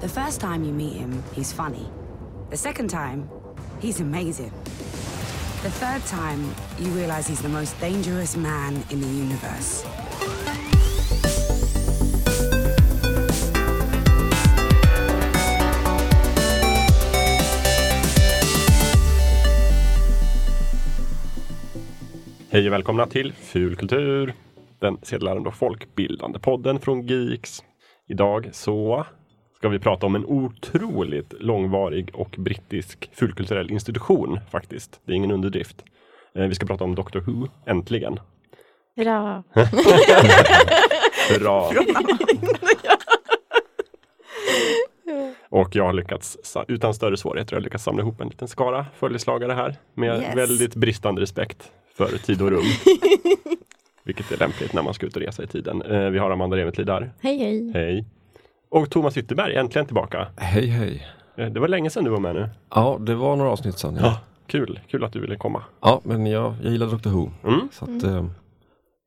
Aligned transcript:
The 0.00 0.08
first 0.08 0.40
time 0.40 0.64
you 0.64 0.72
meet 0.72 0.96
him, 0.96 1.22
he's 1.34 1.52
funny. 1.52 1.86
The 2.48 2.56
second 2.56 2.88
time, 2.88 3.28
he's 3.80 4.00
amazing. 4.00 4.50
The 5.62 5.70
third 5.70 6.06
time, 6.06 6.54
you 6.78 6.90
realize 6.96 7.28
he's 7.28 7.42
the 7.42 7.48
most 7.48 7.78
dangerous 7.80 8.34
man 8.36 8.82
in 8.90 9.00
the 9.02 9.06
universe. 9.06 9.86
Hej 22.50 22.66
och 22.66 22.72
välkomna 22.72 23.06
till 23.06 23.32
Fulkultur, 23.32 24.34
den 24.78 24.98
sedelärande 25.02 25.48
och 25.48 25.54
folkbildande 25.54 26.38
podden 26.38 26.80
från 26.80 27.06
Geeks. 27.06 27.62
Idag 28.06 28.48
så 28.52 29.06
ska 29.60 29.68
vi 29.68 29.78
prata 29.78 30.06
om 30.06 30.14
en 30.14 30.24
otroligt 30.26 31.34
långvarig 31.40 32.10
och 32.14 32.34
brittisk 32.38 33.10
fulkulturell 33.14 33.70
institution 33.70 34.40
faktiskt. 34.50 35.00
Det 35.04 35.12
är 35.12 35.16
ingen 35.16 35.30
underdrift. 35.30 35.84
Eh, 36.34 36.42
Vi 36.46 36.54
ska 36.54 36.66
prata 36.66 36.84
om 36.84 36.94
Doctor 36.94 37.20
Who, 37.20 37.48
äntligen. 37.66 38.20
Hurra! 38.96 39.42
Bra! 41.40 41.70
Och 45.48 45.76
jag 45.76 45.84
har 45.84 45.92
lyckats, 45.92 46.56
utan 46.68 46.94
större 46.94 47.16
svårigheter, 47.16 47.56
jag 47.56 47.62
lyckats 47.62 47.84
samla 47.84 48.02
ihop 48.02 48.20
en 48.20 48.28
liten 48.28 48.48
skara 48.48 48.86
följeslagare 48.96 49.52
här 49.52 49.76
med 49.94 50.20
Yes. 50.22 50.36
väldigt 50.36 50.74
bristande 50.74 51.22
respekt 51.22 51.72
för 51.94 52.06
tid 52.18 52.42
och 52.42 52.50
rum. 52.50 52.62
Vilket 54.04 54.32
är 54.32 54.36
lämpligt 54.36 54.72
när 54.72 54.82
man 54.82 54.94
ska 54.94 55.06
ut 55.06 55.16
och 55.16 55.22
resa 55.22 55.42
i 55.42 55.46
tiden. 55.46 55.82
Eh, 55.82 56.10
Vi 56.10 56.18
har 56.18 56.30
Amanda 56.30 56.56
Remetlid 56.56 56.86
där. 56.86 57.10
Hej 57.20 57.38
hej! 57.38 57.70
Hej! 57.74 58.04
Och 58.70 58.90
Thomas 58.90 59.16
Ytterberg, 59.16 59.56
äntligen 59.56 59.86
tillbaka. 59.86 60.28
Hej 60.36 60.66
hej. 60.66 61.06
Eh, 61.36 61.46
Det 61.46 61.60
var 61.60 61.68
länge 61.68 61.90
sedan 61.90 62.04
du 62.04 62.10
var 62.10 62.20
med 62.20 62.34
nu. 62.34 62.48
Ja, 62.74 62.96
det 63.00 63.14
var 63.14 63.36
några 63.36 63.50
avsnitt 63.50 63.78
sedan. 63.78 63.94
Ja, 64.00 64.06
Ja, 64.06 64.18
kul, 64.46 64.80
kul 64.88 65.04
att 65.04 65.12
du 65.12 65.20
ville 65.20 65.36
komma. 65.36 65.62
ja 65.80 66.00
men 66.04 66.26
jag, 66.26 66.54
jag 66.62 66.72
gillar 66.72 66.86
Dr 66.86 67.08
Who. 67.10 67.30
Mm, 67.44 67.68
Så 67.72 67.84
att 67.84 68.02
eh, 68.02 68.24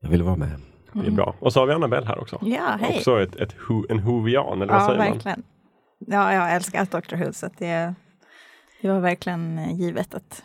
jag 0.02 0.08
ville 0.08 0.24
vara 0.24 0.36
med. 0.36 0.60
det 0.92 1.06
är 1.06 1.10
bra. 1.10 1.34
Och 1.40 1.52
så 1.52 1.60
har 1.60 1.66
vi 1.66 1.72
Annabelle 1.72 2.06
här 2.06 2.18
också. 2.20 2.38
Ja, 2.42 2.76
hej. 2.80 2.96
Också 2.98 3.22
ett, 3.22 3.36
ett 3.36 3.54
who, 3.68 3.84
en 3.88 4.00
Whovian, 4.04 4.62
eller 4.62 4.72
vad 4.72 4.82
Ja, 4.82 4.86
säger 4.86 4.98
man? 4.98 5.12
verkligen. 5.12 5.42
Ja, 5.98 6.32
jag 6.34 6.40
har 6.40 6.50
älskat 6.50 6.90
Dr. 6.90 7.16
Who, 7.16 7.32
så 7.32 7.46
att 7.46 7.58
det, 7.58 7.94
det 8.82 8.88
var 8.90 9.00
verkligen 9.00 9.76
givet 9.76 10.14
att, 10.14 10.42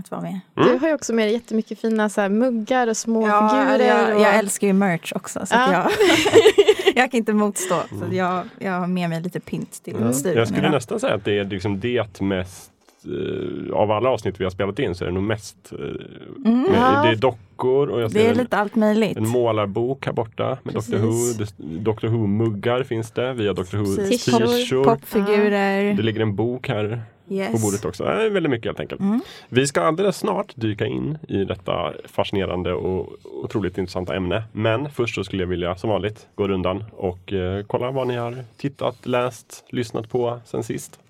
att 0.00 0.10
vara 0.10 0.20
med. 0.20 0.40
Mm. 0.56 0.68
Du 0.68 0.78
har 0.78 0.88
ju 0.88 0.94
också 0.94 1.12
med 1.14 1.26
dig 1.26 1.32
jättemycket 1.32 1.80
fina 1.80 2.08
så 2.08 2.20
här, 2.20 2.28
muggar 2.28 2.86
och 2.86 2.96
små 2.96 3.26
Ja, 3.28 3.48
figurer. 3.48 3.88
jag, 4.08 4.16
och... 4.16 4.22
jag 4.22 4.34
älskar 4.36 4.66
ju 4.66 4.72
merch 4.72 5.12
också, 5.16 5.46
så 5.46 5.54
att 5.54 5.72
Ja. 5.72 5.72
jag, 5.72 5.90
jag 7.02 7.10
kan 7.10 7.18
inte 7.18 7.32
motstå. 7.32 7.74
Så 7.98 8.04
att 8.04 8.12
jag, 8.14 8.44
jag 8.58 8.72
har 8.72 8.86
med 8.86 9.08
mig 9.10 9.22
lite 9.22 9.40
pynt 9.40 9.82
till 9.84 9.96
Ja. 10.00 10.12
studion 10.12 10.38
Jag 10.38 10.46
skulle 10.48 10.60
idag. 10.62 10.72
nästan 10.72 11.00
säga 11.00 11.14
att 11.14 11.24
det 11.24 11.38
är 11.38 11.44
liksom 11.44 11.80
det 11.80 12.20
mest 12.20 12.70
eh, 13.04 13.74
av 13.76 13.90
alla 13.90 14.08
avsnitt 14.10 14.40
vi 14.40 14.44
har 14.44 14.50
spelat 14.50 14.78
in 14.78 14.94
så 14.94 15.04
är 15.04 15.08
det 15.08 15.14
nog 15.14 15.22
mest 15.22 15.56
eh, 15.72 15.78
Mm. 15.78 16.62
med, 16.62 16.70
Ja. 16.74 17.02
Det 17.02 17.08
är 17.08 17.16
dockor 17.16 17.88
och 17.88 18.00
jag 18.00 18.10
ser 18.12 18.18
Det 18.18 18.26
är 18.26 18.30
en, 18.30 18.36
lite 18.38 18.56
allt 18.56 18.74
möjligt. 18.74 19.16
en 19.16 19.28
målarbok 19.28 20.06
här 20.06 20.12
borta 20.12 20.58
med 20.62 20.74
Doctor 20.74 20.96
Who. 20.98 21.06
Precis. 21.38 21.54
Det- 21.56 21.64
Doctor 21.78 22.08
Who-muggar 22.08 22.82
finns 22.82 23.10
det. 23.10 23.32
Vi 23.32 23.46
har 23.46 23.54
Doctor 23.54 23.78
Who 23.78 23.96
Precis. 23.96 24.24
t-shirts. 24.24 24.70
Popfigurer. 24.70 25.94
Det 25.94 26.02
ligger 26.02 26.20
en 26.20 26.36
bok 26.36 26.68
här 26.68 27.02
Yes. 27.28 27.52
på 27.52 27.58
bordet 27.58 27.84
också. 27.84 28.04
Är 28.04 28.30
väldigt 28.30 28.50
mycket 28.50 28.66
helt 28.66 28.80
enkelt. 28.80 29.00
Mm. 29.00 29.20
Vi 29.48 29.66
ska 29.66 29.80
alldeles 29.80 30.16
snart 30.16 30.52
dyka 30.56 30.86
in 30.86 31.18
i 31.28 31.44
detta 31.44 31.92
fascinerande 32.04 32.72
och 32.72 33.12
otroligt 33.44 33.78
intressanta 33.78 34.16
ämne. 34.16 34.42
Men 34.52 34.90
först 34.90 35.14
så 35.14 35.24
skulle 35.24 35.42
jag 35.42 35.48
vilja 35.48 35.76
som 35.76 35.90
vanligt 35.90 36.26
gå 36.34 36.48
rundan 36.48 36.84
och 36.92 37.32
eh, 37.32 37.64
kolla 37.66 37.90
vad 37.90 38.06
ni 38.06 38.16
har 38.16 38.34
tittat, 38.56 39.06
läst, 39.06 39.64
lyssnat 39.68 40.08
på 40.10 40.40
sen 40.44 40.62
sist. 40.62 41.00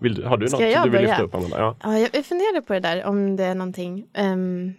Vill, 0.00 0.24
har 0.24 0.36
du 0.36 0.48
Ska 0.48 0.56
något 0.56 0.72
jag 0.72 0.84
du 0.84 0.90
vill 0.90 0.98
börja? 0.98 1.08
lyfta 1.08 1.22
upp 1.22 1.34
Amanda? 1.34 1.58
Ja. 1.58 1.76
Ja, 1.82 2.08
jag 2.12 2.26
funderade 2.26 2.62
på 2.62 2.72
det 2.72 2.80
där 2.80 3.04
om 3.04 3.36
det 3.36 3.44
är 3.44 3.54
någonting. 3.54 4.06
Ehm, 4.14 4.72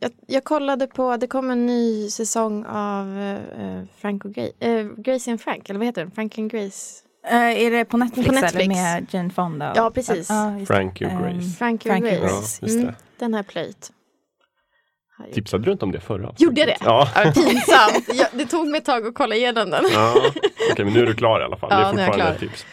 jag, 0.00 0.10
jag 0.26 0.44
kollade 0.44 0.86
på, 0.86 1.16
det 1.16 1.26
kom 1.26 1.50
en 1.50 1.66
ny 1.66 2.08
säsong 2.10 2.64
av 2.64 3.18
eh, 3.18 3.82
Frank 3.96 4.24
och 4.24 4.32
Grace, 4.34 4.52
uh, 4.80 4.92
Gracie 4.96 5.30
and 5.30 5.40
Frank, 5.40 5.70
eller 5.70 5.78
vad 5.78 5.86
heter 5.86 6.02
den? 6.02 6.10
Frank 6.10 6.38
and 6.38 6.50
Grace? 6.50 7.02
Eh, 7.26 7.62
är 7.66 7.70
det 7.70 7.84
på 7.84 7.96
Netflix, 7.96 8.28
På 8.28 8.34
Netflix. 8.34 8.54
eller 8.54 8.66
med 8.68 9.06
Jane 9.10 9.30
Fonda? 9.30 9.72
Ja, 9.76 9.90
precis. 9.90 10.16
Just 10.16 10.28
det. 10.28 10.66
Frankie 10.66 11.06
och 11.06 11.22
Grace. 11.22 11.56
Frank 11.58 11.86
and 11.86 11.92
Frank 11.92 12.04
and 12.04 12.20
Grace. 12.22 12.58
Ja, 12.60 12.66
det. 12.68 12.80
Mm, 12.80 12.94
den 13.18 13.32
jag 13.32 13.46
plöjt. 13.46 13.92
Tipsade 15.34 15.64
du 15.64 15.72
inte 15.72 15.84
om 15.84 15.92
det 15.92 16.00
förra 16.00 16.34
Gjorde 16.38 16.60
jag 16.60 16.68
det? 16.68 16.76
Ja. 16.80 17.08
Pinsamt. 17.34 18.08
Jag, 18.14 18.28
det 18.32 18.46
tog 18.46 18.68
mig 18.68 18.78
ett 18.78 18.84
tag 18.84 19.06
att 19.06 19.14
kolla 19.14 19.34
igenom 19.34 19.70
den. 19.70 19.84
ja. 19.92 20.14
Okej, 20.72 20.84
men 20.84 20.94
nu 20.94 21.00
är 21.02 21.06
du 21.06 21.14
klar 21.14 21.40
i 21.40 21.44
alla 21.44 21.56
fall. 21.56 21.68
Ja, 21.72 21.78
det 21.78 21.84
är 21.84 21.92
nu 21.92 22.00
är 22.00 22.04
jag 22.04 22.14
fortfarande 22.14 22.38
klar. 22.38 22.48
ett 22.48 22.52
tips. 22.52 22.66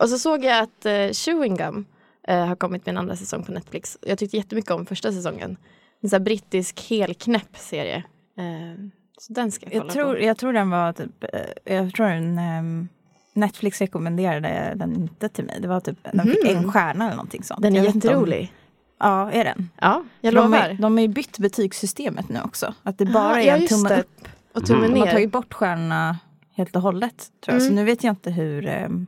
Och 0.00 0.08
så 0.08 0.18
såg 0.18 0.44
jag 0.44 0.58
att 0.62 0.86
uh, 0.86 1.12
Chewing 1.12 1.56
Gum 1.56 1.86
eh, 2.28 2.46
har 2.46 2.56
kommit 2.56 2.86
med 2.86 2.92
en 2.92 2.98
andra 2.98 3.16
säsong 3.16 3.44
på 3.44 3.52
Netflix. 3.52 3.98
Jag 4.00 4.18
tyckte 4.18 4.36
jättemycket 4.36 4.70
om 4.70 4.86
första 4.86 5.12
säsongen. 5.12 5.56
En 6.02 6.08
sån 6.08 6.16
här 6.16 6.24
brittisk 6.24 6.90
helknäpp 6.90 7.56
serie. 7.56 7.96
Eh, 8.38 8.84
så 9.18 9.32
den 9.32 9.52
ska 9.52 9.66
jag 9.66 9.72
kolla 9.72 9.84
Jag 9.84 9.92
tror, 9.92 10.14
på. 10.14 10.22
jag 10.22 10.38
tror 10.38 10.52
den 10.52 10.70
var 10.70 10.92
typ, 10.92 11.24
jag 11.64 11.94
tror 11.94 12.06
den, 12.06 12.38
ehm, 12.38 12.88
Netflix 13.34 13.80
rekommenderade 13.80 14.72
den 14.76 14.94
inte 14.94 15.28
till 15.28 15.44
mig. 15.44 15.58
Det 15.60 15.68
var 15.68 15.80
typ, 15.80 15.98
den 16.12 16.26
fick 16.26 16.44
Mhm. 16.44 16.56
en 16.56 16.72
stjärna 16.72 17.04
eller 17.04 17.16
någonting 17.16 17.42
sånt. 17.42 17.62
Den 17.62 17.76
är 17.76 17.84
Jag 17.84 17.94
jätterolig. 17.94 18.52
Ja, 19.00 19.32
är 19.32 19.44
den? 19.44 19.68
Ja, 19.80 20.04
jag 20.20 20.34
de, 20.34 20.44
lovar. 20.44 20.58
är, 20.58 20.74
de 20.74 20.92
har 20.94 21.00
ju 21.02 21.08
bytt 21.08 21.38
betygssystemet 21.38 22.28
nu 22.28 22.40
också. 22.44 22.74
Att 22.82 22.98
det 22.98 23.04
Ah, 23.08 23.12
bara 23.12 23.42
är 23.42 23.46
ja, 23.46 23.56
en 23.56 23.66
tumme 23.66 23.88
det. 23.88 24.00
upp. 24.00 24.28
Och 24.54 24.66
tummen 24.66 24.84
Mm. 24.84 24.94
De 24.94 24.98
har 25.00 25.06
ner. 25.06 25.12
tagit 25.12 25.32
bort 25.32 25.54
stjärnorna 25.54 26.18
helt 26.54 26.76
och 26.76 26.82
hållet. 26.82 27.26
Tror 27.44 27.54
jag. 27.54 27.62
Så 27.62 27.66
Mm. 27.68 27.74
nu 27.76 27.84
vet 27.84 28.04
jag 28.04 28.12
inte 28.12 28.30
hur 28.30 28.66
ehm, 28.66 29.06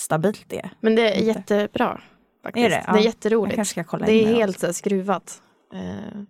stabilt 0.00 0.44
det 0.48 0.58
är. 0.58 0.70
Men 0.80 0.94
det 0.94 1.02
är 1.10 1.14
Inte. 1.14 1.24
jättebra. 1.54 2.00
Faktiskt. 2.42 2.64
Är 2.66 2.70
det? 2.70 2.76
det 2.76 2.84
Ja. 2.86 2.92
är 2.92 2.96
Jag 2.96 3.04
jätteroligt. 3.04 3.54
kanske 3.56 3.72
ska 3.72 3.84
kolla 3.84 4.06
Det 4.06 4.12
är 4.12 4.28
det 4.28 4.34
helt 4.34 4.58
så 4.60 4.72
skruvat. 4.72 5.42
Eh, 5.74 6.20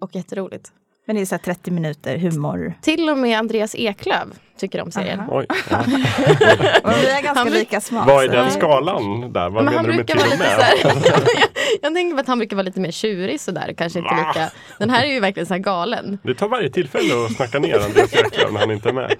och 0.00 0.14
jätteroligt. 0.14 0.72
Men 1.08 1.16
det 1.16 1.22
är 1.22 1.26
så 1.26 1.34
här 1.34 1.42
30 1.42 1.70
minuter 1.70 2.18
humor. 2.18 2.74
Till 2.82 3.08
och 3.10 3.18
med 3.18 3.38
Andreas 3.38 3.74
Eklöv 3.74 4.26
tycker 4.58 4.82
om 4.82 4.90
serien. 4.90 5.20
Oj. 5.30 5.46
Ja. 5.70 5.78
Och 6.84 6.92
vi 6.92 7.06
är 7.10 7.22
ganska 7.22 7.32
Han- 7.34 7.50
lika 7.50 7.80
smak. 7.80 8.06
Vad 8.06 8.24
är 8.24 8.28
den 8.28 8.50
skalan 8.50 9.32
där? 9.32 9.50
Vad 9.50 9.64
Men 9.64 9.74
han 9.74 9.86
menar 9.86 9.88
du 9.88 9.96
med 9.96 10.06
till 10.06 10.16
vara 10.16 10.26
och 10.26 10.32
lite 10.32 10.44
med? 10.44 10.64
här, 10.64 10.74
jag, 10.84 11.48
jag 11.82 11.94
tänker 11.94 12.14
på 12.14 12.20
att 12.20 12.26
han 12.26 12.38
brukar 12.38 12.56
vara 12.56 12.64
lite 12.64 12.80
mer 12.80 12.90
tjurig 12.90 13.40
sådär. 13.40 13.74
Kanske 13.78 13.98
inte 13.98 14.14
lika. 14.14 14.50
Den 14.78 14.90
här 14.90 15.04
är 15.06 15.12
ju 15.12 15.20
verkligen 15.20 15.46
så 15.46 15.54
här 15.54 15.60
galen. 15.60 16.18
Det 16.22 16.34
tar 16.34 16.48
varje 16.48 16.70
tillfälle 16.70 17.24
att 17.26 17.32
snacka 17.36 17.58
ner 17.58 17.78
Andreas 17.80 18.14
Eklöf 18.14 18.52
när 18.52 18.60
han 18.60 18.70
inte 18.70 18.88
är 18.88 18.92
med. 18.92 19.14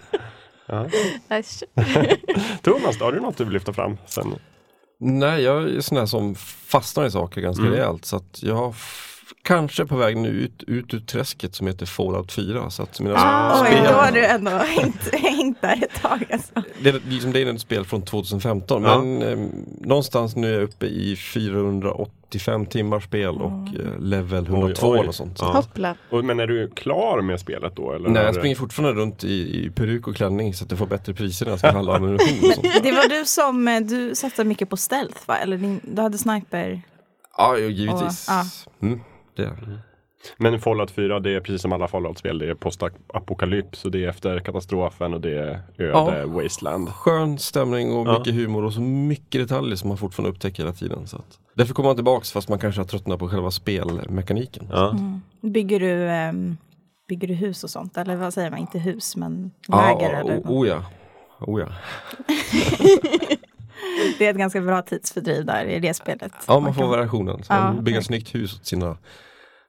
Ja. 0.67 0.87
Thomas, 2.63 3.01
har 3.01 3.13
du 3.13 3.21
något 3.21 3.37
du 3.37 3.45
vill 3.45 3.53
lyfta 3.53 3.73
fram? 3.73 3.97
Sen? 4.07 4.35
Nej, 5.01 5.43
jag 5.43 5.63
är 5.63 5.81
sån 5.81 5.99
där 5.99 6.07
som 6.07 6.35
fastnar 6.69 7.07
i 7.07 7.11
saker 7.11 7.41
ganska 7.41 7.63
Mm. 7.63 7.75
rejält. 7.75 8.05
Så 8.05 8.17
att 8.17 8.43
jag 8.43 8.75
kanske 9.43 9.87
på 9.87 9.97
väg 9.97 10.17
nu 10.17 10.29
ut, 10.29 10.63
ut 10.67 10.95
ur 10.95 11.01
träsket 11.01 11.55
som 11.55 11.67
heter 11.67 11.87
Fallout 11.87 12.33
4. 12.33 12.71
Så 12.71 12.83
att 12.83 13.01
mina 13.01 13.15
Ah. 13.19 13.63
Oj, 13.63 13.67
spel, 13.69 13.85
då 13.85 13.91
har 13.93 14.13
du 14.13 14.25
ändå 14.27 14.51
hängt, 14.51 15.15
hängt 15.15 15.61
där 15.63 15.83
ett 15.85 16.03
tag. 16.03 16.25
Alltså. 16.33 16.53
det, 16.83 16.89
är 16.89 17.01
liksom, 17.09 17.33
det 17.33 17.43
är 17.43 17.55
ett 17.55 17.61
spel 17.61 17.85
från 17.85 18.03
2015 18.03 18.83
Ja. 18.85 19.03
men 19.03 19.23
eh, 19.23 19.39
någonstans 19.81 20.37
nu 20.37 20.49
är 20.49 20.53
jag 20.55 20.63
uppe 20.63 20.87
i 20.87 21.17
485 21.17 22.67
timmar 22.67 23.01
spel 23.01 23.29
och 23.41 23.51
eh, 23.53 24.01
level 24.01 24.47
102 24.47 24.89
Oj, 24.91 25.01
oj. 25.01 25.09
och 25.09 25.15
sånt. 25.15 25.39
Så 25.39 25.45
Ja. 25.45 25.53
Hoppla. 25.53 25.95
Och, 26.11 26.25
men 26.25 26.41
är 26.41 26.47
du 26.47 26.71
klar 26.71 27.21
med 27.23 27.41
spelet 27.41 27.77
då? 27.77 27.93
Eller 27.93 28.09
Nej, 28.09 28.23
jag 28.23 28.35
du- 28.35 28.39
springer 28.39 28.57
fortfarande 28.57 29.01
runt 29.03 29.25
i, 29.25 29.65
i 29.67 29.71
peruk 29.71 30.09
och 30.09 30.17
klänning 30.17 30.55
så 30.55 30.65
att 30.65 30.71
jag 30.71 30.79
får 30.79 30.87
bättre 30.87 31.15
priser 31.15 31.47
när 31.47 31.53
jag 31.53 31.59
ska 31.59 31.71
handla 31.71 31.97
ammunition. 31.97 32.53
Det 32.83 32.93
var 32.93 33.09
du 33.09 33.25
som, 33.25 33.69
eh, 33.69 33.81
du 33.81 34.15
satsade 34.15 34.49
mycket 34.49 34.71
på 34.71 34.77
stealth 34.77 35.21
va? 35.27 35.37
Eller 35.39 35.57
din, 35.57 35.81
du 35.83 36.03
hade 36.03 36.19
sniper? 36.19 36.83
Ja, 37.37 37.59
givetvis. 37.59 38.29
Och- 38.29 38.35
ja. 38.35 38.45
Mm, 38.83 39.01
det. 39.43 39.79
Men 40.37 40.61
Fallout 40.61 40.91
4, 40.91 41.21
det 41.21 41.31
är 41.35 41.41
precis 41.41 41.63
som 41.63 41.73
alla 41.73 41.89
Fallout-spel. 41.89 42.39
Det 42.39 42.51
är 42.51 42.55
postapokalyps 42.55 43.85
och 43.85 43.91
det 43.91 44.05
är 44.05 44.09
efter 44.09 44.41
katastrofen 44.41 45.15
och 45.15 45.21
det 45.21 45.39
är 45.39 45.61
öde 45.79 46.19
Ja. 46.19 46.27
wasteland. 46.27 46.89
Skön 46.89 47.39
stämning 47.39 47.93
och 47.93 48.07
Ja. 48.09 48.19
mycket 48.19 48.35
humor 48.35 48.65
och 48.65 48.73
så 48.73 48.81
mycket 48.81 49.41
detaljer 49.41 49.77
som 49.77 49.89
man 49.89 49.99
fortfarande 49.99 50.31
upptäcker 50.31 50.63
hela 50.63 50.73
tiden. 50.75 51.07
Så 51.07 51.17
att, 51.17 51.39
därför 51.55 51.75
kommer 51.75 51.89
man 51.89 51.97
tillbaks 51.97 52.33
fast 52.33 52.49
man 52.49 52.59
kanske 52.59 52.81
har 52.81 52.87
tröttnat 52.87 53.19
på 53.19 53.29
själva 53.29 53.51
spelmekaniken. 53.51 54.67
Ja. 54.71 54.95
Bygger 55.41 55.81
du, 55.81 56.09
ehm, 56.09 56.57
bygger 57.09 57.29
du 57.29 57.35
hus 57.35 57.65
och 57.65 57.71
sånt? 57.71 57.97
Eller 57.97 58.17
vad 58.17 58.35
säger 58.35 58.51
man? 58.51 58.59
Inte 58.59 58.79
hus 58.79 59.17
men 59.17 59.51
Ja, 59.69 59.83
läger 59.99 60.15
eller 60.21 60.33
o- 60.33 60.37
något. 60.37 60.47
oh, 60.51 60.69
ja. 60.69 60.85
Oh, 61.41 61.61
ja. 61.61 61.67
Det 64.19 64.27
är 64.27 64.31
ett 64.31 64.37
ganska 64.37 64.61
bra 64.61 64.83
tidsfördriv 64.83 65.45
där 65.45 65.65
i 65.65 65.81
det 65.81 65.95
spelet. 65.95 66.33
ja, 66.47 66.61
man 66.61 66.75
får 66.75 66.81
kan- 66.83 66.91
variationen. 66.91 67.43
Så 67.45 67.53
Ja, 67.53 67.73
man 67.73 67.95
ett 67.95 68.05
snyggt 68.05 68.35
hus 68.35 68.55
åt 68.55 68.67
sina, 68.67 68.97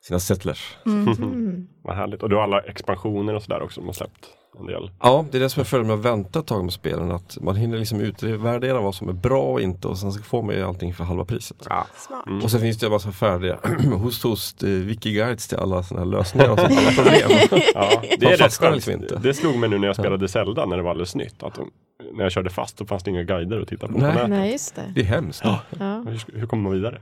sina 0.01 0.19
settlers. 0.19 0.77
Mm. 0.85 1.67
Vad 1.83 1.95
härligt. 1.95 2.23
Och 2.23 2.29
du 2.29 2.35
har 2.35 2.43
alla 2.43 2.59
expansioner 2.59 3.33
och 3.33 3.43
sådär 3.43 3.61
också. 3.61 3.81
De 3.81 3.85
har 3.87 3.93
släppt 3.93 4.29
en 4.59 4.65
del. 4.65 4.91
Ja, 4.99 5.25
det 5.31 5.37
är 5.37 5.41
det 5.41 5.49
som 5.49 5.61
är 5.61 5.65
fördelen 5.65 5.87
med 5.87 5.99
att 5.99 6.05
vänta 6.13 6.39
ett 6.39 6.47
tag 6.47 6.63
med 6.63 6.73
spelen. 6.73 7.11
Att 7.11 7.37
man 7.41 7.55
hinner 7.55 7.77
liksom 7.77 7.99
utvärdera 8.01 8.81
vad 8.81 8.95
som 8.95 9.09
är 9.09 9.13
bra 9.13 9.43
och 9.43 9.61
inte 9.61 9.87
och 9.87 9.97
sen 9.97 10.11
så 10.11 10.23
får 10.23 10.43
man 10.43 10.55
ju 10.55 10.63
allting 10.63 10.93
för 10.93 11.03
halva 11.03 11.25
priset. 11.25 11.67
Ja. 11.69 11.87
Smart. 11.95 12.27
Mm. 12.27 12.43
Och 12.43 12.51
sen 12.51 12.59
finns 12.59 12.77
det 12.77 12.85
en 12.85 12.91
massa 12.91 13.11
färdiga 13.11 13.59
host 14.01 14.23
host 14.23 14.63
eh, 14.63 14.67
wiki-guides 14.67 15.49
till 15.49 15.57
alla 15.57 15.83
sådana 15.83 16.05
här 16.05 16.11
lösningar 16.11 16.49
och 16.51 16.59
sådana 16.59 16.91
problem. 16.95 17.29
Ja, 17.73 18.01
det, 18.01 18.21
Man 18.25 18.33
är 18.33 18.37
rätt 18.37 18.53
skönt. 18.53 18.75
liksom 18.75 18.93
inte. 18.93 19.15
det 19.23 19.33
slog 19.33 19.55
mig 19.57 19.69
nu 19.69 19.77
när 19.77 19.87
jag 19.87 19.95
spelade 19.95 20.27
Zelda 20.27 20.65
när 20.65 20.77
det 20.77 20.83
var 20.83 20.91
alldeles 20.91 21.15
nytt. 21.15 21.43
Att 21.43 21.55
de, 21.55 21.71
när 22.13 22.23
jag 22.23 22.31
körde 22.31 22.49
fast 22.49 22.77
så 22.77 22.85
fanns 22.85 23.03
det 23.03 23.09
inga 23.11 23.23
guider 23.23 23.61
att 23.61 23.67
titta 23.67 23.87
på. 23.87 23.97
Nej. 23.97 24.17
på. 24.17 24.27
Nej, 24.27 24.51
just 24.51 24.75
det. 24.75 24.91
Det 24.95 25.01
är 25.01 25.05
hemskt. 25.05 25.41
Ja. 25.43 25.59
Hur, 26.07 26.39
hur 26.39 26.47
kommer 26.47 26.63
man 26.63 26.71
vidare? 26.71 27.01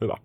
Hur 0.00 0.06
va? 0.06 0.18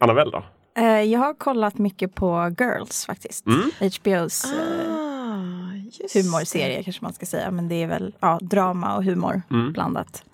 Annabelle 0.00 0.30
då? 0.30 0.44
Eh, 0.78 1.02
jag 1.02 1.20
har 1.20 1.34
kollat 1.34 1.78
mycket 1.78 2.14
på 2.14 2.54
Girls 2.60 3.06
faktiskt. 3.06 3.46
Mm. 3.46 3.70
HBOs 3.80 4.44
Ah, 4.44 5.72
humorserie 6.14 6.82
kanske 6.82 7.04
man 7.04 7.12
ska 7.12 7.26
säga. 7.26 7.50
Men 7.50 7.68
det 7.68 7.74
är 7.82 7.86
väl 7.86 8.14
ja, 8.20 8.38
drama 8.42 8.96
och 8.96 9.04
humor 9.04 9.42
Mm. 9.50 9.72
blandat. 9.72 10.24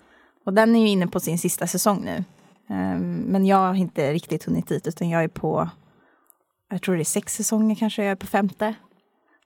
Och 0.45 0.53
den 0.53 0.75
är 0.75 0.79
ju 0.81 0.87
inne 0.89 1.07
på 1.07 1.19
sin 1.19 1.39
sista 1.39 1.67
säsong 1.67 2.01
nu. 2.05 2.23
Ehm, 2.69 3.13
men 3.15 3.45
jag 3.45 3.57
har 3.57 3.73
inte 3.75 4.13
riktigt 4.13 4.43
hunnit 4.43 4.67
dit 4.67 4.87
utan 4.87 5.09
jag 5.09 5.23
är 5.23 5.27
på, 5.27 5.69
jag 6.69 6.81
tror 6.81 6.95
det 6.95 7.01
är 7.01 7.05
sex 7.05 7.33
säsonger 7.35 7.75
kanske, 7.75 8.03
jag 8.03 8.11
är 8.11 8.15
på 8.15 8.27
femte. 8.27 8.75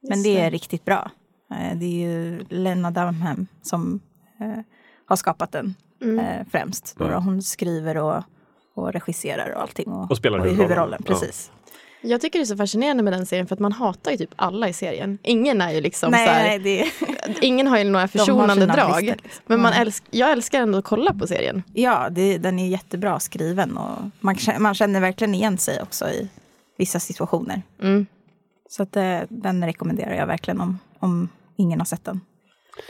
Men 0.09 0.23
det 0.23 0.39
är 0.39 0.51
riktigt 0.51 0.85
bra. 0.85 1.11
Eh, 1.51 1.77
det 1.77 1.85
är 1.85 2.07
ju 2.09 2.45
Lena 2.49 2.91
Dunham 2.91 3.47
som 3.61 3.99
eh, 4.39 4.59
har 5.05 5.15
skapat 5.15 5.51
den 5.51 5.75
Mm. 6.01 6.45
främst. 6.51 6.95
Då. 6.97 7.05
Hon 7.05 7.41
skriver 7.41 7.97
och, 7.97 8.23
och 8.79 8.93
regisserar 8.93 9.49
och 9.55 9.61
allting. 9.61 9.87
Och, 9.87 10.11
Och 10.11 10.17
spelar 10.17 10.37
i 10.37 10.41
huvudrollen. 10.41 10.69
huvudrollen. 10.69 11.03
Ja. 11.05 11.13
Precis. 11.13 11.51
Jag 12.01 12.21
tycker 12.21 12.39
det 12.39 12.43
är 12.43 12.45
så 12.45 12.57
fascinerande 12.57 13.03
med 13.03 13.13
den 13.13 13.25
serien 13.25 13.47
för 13.47 13.55
att 13.55 13.59
man 13.59 13.71
hatar 13.71 14.11
ju 14.11 14.17
typ 14.17 14.33
alla 14.35 14.69
i 14.69 14.73
serien. 14.73 15.17
Ingen 15.23 15.61
är 15.61 15.71
ju 15.71 15.81
liksom 15.81 16.11
nej, 16.11 16.27
så 16.27 16.33
här, 16.33 16.43
nej, 16.43 16.59
det, 16.59 16.91
ingen 17.45 17.67
har 17.67 17.77
ju 17.77 17.83
några 17.83 18.07
försonande 18.07 18.65
drag. 18.65 19.03
liksom. 19.03 19.43
Men 19.45 19.61
man 19.61 19.73
älsk, 19.73 20.03
jag 20.09 20.31
älskar 20.31 20.61
ändå 20.61 20.77
att 20.77 20.85
kolla 20.85 21.13
på 21.13 21.27
serien. 21.27 21.63
Ja, 21.73 22.07
det, 22.11 22.37
den 22.37 22.59
är 22.59 22.67
jättebra 22.67 23.19
skriven 23.19 23.77
och 23.77 23.97
man, 24.19 24.35
man 24.59 24.75
känner 24.75 24.99
verkligen 24.99 25.35
igen 25.35 25.57
sig 25.57 25.81
också 25.81 26.09
i 26.09 26.29
vissa 26.77 26.99
situationer. 26.99 27.61
Mm. 27.81 28.05
Så 28.69 28.83
att, 28.83 28.95
eh, 28.95 29.19
den 29.29 29.65
rekommenderar 29.65 30.13
jag 30.15 30.27
verkligen 30.27 30.61
om, 30.61 30.79
om 30.99 31.29
ingen 31.55 31.79
har 31.79 31.85
sett 31.85 32.05
den. 32.05 32.21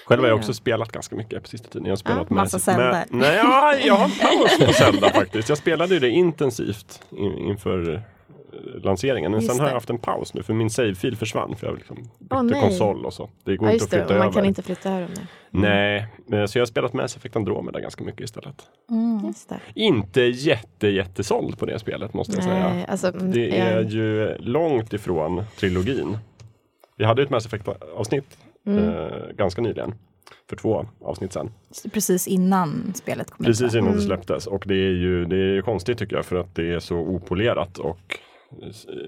Själv 0.06 0.22
har 0.22 0.28
jag 0.28 0.36
Ja. 0.36 0.40
också 0.40 0.54
spelat 0.54 0.92
ganska 0.92 1.16
mycket 1.16 1.44
på 1.44 1.50
sista 1.50 1.68
tiden. 1.70 1.86
Jag 1.86 1.92
har 1.92 1.98
spelat 1.98 2.30
med, 2.30 2.36
massa 2.36 2.60
Zelda. 2.60 2.92
med, 2.92 3.06
Nej, 3.10 3.36
ja, 3.36 3.76
jag 3.86 3.94
har 3.94 4.06
en 4.06 4.12
paus 4.12 4.60
på 4.68 4.74
Zelda 4.74 5.10
faktiskt. 5.14 5.50
Jag 5.50 5.58
spelade 5.58 5.94
ju 5.94 6.00
det 6.00 6.10
intensivt 6.10 7.02
in, 7.12 7.38
inför 7.38 7.94
eh, 7.94 8.00
lanseringen. 8.84 9.32
Men 9.32 9.42
Just 9.42 9.52
sen 9.54 9.60
har 9.60 9.66
jag 9.68 9.72
det. 9.72 9.76
haft 9.76 9.90
en 9.90 9.98
paus 9.98 10.34
nu 10.34 10.44
för 10.44 10.54
min 10.54 10.70
save-fil 10.70 11.16
försvann. 11.18 11.56
För 11.56 11.68
jag 11.68 11.76
liksom 11.76 11.98
bytte 12.20 12.42
nej. 12.44 12.62
konsol 12.62 13.06
och 13.06 13.14
så. 13.14 13.30
Det 13.44 13.58
går 13.58 13.68
Ja, 13.68 13.74
inte 13.74 13.86
att 13.86 13.92
det, 13.92 13.98
flytta 13.98 14.14
man 14.14 14.22
över. 14.24 14.34
kan 14.34 14.46
inte 14.46 14.62
flytta 14.62 14.90
över 14.90 15.02
dem. 15.02 15.10
nu. 15.52 15.60
Nej, 15.62 16.06
eh, 16.34 16.46
så 16.46 16.58
jag 16.58 16.62
har 16.62 16.66
spelat 16.68 16.94
Mass 16.94 17.16
Effect 17.18 17.36
Andromeda 17.36 17.80
ganska 17.80 18.04
mycket 18.04 18.22
istället. 18.22 18.56
Det. 19.50 19.60
Inte 19.74 20.22
jätte, 20.22 20.88
jättesåld 20.88 21.60
på 21.60 21.66
det 21.66 21.80
spelet 21.80 22.14
måste 22.14 22.34
jag 22.36 22.44
säga. 22.44 22.74
Nej, 22.74 22.86
alltså, 22.90 23.08
mm, 23.08 23.32
Det 23.32 23.60
är 23.60 23.76
jag- 23.76 23.84
ju 23.90 24.38
långt 24.38 24.94
ifrån 24.94 25.44
trilogin. 25.60 26.18
Vi 26.98 27.06
hade 27.06 27.22
ett 27.24 27.30
Mass 27.30 27.46
Effect-avsnitt 27.46 28.38
Mm. 28.78 28.90
eh, 28.90 29.12
ganska 29.38 29.62
nyligen. 29.62 29.94
För 30.50 30.56
två 30.56 30.86
avsnitt 31.02 31.34
sedan. 31.34 31.52
Precis 31.94 32.28
innan 32.28 32.92
spelet 32.96 33.32
kom 33.32 33.46
Precis 33.46 33.74
innan 33.74 33.88
Mm. 33.88 34.00
det 34.00 34.06
släpptes. 34.06 34.48
Och 34.48 34.64
det 34.68 34.74
är 34.76 34.92
ju 34.92 35.26
det 35.26 35.36
är 35.58 35.62
konstigt 35.62 35.98
tycker 35.98 36.16
jag 36.16 36.26
för 36.26 36.36
att 36.36 36.56
det 36.56 36.74
är 36.74 36.80
så 36.80 36.96
opolerat 36.98 37.78
och 37.78 38.00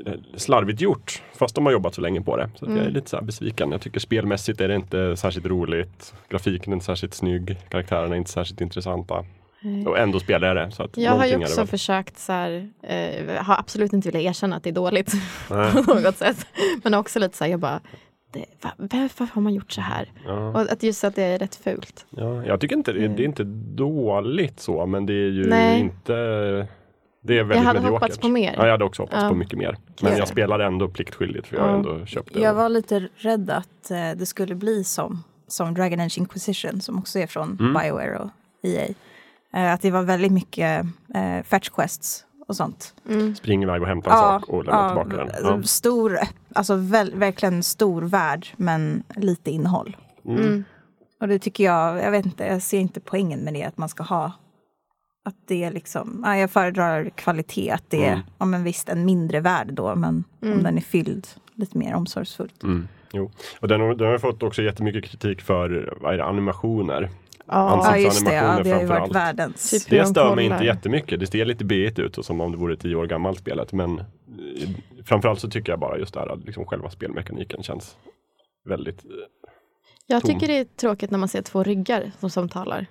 eh, 0.06 0.13
slarvigt 0.36 0.81
gjort. 0.81 1.22
Fast 1.36 1.56
de 1.56 1.66
har 1.66 1.74
jobbat 1.74 1.96
så 1.96 2.02
länge 2.02 2.22
på 2.22 2.38
det. 2.38 2.50
Så 2.56 2.66
att 2.66 2.72
jag 2.72 2.78
är 2.78 2.81
Mm. 2.81 2.94
lite 2.94 3.10
så 3.10 3.22
besviken. 3.22 3.72
Jag 3.72 3.81
tycker 3.81 4.00
spelmässigt 4.00 4.62
är 4.62 4.68
det 4.68 4.75
inte 4.75 5.18
särskilt 5.18 5.46
roligt. 5.46 6.13
Grafiken 6.30 6.74
är 6.74 6.75
inte 6.75 6.86
särskilt 6.86 7.13
snygg. 7.13 7.58
Karaktärerna 7.69 8.16
är 8.16 8.18
inte 8.19 8.31
särskilt 8.31 8.62
intressanta. 8.62 9.25
Och 9.86 9.98
ändå 10.00 10.19
spelar 10.19 10.48
jag 10.48 10.58
det. 10.58 10.72
Så 10.75 10.84
att 10.84 10.98
Jag 10.98 11.12
har 11.12 11.25
ju 11.25 11.36
också 11.38 11.66
försökt 11.66 12.18
så 12.19 12.31
här, 12.34 12.69
eh, 12.84 13.44
har 13.44 13.56
absolut 13.60 13.94
inte 13.94 14.10
velat 14.12 14.22
erkänna 14.30 14.56
att 14.56 14.63
det 14.63 14.69
är 14.69 14.74
dåligt 14.74 15.13
på 15.86 15.94
något 15.94 16.18
sätt. 16.18 16.46
Men 16.84 16.94
också 16.94 17.19
lite 17.19 17.38
så 17.38 17.44
här, 17.44 17.52
jag 17.52 17.60
bara, 17.60 17.80
det, 18.31 18.45
va, 18.62 18.72
varför 18.78 19.25
har 19.33 19.42
man 19.42 19.54
gjort 19.54 19.72
så 19.72 19.81
här? 19.81 20.12
Ja. 20.25 20.48
Och 20.50 20.62
att 20.72 20.83
just 20.83 21.04
att 21.04 21.16
det 21.16 21.24
är 21.24 21.39
rätt 21.39 21.56
fult. 21.56 22.06
Ja, 22.10 22.45
jag 22.45 22.60
tycker 22.62 22.75
inte 22.75 22.94
det, 22.94 23.07
det 23.07 23.24
är 23.24 23.25
inte 23.25 23.44
dåligt 23.75 24.60
så, 24.60 24.86
men 24.86 25.06
det 25.06 25.13
är 25.13 25.30
ju 25.31 25.48
Nej. 25.50 25.80
inte 25.80 26.13
det 27.24 27.33
är 27.39 27.44
väldigt 27.44 27.57
Jag 27.57 27.63
hade 27.63 27.80
mediokert. 27.80 28.01
hoppats 28.01 28.18
på 28.18 28.28
mer. 28.28 28.54
Ja, 28.57 28.63
jag 28.66 28.72
hade 28.72 28.86
också 28.86 29.04
hoppats 29.04 29.24
Ja. 29.24 29.30
på 29.30 29.36
mycket 29.36 29.57
mer. 29.60 29.78
Men 30.01 30.12
Ja. 30.12 30.18
jag 30.18 30.28
spelade 30.28 30.66
ändå 30.66 30.88
pliktskyldigt 30.89 31.48
för 31.48 31.56
jag 31.57 31.68
Ja. 31.69 31.75
ändå 31.75 32.06
köpt 32.06 32.33
det. 32.33 32.39
Jag 32.39 32.54
var 32.54 32.69
lite 32.69 33.07
rädd 33.16 33.50
att 33.50 33.92
eh, 33.92 34.12
det 34.16 34.25
skulle 34.25 34.56
bli 34.56 34.84
som, 34.84 35.24
som 35.48 35.74
Dragon 35.74 36.00
Age 36.00 36.18
Inquisition 36.18 36.81
som 36.81 36.98
också 37.00 37.19
är 37.19 37.27
från 37.27 37.57
Mm. 37.60 37.74
Bioware 37.74 38.18
och 38.19 38.30
EA. 38.63 38.88
Eh, 39.54 39.74
att 39.74 39.81
det 39.81 39.92
var 39.92 40.01
väldigt 40.04 40.31
mycket 40.31 40.86
eh, 41.16 41.44
fetch 41.44 41.69
quests 41.69 42.25
och 42.51 42.56
sånt. 42.57 42.94
Mm. 43.09 43.36
Spring 43.36 43.63
iväg 43.63 43.81
och 43.81 43.88
hämta 43.88 44.09
en 44.12 44.18
sak 44.18 44.50
och 44.50 44.65
lämna 44.65 44.88
tillbaka 44.89 45.18
den. 45.18 45.30
Ja. 45.44 45.63
Stor, 45.63 46.18
alltså 46.56 46.75
väl, 46.75 47.15
verkligen 47.15 47.63
stor 47.63 48.01
värld 48.01 48.48
men 48.57 49.03
lite 49.15 49.51
innehåll. 49.51 49.98
Mm. 50.25 50.42
Mm. 50.42 50.63
Och 51.21 51.27
det 51.27 51.39
tycker 51.39 51.63
jag, 51.63 51.98
jag 52.03 52.12
vet 52.12 52.25
inte, 52.25 52.45
jag 52.45 52.62
ser 52.62 52.80
inte 52.80 53.00
poängen 53.00 53.39
med 53.39 53.53
det 53.53 53.63
att 53.63 53.77
man 53.77 53.89
ska 53.89 54.03
ha 54.03 54.31
att 55.25 55.36
det 55.48 55.63
är 55.63 55.71
liksom, 55.71 56.21
ja, 56.25 56.38
jag 56.38 56.51
föredrar 56.51 57.09
kvalitet, 57.09 57.71
att 57.71 57.83
det 57.89 58.06
är, 58.06 58.12
Mm. 58.13 58.25
ja 58.38 58.45
men 58.45 58.63
visst 58.63 58.89
en 58.89 59.06
mindre 59.06 59.39
värld 59.39 59.74
då, 59.74 59.95
men 59.95 60.24
Mm. 60.42 60.57
om 60.57 60.63
den 60.63 60.77
är 60.77 60.81
fylld 60.81 61.27
lite 61.56 61.77
mer 61.77 61.94
omsorgsfullt. 61.95 62.63
Mm. 62.63 62.88
Jo. 63.13 63.31
Och 63.59 63.68
den, 63.68 63.81
har- 63.81 63.95
den 63.95 64.07
har 64.07 64.18
fått 64.18 64.44
också 64.44 64.62
jättemycket 64.62 65.03
kritik 65.12 65.42
för 65.42 65.98
vad 66.01 66.13
är 66.13 66.18
det, 66.18 66.25
animationer. 66.25 67.09
Ja, 67.48 67.82
Ja 67.86 67.98
just 67.98 68.26
det, 68.26 68.34
ja, 68.34 68.42
Ansiktsanimationer 68.42 68.64
det 68.64 68.72
har 68.74 68.82
ju 68.82 68.86
varit 68.88 68.98
framför 69.00 69.14
världens. 69.14 69.70
Typ 69.72 69.90
Det 69.90 70.00
de 70.00 70.06
stör 70.06 70.36
mig 70.36 70.46
inte 70.46 70.64
jättemycket. 70.64 71.20
Det 71.20 71.28
ser 71.28 71.46
lite 71.46 71.66
B 71.66 71.76
ut 71.98 72.18
och 72.18 72.26
som 72.26 72.42
om 72.42 72.52
det 72.52 72.58
vore 72.58 72.76
tio 72.78 72.96
år 72.96 73.06
gammalt 73.08 73.40
spelet. 73.40 73.74
Men 73.74 74.00
eh, 74.00 74.06
framförallt 75.06 75.40
så 75.40 75.50
tycker 75.50 75.72
jag 75.72 75.80
bara 75.80 75.98
just 75.98 76.14
det 76.14 76.20
här 76.20 76.28
att 76.28 76.44
liksom 76.46 76.66
själva 76.66 76.90
spelmekaniken 76.90 77.64
känns 77.64 77.98
väldigt 78.66 79.06
eh, 79.06 79.12
Jag 80.08 80.22
tom. 80.22 80.32
tycker 80.32 80.48
det 80.48 80.58
är 80.58 80.64
tråkigt 80.64 81.12
när 81.12 81.18
man 81.20 81.30
ser 81.30 81.42
två 81.42 81.64
ryggar 81.64 82.12
som 82.20 82.30
samtalar. 82.30 82.86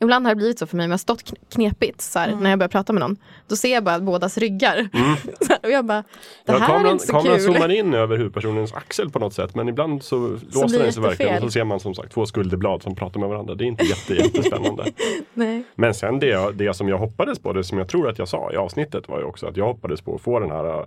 Ibland 0.00 0.26
har 0.26 0.34
det 0.34 0.36
blivit 0.36 0.58
så 0.58 0.66
för 0.66 0.76
mig, 0.76 0.84
men 0.84 0.90
jag 0.90 0.92
har 0.92 0.98
stått 0.98 1.24
kn- 1.24 1.36
knepigt 1.54 2.00
så 2.00 2.18
här, 2.18 2.36
när 2.40 2.50
jag 2.50 2.58
börjar 2.58 2.68
prata 2.68 2.92
med 2.92 3.00
någon. 3.00 3.16
Då 3.48 3.56
ser 3.56 3.72
jag 3.74 3.84
bara 3.84 4.00
bådas 4.00 4.38
ryggar. 4.38 4.88
Så 5.40 5.48
här, 5.52 5.58
och 5.62 5.70
jag 5.70 5.84
bara, 5.84 6.04
det 6.46 6.52
Mm. 6.52 6.60
Ja, 6.62 6.66
här 6.66 6.74
är 6.74 6.76
kameran, 6.76 6.92
inte 6.92 7.06
så 7.06 7.12
kameran 7.12 7.36
kul. 7.36 7.44
zoomar 7.46 7.68
in 7.68 7.94
över 7.94 8.16
huvudpersonens 8.16 8.72
axel 8.72 9.10
på 9.10 9.18
något 9.18 9.34
sätt 9.34 9.54
men 9.54 9.68
ibland 9.68 10.02
så 10.02 10.16
låser 10.18 10.68
blir 10.68 10.78
den 10.82 10.92
sig 10.92 11.02
verkligen 11.02 11.34
och 11.36 11.40
så 11.42 11.50
ser 11.50 11.64
man 11.64 11.80
som 11.80 11.94
sagt 11.94 12.12
två 12.12 12.26
skulderblad 12.26 12.82
som 12.82 12.94
pratar 12.94 13.20
med 13.20 13.28
varandra. 13.28 13.54
Det 13.54 13.64
är 13.64 13.66
inte 13.66 13.84
jätte, 13.84 14.14
jättespännande. 14.14 14.84
Nej. 15.34 15.62
Men 15.74 15.94
sen 15.94 16.18
det, 16.18 16.52
det 16.54 16.74
som 16.74 16.88
jag 16.88 16.98
hoppades 16.98 17.38
på, 17.38 17.52
det 17.52 17.64
som 17.64 17.78
jag 17.78 17.88
tror 17.88 18.08
att 18.08 18.18
jag 18.18 18.28
sa 18.28 18.52
i 18.52 18.56
avsnittet 18.56 19.08
var 19.08 19.18
ju 19.18 19.24
också 19.24 19.46
att 19.46 19.56
jag 19.56 19.64
hoppades 19.66 20.00
på 20.00 20.14
att 20.14 20.20
få 20.20 20.40
den 20.40 20.50
här 20.50 20.80
äh, 20.80 20.86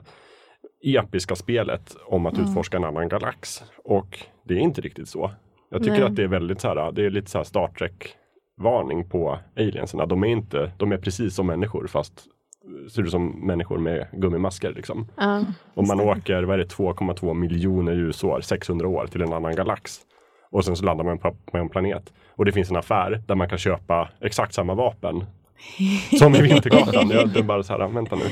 episka 0.95 1.35
spelet 1.35 1.95
om 2.05 2.25
att 2.25 2.39
utforska 2.39 2.77
en 2.77 2.83
annan 2.83 3.09
galax. 3.09 3.63
Och 3.83 4.19
det 4.47 4.53
är 4.53 4.59
inte 4.59 4.81
riktigt 4.81 5.09
så. 5.09 5.31
Jag 5.69 5.79
tycker 5.83 5.93
Nej. 5.93 6.03
att 6.03 6.15
det 6.15 6.23
är 6.23 6.27
väldigt 6.27 6.61
så 6.61 6.67
här, 6.67 6.91
det 6.91 7.05
är 7.05 7.09
lite 7.09 7.31
så 7.31 7.37
här 7.37 7.45
Star 7.45 7.67
Trek 7.67 8.15
varning 8.61 9.09
på 9.09 9.39
alienserna. 9.57 10.05
De 10.05 10.23
är 10.23 10.27
inte, 10.27 10.71
de 10.77 10.91
är 10.91 10.97
precis 10.97 11.35
som 11.35 11.47
människor 11.47 11.87
fast 11.87 12.13
ser 12.91 13.01
ut 13.01 13.11
som 13.11 13.47
människor 13.47 13.77
med 13.77 14.07
gummimasker 14.11 14.73
liksom. 14.73 15.07
Ja. 15.17 15.45
Om 15.73 15.87
man 15.87 15.99
åker, 15.99 16.43
vad 16.43 16.53
är 16.53 16.57
det, 16.57 16.75
2,2 16.75 17.33
miljoner 17.33 17.93
ljusår, 17.93 18.41
600 18.41 18.87
år 18.87 19.07
till 19.07 19.21
en 19.21 19.33
annan 19.33 19.55
galax. 19.55 19.99
Och 20.51 20.65
sen 20.65 20.75
så 20.75 20.85
landar 20.85 21.05
man 21.05 21.17
på, 21.17 21.35
på 21.51 21.57
en 21.57 21.69
planet. 21.69 22.13
Och 22.35 22.45
det 22.45 22.51
finns 22.51 22.69
en 22.69 22.75
affär 22.75 23.23
där 23.27 23.35
man 23.35 23.49
kan 23.49 23.57
köpa 23.57 24.09
exakt 24.21 24.53
samma 24.53 24.73
vapen. 24.73 25.25
Som 26.19 26.35
i 26.35 26.41
Vintergatan. 26.41 27.09
Jag 27.09 27.37
är 27.37 27.43
bara 27.43 27.63
så 27.63 27.73
här, 27.73 27.87
vänta 27.87 28.15
nu. 28.15 28.23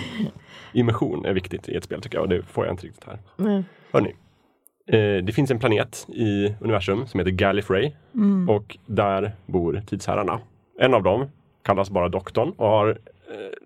Immersion 0.73 1.25
är 1.25 1.33
viktigt 1.33 1.69
i 1.69 1.75
ett 1.75 1.83
spel 1.83 2.01
tycker 2.01 2.17
jag 2.17 2.23
och 2.23 2.29
det 2.29 2.43
får 2.43 2.65
jag 2.65 2.73
inte 2.73 2.87
riktigt 2.87 3.03
här. 3.03 3.19
Nej. 3.35 3.63
Hörrni. 3.91 4.15
Eh, 4.91 5.23
det 5.23 5.35
finns 5.35 5.51
en 5.51 5.59
planet 5.59 6.07
i 6.09 6.55
universum 6.61 7.07
som 7.07 7.19
heter 7.19 7.31
Gallifrey. 7.31 7.91
Och 8.49 8.77
där 8.85 9.31
bor 9.45 9.81
tidsherrarna. 9.87 10.39
En 10.79 10.93
av 10.93 11.03
dem 11.03 11.25
kallas 11.63 11.89
bara 11.89 12.09
Doktorn 12.09 12.49
och 12.51 12.67
har 12.67 12.89
eh, 12.89 12.95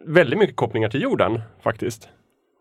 väldigt 0.06 0.40
mycket 0.40 0.56
kopplingar 0.56 0.90
till 0.90 1.02
jorden 1.02 1.42
faktiskt. 1.62 2.10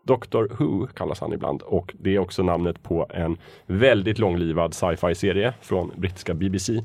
Doctor 0.07 0.51
Who 0.59 0.87
kallas 0.87 1.19
han 1.21 1.33
ibland 1.33 1.61
och 1.61 1.95
det 1.99 2.15
är 2.15 2.19
också 2.19 2.43
namnet 2.43 2.83
på 2.83 3.07
en 3.09 3.37
väldigt 3.65 4.19
långlivad 4.19 4.73
sci-fi 4.73 5.15
serie 5.15 5.53
från 5.61 5.91
brittiska 5.95 6.33
BBC 6.33 6.83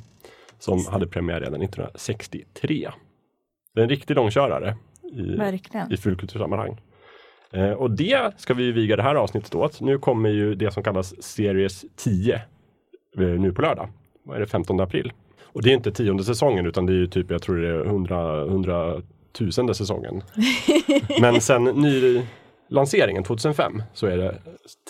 som 0.58 0.86
hade 0.86 1.06
premiär 1.06 1.40
redan 1.40 1.62
1963. 1.62 2.90
Det 3.74 3.80
är 3.80 3.82
en 3.82 3.90
riktig 3.90 4.14
långkörare 4.14 4.76
i, 5.12 5.36
Verkligen. 5.36 5.92
i 5.92 5.96
fulkultursammanhang. 5.96 6.80
Eh, 7.52 7.70
och 7.70 7.90
det 7.90 8.40
ska 8.40 8.54
vi 8.54 8.72
viga 8.72 8.96
det 8.96 9.02
här 9.02 9.14
avsnittet 9.14 9.54
åt. 9.54 9.80
Nu 9.80 9.98
kommer 9.98 10.28
ju 10.28 10.54
det 10.54 10.70
som 10.70 10.82
kallas 10.82 11.22
Series 11.22 11.84
10 11.96 12.34
eh, 12.34 12.40
nu 13.20 13.52
på 13.52 13.62
lördag. 13.62 13.88
Vad 14.22 14.36
är 14.36 14.40
det, 14.40 14.46
15 14.46 14.80
april? 14.80 15.12
Och 15.42 15.62
det 15.62 15.70
är 15.70 15.74
inte 15.74 15.92
tionde 15.92 16.24
säsongen 16.24 16.66
utan 16.66 16.86
det 16.86 16.92
är 16.92 16.96
ju 16.96 17.06
typ, 17.06 17.30
jag 17.30 17.42
tror 17.42 17.56
det 17.56 17.68
är 17.68 17.84
100, 17.84 18.42
100 18.42 19.02
tusende 19.32 19.74
säsongen. 19.74 20.22
Men 21.20 21.40
sen 21.40 21.64
ny 21.64 22.22
lanseringen 22.68 23.24
2005 23.24 23.82
så 23.94 24.06
är 24.06 24.16
det 24.16 24.34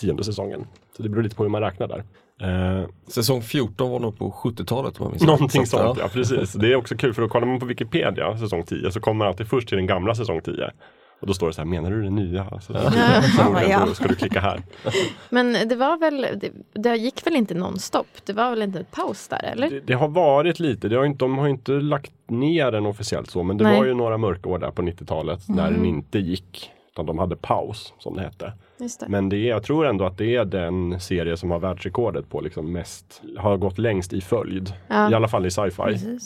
tionde 0.01 0.23
säsongen. 0.23 0.67
Så 0.97 1.03
det 1.03 1.09
beror 1.09 1.23
lite 1.23 1.35
på 1.35 1.43
hur 1.43 1.49
man 1.49 1.61
räknar 1.61 1.87
där. 1.87 2.03
Eh, 2.41 2.87
Säsong 3.07 3.41
14 3.41 3.91
var 3.91 3.99
nog 3.99 4.17
på 4.17 4.31
70-talet 4.31 4.99
om 4.99 5.03
jag 5.03 5.11
minns 5.11 5.23
Någonting 5.23 5.61
rätt. 5.61 5.69
Så 5.69 5.77
att, 5.77 5.85
sånt, 5.85 5.99
ja 5.99 6.07
precis. 6.07 6.53
Det 6.53 6.71
är 6.71 6.75
också 6.75 6.95
kul 6.97 7.13
för 7.13 7.21
då 7.21 7.27
kollar 7.27 7.47
man 7.47 7.59
på 7.59 7.65
Wikipedia, 7.65 8.37
säsong 8.37 8.63
10, 8.63 8.91
så 8.91 8.99
kommer 8.99 9.17
man 9.17 9.27
alltid 9.27 9.47
först 9.47 9.67
till 9.67 9.77
den 9.77 9.87
gamla 9.87 10.15
säsong 10.15 10.41
10. 10.41 10.71
Och 11.19 11.27
då 11.27 11.33
står 11.33 11.47
det 11.47 11.53
så 11.53 11.61
här, 11.61 11.65
menar 11.65 11.91
du 11.91 12.01
det 12.03 12.09
nya? 12.09 12.59
Så, 12.61 12.73
Ja. 12.73 12.91
förmodligen 13.37 13.69
Ja. 13.69 13.93
ska 13.93 14.07
du 14.07 14.15
klicka 14.15 14.39
här. 14.39 14.61
Men 15.29 15.67
det 15.69 15.75
var 15.75 15.97
väl, 15.97 16.27
det, 16.41 16.51
det 16.81 16.95
gick 16.95 17.25
väl 17.27 17.35
inte 17.35 17.53
nonstop? 17.53 18.07
Det 18.25 18.33
var 18.33 18.49
väl 18.49 18.61
inte 18.61 18.79
en 18.79 18.85
paus 18.85 19.27
där 19.27 19.43
eller? 19.45 19.69
Det, 19.69 19.79
det 19.79 19.93
har 19.93 20.07
varit 20.07 20.59
lite, 20.59 20.87
det 20.89 20.95
har 20.97 21.05
inte, 21.05 21.17
de 21.25 21.37
har 21.37 21.47
inte 21.47 21.71
lagt 21.71 22.11
ner 22.27 22.71
den 22.71 22.85
officiellt 22.85 23.29
så, 23.29 23.43
men 23.43 23.57
det 23.57 23.63
Nej. 23.63 23.77
var 23.77 23.85
ju 23.85 23.93
några 23.93 24.17
mörka 24.17 24.49
år 24.49 24.59
där 24.59 24.71
på 24.71 24.81
90-talet 24.81 25.49
när 25.49 25.71
den 25.71 25.85
inte 25.85 26.19
gick. 26.19 26.71
Utan 26.91 27.05
de 27.05 27.19
hade 27.19 27.35
paus, 27.35 27.93
som 27.99 28.15
det 28.15 28.21
hette. 28.21 28.53
Det. 28.77 29.07
Men 29.07 29.29
det 29.29 29.37
är, 29.37 29.49
jag 29.49 29.63
tror 29.63 29.87
ändå 29.87 30.05
att 30.05 30.17
det 30.17 30.35
är 30.35 30.45
den 30.45 30.99
serie 30.99 31.37
som 31.37 31.51
har 31.51 31.59
världsrekordet 31.59 32.29
på 32.29 32.41
liksom 32.41 32.71
mest, 32.71 33.21
har 33.37 33.57
gått 33.57 33.77
längst 33.77 34.13
i 34.13 34.21
följd. 34.21 34.73
Ja. 34.87 35.11
I 35.11 35.13
alla 35.13 35.27
fall 35.27 35.45
i 35.45 35.51
sci-fi. 35.51 36.19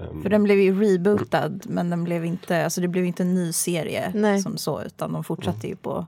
Ehm, 0.00 0.22
För 0.22 0.30
den 0.30 0.42
blev 0.44 0.58
ju 0.60 0.80
rebootad 0.82 1.60
men 1.66 1.90
den 1.90 2.04
blev 2.04 2.24
inte, 2.24 2.64
alltså 2.64 2.80
det 2.80 2.88
blev 2.88 3.04
inte 3.04 3.22
en 3.22 3.34
ny 3.34 3.52
serie 3.52 4.12
Nej. 4.14 4.38
som 4.40 4.56
så 4.56 4.82
utan 4.82 5.12
de 5.12 5.24
fortsatte 5.24 5.68
ju 5.68 5.76
på, 5.76 6.06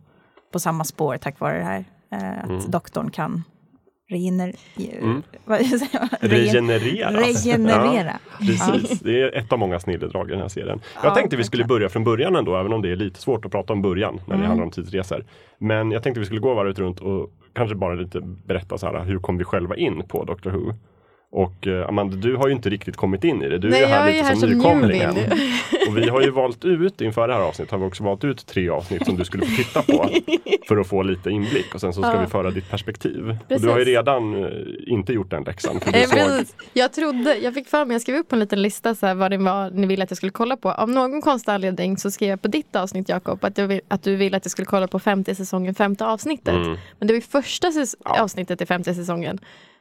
på 0.53 0.59
samma 0.59 0.85
spår 0.85 1.17
tack 1.17 1.41
vare 1.41 1.59
det 1.59 1.65
här. 1.65 1.85
Eh, 2.13 2.39
att 2.45 2.49
Mm. 2.51 2.71
doktorn 2.71 3.11
kan 3.11 3.43
regener... 4.11 4.53
Mm. 5.03 5.23
Vad 5.45 5.59
säger 5.67 6.01
man? 6.01 6.09
Regen- 6.21 6.69
Regenereras. 6.69 7.45
regenerera. 7.47 8.19
Ja, 8.41 8.47
precis, 8.47 9.01
det 9.01 9.23
är 9.23 9.37
ett 9.37 9.53
av 9.53 9.59
många 9.59 9.81
snilledrag 9.81 10.29
i 10.29 10.31
den 10.33 10.41
här 10.41 10.49
serien. 10.49 10.81
Jag 11.03 11.11
Ja, 11.11 11.15
tänkte 11.15 11.37
vi 11.37 11.45
skulle 11.45 11.65
börja 11.65 11.89
från 11.89 12.05
början 12.05 12.37
ändå, 12.37 12.57
även 12.57 12.73
om 12.73 12.83
det 12.83 12.93
är 12.93 12.97
lite 12.97 13.21
svårt 13.21 13.45
att 13.45 13.51
prata 13.53 13.73
om 13.73 13.83
början 13.83 14.15
när 14.15 14.25
det 14.27 14.35
Mm. 14.35 14.47
handlar 14.47 14.65
om 14.65 14.71
tidsresor. 14.71 15.25
Men 15.59 15.91
jag 15.91 16.03
tänkte 16.03 16.21
vi 16.21 16.27
skulle 16.27 16.41
gå 16.41 16.55
varvet 16.55 16.79
runt 16.79 17.01
och 17.01 17.31
kanske 17.53 17.77
bara 17.77 17.95
lite 17.95 18.21
berätta 18.21 18.79
så 18.79 18.87
här, 18.87 19.05
hur 19.05 19.19
kom 19.19 19.39
vi 19.39 19.45
själva 19.45 19.77
in 19.77 20.03
på 20.09 20.25
Doctor 20.25 20.51
Who? 20.51 20.73
Och 21.31 21.67
eh, 21.67 21.89
Amanda, 21.89 22.17
du 22.17 22.37
har 22.37 22.49
ju 22.49 22.55
inte 22.55 22.71
riktigt 22.71 22.97
kommit 22.97 23.25
in 23.25 23.43
i 23.43 23.49
det. 23.49 23.59
Du 23.59 23.69
Nej, 23.71 23.83
är 23.83 23.87
här 23.87 23.99
jag 23.99 24.09
är 24.09 24.13
lite 24.13 24.25
här 24.25 24.33
som 24.35 24.41
som 24.41 24.51
nykomlingen. 24.51 25.11
Och 25.89 25.99
vi 25.99 26.09
har 26.09 26.21
ju 26.21 26.31
valt 26.31 26.65
ut, 26.65 27.01
inför 27.01 27.29
det 27.29 27.35
här 27.35 27.41
avsnittet 27.41 27.73
har 27.73 27.79
vi 27.79 27.85
också 27.87 28.03
valt 28.05 28.25
ut 28.25 28.47
tre 28.47 28.69
avsnitt 28.69 29.07
som 29.07 29.17
du 29.17 29.25
skulle 29.25 29.47
få 29.47 29.57
titta 29.57 29.83
på. 29.83 30.09
för 30.69 30.77
att 30.77 30.87
få 30.89 31.03
lite 31.03 31.31
inblick 31.31 31.75
och 31.75 31.81
sen 31.81 31.93
så 31.93 32.03
ska 32.03 32.13
Ja. 32.15 32.21
vi 32.21 32.27
föra 32.27 32.51
ditt 32.51 32.71
perspektiv. 32.71 33.37
Och 33.51 33.61
du 33.61 33.69
har 33.69 33.79
ju 33.79 33.85
redan 33.85 34.45
eh, 34.45 34.51
inte 34.87 35.13
gjort 35.13 35.31
den 35.31 35.43
läxan. 35.43 35.81
För 35.81 35.93
du 35.93 35.99
Eh, 35.99 36.05
såg, 36.05 36.19
precis. 36.19 36.55
Jag 36.73 36.93
trodde, 36.93 37.37
jag 37.37 37.55
fick 37.55 37.69
för 37.69 37.85
mig, 37.85 37.95
jag 37.95 38.03
skrev 38.03 38.17
upp 38.17 38.29
på 38.29 38.35
en 38.37 38.41
liten 38.41 38.63
lista 38.63 38.95
så 38.95 39.07
här, 39.07 39.15
vad 39.15 39.31
det 39.31 39.39
var 39.39 39.71
ni 39.71 39.87
ville 39.87 40.05
att 40.05 40.11
jag 40.11 40.17
skulle 40.17 40.33
kolla 40.33 40.57
på. 40.57 40.71
Av 40.73 40.91
någon 40.91 41.23
konstig 41.23 41.53
anledning 41.53 41.97
så 41.97 42.11
skrev 42.11 42.29
jag 42.31 42.43
på 42.43 42.49
ditt 42.49 42.77
avsnitt 42.77 43.09
Jakob 43.09 43.45
att, 43.45 43.59
vill, 43.59 43.81
att 43.89 44.03
du 44.03 44.17
ville 44.17 44.37
att 44.37 44.45
jag 44.45 44.53
skulle 44.53 44.67
kolla 44.67 44.89
på 44.89 44.99
femte 44.99 45.35
säsongen, 45.35 45.75
femte 45.75 46.07
avsnittet. 46.07 46.55
Mm. 46.55 46.77
Men 46.99 47.07
det 47.09 47.13
var 47.13 47.19
ju 47.19 47.21
första 47.21 47.69
Ja. 48.05 48.23
avsnittet 48.23 48.61
i 48.61 48.67
femte 48.67 48.95
säsongen. 48.95 49.39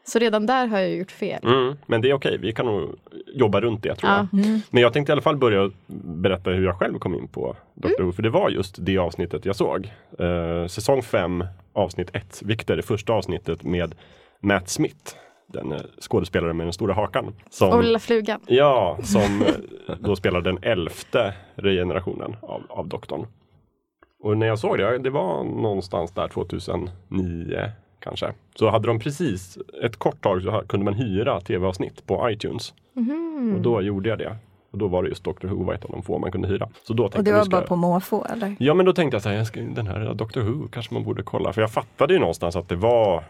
Så 0.08 0.20
redan 0.20 0.46
där 0.46 0.68
har 0.68 0.80
jag 0.80 0.96
gjort 0.96 1.12
fel. 1.12 1.40
Mm, 1.44 1.78
men 1.86 2.02
det 2.02 2.10
är 2.10 2.14
okej, 2.14 2.38
vi 2.38 2.54
kan 2.54 2.66
nog 2.66 2.96
jobba 3.34 3.62
runt 3.62 3.84
det 3.84 3.96
tror 3.96 4.12
jag. 4.12 4.28
Ja. 4.32 4.40
Mm. 4.48 4.62
Men 4.70 4.82
jag 4.82 4.94
tänkte 4.94 5.12
i 5.12 5.14
alla 5.14 5.22
fall 5.22 5.38
börja 5.38 5.72
berätta 5.88 6.50
hur 6.50 6.66
jag 6.66 6.80
själv 6.80 7.00
kom 7.00 7.16
in 7.16 7.28
på 7.28 7.56
Doctor 7.74 8.04
Who, 8.04 8.12
för 8.12 8.24
det 8.24 8.30
var 8.30 8.50
just 8.50 8.76
det 8.80 8.98
avsnittet 8.98 9.46
jag 9.46 9.56
såg. 9.56 9.92
Eh, 10.20 10.68
säsong 10.68 11.02
5, 11.02 11.46
avsnitt 11.74 12.10
1, 12.14 12.42
vilket 12.46 12.70
är 12.70 12.76
det 12.76 12.82
första 12.82 13.14
avsnittet 13.14 13.64
med 13.64 13.96
Matt 14.40 14.70
Smith, 14.70 15.16
den 15.54 15.72
eh, 15.72 15.82
skådespelaren 16.02 16.58
med 16.58 16.66
den 16.66 16.74
stora 16.74 16.94
hakan. 16.94 17.36
Som, 17.50 17.70
Och 17.70 17.84
Lilla 17.84 18.00
Flugan. 18.00 18.40
Ja, 18.48 18.98
som 19.04 19.42
eh, 19.42 19.96
då 20.00 20.16
spelar 20.16 20.42
den 20.42 20.60
elfte 20.62 21.34
regenerationen 21.56 22.36
av, 22.42 22.64
av 22.70 22.88
doktorn. 22.88 23.26
Och 24.24 24.38
när 24.38 24.48
jag 24.48 24.60
såg 24.60 24.78
det, 24.78 24.98
det 24.98 25.10
var 25.10 25.44
någonstans 25.44 26.12
där 26.12 26.28
2009 26.28 27.72
kanske. 28.08 28.34
Så 28.56 28.70
hade 28.70 28.88
de 28.88 29.00
precis, 29.00 29.58
ett 29.84 29.98
kort 29.98 30.22
tag 30.22 30.44
så 30.44 30.64
kunde 30.68 30.84
man 30.84 30.94
hyra 30.94 31.42
tv-avsnitt 31.42 32.08
på 32.08 32.30
iTunes. 32.30 32.74
Mhm. 32.94 33.54
Och 33.56 33.62
då 33.62 33.82
gjorde 33.82 34.10
jag 34.10 34.18
det. 34.18 34.36
Och 34.72 34.78
då 34.78 34.88
var 34.88 35.04
det 35.04 35.10
just 35.10 35.24
Doctor 35.24 35.48
Who 35.48 35.64
var 35.64 35.74
ett 35.74 35.86
av 35.86 35.92
de 35.92 36.04
få 36.04 36.20
man 36.20 36.32
kunde 36.32 36.48
hyra. 36.48 36.70
Så 36.84 36.94
då 36.94 37.04
tänkte 37.04 37.18
Och 37.18 37.24
det 37.24 37.30
jag, 37.30 37.38
var 37.38 37.44
ska 37.44 37.52
bara 37.52 37.62
på 37.62 37.76
måfå 37.76 38.26
eller? 38.26 38.56
Ja 38.60 38.74
men 38.74 38.86
då 38.86 38.94
tänkte 38.94 39.16
jag 39.16 39.22
så 39.22 39.30
här, 39.30 39.36
jag 39.36 39.48
ska, 39.48 39.62
den 39.62 39.88
här 39.88 40.14
Doctor 40.14 40.42
Who 40.42 40.68
kanske 40.68 40.94
man 40.94 41.04
borde 41.04 41.24
kolla. 41.24 41.54
För 41.54 41.62
jag 41.62 41.72
fattade 41.72 42.14
ju 42.14 42.20
någonstans 42.20 42.56
att 42.56 42.70
det 42.70 42.76
var 42.76 43.24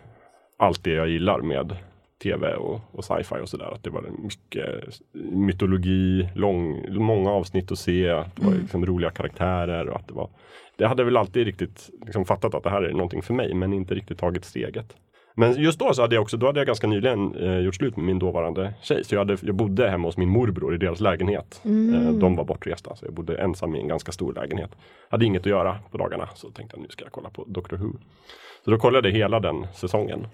allt 0.58 0.84
det 0.84 0.92
jag 0.92 1.10
gillar 1.10 1.42
med 1.42 1.76
tv 2.24 2.56
och, 2.56 2.80
och 2.92 3.06
sci-fi 3.06 3.36
och 3.44 3.50
sådär. 3.50 3.74
Att 3.74 3.84
det 3.84 3.90
var 3.90 4.04
mycket 4.24 5.00
mytologi, 5.32 6.30
lång, 6.36 6.86
många 6.90 7.32
avsnitt 7.32 7.72
att 7.72 7.80
se, 7.80 8.10
att 8.10 8.36
det 8.36 8.46
var 8.46 8.54
liksom 8.54 8.86
roliga 8.86 9.12
karaktärer 9.12 9.90
och 9.90 9.96
att 9.96 10.08
det 10.08 10.14
var 10.14 10.30
det 10.78 10.88
hade 10.88 11.04
väl 11.04 11.18
alltid 11.18 11.46
riktigt 11.46 11.90
liksom 12.06 12.26
fattat 12.26 12.54
att 12.54 12.64
det 12.64 12.70
här 12.70 12.82
är 12.82 12.92
någonting 12.92 13.22
för 13.22 13.34
mig 13.34 13.54
men 13.54 13.74
inte 13.74 13.94
riktigt 13.94 14.20
tagit 14.20 14.46
steget. 14.46 14.96
Men 15.40 15.54
just 15.54 15.80
då 15.80 15.94
så 15.94 16.02
hade 16.02 16.16
jag 16.16 16.22
också, 16.22 16.38
då 16.38 16.46
hade 16.46 16.60
jag 16.60 16.68
ganska 16.68 16.88
nyligen 16.88 17.36
eh, 17.36 17.58
gjort 17.58 17.76
slut 17.76 17.98
med 17.98 18.06
min 18.06 18.20
dåvarande 18.20 18.74
tjej. 18.82 19.04
Så 19.04 19.16
jag, 19.16 19.20
hade, 19.20 19.38
jag 19.42 19.56
bodde 19.56 19.90
hemma 19.90 20.08
hos 20.08 20.18
min 20.18 20.30
morbror 20.30 20.76
i 20.76 20.78
deras 20.78 21.00
lägenhet. 21.00 21.62
Eh, 21.66 22.12
de 22.12 22.36
var 22.36 22.44
bortresta 22.44 22.96
så 22.96 23.06
jag 23.06 23.14
bodde 23.14 23.38
ensam 23.38 23.76
i 23.76 23.80
en 23.80 23.88
ganska 23.88 24.12
stor 24.12 24.34
lägenhet. 24.34 24.72
Hade 25.10 25.26
inget 25.26 25.42
att 25.42 25.46
göra 25.46 25.80
på 25.92 25.98
dagarna 25.98 26.30
så 26.36 26.52
tänkte 26.52 26.78
jag 26.78 26.84
nu 26.84 26.90
ska 26.90 27.06
jag 27.06 27.12
kolla 27.12 27.30
på 27.30 27.44
Doctor 27.48 27.78
Who. 27.78 27.92
Så 28.66 28.72
då 28.72 28.78
kollade 28.78 29.10
jag 29.10 29.16
hela 29.16 29.40
den 29.40 29.68
säsongen. 29.74 30.28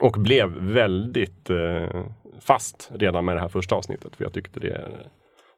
Och 0.00 0.12
blev 0.12 0.48
väldigt 0.60 1.50
eh, 1.50 2.04
fast 2.40 2.90
redan 2.94 3.24
med 3.24 3.36
det 3.36 3.40
här 3.40 3.48
första 3.48 3.74
avsnittet. 3.74 4.16
För 4.16 4.24
jag 4.24 4.32
tyckte 4.32 4.60
det, 4.60 4.88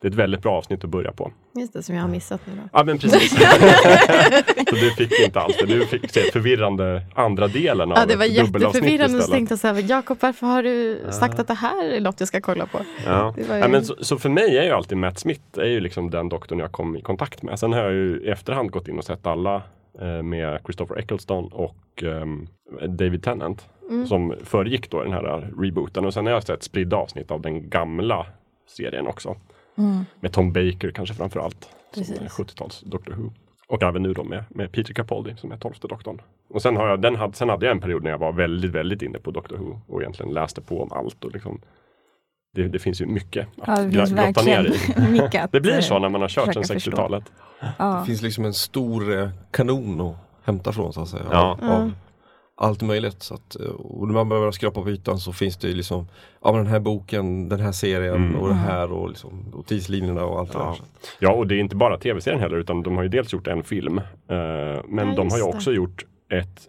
det 0.02 0.08
är 0.08 0.10
ett 0.10 0.16
väldigt 0.18 0.42
bra 0.42 0.52
avsnitt 0.56 0.84
att 0.84 0.90
börja 0.90 1.12
på. 1.12 1.32
Just 1.54 1.72
det, 1.72 1.82
som 1.82 1.94
jag 1.94 2.02
har 2.02 2.08
missat 2.08 2.40
nu 2.46 2.52
då. 2.56 2.68
Ja 2.72 2.84
men 2.84 2.98
precis. 2.98 3.30
så 4.68 4.74
du 4.74 4.90
fick 4.90 5.20
inte 5.26 5.40
alls 5.40 5.56
det. 5.60 5.66
Du 5.66 5.86
fick 5.86 6.10
se 6.10 6.20
förvirrande 6.20 7.02
andra 7.14 7.48
delen 7.48 7.92
av 7.92 7.98
Ja, 7.98 8.06
det 8.06 8.16
var 8.16 8.24
jätteförvirrande. 8.24 9.22
Så 9.22 9.32
tänkte 9.32 9.52
jag 9.52 9.58
så 9.58 9.66
här, 9.68 9.90
Jakob 9.90 10.18
varför 10.20 10.46
har 10.46 10.62
du 10.62 11.00
sagt 11.10 11.38
att 11.38 11.48
det 11.48 11.54
här 11.54 11.84
är 11.92 12.00
något 12.00 12.20
jag 12.20 12.28
ska 12.28 12.40
kolla 12.40 12.66
på? 12.66 12.78
Ja. 13.06 13.34
Ju- 13.38 13.44
Ja, 13.58 13.68
men 13.68 13.84
så, 13.84 13.94
så 14.00 14.18
för 14.18 14.28
mig 14.28 14.58
är 14.58 14.62
ju 14.64 14.70
alltid 14.70 14.98
Matt 14.98 15.18
Smith 15.18 15.42
är 15.58 15.66
ju 15.66 15.80
liksom 15.80 16.10
den 16.10 16.28
doktorn 16.28 16.58
jag 16.58 16.72
kom 16.72 16.96
i 16.96 17.02
kontakt 17.02 17.42
med. 17.42 17.58
Sen 17.58 17.72
har 17.72 17.80
jag 17.80 17.92
ju 17.92 18.20
i 18.24 18.28
efterhand 18.28 18.70
gått 18.70 18.88
in 18.88 18.98
och 18.98 19.04
sett 19.04 19.26
alla 19.26 19.62
eh, 20.00 20.22
med 20.22 20.60
Christopher 20.64 20.98
Eccleston 20.98 21.52
och 21.52 22.02
ehm, 22.02 22.46
David 22.88 23.22
Tennant. 23.22 23.68
Mm. 23.90 24.06
Som 24.06 24.34
föregick 24.44 24.90
då 24.90 25.02
den 25.02 25.12
här 25.12 25.50
rebooten. 25.62 26.04
Och 26.04 26.14
sen 26.14 26.26
har 26.26 26.32
jag 26.32 26.42
sett 26.42 26.62
spridda 26.62 26.96
avsnitt 26.96 27.30
av 27.30 27.40
den 27.40 27.70
gamla 27.70 28.26
serien 28.68 29.06
också. 29.06 29.36
Mm. 29.78 30.04
Med 30.20 30.32
Tom 30.32 30.52
Baker 30.52 30.90
kanske 30.90 31.14
framförallt. 31.14 31.62
Som 31.62 32.02
Precis. 32.02 32.20
är 32.20 32.28
70-tals 32.28 32.80
Doctor 32.80 33.12
Who. 33.12 33.30
Och 33.68 33.82
även 33.82 34.02
nu 34.02 34.12
då 34.12 34.24
med, 34.24 34.44
med 34.48 34.72
Peter 34.72 34.94
Capaldi 34.94 35.36
som 35.36 35.52
är 35.52 35.56
tolfte 35.56 35.88
doktorn. 35.88 36.20
Och 36.50 36.62
sen, 36.62 36.76
har 36.76 36.88
jag, 36.88 37.02
den 37.02 37.16
hade, 37.16 37.32
sen 37.32 37.48
hade 37.48 37.66
jag 37.66 37.74
en 37.74 37.80
period 37.80 38.02
när 38.02 38.10
jag 38.10 38.18
var 38.18 38.32
väldigt, 38.32 38.70
väldigt 38.70 39.02
inne 39.02 39.18
på 39.18 39.30
Doctor 39.30 39.56
Who. 39.56 39.80
Och 39.86 40.00
egentligen 40.00 40.34
läste 40.34 40.60
på 40.60 40.82
om 40.82 40.92
allt. 40.92 41.24
Och 41.24 41.32
liksom, 41.32 41.60
det, 42.54 42.68
det 42.68 42.78
finns 42.78 43.00
ju 43.00 43.06
mycket 43.06 43.48
att 43.60 43.92
Ja, 43.92 44.04
grotta 44.04 44.42
ner 44.42 44.64
i. 44.64 45.38
Det 45.52 45.60
blir 45.60 45.74
eh, 45.74 45.80
så 45.80 45.98
när 45.98 46.08
man 46.08 46.20
har 46.20 46.28
kört 46.28 46.54
sedan 46.54 46.64
förstå. 46.64 46.90
60-talet. 46.90 47.24
Ja. 47.78 47.98
Det 48.00 48.06
finns 48.06 48.22
liksom 48.22 48.44
en 48.44 48.54
stor 48.54 49.18
eh, 49.18 49.28
kanon 49.50 50.00
att 50.00 50.16
hämta 50.44 50.72
från 50.72 50.92
så 50.92 51.02
att 51.02 51.08
säga. 51.08 51.26
Ja. 51.30 51.58
Av, 51.62 51.70
av 51.70 51.92
allt 52.62 52.82
möjligt. 52.82 53.22
Så 53.22 53.34
att, 53.34 53.60
eh, 53.60 53.66
och 53.66 54.06
när 54.06 54.14
man 54.14 54.28
börjar 54.28 54.52
skrapa 54.52 54.82
på 54.82 54.90
ytan 54.90 55.18
så 55.18 55.32
finns 55.32 55.56
det 55.56 55.68
ju 55.68 55.74
liksom 55.74 56.06
Ja 56.44 56.52
men 56.52 56.64
den 56.64 56.72
här 56.72 56.80
boken, 56.80 57.48
den 57.48 57.60
här 57.60 57.72
serien 57.72 58.14
Mm. 58.14 58.36
och 58.40 58.48
det 58.48 58.54
här 58.54 58.92
och, 58.92 59.08
liksom, 59.08 59.44
och 59.52 59.66
tidslinjerna 59.66 60.24
och 60.24 60.38
allt 60.40 60.52
det 60.52 60.58
Ja. 60.58 60.64
där. 60.64 60.76
Ja, 61.18 61.32
och 61.32 61.46
det 61.46 61.54
är 61.54 61.58
inte 61.58 61.76
bara 61.76 61.98
tv-serien 61.98 62.40
heller, 62.40 62.56
utan 62.56 62.82
de 62.82 62.96
har 62.96 63.02
ju 63.02 63.08
dels 63.08 63.32
gjort 63.32 63.46
en 63.46 63.62
film. 63.64 63.98
Eh, 63.98 64.04
men 64.88 65.08
Ja, 65.08 65.14
de 65.16 65.16
har 65.16 65.16
ju 65.16 65.22
just 65.22 65.36
det. 65.36 65.42
också 65.56 65.72
gjort 65.72 66.04
ett 66.32 66.68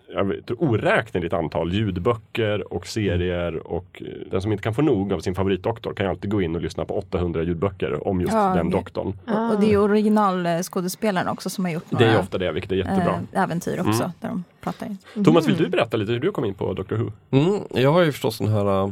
oräkneligt 0.58 1.34
antal 1.34 1.74
ljudböcker 1.74 2.74
och 2.74 2.88
serier. 2.88 3.68
Och 3.68 4.02
eh, 4.06 4.08
den 4.32 4.42
som 4.42 4.52
inte 4.52 4.64
kan 4.64 4.74
få 4.74 4.82
nog 4.82 5.14
av 5.14 5.20
sin 5.20 5.36
favoritdoktor 5.36 5.94
kan 5.94 6.06
ju 6.06 6.10
alltid 6.10 6.32
gå 6.32 6.42
in 6.42 6.56
och 6.56 6.62
lyssna 6.62 6.86
på 6.86 6.98
800 6.98 7.44
ljudböcker 7.44 8.08
om 8.08 8.22
just 8.22 8.34
Ja, 8.34 8.54
den 8.56 8.70
det- 8.70 8.78
doktorn. 8.78 9.14
Och, 9.28 9.54
och 9.54 9.60
det 9.60 9.66
är 9.66 9.70
ju 9.70 9.78
originalskådespelaren 9.78 11.28
också 11.28 11.50
som 11.50 11.66
har 11.66 11.72
gjort 11.72 11.84
Det 11.90 11.96
några 12.00 12.12
är 12.12 12.20
ofta 12.20 12.38
det, 12.38 12.52
vilket 12.52 12.72
är 12.72 12.76
jättebra. 12.76 13.20
eh, 13.34 13.42
äventyr 13.44 13.80
också. 13.80 14.04
Mm. 14.04 14.12
Där 14.20 14.30
de 14.30 14.44
pratar. 14.62 14.88
Thomas, 15.24 15.48
vill 15.48 15.58
du 15.58 15.70
berätta 15.70 15.98
lite 15.98 16.12
hur 16.12 16.20
du 16.20 16.32
kom 16.32 16.46
in 16.46 16.54
på 16.54 16.74
Doctor 16.74 16.96
Who? 16.96 17.12
Mm, 17.32 17.60
jag 17.70 17.94
har 17.94 18.02
ju 18.04 18.12
förstås 18.12 18.38
den 18.38 18.48
här 18.48 18.84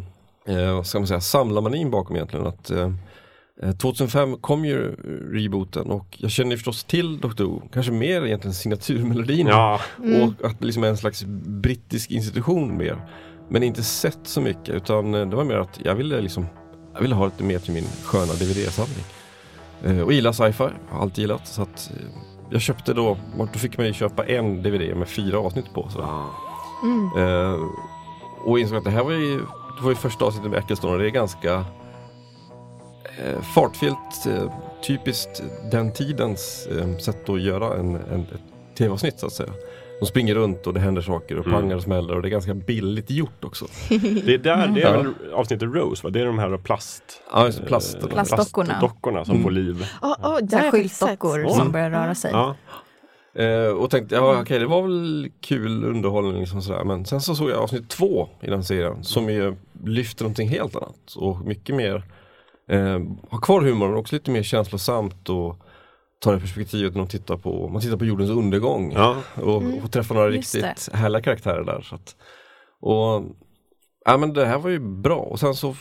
eh, 0.47 0.73
vad 0.75 0.87
ska 0.87 0.99
man 0.99 1.07
säga, 1.07 1.21
samlarmanin 1.21 1.91
bakom 1.91 2.15
egentligen. 2.15 2.47
Att, 2.47 2.69
eh, 2.69 2.91
2005 3.77 4.38
kom 4.38 4.65
ju 4.65 4.96
rebooten 5.32 5.88
och 5.91 6.06
jag 6.18 6.32
känner 6.32 6.51
ju 6.51 6.58
förstås 6.58 6.84
till 6.84 7.20
Doctor 7.20 7.46
Who, 7.46 7.62
kanske 7.74 7.91
mer 7.91 8.25
egentligen 8.25 8.53
signaturmelodin. 8.53 9.48
Ja, 9.48 9.80
Och 9.98 10.46
att 10.46 10.60
det 10.60 10.65
liksom 10.65 10.84
är 10.84 10.88
en 10.88 10.98
slags 10.98 11.24
brittisk 11.46 12.12
institution 12.12 12.77
mer. 12.77 13.01
Men 13.50 13.63
inte 13.63 13.84
sett 13.84 14.20
så 14.24 14.41
mycket 14.41 14.70
utan 14.70 15.13
eh, 15.13 15.30
det 15.30 15.36
var 15.36 15.44
mer 15.44 15.56
att 15.58 15.80
jag 15.84 15.96
ville 15.96 16.22
liksom 16.22 16.46
Jag 16.94 17.01
ville 17.01 17.15
ha 17.15 17.25
lite 17.25 17.44
mer 17.44 17.60
till 17.60 17.74
min 17.74 17.88
sköna 18.03 18.34
DVD-samling. 18.34 19.06
Eh, 19.84 20.00
och 20.00 20.13
gillar 20.13 20.32
sci-fi, 20.32 20.70
har 20.89 21.01
alltid 21.01 21.18
gillat. 21.18 21.48
Så 21.48 21.62
att 21.62 21.91
eh, 21.94 22.06
jag 22.51 22.62
köpte 22.62 22.94
då, 22.94 23.18
då 23.53 23.60
fick 23.60 23.77
man 23.77 23.88
ju 23.88 23.94
köpa 23.94 24.25
en 24.25 24.63
DVD 24.63 24.98
med 24.98 25.08
fyra 25.08 25.39
avsnitt 25.39 25.74
på. 25.74 25.89
Så. 25.89 26.30
Mm. 26.84 27.10
Eh, 27.18 27.60
och 28.46 28.60
insåg 28.60 28.77
att 28.77 28.84
det 28.84 28.91
här 28.91 29.03
var 29.03 29.12
ju, 29.12 29.38
det 29.77 29.84
var 29.84 29.89
ju 29.89 29.96
första 29.96 30.25
avsnittet 30.25 30.51
med 30.51 30.60
Eccleston 30.60 30.91
och 30.91 31.00
det 31.00 31.06
är 31.06 31.10
ganska 31.10 31.65
eh, 33.18 33.41
fartfyllt, 33.41 34.25
eh, 34.27 34.53
typiskt 34.88 35.44
den 35.72 35.94
tidens 35.94 36.68
eh, 36.68 36.98
sätt 36.98 37.30
att 37.30 37.41
göra 37.41 37.77
en, 37.77 37.96
en, 37.96 38.22
ett 38.22 38.77
tv-avsnitt 38.77 39.20
så 39.20 39.25
att 39.25 39.34
säga. 39.34 39.50
de 40.00 40.06
springer 40.06 40.36
runt 40.36 40.68
och 40.68 40.74
det 40.74 40.80
händer 40.80 41.01
saker 41.01 41.39
och 41.39 41.46
pangar 41.46 41.75
och 41.75 41.82
smäller 41.84 42.15
och 42.15 42.22
det 42.22 42.27
är 42.27 42.30
ganska 42.30 42.53
billigt 42.53 43.10
gjort 43.12 43.44
också. 43.44 43.65
Det 44.25 44.34
är 44.34 44.38
där, 44.38 44.68
det 44.68 44.82
är 44.82 44.98
väl 44.98 45.13
avsnittet 45.34 45.70
Rose 45.74 46.03
va? 46.03 46.10
Det 46.10 46.22
är 46.22 46.25
de 46.25 46.39
här 46.39 46.58
plast... 46.58 47.03
Ja, 47.34 47.46
just 47.46 47.60
det, 47.62 47.65
plast. 47.65 47.96
eh, 47.96 48.08
Plastdockorna. 48.08 48.65
plastdockorna 48.68 49.25
som 49.25 49.32
Mm. 49.36 49.44
får 49.44 49.51
liv. 49.51 49.86
Oh, 50.01 50.12
oh, 50.12 50.48
sett. 50.48 50.72
skyltdockor 50.72 51.48
som 51.50 51.72
börjar 51.72 51.89
röra 51.89 52.15
sig. 52.15 52.32
Ja. 52.32 52.56
Eh, 53.36 53.68
och 53.72 53.89
tänkte, 53.89 54.15
ja 54.15 54.41
okej 54.41 54.60
det 54.60 54.65
var 54.65 54.82
väl 54.82 55.32
kul 55.41 55.84
underhållning 55.86 56.39
liksom 56.39 56.62
sådär. 56.62 56.84
Men 56.84 57.06
sen 57.06 57.22
så 57.22 57.36
såg 57.36 57.50
jag 57.50 57.58
avsnitt 57.60 57.89
två 57.89 58.30
i 58.41 58.48
den 58.50 58.63
serien 58.63 59.03
som 59.03 59.30
ju 59.30 59.56
lyfter 59.84 60.24
någonting 60.24 60.50
helt 60.50 60.75
annat 60.75 61.13
och 61.15 61.41
mycket 61.46 61.75
mer 61.75 62.03
eh, 62.70 63.00
har 63.30 63.41
kvar 63.41 63.62
humorn 63.62 63.89
men 63.89 64.00
också 64.00 64.15
lite 64.15 64.32
mer 64.32 64.44
känslosamt 64.44 65.30
och 65.30 65.58
tar 66.24 66.34
det 66.34 66.39
perspektivet 66.39 66.94
när 66.94 67.00
de 67.01 67.08
tittar 67.08 67.38
på, 67.38 67.68
man 67.70 67.82
tittar 67.82 67.98
på 67.98 68.06
jordens 68.06 68.30
undergång 68.32 68.91
Ja. 68.91 69.18
och, 69.36 69.56
och 69.56 69.82
får 69.82 69.88
träffa 69.88 70.13
några 70.13 70.30
just 70.30 70.56
riktigt 70.56 70.89
härliga 70.94 71.22
karaktärer 71.22 71.63
där. 71.63 71.82
Så 71.82 71.96
att, 71.96 72.15
och 72.82 73.24
ja, 74.06 74.18
men 74.18 74.34
det 74.34 74.46
här 74.46 74.58
var 74.58 74.70
ju 74.70 74.80
bra 74.80 75.15
och 75.20 75.39
sen 75.39 75.56
så 75.56 75.75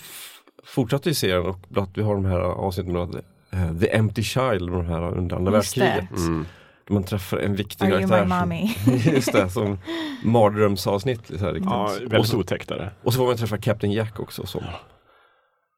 fortsatte 0.64 1.08
ju 1.08 1.14
serien 1.14 1.46
och 1.46 1.58
att 1.76 1.90
vi 1.98 2.02
har 2.02 2.14
de 2.14 2.24
här 2.24 2.40
avsnitten 2.40 2.92
med 2.92 3.14
eh, 3.52 3.78
The 3.80 3.96
Empty 3.96 4.22
Child, 4.22 4.70
de 4.70 4.86
här 4.86 5.02
under 5.18 5.36
andra 5.36 5.50
det. 5.50 5.56
världskriget. 5.56 6.10
Mm. 6.16 6.46
Då 6.86 6.94
man 6.94 7.04
träffar 7.04 7.38
en 7.38 7.56
viktig 7.56 7.84
Are 7.86 7.90
you 8.00 8.08
karaktär. 8.08 8.28
som- 8.28 8.38
mommy? 8.38 8.70
Just 9.14 9.32
det, 9.32 9.50
som 9.50 9.78
mardrömsavsnitt. 10.24 11.26
Så 11.26 11.38
här, 11.38 11.52
riktigt. 11.52 11.70
ja, 11.70 11.84
och, 12.06 12.12
väldigt 12.12 12.26
så, 12.30 12.38
otäckt 12.38 12.68
det. 12.68 12.90
och 13.02 13.12
så 13.12 13.16
får 13.18 13.26
man 13.26 13.36
träffa 13.36 13.58
Captain 13.58 13.92
Jack 13.92 14.20
också 14.20 14.46
som, 14.46 14.62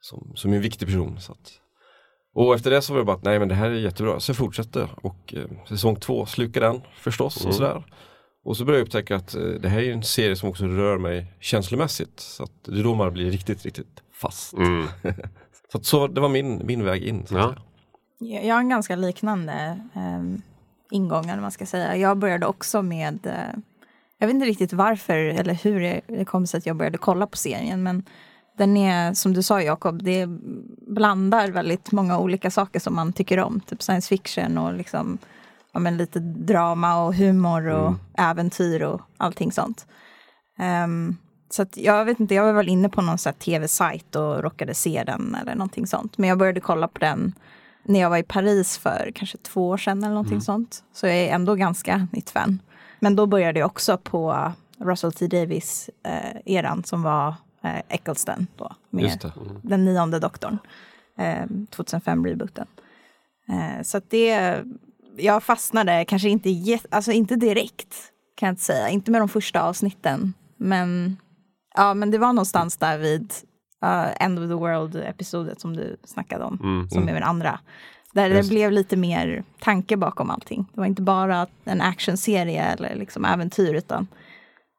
som, 0.02 0.32
som 0.34 0.52
en 0.52 0.60
viktig 0.60 0.88
person. 0.88 1.20
Så 1.20 1.32
att. 1.32 1.52
Och 2.34 2.54
efter 2.54 2.70
det 2.70 2.82
så 2.82 2.92
var 2.92 3.00
det 3.00 3.04
bara 3.04 3.16
att 3.16 3.24
nej 3.24 3.38
men 3.38 3.48
det 3.48 3.54
här 3.54 3.70
är 3.70 3.74
jättebra, 3.74 4.20
så 4.20 4.30
jag 4.30 4.36
fortsatte 4.36 4.88
och 5.02 5.34
eh, 5.36 5.66
säsong 5.68 5.96
två 5.96 6.26
slukade 6.26 6.66
den 6.66 6.80
förstås 6.96 7.40
Mm. 7.40 7.48
och 7.48 7.54
sådär. 7.54 7.84
Och 8.44 8.56
så 8.56 8.64
började 8.64 8.80
jag 8.80 8.86
upptäcka 8.86 9.16
att 9.16 9.34
eh, 9.34 9.40
det 9.42 9.68
här 9.68 9.80
är 9.82 9.92
en 9.92 10.02
serie 10.02 10.36
som 10.36 10.48
också 10.48 10.64
rör 10.66 10.98
mig 10.98 11.32
känslomässigt. 11.40 12.20
Så 12.20 12.42
att 12.42 12.52
det 12.64 12.78
är 12.80 12.84
då 12.84 12.94
man 12.94 13.12
blir 13.12 13.30
riktigt, 13.30 13.64
riktigt 13.64 14.02
fast. 14.12 14.52
Mm. 14.52 14.86
Så, 15.72 15.78
att 15.78 15.84
så 15.84 16.06
det 16.06 16.20
var 16.20 16.28
min, 16.28 16.66
min 16.66 16.84
väg 16.84 17.02
in. 17.02 17.26
Så 17.26 17.38
att 17.38 17.40
Ja. 17.42 17.48
säga. 17.48 17.60
Jag 18.40 18.44
jag 18.46 18.54
har 18.54 18.60
en 18.60 18.68
ganska 18.68 18.96
liknande 18.96 19.80
um, 19.94 20.42
ingång, 20.90 21.28
eller 21.30 21.40
man 21.42 21.50
ska 21.50 21.66
säga. 21.66 21.96
Jag 21.96 22.16
började 22.18 22.46
också 22.46 22.82
med, 22.82 23.26
eh, 23.26 23.58
jag 24.18 24.26
vet 24.26 24.34
inte 24.34 24.46
riktigt 24.46 24.72
varför 24.72 25.14
eller 25.16 25.54
hur 25.54 25.80
det, 25.80 26.00
det 26.06 26.24
kom 26.24 26.46
sig 26.46 26.58
att 26.58 26.66
jag 26.66 26.76
började 26.76 26.98
kolla 26.98 27.26
på 27.26 27.36
serien, 27.36 27.82
men 27.82 28.02
den 28.56 28.76
är, 28.76 29.14
som 29.14 29.32
du 29.32 29.42
sa 29.42 29.62
Jakob, 29.62 30.02
det 30.02 30.26
blandar 30.86 31.48
väldigt 31.48 31.92
många 31.92 32.18
olika 32.18 32.50
saker 32.50 32.80
som 32.80 32.94
man 32.94 33.12
tycker 33.12 33.38
om. 33.38 33.60
Typ 33.60 33.82
science 33.82 34.08
fiction 34.08 34.58
och 34.58 34.74
liksom, 34.74 35.18
ja, 35.72 35.80
men 35.80 35.96
lite 35.96 36.18
drama 36.20 37.04
och 37.04 37.14
humor 37.14 37.66
och 37.68 37.94
äventyr 38.18 38.82
och 38.82 39.00
allting 39.16 39.52
sånt. 39.52 39.86
Ehm, 40.58 41.16
så 41.50 41.62
att 41.62 41.76
jag 41.76 42.04
vet 42.04 42.20
inte, 42.20 42.34
jag 42.34 42.44
var 42.44 42.52
väl 42.52 42.68
inne 42.68 42.88
på 42.88 43.02
någon 43.02 43.18
tv-sajt 43.18 44.16
och 44.16 44.42
råkade 44.42 44.74
se 44.74 45.02
den 45.06 45.34
eller 45.34 45.54
någonting 45.54 45.86
sånt. 45.86 46.18
Men 46.18 46.28
jag 46.28 46.38
började 46.38 46.60
kolla 46.60 46.88
på 46.88 46.98
den 46.98 47.34
när 47.84 48.00
jag 48.00 48.10
var 48.10 48.16
i 48.18 48.22
Paris 48.22 48.78
för 48.78 49.12
kanske 49.14 49.38
två 49.38 49.68
år 49.68 49.76
sedan 49.76 49.98
eller 49.98 50.14
någonting 50.14 50.40
sånt. 50.40 50.84
Så 50.92 51.06
jag 51.06 51.16
är 51.16 51.34
ändå 51.34 51.54
ganska 51.54 52.08
nytt 52.12 52.30
fan. 52.30 52.58
Men 53.00 53.16
då 53.16 53.26
började 53.26 53.58
jag 53.58 53.66
också 53.66 53.98
på 53.98 54.52
Russell 54.78 55.12
T 55.12 55.26
Davis 55.26 55.90
eh, 56.46 56.82
som 56.84 57.02
var 57.02 57.34
eh, 57.62 57.78
Eccleston 57.88 58.46
då. 58.56 58.72
Med 58.90 59.18
det. 59.22 59.32
den 59.62 59.84
nionde 59.84 60.18
doktorn. 60.18 60.58
Eh, 61.18 61.46
2005 61.70 62.26
rebooten. 62.26 62.66
Eh, 63.48 63.82
så 63.82 63.96
att 63.98 64.10
det, 64.10 64.60
jag 65.16 65.42
fastnade 65.42 66.04
kanske 66.04 66.28
inte, 66.28 66.78
alltså 66.90 67.12
inte 67.12 67.36
direkt 67.36 67.94
kan 68.34 68.46
jag 68.46 68.52
inte 68.52 68.62
säga, 68.64 68.88
inte 68.88 69.10
med 69.10 69.20
de 69.20 69.28
första 69.28 69.62
avsnitten. 69.62 70.34
Men, 70.56 71.16
ja, 71.74 71.94
men 71.94 72.10
det 72.10 72.18
var 72.18 72.32
någonstans 72.32 72.76
där 72.76 72.98
vid 72.98 73.32
uh, 73.84 74.22
End 74.22 74.38
of 74.38 74.48
the 74.48 74.54
World-episodet 74.54 75.60
som 75.60 75.76
du 75.76 75.96
snackade 76.04 76.44
om, 76.44 76.58
Mm. 76.62 76.90
som 76.90 77.08
är 77.08 77.14
den 77.14 77.22
andra. 77.22 77.60
Där 78.12 78.28
det 78.30 78.48
blev 78.48 78.72
lite 78.72 78.96
mer 78.96 79.44
tanke 79.60 79.96
bakom 79.96 80.30
allting. 80.30 80.66
Det 80.74 80.80
var 80.80 80.86
inte 80.86 81.02
bara 81.02 81.46
en 81.64 81.80
actionserie 81.80 82.62
eller 82.64 82.94
liksom 82.94 83.24
äventyr, 83.24 83.74
utan 83.74 84.06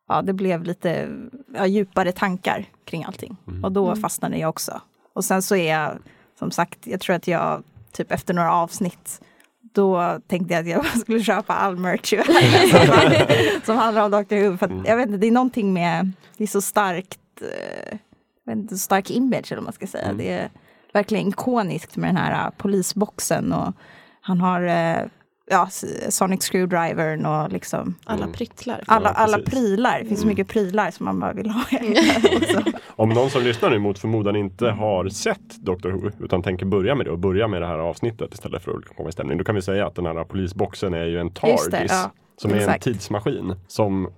ja, 0.07 0.21
det 0.21 0.33
blev 0.33 0.63
lite 0.63 1.09
ja, 1.53 1.65
djupare 1.65 2.11
tankar 2.11 2.65
kring 2.85 3.03
allting. 3.03 3.37
Och 3.63 3.71
då 3.71 3.95
fastnade 3.95 4.37
jag 4.37 4.49
också. 4.49 4.81
Och 5.13 5.25
sen 5.25 5.41
så 5.41 5.55
är 5.55 5.73
jag, 5.73 5.97
som 6.39 6.51
sagt, 6.51 6.87
jag 6.87 6.99
tror 6.99 7.15
att 7.15 7.27
jag 7.27 7.63
typ 7.91 8.11
efter 8.11 8.33
några 8.33 8.53
avsnitt 8.53 9.21
då 9.73 10.19
tänkte 10.27 10.53
jag 10.53 10.61
att 10.61 10.67
jag 10.67 10.85
skulle 10.99 11.23
köpa 11.23 11.53
all 11.53 11.77
merch 11.77 12.13
som 13.65 13.77
handlar 13.77 14.05
om 14.05 14.11
Dr. 14.11 14.35
Who. 14.35 14.57
För 14.57 14.65
att, 14.65 14.87
jag 14.87 14.97
vet 14.97 15.05
inte, 15.05 15.17
det 15.17 15.27
är 15.27 15.31
någonting 15.31 15.73
med, 15.73 16.11
det 16.37 16.43
är 16.43 16.47
så 16.47 16.61
starkt, 16.61 17.19
eh, 17.41 17.97
jag 18.45 18.55
vet 18.55 18.61
inte, 18.61 18.75
så 18.75 18.79
stark 18.79 19.11
image 19.11 19.51
eller 19.51 19.55
vad 19.55 19.63
man 19.63 19.73
ska 19.73 19.87
säga. 19.87 20.13
Det 20.13 20.31
är 20.31 20.49
verkligen 20.93 21.27
ikoniskt 21.27 21.97
med 21.97 22.09
den 22.09 22.17
här 22.17 22.45
eh, 22.45 22.51
polisboxen 22.57 23.53
och 23.53 23.73
han 24.21 24.41
har 24.41 24.61
eh, 24.61 25.07
ja, 25.49 25.69
Sonic 26.09 26.43
Screwdrivern 26.43 27.25
och 27.25 27.51
liksom 27.51 27.95
Alla 28.05 28.27
pryttlar. 28.27 28.83
alla, 28.87 29.09
Ja, 29.09 29.15
alla 29.15 29.39
prylar. 29.39 29.99
Det 29.99 30.05
finns 30.05 30.21
så 30.21 30.27
mycket 30.27 30.47
prylar 30.47 30.91
som 30.91 31.05
man 31.05 31.19
bara 31.19 31.33
vill 31.33 31.49
ha. 31.49 31.63
Om 32.95 33.09
någon 33.09 33.29
som 33.29 33.43
lyssnar 33.43 33.69
nu 33.69 33.79
mot 33.79 33.99
förmodan 33.99 34.35
inte 34.35 34.67
har 34.67 35.09
sett 35.09 35.57
Dr. 35.59 35.89
Who 35.89 36.11
utan 36.19 36.43
tänker 36.43 36.65
börja 36.65 36.95
med 36.95 37.05
det 37.05 37.11
och 37.11 37.19
börja 37.19 37.47
med 37.47 37.61
det 37.61 37.67
här 37.67 37.79
avsnittet 37.79 38.33
istället 38.33 38.63
för 38.63 38.71
att 38.71 38.97
komma 38.97 39.09
i 39.09 39.11
stämning. 39.11 39.37
Då 39.37 39.43
kan 39.43 39.55
vi 39.55 39.61
säga 39.61 39.87
att 39.87 39.95
den 39.95 40.05
här 40.05 40.23
polisboxen 40.23 40.93
är 40.93 41.05
ju 41.05 41.19
en 41.19 41.29
TARDIS 41.31 41.67
det, 41.71 41.85
ja. 41.89 42.11
som 42.37 42.51
är 42.51 42.55
en 42.55 42.61
Exakt. 42.61 42.83
tidsmaskin 42.83 43.55
som 43.67 44.09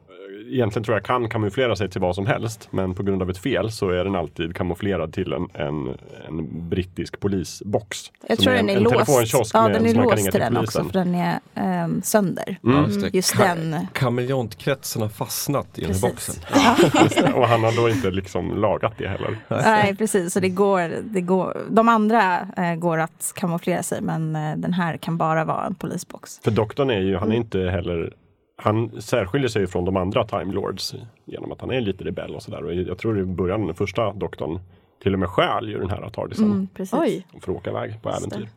egentligen 0.51 0.83
tror 0.83 0.97
jag 0.97 1.03
kan 1.05 1.29
kamouflera 1.29 1.75
sig 1.75 1.89
till 1.89 2.01
vad 2.01 2.15
som 2.15 2.25
helst 2.25 2.67
men 2.71 2.93
på 2.95 3.03
grund 3.03 3.21
av 3.21 3.29
ett 3.29 3.37
fel 3.37 3.71
så 3.71 3.89
är 3.89 4.03
den 4.03 4.15
alltid 4.15 4.55
kamouflerad 4.55 5.13
till 5.13 5.33
en, 5.33 5.47
en, 5.53 5.97
en 6.27 6.69
brittisk 6.69 7.19
polisbox. 7.19 8.11
Jag 8.27 8.37
tror 8.39 8.53
är 8.53 8.57
den 8.57 8.69
en, 8.69 8.75
är 8.75 8.77
en 8.77 8.83
låst. 8.83 8.93
telefonkiosk 8.95 9.55
Ja, 9.55 9.67
den 9.67 9.85
är 9.85 9.89
som 9.89 9.97
man 9.97 10.07
kan 10.09 10.17
låst 10.17 10.31
till 10.31 10.39
den 10.41 10.57
också 10.57 10.83
för 10.83 10.93
den 10.93 11.15
är 11.15 11.39
ehm, 11.55 12.01
sönder. 12.01 12.57
Mm. 12.63 12.91
Just 13.13 13.35
Ka- 13.35 13.55
den. 13.55 13.87
Kameleontkretsen 13.93 15.01
har 15.01 15.09
fastnat 15.09 15.67
i 15.79 15.81
den 15.81 15.93
här 15.93 16.01
boxen. 16.01 16.35
Det. 17.15 17.33
Och 17.33 17.47
han 17.47 17.63
har 17.63 17.71
då 17.83 17.89
inte 17.89 18.11
liksom 18.11 18.57
lagat 18.61 18.93
det 18.97 19.07
heller. 19.07 19.37
Nej, 19.47 19.95
precis. 19.95 20.33
Så 20.33 20.39
det 20.39 20.49
går, 20.49 20.91
det 21.03 21.21
går, 21.21 21.57
de 21.69 21.89
andra 21.89 22.47
eh, 22.57 22.75
går 22.75 22.97
att 22.97 23.31
kamouflera 23.35 23.83
sig, 23.83 24.01
men 24.01 24.35
eh, 24.35 24.55
den 24.57 24.73
här 24.73 24.97
kan 24.97 25.17
bara 25.17 25.45
vara 25.45 25.65
en 25.65 25.75
polisbox. 25.75 26.39
För 26.43 26.51
doktorn 26.51 26.89
är 26.89 26.99
ju, 26.99 27.13
han 27.15 27.23
Mm. 27.25 27.31
är 27.31 27.37
inte 27.37 27.59
heller 27.59 28.13
han 28.57 29.01
särskiljer 29.01 29.47
sig 29.47 29.67
från 29.67 29.85
de 29.85 29.97
andra 29.97 30.23
Time 30.27 30.53
Lords 30.53 30.95
genom 31.25 31.51
att 31.51 31.61
han 31.61 31.71
är 31.71 31.81
lite 31.81 32.03
rebell 32.03 32.35
och 32.35 32.43
sådär. 32.43 32.63
Och 32.63 32.73
jag 32.73 32.97
tror 32.97 33.19
i 33.19 33.23
början, 33.23 33.65
den 33.65 33.75
första 33.75 34.13
doktorn, 34.13 34.59
till 35.03 35.13
och 35.13 35.19
med 35.19 35.29
stjäl 35.29 35.69
ju 35.69 35.79
den 35.79 35.89
här 35.89 36.09
Tardisen 36.09 36.45
Mm, 36.45 36.67
precis. 36.73 36.93
Oj. 36.93 37.27
för 37.41 37.51
att 37.51 37.57
åka 37.57 37.69
iväg 37.69 38.01
på 38.01 38.09
Just 38.09 38.19
äventyr. 38.27 38.49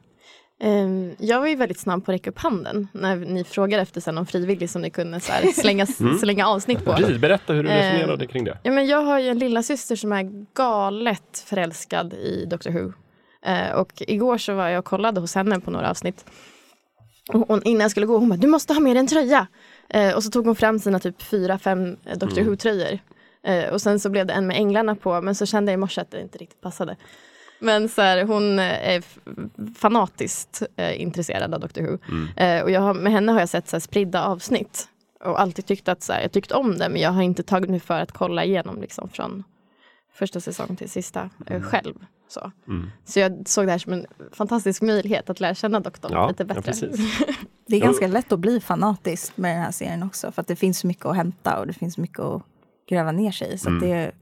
Ehm, 0.61 1.13
jag 1.19 1.41
var 1.41 1.47
ju 1.47 1.55
väldigt 1.57 1.79
snabb 1.81 2.05
på 2.05 2.11
att 2.11 2.15
räcka 2.15 2.31
upp 2.31 2.39
handen 2.39 2.89
när 2.93 3.17
ni 3.17 3.45
frågade 3.45 3.83
efter 3.83 4.01
sen 4.01 4.15
någon 4.15 4.27
frivillig 4.27 4.71
som 4.71 4.83
ni 4.83 4.91
kunde 4.91 5.21
så 5.21 5.33
här, 5.33 5.43
slänga, 5.55 5.87
Mm. 6.01 6.19
slänga 6.19 6.47
avsnitt 6.49 6.85
på. 6.85 6.93
Precis, 6.93 7.19
berätta 7.19 7.53
hur 7.53 7.63
du 7.63 7.69
Eh, 7.71 7.75
resonerade 7.93 8.27
kring 8.27 8.45
det. 8.45 8.59
Ja, 8.63 8.73
men 8.73 8.87
jag 8.87 9.03
har 9.03 9.19
ju 9.19 9.29
en 9.29 9.39
lilla 9.39 9.63
syster 9.63 9.97
som 9.97 10.13
är 10.13 10.47
galet 10.55 11.45
förälskad 11.47 12.15
i 12.15 12.45
Doctor 12.51 12.71
Who. 12.71 12.93
Eh, 13.47 13.73
och 13.75 13.93
igår 13.99 14.39
så 14.39 14.55
var 14.55 14.69
jag 14.69 14.79
och 14.79 14.85
kollade 14.85 15.21
hos 15.21 15.35
henne 15.35 15.61
på 15.61 15.71
några 15.71 15.91
avsnitt. 15.91 16.25
Och 17.33 17.41
hon, 17.49 17.63
innan 17.65 17.81
jag 17.81 17.91
skulle 17.91 18.07
gå, 18.07 18.19
hon 18.19 18.29
bara, 18.29 18.37
du 18.37 18.47
måste 18.49 18.73
ha 18.75 18.81
med 18.81 18.97
dig 18.97 19.01
en 19.01 19.07
tröja. 19.07 19.47
Eh, 19.89 20.15
och 20.15 20.25
så 20.25 20.31
tog 20.31 20.47
hon 20.47 20.57
fram 20.57 20.79
sina 20.79 20.99
typ 20.99 21.23
fyra, 21.23 21.59
fem 21.59 21.97
eh, 22.05 22.19
Doctor 22.19 22.43
Who-tröjor. 22.43 22.99
Eh, 23.43 23.73
och 23.73 23.83
sen 23.83 24.01
så 24.01 24.11
blev 24.11 24.27
det 24.27 24.33
en 24.33 24.47
med 24.47 24.57
änglarna 24.57 24.95
på, 24.95 25.21
men 25.21 25.35
så 25.35 25.47
kände 25.47 25.73
jag 25.73 25.79
i 25.79 25.81
morse 25.81 26.01
att 26.01 26.11
det 26.11 26.21
inte 26.21 26.39
riktigt 26.39 26.61
passade. 26.61 26.97
Men 27.59 27.89
så 27.89 28.03
här, 28.03 28.25
hon 28.25 28.59
eh, 28.59 28.89
är 28.95 29.03
fanatiskt 29.75 30.63
eh, 30.77 31.01
intresserad 31.01 31.55
av 31.55 31.61
Doctor 31.61 31.83
Who. 31.83 31.99
Eh, 32.37 32.63
och 32.63 32.71
har, 32.71 32.95
med 32.95 33.13
henne 33.13 33.33
har 33.33 33.41
jag 33.41 33.49
sett 33.49 33.69
så 33.69 33.77
här, 33.77 33.81
spridda 33.81 34.25
avsnitt. 34.25 34.89
Och 35.25 35.41
alltid 35.41 35.67
tyckt 35.67 35.89
att 35.89 36.03
så 36.03 36.13
här, 36.13 36.23
jag 36.23 36.33
tyckt 36.33 36.53
om 36.53 36.79
det, 36.79 36.89
men 36.89 37.01
jag 37.01 37.11
har 37.11 37.23
inte 37.23 37.43
tagit 37.43 37.71
mig 37.71 37.81
för 37.81 38.01
att 38.01 38.13
kolla 38.13 38.45
igenom 38.45 38.81
liksom, 38.81 39.09
från 39.09 39.45
första 40.19 40.41
säsong 40.41 40.77
till 40.77 40.91
sista 40.91 41.31
eh, 41.47 41.63
själv. 41.63 41.95
Så. 42.29 42.53
Mm. 42.69 42.91
så 43.05 43.21
jag 43.21 43.49
såg 43.49 43.67
det 43.67 43.71
här 43.71 43.79
som 43.79 43.93
en 43.93 44.07
fantastisk 44.33 44.83
möjlighet 44.83 45.31
att 45.31 45.41
lära 45.41 45.55
känna 45.55 45.81
doktorn 45.81 46.13
Ja, 46.13 46.29
lite 46.29 46.43
ja, 46.43 46.47
bättre. 46.47 46.63
precis. 46.63 47.19
Det 47.67 47.77
är 47.77 47.81
ganska 47.81 48.07
lätt 48.07 48.33
att 48.33 48.39
bli 48.39 48.61
fanatisk 48.61 49.37
med 49.37 49.57
den 49.57 49.63
här 49.63 49.71
serien 49.71 50.03
också, 50.03 50.33
för 50.33 50.41
att 50.43 50.49
det 50.49 50.57
finns 50.57 50.79
så 50.79 50.87
mycket 50.87 51.07
att 51.07 51.17
hämta 51.17 51.61
och 51.61 51.67
det 51.67 51.73
finns 51.73 51.99
mycket 51.99 52.21
att 52.21 52.43
gräva 52.89 53.13
ner 53.13 53.31
sig 53.33 53.53
i. 53.53 53.59
Så 53.59 53.75
att 53.75 53.81
det, 53.81 54.13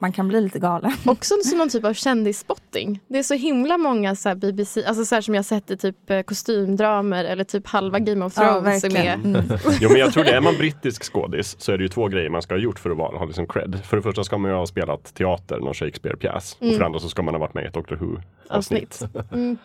man 0.00 0.12
kan 0.12 0.28
bli 0.28 0.40
lite 0.40 0.58
galen. 0.58 0.92
Också 1.06 1.34
som 1.44 1.58
någon 1.58 1.68
typ 1.68 1.84
av 1.84 1.94
kändisspotting. 1.94 3.00
Det 3.08 3.18
är 3.18 3.22
så 3.22 3.34
himla 3.34 3.78
många 3.78 4.14
så 4.14 4.28
här 4.28 4.36
BBC, 4.36 4.84
alltså 4.84 5.04
så 5.04 5.14
här 5.14 5.22
som 5.22 5.34
jag 5.34 5.44
sett 5.44 5.70
i 5.70 5.76
typ 5.76 6.10
eh, 6.10 6.22
kostymdramer 6.22 7.24
eller 7.24 7.44
typ 7.44 7.66
halva 7.66 7.98
Game 7.98 8.24
of 8.24 8.34
Thrones 8.34 8.84
är 8.84 8.90
med. 8.90 9.14
Mm. 9.24 9.42
Jo 9.80 9.88
men 9.90 10.00
jag 10.00 10.12
tror 10.12 10.24
det, 10.24 10.30
är 10.30 10.40
man 10.40 10.54
brittisk 10.54 11.12
skådis 11.12 11.56
så 11.58 11.72
är 11.72 11.78
det 11.78 11.82
ju 11.82 11.88
två 11.88 12.08
grejer 12.08 12.30
man 12.30 12.42
ska 12.42 12.54
ha 12.54 12.60
gjort 12.60 12.78
för 12.78 12.90
att 12.90 12.96
vara, 12.96 13.18
ha 13.18 13.24
liksom 13.24 13.46
cred. 13.46 13.80
För 13.84 13.96
det 13.96 14.02
första 14.02 14.24
ska 14.24 14.38
man 14.38 14.50
ju 14.50 14.56
ha 14.56 14.66
spelat 14.66 15.14
teater, 15.14 15.60
någon 15.60 15.74
Shakespeare-pjäs. 15.74 16.56
Och 16.60 16.72
för 16.72 16.78
det 16.78 16.86
andra 16.86 17.00
så 17.00 17.08
ska 17.08 17.22
man 17.22 17.34
ha 17.34 17.38
varit 17.38 17.54
med 17.54 17.64
i 17.64 17.66
ett 17.66 17.74
Doctor 17.74 17.96
Who-avsnitt. 17.96 19.02
Avsnitt. 19.02 19.32
Mm. 19.32 19.58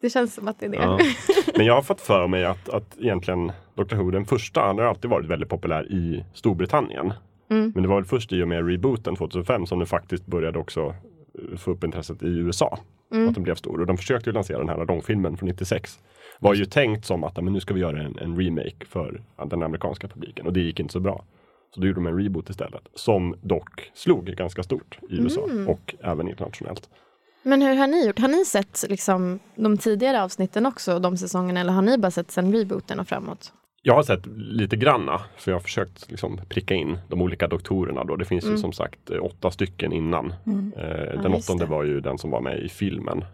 Det 0.00 0.10
känns 0.10 0.34
som 0.34 0.48
att 0.48 0.60
det 0.60 0.66
är 0.66 0.70
det. 0.70 0.76
Ja. 0.76 0.98
Men 1.56 1.66
jag 1.66 1.74
har 1.74 1.82
fått 1.82 2.00
för 2.00 2.26
mig 2.26 2.44
att, 2.44 2.68
att 2.68 2.96
egentligen 2.98 3.52
Dr 3.74 3.96
Who, 3.96 4.10
den 4.10 4.24
första, 4.24 4.60
han 4.60 4.78
har 4.78 4.84
alltid 4.84 5.10
varit 5.10 5.26
väldigt 5.26 5.48
populär 5.48 5.92
i 5.92 6.24
Storbritannien. 6.34 7.12
Mm. 7.50 7.72
Men 7.74 7.82
det 7.82 7.88
var 7.88 7.96
väl 7.96 8.04
först 8.04 8.32
i 8.32 8.42
och 8.42 8.48
med 8.48 8.66
rebooten 8.68 9.16
2005 9.16 9.66
som 9.66 9.78
det 9.78 9.86
faktiskt 9.86 10.26
började 10.26 10.58
också 10.58 10.94
eh, 11.34 11.56
få 11.56 11.70
upp 11.70 11.84
intresset 11.84 12.22
i 12.22 12.26
USA. 12.26 12.78
Mm. 13.12 13.28
Att 13.28 13.34
den 13.34 13.44
blev 13.44 13.54
stor. 13.54 13.80
Och 13.80 13.86
de 13.86 13.96
försökte 13.96 14.30
ju 14.30 14.34
lansera 14.34 14.58
den 14.58 14.68
här 14.68 14.86
långfilmen 14.86 15.36
från 15.36 15.48
96. 15.48 15.98
Var 16.38 16.54
ju 16.54 16.64
tänkt 16.64 17.06
som 17.06 17.24
att 17.24 17.36
men 17.44 17.52
nu 17.52 17.60
ska 17.60 17.74
vi 17.74 17.80
göra 17.80 18.02
en, 18.02 18.18
en 18.18 18.36
remake 18.36 18.86
för 18.86 19.22
den 19.46 19.62
amerikanska 19.62 20.08
publiken. 20.08 20.46
Och 20.46 20.52
det 20.52 20.60
gick 20.60 20.80
inte 20.80 20.92
så 20.92 21.00
bra. 21.00 21.24
Så 21.74 21.80
då 21.80 21.86
gjorde 21.86 22.00
de 22.00 22.06
en 22.06 22.22
reboot 22.22 22.50
istället. 22.50 22.82
Som 22.94 23.34
dock 23.42 23.90
slog 23.94 24.24
ganska 24.24 24.62
stort 24.62 24.98
i 25.10 25.14
USA 25.16 25.44
Mm. 25.44 25.68
och 25.68 25.94
även 26.00 26.28
internationellt. 26.28 26.88
Men 27.42 27.62
hur 27.62 27.74
har 27.74 27.86
ni 27.86 28.06
gjort? 28.06 28.18
Har 28.18 28.28
ni 28.28 28.44
sett 28.44 28.84
liksom, 28.88 29.38
de 29.54 29.78
tidigare 29.78 30.22
avsnitten 30.22 30.66
också, 30.66 30.98
de 30.98 31.16
säsongerna, 31.16 31.60
eller 31.60 31.72
har 31.72 31.82
ni 31.82 31.98
bara 31.98 32.10
sett 32.10 32.30
sen 32.30 32.52
rebooten 32.52 33.00
och 33.00 33.08
framåt? 33.08 33.52
Jag 33.82 33.94
har 33.94 34.02
sett 34.02 34.26
lite 34.36 34.76
granna, 34.76 35.20
för 35.36 35.50
jag 35.50 35.56
har 35.56 35.62
försökt 35.62 36.10
liksom 36.10 36.40
pricka 36.48 36.74
in 36.74 36.98
de 37.08 37.22
olika 37.22 37.48
doktorerna. 37.48 38.04
Då. 38.04 38.16
Det 38.16 38.24
finns 38.24 38.44
Mm. 38.44 38.54
ju 38.56 38.60
som 38.60 38.72
sagt 38.72 39.10
eh, 39.10 39.24
åtta 39.24 39.50
stycken 39.50 39.92
innan. 39.92 40.30
Eh, 40.76 41.22
den 41.22 41.32
just 41.32 41.50
åttonde 41.50 41.66
var 41.66 41.84
ju 41.84 42.00
den 42.00 42.18
som 42.18 42.30
var 42.30 42.40
med 42.40 42.58
i 42.58 42.68
filmen. 42.68 43.24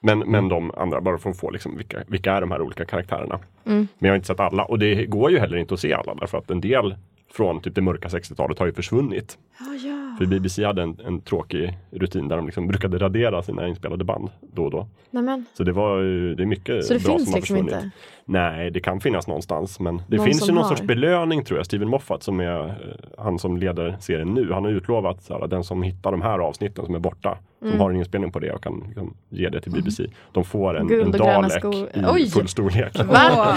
Men, 0.00 0.18
men 0.18 0.48
de 0.48 0.70
andra, 0.76 1.00
bara 1.00 1.18
för 1.18 1.30
att 1.30 1.38
få 1.40 1.50
liksom 1.50 1.76
vilka, 1.76 2.04
vilka 2.06 2.32
är 2.32 2.40
de 2.40 2.50
här 2.50 2.60
olika 2.62 2.84
karaktärerna. 2.84 3.38
Mm. 3.66 3.78
Men 3.98 4.06
jag 4.08 4.10
har 4.10 4.16
inte 4.16 4.26
sett 4.26 4.40
alla 4.40 4.64
och 4.64 4.78
det 4.78 5.06
går 5.06 5.30
ju 5.30 5.38
heller 5.38 5.56
inte 5.56 5.74
att 5.74 5.80
se 5.80 5.92
alla 5.92 6.14
därför 6.14 6.38
att 6.38 6.50
en 6.50 6.60
del 6.60 6.94
från 7.32 7.60
typ 7.60 7.74
det 7.74 7.80
mörka 7.82 8.08
60-talet 8.08 8.58
har 8.58 8.66
ju 8.66 8.72
försvunnit. 8.72 9.38
Ja, 9.60 9.74
ja. 9.88 10.13
För 10.18 10.26
BBC 10.26 10.64
hade 10.64 10.82
en, 10.82 10.96
en 11.06 11.20
tråkig 11.20 11.78
rutin 11.90 12.28
där 12.28 12.36
de 12.36 12.46
liksom 12.46 12.66
brukade 12.66 12.98
radera 12.98 13.42
sina 13.42 13.68
inspelade 13.68 14.04
band 14.04 14.28
då 14.54 14.64
och 14.64 14.70
då. 14.70 14.86
Nämen. 15.10 15.46
Så 15.56 15.64
det 15.64 15.72
var 15.72 16.00
ju- 16.00 16.34
det 16.34 16.42
är 16.42 16.46
mycket 16.46 16.84
Så 16.84 16.94
det 16.94 17.04
bra 17.04 17.16
finns 17.18 17.30
som 17.30 17.36
liksom 17.40 17.56
inte? 17.56 17.90
Nej, 18.26 18.70
det 18.70 18.80
kan 18.80 19.00
finnas 19.00 19.26
någonstans. 19.26 19.80
Men 19.80 20.02
det 20.08 20.16
Någon 20.16 20.26
finns 20.26 20.38
som 20.38 20.48
ju 20.48 20.54
någon 20.54 20.62
har. 20.62 20.68
sorts 20.70 20.82
belöning 20.82 21.44
tror 21.44 21.58
jag. 21.58 21.66
Steven 21.66 21.88
Moffat 21.88 22.22
som 22.22 22.40
är 22.40 22.64
eh, 22.68 22.72
han 23.18 23.38
som 23.38 23.56
leder 23.56 23.96
serien 24.00 24.28
nu. 24.34 24.52
Han 24.52 24.64
har 24.64 24.70
utlovat 24.70 25.22
så 25.22 25.38
här, 25.38 25.46
den 25.46 25.64
som 25.64 25.82
hittar 25.82 26.10
de 26.10 26.22
här 26.22 26.38
avsnitten 26.38 26.86
som 26.86 26.94
är 26.94 26.98
borta. 26.98 27.38
Som 27.58 27.68
Mm. 27.68 27.80
har 27.80 27.90
en 27.90 27.96
inspelning 27.96 28.32
på 28.32 28.38
det 28.38 28.52
och 28.52 28.62
kan 28.62 28.82
liksom, 28.86 29.14
ge 29.28 29.48
det 29.48 29.60
till 29.60 29.72
BBC. 29.72 30.06
De 30.32 30.44
får 30.44 30.76
en, 30.78 30.86
Guld 30.88 31.14
en 31.14 31.20
Dalek 31.20 31.64
i 31.64 31.86
Oj! 32.12 32.30
full 32.30 32.48
storlek. 32.48 32.98
Va? 33.04 33.54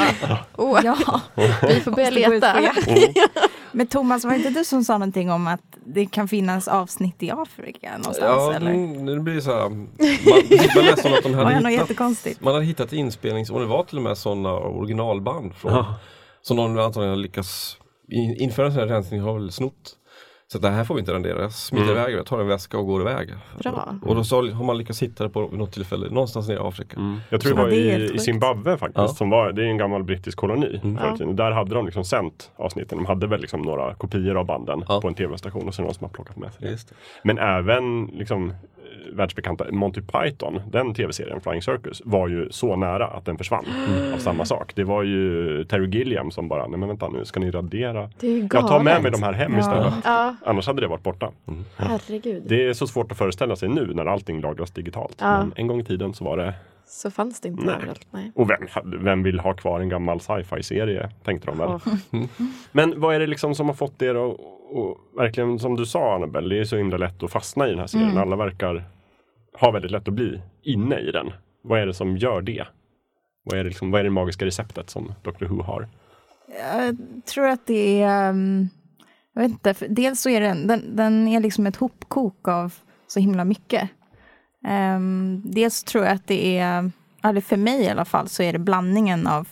Oh, 0.56 0.80
Ja, 0.84 0.96
vi 1.68 1.80
får 1.80 1.92
börja 1.92 2.10
leta. 2.10 2.54
Men 3.78 3.88
Thomas, 3.88 4.24
var 4.24 4.32
det 4.32 4.38
inte 4.38 4.50
du 4.50 4.66
som 4.66 4.84
sa 4.84 4.94
någonting 4.94 5.32
om 5.32 5.48
att 5.48 5.62
det 5.86 6.06
kan 6.06 6.28
finnas 6.28 6.68
avsnitt 6.68 7.24
i 7.24 7.32
Afrika 7.32 7.92
någonstans? 7.98 8.18
Ja, 8.20 8.54
eller? 8.54 8.72
mm, 8.72 9.06
det 9.06 9.20
blir 9.20 9.40
så 9.40 9.52
här. 9.52 9.70
Man, 9.70 9.88
man 10.76 10.86
läste 10.86 11.08
om 11.08 11.14
att 11.14 11.24
de 11.24 11.32
det 11.32 11.38
hade 11.38 11.50
något 11.60 11.72
hittat, 11.72 11.72
jättekonstigt? 11.74 12.42
man 12.42 12.54
hade 12.54 12.66
hittat 12.66 12.94
inspelnings, 12.94 13.50
och 13.50 13.60
det 13.60 13.66
var 13.66 13.84
till 13.84 13.98
och 13.98 14.04
med 14.04 14.18
sådana 14.18 14.54
originalband 14.54 15.56
från, 15.56 15.72
Ja. 15.74 15.96
som 16.42 16.58
de 16.58 16.78
antagligen 16.80 17.10
har 17.10 17.22
lyckats 17.22 17.78
in, 18.12 18.36
införa 18.42 18.66
en 18.66 18.72
sån 18.72 18.82
här 18.82 18.88
rensning 18.88 19.22
har 19.22 19.34
väl 19.34 19.52
snott. 19.52 19.97
Så 20.52 20.58
det 20.60 20.70
här 20.70 20.84
får 20.84 20.96
vi 20.96 21.00
inte 21.00 21.14
rendera, 21.14 21.42
jag 21.42 21.52
smiter 21.52 21.86
Mm. 21.92 21.98
iväg, 21.98 22.16
jag 22.16 22.26
tar 22.26 22.40
en 22.40 22.48
väska 22.48 22.78
och 22.78 22.86
går 22.86 23.02
iväg. 23.02 23.34
Bra. 23.64 23.96
Och 24.02 24.16
då 24.16 24.24
så 24.24 24.50
har 24.52 24.64
man 24.66 24.78
lyckats 24.78 25.02
hitta 25.04 25.24
det 25.24 25.30
på 25.30 25.42
något 25.52 25.72
tillfälle 25.72 26.10
någonstans 26.10 26.48
nere 26.48 26.58
i 26.58 26.68
Afrika. 26.68 26.98
Mm. 26.98 27.18
Jag 27.30 27.42
tror 27.42 27.50
Så 27.52 27.56
det 27.58 27.62
var 27.64 27.70
det 27.70 27.76
i, 27.76 28.16
i. 28.16 28.20
Zimbabwe 28.20 28.78
faktiskt. 28.78 28.98
Ja. 28.98 29.08
Som 29.08 29.30
var, 29.30 29.52
det 29.52 29.62
är 29.64 29.66
en 29.68 29.78
gammal 29.78 30.04
brittisk 30.04 30.38
koloni. 30.38 30.80
Mm. 30.84 31.18
tiden. 31.18 31.36
Där 31.36 31.52
hade 31.52 31.76
de 31.76 31.86
liksom 31.86 32.04
sänt 32.04 32.52
avsnitten. 32.56 32.98
De 32.98 33.06
hade 33.06 33.28
väl 33.28 33.42
liksom 33.42 33.62
några 33.62 33.94
kopior 33.96 34.38
av 34.38 34.46
banden 34.46 34.84
Ja. 34.88 35.02
på 35.02 35.08
en 35.08 35.14
tv-station 35.14 35.68
och 35.68 35.74
så 35.74 35.82
någon 35.82 35.94
som 35.94 36.04
har 36.06 36.10
plockat 36.12 36.38
med 36.38 36.54
sig 36.54 36.62
det. 36.66 36.72
Just 36.72 36.90
det. 36.90 36.96
Men 37.24 37.38
även 37.38 38.06
liksom, 38.06 38.54
världsbekanta 39.14 39.66
Monty 39.72 40.02
Python, 40.02 40.62
den 40.72 40.94
tv-serien 40.94 41.42
Flying 41.42 41.62
Circus, 41.62 42.02
var 42.06 42.28
ju 42.28 42.48
så 42.52 42.76
nära 42.76 43.08
att 43.08 43.26
den 43.26 43.38
försvann 43.38 43.66
av 44.14 44.18
samma 44.18 44.46
sak. 44.46 44.72
Det 44.76 44.84
var 44.84 45.04
ju 45.04 45.64
Terry 45.64 45.90
Gilliam 45.90 46.32
som 46.32 46.48
bara, 46.48 46.68
nej 46.68 46.80
men 46.80 46.90
vänta 46.90 47.10
nu, 47.10 47.26
ska 47.26 47.40
ni 47.40 47.52
radera? 47.52 48.10
Det 48.20 48.28
är 48.28 48.32
ju 48.32 48.48
Jag 48.54 48.68
tar 48.68 48.84
med 48.84 49.02
mig 49.04 49.12
de 49.12 49.24
här 49.24 49.34
hem 49.34 49.54
Ja. 49.54 49.60
istället. 49.60 49.94
Ja, 50.04 50.36
Annars 50.46 50.68
hade 50.68 50.82
det 50.82 50.88
varit 50.88 51.04
borta. 51.04 51.32
herregud. 51.78 52.44
Det 52.48 52.68
är 52.68 52.74
så 52.74 52.88
svårt 52.88 53.12
att 53.12 53.18
föreställa 53.18 53.56
sig 53.56 53.70
nu 53.70 53.92
när 53.94 54.06
allting 54.06 54.42
lagras 54.42 54.72
digitalt. 54.72 55.16
Ja. 55.20 55.38
Men 55.40 55.54
en 55.56 55.68
gång 55.68 55.80
i 55.80 55.84
tiden 55.84 56.14
så 56.14 56.24
var 56.24 56.38
det 56.38 56.54
Så 56.86 57.12
fanns 57.12 57.42
det 57.42 57.48
inte 57.48 57.66
Nej. 57.66 57.76
överallt. 57.76 58.08
Nej. 58.12 58.32
och 58.36 58.50
vem, 58.50 58.60
vem 58.86 59.24
vill 59.24 59.40
ha 59.40 59.54
kvar 59.54 59.80
en 59.80 59.90
gammal 59.90 60.20
sci-fi-serie? 60.20 61.10
Tänkte 61.24 61.48
de 61.48 61.58
väl. 61.58 61.68
Åh. 61.70 61.82
Men 62.72 63.00
vad 63.02 63.16
är 63.16 63.20
det 63.20 63.28
liksom 63.28 63.56
som 63.56 63.68
har 63.68 63.74
fått 63.76 64.02
er 64.02 64.16
att, 64.16 64.38
och 64.72 64.98
verkligen 65.18 65.60
som 65.60 65.76
du 65.76 65.86
sa 65.86 66.16
Annabelle, 66.16 66.56
det 66.56 66.62
är 66.62 66.66
så 66.66 66.78
himla 66.78 66.98
lätt 66.98 67.24
att 67.24 67.32
fastna 67.32 67.68
i 67.68 67.70
den 67.70 67.80
här 67.80 67.88
serien. 67.88 68.10
Mm. 68.10 68.22
Alla 68.24 68.36
verkar 68.36 68.84
har 69.54 69.72
väldigt 69.72 69.92
lätt 69.92 70.08
att 70.08 70.14
bli 70.14 70.42
inne 70.64 71.00
i 71.00 71.12
den. 71.12 71.32
Vad 71.62 71.80
är 71.80 71.86
det 71.86 71.94
som 71.94 72.18
gör 72.18 72.42
det? 72.42 72.68
Vad 73.44 73.60
är 73.60 73.64
det, 73.64 73.70
liksom, 73.70 73.92
vad 73.92 74.00
är 74.00 74.04
det 74.04 74.10
magiska 74.10 74.46
receptet 74.46 74.90
som 74.90 75.14
Dr 75.24 75.46
Who 75.46 75.62
har? 75.62 75.88
Jag 76.60 76.98
tror 77.26 77.48
att 77.48 77.66
det 77.66 78.02
är, 78.02 78.30
ehm, 78.30 78.70
jag 79.34 79.42
vet 79.42 79.52
inte, 79.52 79.76
dels 79.90 80.22
så 80.22 80.30
är 80.30 80.42
den, 80.42 80.68
den, 80.68 80.96
den 80.96 81.28
är 81.28 81.40
liksom 81.40 81.68
ett 81.68 81.76
hopkok 81.76 82.48
av 82.48 82.74
så 83.08 83.20
himla 83.20 83.46
mycket. 83.46 83.90
Um, 84.96 85.42
dels 85.46 85.84
tror 85.84 86.04
jag 86.04 86.14
att 86.14 86.28
det 86.28 86.58
är, 86.58 86.92
eller 87.24 87.42
för 87.42 87.58
mig 87.58 87.82
i 87.82 87.90
alla 87.90 88.06
fall, 88.06 88.28
så 88.28 88.44
är 88.44 88.54
det 88.54 88.60
blandningen 88.60 89.28
av 89.28 89.48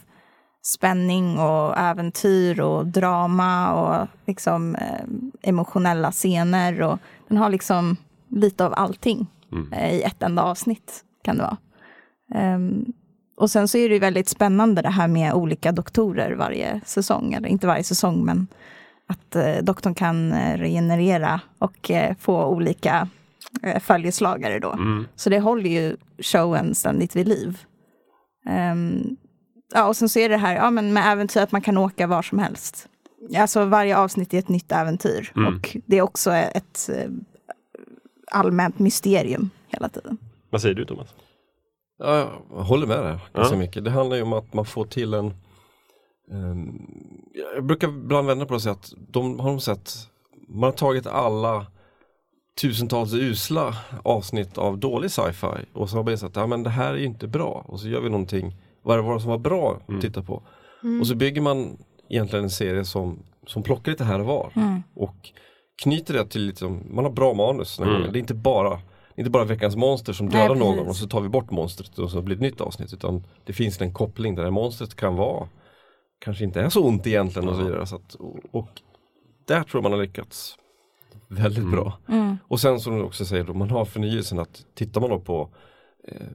spänning 0.66 1.40
och 1.40 1.78
äventyr 1.78 2.60
och 2.60 2.88
drama 2.88 3.74
och 3.74 4.08
liksom 4.28 4.76
eh, 4.76 5.06
emotionella 5.42 6.12
scener 6.12 6.82
och 6.82 7.00
den 7.28 7.38
har 7.38 7.50
liksom 7.50 7.98
lite 8.30 8.66
av 8.66 8.74
allting 8.78 9.28
Mm. 9.56 9.74
eh, 9.74 9.94
i 9.94 10.02
ett 10.02 10.24
enda 10.24 10.44
avsnitt 10.44 11.04
kan 11.24 11.38
det 11.38 11.44
vara. 11.44 11.58
Ehm, 12.36 12.86
och 13.38 13.52
sen 13.52 13.68
så 13.68 13.78
är 13.78 13.90
det 13.90 13.94
ju 13.96 14.00
väldigt 14.00 14.30
spännande 14.30 14.82
det 14.82 14.90
här 14.90 15.08
med 15.08 15.34
olika 15.34 15.72
doktorer 15.72 16.32
varje 16.36 16.82
säsong, 16.86 17.34
eller 17.34 17.48
inte 17.50 17.68
varje 17.68 17.84
säsong, 17.84 18.26
men 18.26 18.48
att 19.08 19.36
eh, 19.36 19.56
doktorn 19.62 19.94
kan 19.96 20.32
eh, 20.34 20.58
regenerera 20.58 21.42
och 21.60 21.92
eh, 21.92 22.16
få 22.20 22.46
olika 22.46 23.08
eh, 23.64 23.80
följeslagare 23.80 24.60
då. 24.60 24.72
Mm. 24.72 25.08
Så 25.16 25.30
det 25.30 25.40
håller 25.40 25.70
ju 25.70 25.98
showen 26.20 26.76
ständigt 26.76 27.16
vid 27.16 27.28
liv. 27.28 27.60
Ehm, 28.50 29.18
ja, 29.74 29.88
och 29.88 29.98
sen 29.98 30.10
så 30.10 30.20
är 30.20 30.30
det 30.30 30.38
här 30.38 30.56
ja, 30.56 30.70
men 30.72 30.94
med 30.94 31.12
äventyr 31.12 31.42
att 31.42 31.52
man 31.52 31.62
kan 31.62 31.78
åka 31.78 32.08
var 32.08 32.22
som 32.22 32.40
helst. 32.40 32.88
Alltså 33.38 33.66
varje 33.66 33.98
avsnitt 33.98 34.34
är 34.34 34.40
ett 34.40 34.50
nytt 34.50 34.72
äventyr 34.72 35.32
Mm. 35.36 35.54
och 35.56 35.78
det 35.86 35.98
är 35.98 36.02
också 36.02 36.32
ett 36.34 36.90
eh, 36.94 37.10
allmänt 38.36 38.80
mysterium 38.80 39.50
hela 39.68 39.90
tiden. 39.90 40.18
Vad 40.50 40.62
säger 40.62 40.76
du 40.76 40.86
Thomas? 40.86 41.08
Ja, 41.98 42.30
jag 42.52 42.64
håller 42.64 42.88
med 42.88 42.98
där 42.98 43.20
ganska 43.34 43.56
Ja. 43.56 43.60
mycket. 43.60 43.84
Det 43.84 43.92
handlar 43.92 44.16
ju 44.18 44.24
om 44.24 44.34
att 44.34 44.54
man 44.54 44.66
får 44.66 44.86
till 44.86 45.14
en 45.14 45.34
ehm, 46.32 46.82
Jag 47.56 47.66
brukar 47.66 47.88
ibland 47.88 48.28
vända 48.28 48.46
på 48.46 48.50
det 48.54 48.56
och 48.56 48.62
säga 48.62 48.74
att 48.74 48.94
de 49.10 49.40
har 49.40 49.50
de 49.50 49.60
sett 49.60 49.92
Man 50.48 50.64
har 50.64 50.72
tagit 50.72 51.08
alla 51.08 51.66
tusentals 52.62 53.14
usla 53.14 53.78
avsnitt 54.04 54.58
av 54.58 54.78
dålig 54.78 55.12
sci-fi 55.12 55.66
och 55.74 55.90
så 55.90 55.96
har 55.98 56.04
man 56.04 56.12
insett 56.12 56.30
att 56.30 56.36
ja, 56.36 56.48
men 56.48 56.64
det 56.64 56.70
här 56.70 56.94
är 56.94 57.04
inte 57.04 57.28
bra 57.28 57.66
och 57.68 57.80
så 57.80 57.88
gör 57.88 58.02
vi 58.02 58.10
någonting 58.10 58.56
Vad 58.84 59.04
var 59.04 59.14
det 59.14 59.20
som 59.20 59.30
var 59.30 59.38
bra 59.38 59.80
att 59.88 60.02
titta 60.02 60.24
på? 60.24 60.44
Och 61.02 61.08
så 61.08 61.16
bygger 61.16 61.42
man 61.42 61.78
egentligen 62.10 62.44
en 62.46 62.50
serie 62.50 62.86
som, 62.86 63.20
som 63.48 63.64
plockar 63.64 63.92
lite 63.92 64.04
här 64.04 64.20
och 64.20 64.26
var 64.26 64.52
och 64.96 65.16
knyter 65.84 66.14
det 66.14 66.26
till 66.26 66.42
liksom, 66.42 66.84
man 66.90 67.06
har 67.06 67.12
bra 67.12 67.34
manus. 67.34 67.80
Mm. 67.80 68.12
Det 68.12 68.18
är 68.18 68.20
inte 68.20 68.34
bara 68.34 68.80
inte 69.18 69.30
bara 69.30 69.44
veckans 69.44 69.76
monster 69.76 70.14
som 70.14 70.26
Nej, 70.26 70.42
dödar 70.42 70.56
någon 70.56 70.88
och 70.88 70.96
så 70.96 71.08
tar 71.08 71.22
vi 71.22 71.30
bort 71.30 71.52
monstret 71.52 72.00
och 72.00 72.12
så 72.12 72.22
blir 72.22 72.36
det 72.36 72.46
ett 72.46 72.52
nytt 72.54 72.62
avsnitt. 72.62 72.94
Utan 72.94 73.24
det 73.46 73.54
finns 73.54 73.82
en 73.82 73.94
koppling 73.94 74.36
där 74.36 74.44
det 74.44 74.48
här 74.48 74.52
monstret 74.52 74.96
kan 74.96 75.16
vara 75.16 75.48
kanske 76.20 76.44
inte 76.44 76.62
är 76.62 76.70
så 76.70 76.84
ont 76.84 77.08
egentligen 77.08 77.50
och 77.50 77.56
så 77.56 77.64
vidare. 77.64 77.86
Så 77.86 77.96
att, 77.96 78.14
och, 78.14 78.40
och 78.52 78.70
där 79.48 79.64
tror 79.64 79.80
jag 79.80 79.84
man 79.84 79.92
har 79.92 80.06
lyckats 80.06 80.58
väldigt 81.28 81.72
bra. 81.72 81.98
Och 82.48 82.60
sen 82.60 82.80
som 82.80 82.96
du 82.96 83.04
också 83.04 83.26
säger, 83.26 83.44
då, 83.44 83.54
man 83.54 83.70
har 83.70 83.86
förnyelsen 83.86 84.40
att 84.40 84.66
tittar 84.74 85.02
man 85.02 85.10
då 85.10 85.20
på 85.20 85.50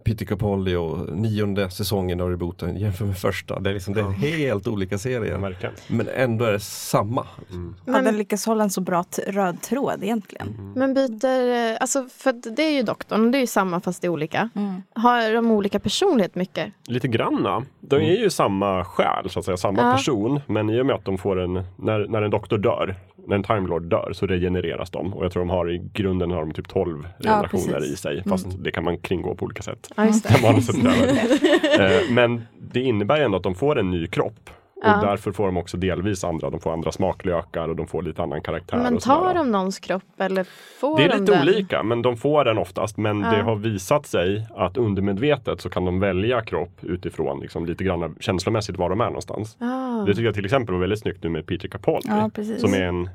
Peter 0.05 0.27
Capaldi 0.27 0.75
och 0.77 1.17
nionde 1.17 1.71
säsongen 1.71 2.21
av 2.21 2.31
rebooten 2.31 2.77
jämför 2.77 3.05
med 3.05 3.19
första. 3.19 3.61
Det 3.61 3.71
är, 3.71 3.75
liksom, 3.75 3.95
det 3.95 4.01
är 4.01 4.11
helt 4.11 4.67
olika 4.69 4.95
Ja, 4.95 4.99
serier. 4.99 5.57
Men 5.89 6.09
ändå 6.09 6.45
är 6.45 6.53
det 6.53 6.61
samma. 6.61 7.27
Ja, 7.49 7.57
Men- 7.85 8.05
den 8.05 8.17
lyckas 8.17 8.47
hålla 8.47 8.65
en 8.65 8.71
så 8.71 8.81
bra 8.81 9.05
t- 9.05 9.23
röd 9.27 9.63
tråd 9.63 10.03
egentligen. 10.03 10.73
Men 10.77 10.95
byter, 10.95 11.71
eh, 11.73 11.77
alltså 11.81 12.07
för 12.17 12.33
det 12.57 12.63
är 12.63 12.73
ju 12.73 12.83
doktorn, 12.83 13.31
det 13.31 13.39
är 13.39 13.41
ju 13.41 13.47
samma 13.47 13.81
fast 13.81 14.03
det 14.03 14.07
är 14.07 14.09
olika. 14.09 14.49
Mm. 14.55 14.83
Har 14.95 15.33
de 15.35 15.51
olika 15.51 15.81
personlighet 15.81 16.35
mycket? 16.35 16.73
Lite 16.87 17.09
granna. 17.09 17.63
De 17.81 17.97
är 17.97 18.17
ju 18.17 18.31
samma 18.31 18.85
själ, 18.85 19.31
så 19.31 19.39
att 19.39 19.45
säga, 19.45 19.57
samma 19.57 19.83
Ja. 19.83 19.93
person. 19.93 20.41
Men 20.47 20.71
i 20.71 20.81
och 20.83 20.87
med 20.87 20.97
att 20.97 21.05
de 21.05 21.19
får 21.19 21.41
en, 21.41 21.53
när, 21.77 22.07
när 22.09 22.23
en 22.23 22.31
doktor 22.31 22.59
dör, 22.59 22.97
när 23.31 23.37
en 23.37 23.43
Time 23.43 23.69
Lord 23.69 23.83
dör 23.83 24.13
så 24.13 24.27
regenereras 24.27 24.91
de. 24.91 25.15
Och 25.15 25.25
jag 25.25 25.33
tror 25.33 25.41
de 25.41 25.51
har 25.51 25.71
i 25.71 25.91
grunden 25.93 26.31
har 26.31 26.41
de 26.41 26.53
typ 26.53 26.69
12 26.69 27.07
regenerationer 27.19 27.75
precis. 27.75 27.93
i 27.93 27.97
sig. 27.97 28.23
Fast 28.29 28.47
det 28.65 28.71
kan 28.71 28.85
man 28.85 28.99
kringgå 28.99 29.35
på 29.35 29.45
olika 29.45 29.63
sätt. 29.63 29.93
Ja, 29.97 30.03
det. 30.03 30.43
Man. 30.43 30.63
Eh, 31.81 32.01
Men 32.11 32.43
det 32.59 32.81
innebär 32.81 33.21
ändå 33.21 33.37
att 33.37 33.43
de 33.43 33.55
får 33.55 33.79
en 33.79 33.91
ny 33.91 34.07
kropp. 34.07 34.51
Ja. 34.83 34.97
Och 35.01 35.07
därför 35.07 35.33
får 35.33 35.47
de 35.47 35.57
också 35.57 35.77
delvis 35.77 36.25
andra, 36.25 36.51
de 36.51 36.61
får 36.61 36.73
andra 36.73 36.93
smaklökar 36.93 37.69
och 37.69 37.77
de 37.77 37.87
får 37.87 38.03
lite 38.03 38.23
annan 38.23 38.43
karaktär. 38.43 38.77
Men 38.77 38.99
tar 38.99 39.35
de 39.35 39.51
någons 39.53 39.79
kropp 39.79 40.03
eller 40.19 40.47
får 40.81 40.97
Det 40.97 41.05
är 41.05 41.09
de 41.09 41.19
lite 41.21 41.33
den? 41.33 41.43
olika, 41.43 41.83
men 41.83 42.03
de 42.03 42.17
får 42.17 42.45
den 42.45 42.59
oftast. 42.59 42.97
Men 42.97 43.21
Ja. 43.21 43.31
det 43.31 43.43
har 43.43 43.57
visat 43.57 44.07
sig 44.07 44.47
att 44.57 44.77
undermedvetet 44.77 45.61
så 45.61 45.69
kan 45.71 45.85
de 45.85 46.01
välja 46.01 46.41
kropp 46.43 46.85
utifrån 46.85 47.41
liksom, 47.41 47.67
lite 47.67 47.85
grann 47.85 48.15
känslomässigt 48.21 48.77
var 48.77 48.89
de 48.91 49.01
är 49.01 49.05
någonstans. 49.05 49.57
Ah. 49.61 50.05
Det 50.05 50.13
tycker 50.15 50.25
jag 50.25 50.35
till 50.35 50.45
exempel 50.45 50.73
var 50.75 50.81
väldigt 50.81 50.99
snyggt 51.01 51.23
nu 51.23 51.29
med 51.29 51.47
Peter 51.47 51.69
Capaldi. 51.69 52.09
Ja, 52.09 52.31
som 52.59 52.75
är 52.75 52.83
en, 52.83 53.09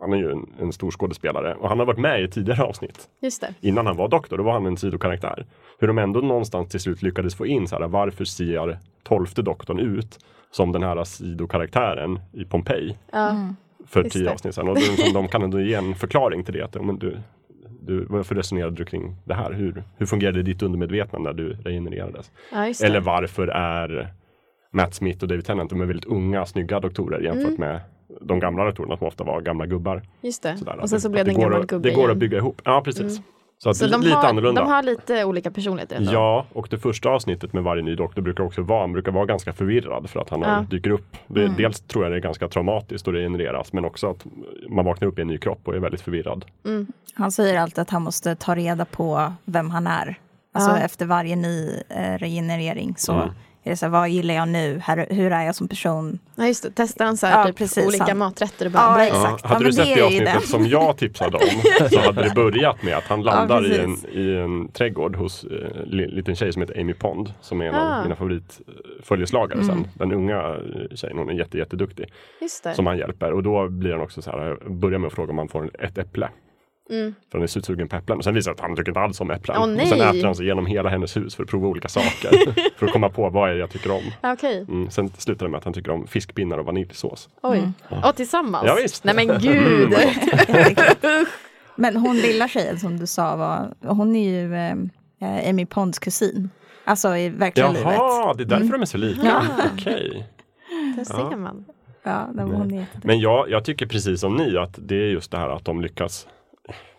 han 0.00 0.12
är 0.12 0.16
ju 0.16 0.30
en, 0.32 0.46
en 0.60 0.72
stor 0.72 0.90
skådespelare 0.90 1.54
och 1.54 1.68
han 1.68 1.78
har 1.78 1.86
varit 1.86 1.98
med 1.98 2.22
i 2.22 2.28
tidigare 2.28 2.62
avsnitt. 2.62 3.08
Innan 3.60 3.86
han 3.86 3.96
var 3.96 4.08
doktor, 4.08 4.36
då 4.36 4.42
var 4.42 4.52
han 4.52 4.66
en 4.66 4.76
sidokaraktär. 4.76 5.46
Hur 5.78 5.86
de 5.88 5.98
ändå 5.98 6.20
någonstans 6.20 6.68
till 6.68 6.80
slut 6.80 7.02
lyckades 7.02 7.34
få 7.34 7.46
in 7.46 7.68
så 7.68 7.78
här, 7.78 7.88
varför 7.88 8.24
ser 8.24 8.78
tolfte 9.02 9.42
doktorn 9.42 9.78
ut 9.78 10.18
som 10.52 10.72
den 10.72 10.82
här 10.82 11.04
sidokaraktären 11.04 12.20
i 12.32 12.44
Pompeji 12.44 12.96
Ja. 13.12 13.36
för 13.86 14.02
tio 14.04 14.30
avsnitt 14.30 14.54
sedan. 14.54 14.68
Och 14.68 14.74
de, 15.06 15.12
de 15.12 15.28
kan 15.28 15.42
ändå 15.42 15.60
ge 15.60 15.74
en 15.74 15.94
förklaring 15.94 16.44
till 16.44 16.54
det. 16.54 16.62
Att, 16.64 16.84
men 16.84 16.98
du, 16.98 17.16
du, 17.80 18.04
varför 18.04 18.34
resonerade 18.34 18.76
du 18.76 18.84
kring 18.84 19.16
det 19.24 19.34
här? 19.34 19.52
Hur, 19.52 19.82
hur 19.96 20.06
fungerade 20.06 20.42
ditt 20.42 20.62
undermedvetna 20.62 21.18
när 21.18 21.32
du 21.32 21.52
regenererades? 21.52 22.30
Ja. 22.52 22.72
Eller 22.84 23.00
varför 23.00 23.46
är 23.48 24.08
Matt 24.72 24.94
Smith 24.94 25.22
och 25.22 25.28
David 25.28 25.44
Tennant, 25.44 25.70
de 25.70 25.80
är 25.80 25.84
väldigt 25.86 26.04
unga, 26.04 26.46
snygga 26.46 26.80
doktorer 26.80 27.20
jämfört 27.20 27.44
Mm. 27.58 27.60
med 27.60 27.80
de 28.20 28.40
gamla 28.40 28.64
doktorerna 28.64 28.96
som 28.96 29.06
ofta 29.06 29.24
var 29.24 29.40
gamla 29.40 29.66
gubbar. 29.66 30.02
Just 30.20 30.42
det. 30.42 30.56
Sådär, 30.56 30.78
och 30.80 30.90
sen 30.90 31.00
så 31.00 31.08
det- 31.08 31.12
blev 31.12 31.24
det 31.24 31.30
en 31.30 31.34
går 31.34 31.42
gammal 31.42 31.60
att- 31.60 31.66
gubbe 31.68 31.88
Det 31.88 31.94
går 31.94 32.00
igen. 32.04 32.10
att 32.12 32.16
bygga 32.18 32.38
ihop. 32.38 32.62
Ja, 32.64 32.82
precis. 32.84 33.02
Mm. 33.18 33.22
Så, 33.62 33.70
att 33.70 33.76
Så 33.76 33.86
de 33.86 34.00
lite 34.00 34.14
har, 34.16 34.28
annorlunda. 34.28 34.60
de 34.60 34.70
har 34.70 34.82
lite 34.82 35.24
olika 35.24 35.50
personligheter 35.50 35.96
ändå? 35.96 36.12
Ja, 36.12 36.46
och 36.52 36.66
det 36.70 36.78
första 36.78 37.08
avsnittet 37.08 37.52
med 37.52 37.62
varje 37.62 37.82
ny 37.82 37.94
doktor 37.94 38.22
brukar 38.22 38.44
också 38.44 38.62
vara, 38.62 38.80
han 38.80 38.92
brukar 38.92 39.12
vara 39.12 39.26
ganska 39.26 39.52
förvirrad 39.52 40.10
för 40.10 40.20
att 40.20 40.30
han 40.30 40.40
Ja. 40.40 40.48
har, 40.48 40.62
dyker 40.64 40.90
upp. 40.90 41.16
Det, 41.26 41.40
Mm. 41.44 41.56
Dels 41.56 41.80
tror 41.80 42.04
jag 42.04 42.12
det 42.12 42.16
är 42.16 42.20
ganska 42.20 42.48
traumatiskt 42.48 43.08
och 43.08 43.14
regenereras 43.14 43.72
men 43.72 43.84
också 43.84 44.10
att 44.10 44.26
man 44.68 44.84
vaknar 44.84 45.08
upp 45.08 45.18
i 45.18 45.22
en 45.22 45.28
ny 45.28 45.38
kropp 45.38 45.60
och 45.64 45.74
är 45.74 45.78
väldigt 45.78 46.00
förvirrad. 46.00 46.44
Mm. 46.64 46.86
Han 47.14 47.32
säger 47.32 47.60
alltid 47.60 47.78
att 47.78 47.90
han 47.90 48.02
måste 48.02 48.34
ta 48.36 48.54
reda 48.54 48.84
på 48.84 49.32
vem 49.44 49.70
han 49.70 49.86
är. 49.86 50.18
Alltså 50.54 50.70
Ja. 50.70 50.78
efter 50.78 51.06
varje 51.06 51.36
ny 51.36 51.70
eh, 51.88 52.18
regenerering 52.18 52.94
så 52.96 53.12
Mm. 53.12 53.28
Är 53.64 53.70
det 53.70 53.76
så 53.76 53.86
här, 53.86 53.90
vad 53.90 54.08
gillar 54.08 54.34
jag 54.34 54.48
nu? 54.48 54.80
Här, 54.84 55.06
hur 55.10 55.32
är 55.32 55.42
jag 55.46 55.54
som 55.54 55.68
person? 55.68 56.18
Ja, 56.36 56.46
just 56.46 56.62
det. 56.62 56.70
Testar 56.74 57.04
han 57.04 57.16
så 57.16 57.26
här 57.26 57.38
Ja, 57.40 57.46
typ 57.46 57.56
precis, 57.56 57.86
olika 57.86 58.04
han- 58.04 58.18
maträtter 58.18 58.66
och 58.66 58.72
bara 58.72 58.82
Ja, 58.82 59.04
exakt. 59.06 59.40
Ja, 59.42 59.48
hade 59.48 59.60
men 59.60 59.70
du 59.70 59.72
sett 59.72 59.94
det 59.96 60.02
avsnittet 60.02 60.40
det. 60.40 60.46
som 60.46 60.66
jag 60.66 60.96
tipsade 60.96 61.36
om 61.36 61.88
så 61.90 62.00
hade 62.00 62.22
det 62.22 62.34
börjat 62.34 62.82
med 62.82 62.96
att 62.96 63.04
han 63.04 63.22
landar 63.22 63.72
i, 63.72 63.78
en, 63.78 63.96
i 64.12 64.36
en 64.36 64.68
trädgård 64.68 65.16
hos 65.16 65.44
eh, 65.44 65.50
en 65.82 65.88
li- 65.88 66.06
liten 66.10 66.36
tjej 66.36 66.52
som 66.52 66.62
heter 66.62 66.80
Amy 66.80 66.94
Pond 66.94 67.32
som 67.40 67.60
är 67.60 67.64
en 67.64 67.74
Ah. 67.74 67.96
av 67.98 68.02
mina 68.02 68.16
favoritföljeslagare 68.16 69.60
Mm. 69.60 69.66
sen. 69.66 69.86
Den 69.94 70.12
unga 70.12 70.38
eh, 70.38 70.96
tjejen, 70.96 71.18
hon 71.18 71.28
är 71.30 71.34
jätte, 71.34 71.58
jätteduktig 71.58 72.12
som 72.74 72.86
han 72.86 72.98
hjälper 72.98 73.32
och 73.32 73.42
då 73.42 73.68
blir 73.68 73.92
han 73.92 74.00
också 74.00 74.22
så 74.22 74.30
här, 74.30 74.56
börjar 74.70 74.98
med 74.98 75.06
att 75.08 75.14
fråga 75.14 75.30
om 75.32 75.38
han 75.38 75.48
får 75.48 75.70
ett 75.84 75.98
äpple. 75.98 76.28
Mm. 76.90 77.14
För 77.30 77.38
han 77.38 77.42
är 77.42 77.46
sugen 77.46 77.88
på 77.88 77.96
äpplen. 77.96 78.18
Och 78.18 78.24
sen 78.24 78.34
visar 78.34 78.50
det 78.50 78.54
att 78.54 78.60
han 78.60 78.76
tycker 78.76 78.90
inte 78.90 79.00
alls 79.00 79.20
om 79.20 79.30
äpplen. 79.30 79.56
Åh, 79.56 79.82
och 79.82 79.88
sen 79.88 80.00
äter 80.00 80.24
han 80.24 80.34
sig 80.34 80.44
igenom 80.44 80.66
hela 80.66 80.88
hennes 80.88 81.16
hus 81.16 81.34
för 81.34 81.42
att 81.42 81.48
prova 81.48 81.68
olika 81.68 81.88
saker. 81.88 82.30
för 82.78 82.86
att 82.86 82.92
komma 82.92 83.08
på 83.08 83.30
vad 83.30 83.50
är 83.50 83.54
det 83.54 83.60
jag 83.60 83.70
tycker 83.70 83.90
om. 83.90 84.02
Ja, 84.20 84.32
Okej. 84.32 84.66
Mm. 84.68 84.90
Sen 84.90 85.08
slutar 85.18 85.46
det 85.46 85.50
med 85.50 85.58
att 85.58 85.64
han 85.64 85.72
tycker 85.72 85.90
om 85.90 86.06
fiskpinnar 86.06 86.58
och 86.58 86.66
vaniljsås. 86.66 87.28
Oj. 87.42 87.72
Ja, 87.88 88.12
tillsammans? 88.12 88.64
Ja, 88.66 88.74
visst. 88.74 89.04
Nej 89.04 89.14
men 89.14 89.38
gud. 89.38 89.94
Men 91.76 91.96
hon 91.96 92.16
lilla 92.16 92.48
tjejen 92.48 92.78
som 92.78 92.98
du 92.98 93.06
sa, 93.06 93.36
var, 93.36 93.74
hon 93.92 94.16
är 94.16 94.30
ju 94.30 94.54
eh, 94.54 95.48
Amy 95.48 95.66
Ponds 95.66 95.98
kusin. 95.98 96.50
Alltså 96.84 97.16
i 97.16 97.28
verkliga 97.28 97.68
livet. 97.68 97.84
Jaha, 97.84 98.34
det 98.34 98.42
är 98.42 98.44
därför 98.44 98.72
de 98.72 98.82
är 98.82 98.86
så 98.86 98.98
lika. 98.98 99.26
Ja. 99.26 99.42
Okej. 99.74 100.28
Där 100.96 101.04
ser 101.04 101.36
man. 101.36 101.64
Ja, 102.02 102.28
är 102.38 102.46
jätteduktig. 102.46 102.86
Men 103.02 103.20
jag, 103.20 103.50
jag 103.50 103.64
tycker 103.64 103.86
precis 103.86 104.20
som 104.20 104.36
ni 104.36 104.56
att 104.56 104.78
det 104.78 104.94
är 104.94 105.08
just 105.08 105.30
det 105.30 105.38
här 105.38 105.48
att 105.48 105.64
de 105.64 105.80
lyckas 105.80 106.26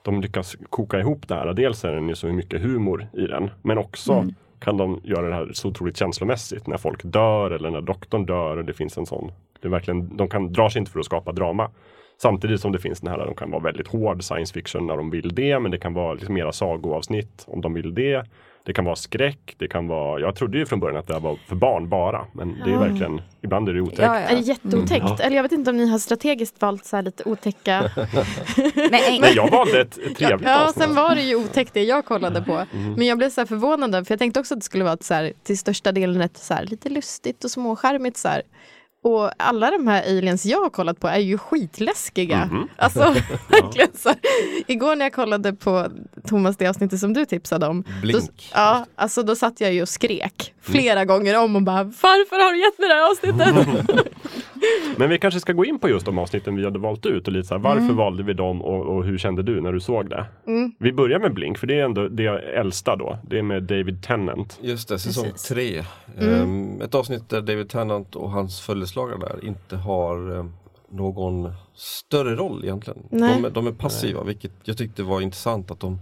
de 0.04 0.22
lyckas 0.22 0.56
koka 0.70 1.00
ihop 1.00 1.28
det 1.28 1.36
här. 1.36 1.54
Dels 1.54 1.86
är 1.86 1.92
det 1.96 2.08
ju 2.08 2.16
så 2.16 2.28
mycket 2.28 2.62
humor 2.62 3.08
i 3.14 3.28
den, 3.28 3.50
men 3.62 3.78
också 3.78 4.14
Mm. 4.14 4.36
kan 4.60 4.78
de 4.78 5.02
göra 5.04 5.30
det 5.30 5.36
här 5.36 5.50
så 5.54 5.68
otroligt 5.68 5.98
känslomässigt 5.98 6.68
när 6.68 6.78
folk 6.78 7.02
dör 7.04 7.52
eller 7.52 7.70
när 7.72 7.82
doktorn 7.82 8.26
dör. 8.26 8.58
Och 8.58 8.66
det 8.66 8.74
finns 8.74 8.98
en 8.98 9.06
sån, 9.06 9.32
det 9.62 9.68
är 9.68 9.72
verkligen, 9.72 10.18
de 10.18 10.28
kan 10.28 10.54
dra 10.54 10.70
sig 10.70 10.80
inte 10.80 10.92
för 10.92 11.00
att 11.00 11.06
skapa 11.06 11.32
drama. 11.32 11.72
Samtidigt 12.22 12.62
som 12.62 12.72
det 12.72 12.80
finns 12.80 13.00
den 13.02 13.12
här, 13.12 13.26
de 13.26 13.36
kan 13.36 13.52
vara 13.52 13.64
väldigt 13.64 13.88
hård 13.88 14.24
science 14.24 14.54
fiction 14.54 14.88
när 14.88 14.98
de 14.98 15.10
vill 15.10 15.36
det, 15.36 15.60
men 15.60 15.72
det 15.72 15.78
kan 15.78 15.94
vara 15.94 16.14
liksom 16.14 16.34
mera 16.34 16.52
sagoavsnitt 16.52 17.44
om 17.48 17.62
de 17.62 17.74
vill 17.74 17.94
det. 17.94 18.26
Det 18.66 18.74
kan 18.74 18.86
vara 18.86 18.96
skräck, 18.96 19.56
det 19.58 19.68
kan 19.68 19.88
vara, 19.88 20.20
jag 20.20 20.36
trodde 20.36 20.58
ju 20.58 20.66
från 20.66 20.80
början 20.80 20.98
att 21.00 21.08
det 21.08 21.14
här 21.14 21.20
var 21.22 21.36
för 21.48 21.56
barn 21.56 21.90
bara, 21.90 22.26
men 22.34 22.56
det 22.66 22.70
är 22.70 22.74
Ja. 22.74 22.80
verkligen, 22.80 23.22
ibland 23.42 23.70
är 23.70 23.74
det 23.74 23.82
otäckt. 23.82 24.00
Ja, 24.00 24.16
Är 24.16 24.36
det 24.36 24.42
ja. 24.42 24.48
jätteotäckt? 24.48 25.06
Mm. 25.06 25.18
Eller 25.20 25.36
jag 25.36 25.44
vet 25.44 25.52
inte 25.52 25.70
om 25.70 25.78
ni 25.78 25.90
har 25.90 26.00
strategiskt 26.00 26.62
valt 26.62 26.86
så 26.86 26.96
här 26.96 27.04
lite 27.04 27.24
otäcka. 27.30 27.92
Nej, 28.92 29.20
Men 29.22 29.34
jag 29.36 29.52
valde 29.52 29.82
ett 29.82 29.92
trevligt 30.18 30.48
ja, 30.50 30.64
avsnitt. 30.68 30.86
sen 30.86 30.96
var 30.96 31.16
det 31.16 31.22
ju 31.22 31.36
otäckt 31.36 31.74
det 31.74 31.84
jag 31.84 32.06
kollade 32.06 32.42
på. 32.42 32.66
Mm. 32.74 32.94
Men 32.94 33.08
jag 33.08 33.18
blev 33.18 33.30
så 33.30 33.42
här 33.42 33.46
förvånad 33.46 34.08
för 34.08 34.14
jag 34.14 34.20
tänkte 34.20 34.40
också 34.40 34.54
att 34.54 34.60
det 34.60 34.66
skulle 34.66 34.84
vara 34.84 34.94
ett 34.94 35.04
så 35.04 35.14
här, 35.14 35.34
till 35.44 35.58
största 35.58 35.92
delen 35.92 36.22
ett 36.22 36.38
så 36.38 36.54
här, 36.54 36.66
lite 36.66 36.90
lustigt 36.90 37.44
och 37.44 37.52
småskärmigt 37.52 38.18
så 38.18 38.28
här. 38.28 38.42
Och 39.04 39.32
alla 39.44 39.72
de 39.72 39.88
här 39.88 40.04
aliens 40.04 40.46
jag 40.46 40.62
har 40.62 40.70
kollat 40.70 41.00
på 41.00 41.08
är 41.08 41.20
ju 41.20 41.38
skitläskiga. 41.38 42.46
Mhm. 42.52 42.68
Alltså 42.76 43.00
verkligen 43.50 43.90
så. 43.96 44.14
Igår 44.68 44.96
när 44.96 45.06
jag 45.06 45.14
kollade 45.14 45.54
på 45.54 45.88
Thomas 46.28 46.58
det 46.58 46.68
avsnittet 46.68 47.00
som 47.00 47.14
du 47.14 47.26
tipsade 47.26 47.68
om. 47.68 47.82
Då, 47.84 48.02
Blink. 48.02 48.52
ja, 48.54 48.86
alltså 48.96 49.24
då 49.24 49.36
satt 49.36 49.62
jag 49.62 49.74
ju 49.74 49.82
och 49.82 49.90
skrek 49.90 50.54
flera 50.62 51.06
gånger 51.06 51.40
om 51.44 51.56
och 51.56 51.62
bara 51.62 51.84
varför 51.84 52.46
har 52.46 52.52
du 52.54 52.60
gett 52.60 52.80
mig 52.80 52.90
det 52.90 52.96
här 52.96 53.12
avsnittet? 53.12 54.08
Men 54.98 55.10
vi 55.10 55.20
kanske 55.20 55.40
ska 55.40 55.54
gå 55.54 55.66
in 55.66 55.80
på 55.80 55.90
just 55.90 56.06
de 56.06 56.18
avsnitten 56.18 56.56
vi 56.56 56.64
hade 56.64 56.80
valt 56.80 57.06
ut 57.06 57.28
och 57.28 57.34
lite 57.34 57.48
så 57.48 57.54
här, 57.54 57.62
varför 57.62 57.82
Mm. 57.84 57.96
valde 57.96 58.24
vi 58.24 58.34
dem 58.34 58.62
och, 58.62 58.96
och 58.96 59.04
hur 59.06 59.18
kände 59.18 59.44
du 59.44 59.62
när 59.62 59.72
du 59.74 59.80
såg 59.80 60.10
det? 60.10 60.26
Mm. 60.48 60.72
Vi 60.80 60.94
börjar 60.94 61.20
med 61.20 61.34
Blink, 61.34 61.58
för 61.58 61.68
det 61.68 61.80
är 61.80 61.84
ändå 61.86 62.08
det 62.08 62.28
äldsta 62.60 62.96
då. 62.96 63.18
Det 63.30 63.38
är 63.40 63.44
med 63.44 63.64
David 63.64 64.04
Tennant. 64.04 64.60
Just 64.62 64.90
det, 64.90 65.00
säsong 65.00 65.24
Precis. 65.24 65.48
tre. 65.48 65.84
Mm. 66.20 66.42
Ehm, 66.42 66.82
ett 66.82 66.96
avsnitt 66.96 67.30
där 67.30 67.42
David 67.42 67.70
Tennant 67.70 68.16
och 68.16 68.32
hans 68.32 68.62
följeslagare 68.94 69.18
där 69.40 69.46
inte 69.46 69.76
har 69.76 70.40
ehm, 70.40 70.52
någon 70.92 71.54
större 71.76 72.36
roll 72.36 72.64
egentligen. 72.64 73.00
Nej. 73.10 73.36
De, 73.36 73.46
är- 73.46 73.50
de 73.50 73.68
är 73.68 73.72
passiva, 73.72 74.24
vilket 74.24 74.52
jag 74.64 74.78
tyckte 74.78 75.04
var 75.04 75.22
intressant 75.22 75.72
att 75.72 75.80
de 75.80 76.00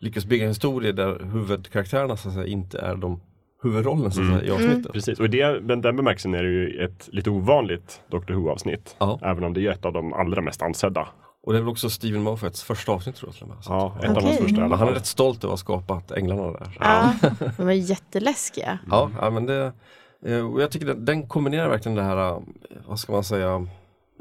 lyckas 0.00 0.24
bygga 0.24 0.44
en 0.44 0.50
historia 0.50 0.92
där 0.92 1.20
huvudkaraktärerna 1.32 2.16
så 2.16 2.28
att 2.28 2.34
säga, 2.34 2.46
inte 2.46 2.78
är 2.78 2.96
de 2.96 3.20
huvudrollen 3.62 4.12
så 4.12 4.20
att 4.20 4.26
Mm. 4.26 4.38
säga, 4.40 4.52
i 4.52 4.54
avsnittet. 4.54 4.92
Precis, 4.92 5.18
och 5.20 5.24
i 5.24 5.28
det, 5.28 5.60
men 5.62 5.80
den 5.80 5.96
bemärkelsen 5.96 6.34
är 6.34 6.42
det 6.42 6.48
ju 6.50 6.84
ett 6.84 7.08
lite 7.12 7.30
ovanligt 7.30 8.00
Doctor 8.10 8.34
Who-avsnitt. 8.34 8.96
Ja. 8.98 9.18
Även 9.22 9.44
om 9.44 9.52
det 9.54 9.66
är 9.66 9.70
ett 9.70 9.84
av 9.84 9.92
de 9.92 10.12
allra 10.12 10.42
mest 10.42 10.62
ansedda. 10.62 11.08
Och 11.44 11.52
det 11.52 11.58
är 11.58 11.62
väl 11.62 11.68
också 11.70 11.90
Steven 11.90 12.22
Moffats 12.22 12.62
första 12.62 12.92
avsnitt 12.92 13.16
tror 13.16 13.28
jag 13.28 13.34
till 13.34 13.42
och 13.42 13.48
med. 13.48 13.64
Så 13.64 13.72
Ja, 13.72 13.96
ett 14.02 14.10
av 14.10 14.16
Okej. 14.16 14.26
hans 14.28 14.38
första 14.38 14.62
han 14.76 14.88
är 14.88 14.92
rätt 14.92 15.06
stolt 15.06 15.44
över 15.44 15.54
att 15.54 15.60
ha 15.60 15.64
skapat 15.64 16.12
Änglarna 16.12 16.42
där. 16.42 16.76
Ja, 16.80 17.12
de 17.56 17.64
var 17.64 17.72
jätteläskiga. 17.72 18.78
Ja, 18.90 19.10
ja 19.20 19.30
men 19.30 19.46
det, 19.46 19.64
eh, 19.64 19.72
och 20.22 20.62
jag 20.62 20.70
tycker 20.70 20.86
den, 20.86 21.04
den 21.04 21.26
kombinerar 21.28 21.68
verkligen 21.68 21.96
det 21.96 22.02
här, 22.02 22.30
eh, 22.30 22.38
vad 22.86 22.98
ska 22.98 23.12
man 23.12 23.24
säga, 23.24 23.66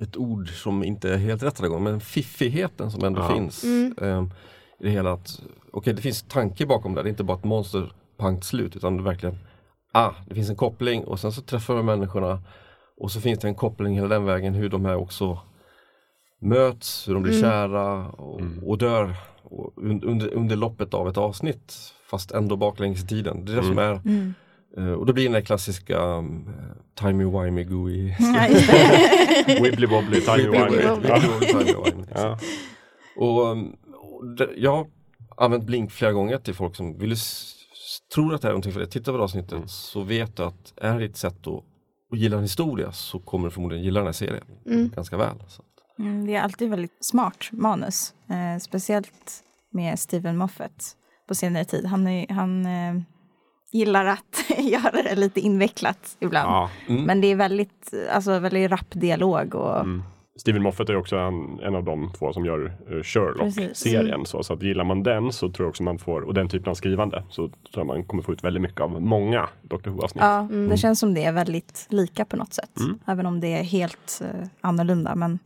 ett 0.01 0.17
ord 0.17 0.49
som 0.49 0.83
inte 0.83 1.13
är 1.13 1.17
helt 1.17 1.43
rätt 1.43 1.59
alla 1.59 1.67
gånger, 1.69 1.91
men 1.91 1.99
fiffigheten 1.99 2.91
som 2.91 3.03
ändå 3.03 3.21
Ja. 3.21 3.33
finns. 3.33 3.63
Mm. 3.63 3.93
eh, 4.01 4.23
I 4.79 4.83
det 4.83 4.89
hela 4.89 5.11
att, 5.13 5.41
okej 5.71 5.93
det 5.93 6.01
finns 6.01 6.21
tanke 6.23 6.65
bakom 6.65 6.93
det, 6.95 7.03
det 7.03 7.07
är 7.07 7.11
inte 7.11 7.23
bara 7.23 7.37
ett 7.37 7.43
monster, 7.43 7.91
pangt 8.17 8.43
slut, 8.43 8.75
utan 8.75 8.97
det 8.97 9.03
verkligen, 9.03 9.37
ah, 9.91 10.11
det 10.27 10.35
finns 10.35 10.49
en 10.49 10.55
koppling 10.55 11.03
och 11.03 11.19
sen 11.19 11.31
så 11.31 11.41
träffar 11.41 11.75
de 11.75 11.85
människorna 11.85 12.39
och 12.97 13.11
så 13.11 13.21
finns 13.21 13.39
det 13.39 13.47
en 13.47 13.55
koppling 13.55 13.95
hela 13.95 14.07
den 14.07 14.25
vägen 14.25 14.53
hur 14.53 14.69
de 14.69 14.85
här 14.85 14.95
också 14.95 15.39
möts, 16.41 17.07
hur 17.07 17.13
de 17.13 17.23
blir 17.23 17.33
Mm. 17.33 17.43
kära 17.43 18.07
och, 18.09 18.41
och 18.65 18.77
dör 18.77 19.15
och 19.43 19.73
un, 19.75 20.03
under, 20.03 20.33
under 20.33 20.55
loppet 20.55 20.93
av 20.93 21.09
ett 21.09 21.17
avsnitt 21.17 21.93
fast 22.09 22.31
ändå 22.31 22.55
baklänges 22.55 23.03
i 23.03 23.07
tiden. 23.07 23.45
Det 23.45 23.51
är 23.51 23.55
det 23.55 23.63
som 23.63 23.77
är 23.77 23.91
Mm. 24.05 24.27
Eh, 24.27 24.31
och 24.77 25.05
då 25.05 25.13
blir 25.13 25.23
den 25.23 25.31
där 25.33 25.41
klassiska 25.41 25.97
um, 25.99 26.49
timey 26.95 27.25
wimey 27.27 27.63
gooey. 27.63 28.13
Wibbly 29.61 29.87
wobbly, 29.87 30.21
timey 30.21 30.49
wimey. 30.49 32.05
Ja. 32.15 32.39
Och, 33.15 33.47
och 33.51 33.57
det, 34.37 34.49
jag 34.57 34.71
har 34.77 34.87
använt 35.37 35.63
blink 35.63 35.91
flera 35.91 36.11
gånger 36.11 36.37
till 36.37 36.53
folk 36.53 36.75
som 36.75 36.97
vill 36.97 37.11
s- 37.11 37.53
s- 37.73 37.99
tror 38.13 38.33
att 38.35 38.41
det 38.41 38.47
här 38.47 38.49
är 38.49 38.53
någonting 38.53 38.71
för 38.73 38.79
det. 38.79 38.87
Titta 38.87 39.11
på 39.11 39.17
det 39.17 39.23
avsnittet 39.23 39.51
Mm. 39.53 39.67
så 39.67 40.01
vet 40.01 40.35
du 40.37 40.43
att 40.43 40.73
är 40.77 40.99
det 40.99 41.05
ett 41.05 41.17
sätt 41.17 41.47
att, 41.47 41.63
att 42.11 42.17
gilla 42.19 42.35
en 42.37 42.41
historia 42.43 42.91
så 42.91 43.19
kommer 43.19 43.47
du 43.47 43.51
förmodligen 43.51 43.85
gilla 43.85 43.99
den 43.99 44.07
här 44.07 44.13
serien 44.13 44.43
Mm. 44.65 44.89
ganska 44.95 45.17
väl. 45.17 45.35
Så. 45.47 45.63
Mm, 45.99 46.25
det 46.25 46.35
är 46.35 46.41
alltid 46.41 46.69
väldigt 46.69 46.97
smart 47.05 47.49
manus. 47.51 48.13
Eh, 48.29 48.59
speciellt 48.59 49.43
med 49.71 49.99
Steven 49.99 50.37
Moffat 50.37 50.95
på 51.27 51.35
senare 51.35 51.65
tid. 51.65 51.85
Han, 51.85 52.07
är, 52.07 52.33
han 52.33 52.65
eh, 52.65 53.01
gillar 53.71 54.05
att 54.05 54.45
göra 54.57 55.03
det 55.03 55.15
lite 55.15 55.39
invecklat 55.39 56.17
ibland. 56.19 56.49
Ja. 56.49 56.69
Mm. 56.87 57.03
Men 57.03 57.21
det 57.21 57.27
är 57.27 57.35
väldigt, 57.35 57.93
alltså, 58.13 58.39
väldigt 58.39 58.71
rapp 58.71 58.91
dialog. 58.91 59.55
Och, 59.55 59.79
Mm. 59.79 60.03
Stephen 60.35 60.61
Moffat 60.63 60.89
är 60.89 60.95
också 60.95 61.17
en, 61.17 61.59
en 61.59 61.75
av 61.75 61.83
de 61.83 62.11
två 62.19 62.33
som 62.33 62.45
gör 62.45 62.65
eh, 62.91 63.03
Sherlock-serien. 63.03 64.25
Så, 64.25 64.43
så 64.43 64.53
att 64.53 64.63
gillar 64.63 64.83
man 64.83 65.03
den 65.03 65.31
så 65.31 65.49
tror 65.49 65.65
jag 65.65 65.69
också 65.69 65.83
man 65.83 65.97
får, 65.99 66.21
och 66.21 66.33
den 66.33 66.49
typen 66.49 66.69
av 66.69 66.75
skrivande, 66.75 67.23
så 67.29 67.47
tror 67.47 67.55
jag 67.73 67.85
man 67.87 68.03
kommer 68.03 68.23
få 68.23 68.33
ut 68.33 68.43
väldigt 68.43 68.61
mycket 68.61 68.81
av 68.81 69.01
många 69.01 69.49
Dr. 69.61 69.89
Who-avsnitt. 69.89 70.23
Ja, 70.23 70.47
det 70.69 70.77
känns 70.77 70.99
som 70.99 71.13
det 71.13 71.23
är 71.23 71.31
väldigt 71.31 71.85
lika 71.89 72.25
på 72.25 72.35
något 72.37 72.53
sätt. 72.53 72.71
Även 73.05 73.25
om 73.25 73.39
det 73.39 73.47
är 73.47 73.63
helt 73.63 74.21
eh, 74.21 74.47
annorlunda. 74.61 75.15
Men 75.15 75.39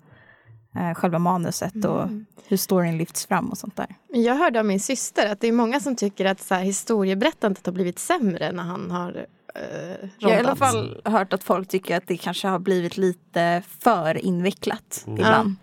eh, 0.76 0.94
själva 0.94 1.20
manuset 1.20 1.86
och 1.86 2.10
hur 2.48 2.58
storyn 2.58 2.98
lyfts 2.98 3.26
fram 3.26 3.50
och 3.50 3.58
sånt 3.58 3.76
där. 3.76 3.96
Jag 4.08 4.36
hörde 4.36 4.60
av 4.60 4.66
min 4.66 4.80
syster 4.80 5.32
att 5.32 5.42
det 5.42 5.48
är 5.48 5.52
många 5.52 5.80
som 5.80 5.96
tycker 5.96 6.26
att 6.26 6.42
så 6.42 6.56
här, 6.56 6.64
historieberättandet 6.64 7.66
har 7.66 7.74
blivit 7.74 8.00
sämre 8.00 8.52
när 8.52 8.64
han 8.64 8.92
har 8.92 9.26
eh, 9.56 10.10
Jag 10.20 10.30
har 10.30 10.36
i 10.36 10.40
alla 10.40 10.56
fall 10.56 11.02
hört 11.06 11.34
att 11.34 11.44
folk 11.44 11.68
tycker 11.68 11.98
att 11.98 12.08
det 12.08 12.18
kanske 12.18 12.48
har 12.48 12.60
blivit 12.60 12.98
lite 12.98 13.64
för 13.80 14.26
invecklat 14.26 15.04
ibland. 15.08 15.56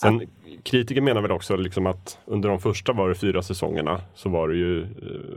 Sen, 0.00 0.22
kritiker 0.62 1.00
menar 1.00 1.22
väl 1.22 1.30
också 1.32 1.56
liksom 1.56 1.86
att 1.86 2.18
under 2.26 2.48
de 2.48 2.58
första 2.58 2.92
var 2.92 3.08
det 3.08 3.14
fyra 3.14 3.42
säsongerna 3.42 4.00
så 4.14 4.28
var 4.28 4.48
det 4.48 4.56
ju 4.56 4.82
eh, 4.82 4.88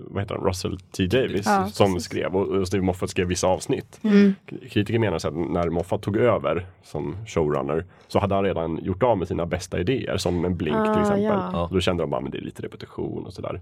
vad 0.07 0.23
heter 0.23 0.35
han, 0.35 0.45
Russell 0.47 0.77
T 0.79 1.05
Davis 1.07 1.45
Ja, 1.45 1.65
som 1.67 1.93
precis. 1.93 2.03
skrev 2.03 2.35
och, 2.35 2.67
Steve 2.67 2.83
Moffat 2.83 3.09
skrev 3.09 3.27
vissa 3.27 3.47
avsnitt. 3.47 3.99
Mm. 4.03 4.33
Kritiker 4.69 4.99
menar 4.99 5.19
så 5.19 5.27
att 5.27 5.33
när 5.35 5.69
Moffat 5.69 6.01
tog 6.01 6.17
över 6.17 6.65
som 6.83 7.15
showrunner 7.27 7.85
så 8.07 8.19
hade 8.19 8.35
han 8.35 8.43
redan 8.43 8.79
gjort 8.83 9.03
av 9.03 9.17
med 9.17 9.27
sina 9.27 9.45
bästa 9.45 9.79
idéer 9.79 10.17
som 10.17 10.45
en 10.45 10.55
blink 10.57 10.77
Ah, 10.77 10.93
till 10.93 11.01
exempel. 11.01 11.23
ja. 11.25 11.69
Då 11.71 11.79
kände 11.79 12.03
de 12.03 12.09
bara, 12.09 12.21
men 12.21 12.31
det 12.31 12.37
är 12.37 12.41
lite 12.41 12.61
repetition 12.63 13.25
och 13.25 13.33
sådär. 13.33 13.61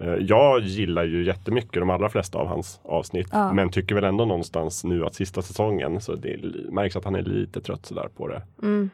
Eh, 0.00 0.14
Jag 0.20 0.60
gillar 0.60 1.04
ju 1.04 1.24
jättemycket 1.26 1.72
de 1.72 1.90
allra 1.90 2.08
flesta 2.08 2.38
av 2.38 2.46
hans 2.48 2.80
avsnitt 2.84 3.28
Ja. 3.32 3.52
men 3.52 3.70
tycker 3.70 3.94
väl 3.94 4.04
ändå 4.04 4.24
någonstans 4.24 4.84
nu 4.84 5.04
att 5.06 5.14
sista 5.14 5.42
säsongen 5.42 6.00
så 6.00 6.14
det 6.14 6.28
är- 6.34 6.70
märks 6.72 6.96
att 6.96 7.04
han 7.04 7.14
är 7.14 7.22
lite 7.22 7.60
trött 7.60 7.86
sådär 7.86 8.08
på 8.16 8.28
det. 8.28 8.42
Mm. 8.62 8.90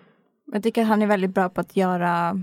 Jag 0.53 0.63
tycker 0.63 0.83
att 0.83 0.89
han 0.89 1.03
är 1.03 1.07
väldigt 1.07 1.35
bra 1.35 1.49
på 1.49 1.61
att 1.61 1.77
göra, 1.77 2.43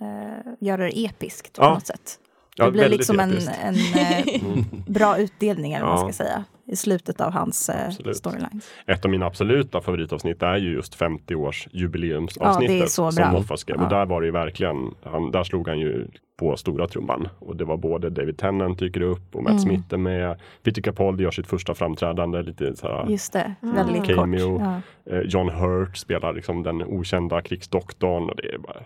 eh, 0.00 0.52
göra 0.60 0.84
det 0.84 0.98
episkt 0.98 1.56
på 1.58 1.62
Ja. 1.64 1.74
något 1.74 1.86
sätt. 1.86 2.18
Ja, 2.56 2.64
det 2.64 2.70
blir 2.70 2.82
väldigt 2.82 2.98
liksom 3.00 3.20
en, 3.20 3.30
episkt. 3.30 3.52
en 3.62 3.74
eh, 3.74 4.64
bra 4.86 5.18
utdelning 5.18 5.72
eller 5.72 5.86
vad 5.86 5.94
man 5.98 6.06
Ja. 6.06 6.12
ska 6.12 6.24
säga 6.24 6.44
i 6.70 6.76
slutet 6.76 7.20
av 7.20 7.32
hans 7.32 7.68
eh, 7.68 7.86
Absolut. 7.86 8.16
storyline. 8.16 8.60
Ett 8.86 9.04
av 9.04 9.10
mina 9.10 9.26
absoluta 9.26 9.80
favoritavsnitt 9.80 10.42
är 10.42 10.56
ju 10.56 10.72
just 10.72 10.94
50 10.94 11.34
års 11.34 11.68
jubileumsavsnittet 11.72 12.70
Ja, 12.70 12.78
det 12.78 12.82
är 12.82 12.86
så 12.86 13.12
som 13.12 13.22
bra. 13.22 13.32
Moffat 13.32 13.60
skrev. 13.60 13.76
Och 13.76 13.82
Ja. 13.84 13.88
där 13.98 14.06
var 14.06 14.20
det 14.20 14.26
ju 14.26 14.32
verkligen, 14.32 14.94
han, 15.04 15.30
där 15.30 15.44
slog 15.44 15.68
han 15.68 15.78
ju 15.78 16.06
på 16.38 16.56
stora 16.56 16.88
trumman. 16.88 17.28
Och 17.38 17.56
det 17.56 17.64
var 17.64 17.76
både 17.76 18.10
David 18.10 18.38
Tennant 18.38 18.78
dyker 18.78 19.00
upp 19.00 19.36
och 19.36 19.42
Matt 19.42 19.50
Mm. 19.50 19.62
Smith 19.62 19.94
är 19.94 19.96
med. 19.96 20.40
Peter 20.62 20.82
Capaldi 20.82 21.22
gör 21.24 21.30
sitt 21.30 21.46
första 21.46 21.74
framträdande, 21.74 22.42
lite 22.42 22.76
så 22.76 22.86
här, 22.88 23.06
Just 23.08 23.32
det, 23.32 23.54
väldigt 23.60 24.04
Cameo. 24.16 24.58
kort. 24.58 24.62
Ja. 25.04 25.16
eh, 25.16 25.20
John 25.20 25.48
Hurt 25.48 25.96
spelar 25.96 26.32
liksom 26.32 26.62
den 26.62 26.82
okända 26.82 27.42
krigsdoktorn 27.42 28.30
och 28.30 28.36
det 28.36 28.48
är 28.54 28.58
bara 28.58 28.76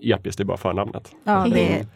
episkt, 0.00 0.38
det 0.38 0.42
är 0.42 0.46
bara 0.46 0.56
förnamnet. 0.56 1.12
Ja, 1.24 1.46
det 1.52 1.72
är, 1.78 1.86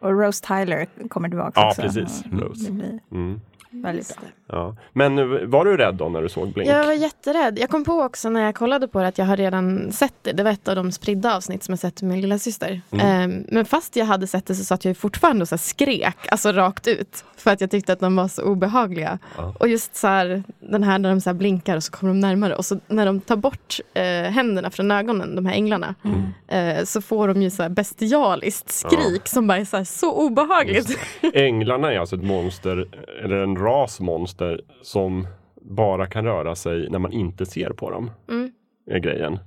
och 0.00 0.20
Rose 0.20 0.44
Tyler 0.46 0.86
kommer 1.08 1.28
tillbaka 1.28 1.60
Ja, 1.60 1.68
också. 1.68 1.82
precis. 1.82 2.24
Ja, 2.32 2.38
Rose. 2.38 2.70
Det 2.72 3.00
Mm. 3.16 3.40
Väldigt 3.82 4.16
bra. 4.16 4.28
Ja. 4.46 4.76
Men 4.92 5.16
var 5.50 5.64
du 5.64 5.76
rädd 5.76 5.94
då 5.94 6.08
när 6.08 6.22
du 6.22 6.28
såg 6.28 6.52
Blink? 6.52 6.70
Jag 6.70 6.86
var 6.86 6.92
jätterädd. 6.92 7.58
Jag 7.58 7.70
kom 7.70 7.84
på 7.84 7.92
också 7.92 8.30
när 8.30 8.40
jag 8.40 8.54
kollade 8.54 8.88
på 8.88 9.00
det 9.00 9.08
att 9.08 9.18
jag 9.18 9.24
har 9.24 9.36
redan 9.36 9.92
sett 9.92 10.14
det. 10.22 10.32
Det 10.32 10.42
var 10.42 10.50
ett 10.50 10.68
av 10.68 10.76
de 10.76 10.92
spridda 10.92 11.36
avsnitt 11.36 11.64
som 11.64 11.72
jag 11.72 11.78
sett 11.78 12.02
med 12.02 12.10
min 12.10 12.20
lilla 12.20 12.38
syster. 12.38 12.80
Mm. 12.90 13.44
men 13.48 13.64
fast 13.64 13.96
jag 13.96 14.06
hade 14.06 14.26
sett 14.26 14.46
det 14.46 14.54
så 14.54 14.64
satt 14.64 14.84
jag 14.84 14.96
fortfarande 14.96 15.42
och 15.42 15.48
så 15.48 15.58
skrek, 15.58 16.16
alltså 16.30 16.52
rakt 16.52 16.86
ut. 16.86 17.24
För 17.36 17.50
att 17.50 17.60
jag 17.60 17.70
tyckte 17.70 17.92
att 17.92 18.00
de 18.00 18.16
var 18.16 18.28
så 18.28 18.42
obehagliga. 18.42 19.18
Ja. 19.36 19.54
Och 19.60 19.68
just 19.68 19.96
så 19.96 20.06
här, 20.06 20.42
den 20.58 20.82
här 20.82 20.98
när 20.98 21.08
de 21.08 21.20
så 21.20 21.30
här 21.30 21.34
blinkar 21.34 21.76
och 21.76 21.84
så 21.84 21.92
kommer 21.92 22.12
de 22.12 22.20
närmare. 22.20 22.54
Och 22.54 22.64
så 22.64 22.80
när 22.86 23.06
de 23.06 23.20
tar 23.20 23.36
bort 23.36 23.80
eh, 23.94 24.02
händerna 24.04 24.70
från 24.70 24.90
ögonen, 24.90 25.36
de 25.36 25.46
här 25.46 25.54
änglarna. 25.54 25.94
Eh, 26.48 26.84
så 26.84 27.00
får 27.00 27.28
de 27.28 27.42
ju 27.42 27.50
så 27.50 27.62
här 27.62 27.70
bestialiskt 27.70 28.70
skrik 28.70 29.28
som 29.28 29.46
bara 29.46 29.58
är 29.58 29.64
så, 29.64 29.76
här, 29.76 29.84
så 29.84 30.12
obehagligt. 30.12 30.98
Änglarna 31.34 31.92
är 31.92 31.98
alltså 31.98 32.16
ett 32.16 32.24
monster, 32.24 32.86
eller 33.24 33.36
en 33.36 33.58
ras 33.66 34.00
monster 34.00 34.60
som 34.82 35.26
bara 35.62 36.06
kan 36.06 36.24
röra 36.24 36.54
sig 36.54 36.90
när 36.90 36.98
man 36.98 37.12
inte 37.12 37.46
ser 37.46 37.70
på 37.70 37.90
dem. 37.90 38.10
Mm. 38.28 38.50
Är 38.90 38.98
grejen. 38.98 39.38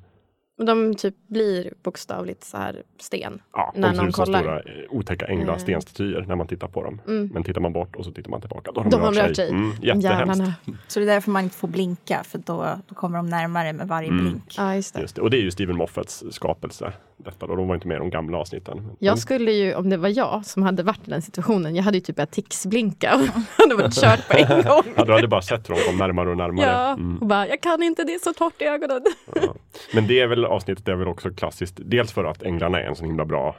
Och 0.60 0.65
de 0.65 0.95
typ 0.95 1.15
blir 1.27 1.73
bokstavligt 1.84 2.43
så 2.43 2.58
här 2.58 2.84
sten. 2.99 3.41
Ja, 3.53 3.73
När 3.75 3.89
de 3.89 3.95
ser 3.97 4.08
ut 4.08 4.15
som 4.15 4.25
stora 4.25 4.60
eh, 4.60 4.63
otäcka 4.89 5.25
änglar, 5.27 5.47
Mm. 5.47 5.60
stenstatyer 5.60 6.25
när 6.27 6.36
man 6.36 6.47
tittar 6.47 6.67
på 6.67 6.84
dem. 6.84 7.01
Mm. 7.08 7.29
Men 7.34 7.43
tittar 7.43 7.62
man 7.62 7.73
bort 7.73 7.95
och 7.95 8.05
så 8.05 8.12
tittar 8.12 8.29
man 8.32 8.41
tillbaka, 8.41 8.71
då 8.71 8.82
har 8.82 8.89
de, 8.89 8.97
De 8.97 9.01
har 9.01 9.13
rört 9.27 9.36
sig. 9.36 9.49
Mm, 9.49 9.71
jättehemskt. 9.82 10.03
Jävlarna. 10.03 10.53
Så 10.88 10.99
det 10.99 11.05
är 11.05 11.08
därför 11.08 11.32
man 11.32 11.43
inte 11.43 11.55
får 11.55 11.67
blinka, 11.67 12.23
för 12.23 12.38
då, 12.39 12.67
då 12.88 12.95
kommer 12.95 13.17
de 13.17 13.29
närmare 13.29 13.73
med 13.73 13.88
varje 13.88 14.10
Mm. 14.10 14.21
blink. 14.25 14.43
Ja, 14.58 14.75
just 14.75 14.95
det. 14.95 15.01
Just 15.01 15.15
det. 15.15 15.21
Och 15.21 15.29
det 15.29 15.38
är 15.38 15.41
ju 15.41 15.51
Steven 15.51 15.75
Moffats 15.77 16.23
skapelse. 16.32 16.93
Detta 17.25 17.47
då. 17.47 17.55
De 17.55 17.67
var 17.67 17.75
inte 17.75 17.88
med 17.88 17.95
i 17.95 17.97
de 17.99 18.10
gamla 18.10 18.38
avsnitten. 18.38 18.77
Men- 18.77 18.95
Jag 18.99 19.19
skulle 19.19 19.51
ju, 19.51 19.75
om 19.75 19.89
det 19.89 19.97
var 19.97 20.10
jag 20.17 20.45
som 20.45 20.63
hade 20.63 20.84
varit 20.84 21.08
i 21.08 21.12
den 21.12 21.21
situationen, 21.21 21.75
jag 21.75 21.84
hade 21.84 21.97
ju 21.97 22.01
typ 22.01 22.15
börjat 22.15 22.32
ticsblinka 22.32 23.15
och 23.15 23.21
hade 23.63 23.75
varit 23.75 23.93
kört 24.01 24.27
på 24.29 24.38
en 24.38 24.47
gång. 24.67 24.93
Ja, 24.95 25.05
du 25.05 25.12
hade 25.13 25.27
bara 25.27 25.41
sett 25.41 25.69
hur 25.69 25.75
de 25.75 25.82
kom 25.82 25.97
närmare 25.97 26.29
och 26.29 26.38
närmare. 26.38 26.65
Ja, 26.65 26.93
Mm. 26.93 27.17
och 27.17 27.27
bara, 27.27 27.47
jag 27.47 27.62
kan 27.62 27.84
inte, 27.84 28.03
det 28.03 28.13
är 28.13 28.19
så 28.19 28.34
torrt 28.34 28.62
i 28.62 28.65
ögonen. 28.65 29.01
Ja. 29.36 29.55
Men 29.93 30.08
det 30.08 30.19
är 30.19 30.27
väl 30.27 30.45
avsnittet 30.45 30.88
är 30.88 30.95
väl 30.95 31.08
också 31.08 31.29
klassiskt. 31.29 31.79
Dels 31.86 32.12
för 32.12 32.23
att 32.25 32.43
änglarna 32.43 32.79
är 32.82 32.88
en 32.88 32.95
så 32.95 33.05
himla 33.05 33.25
bra, 33.25 33.55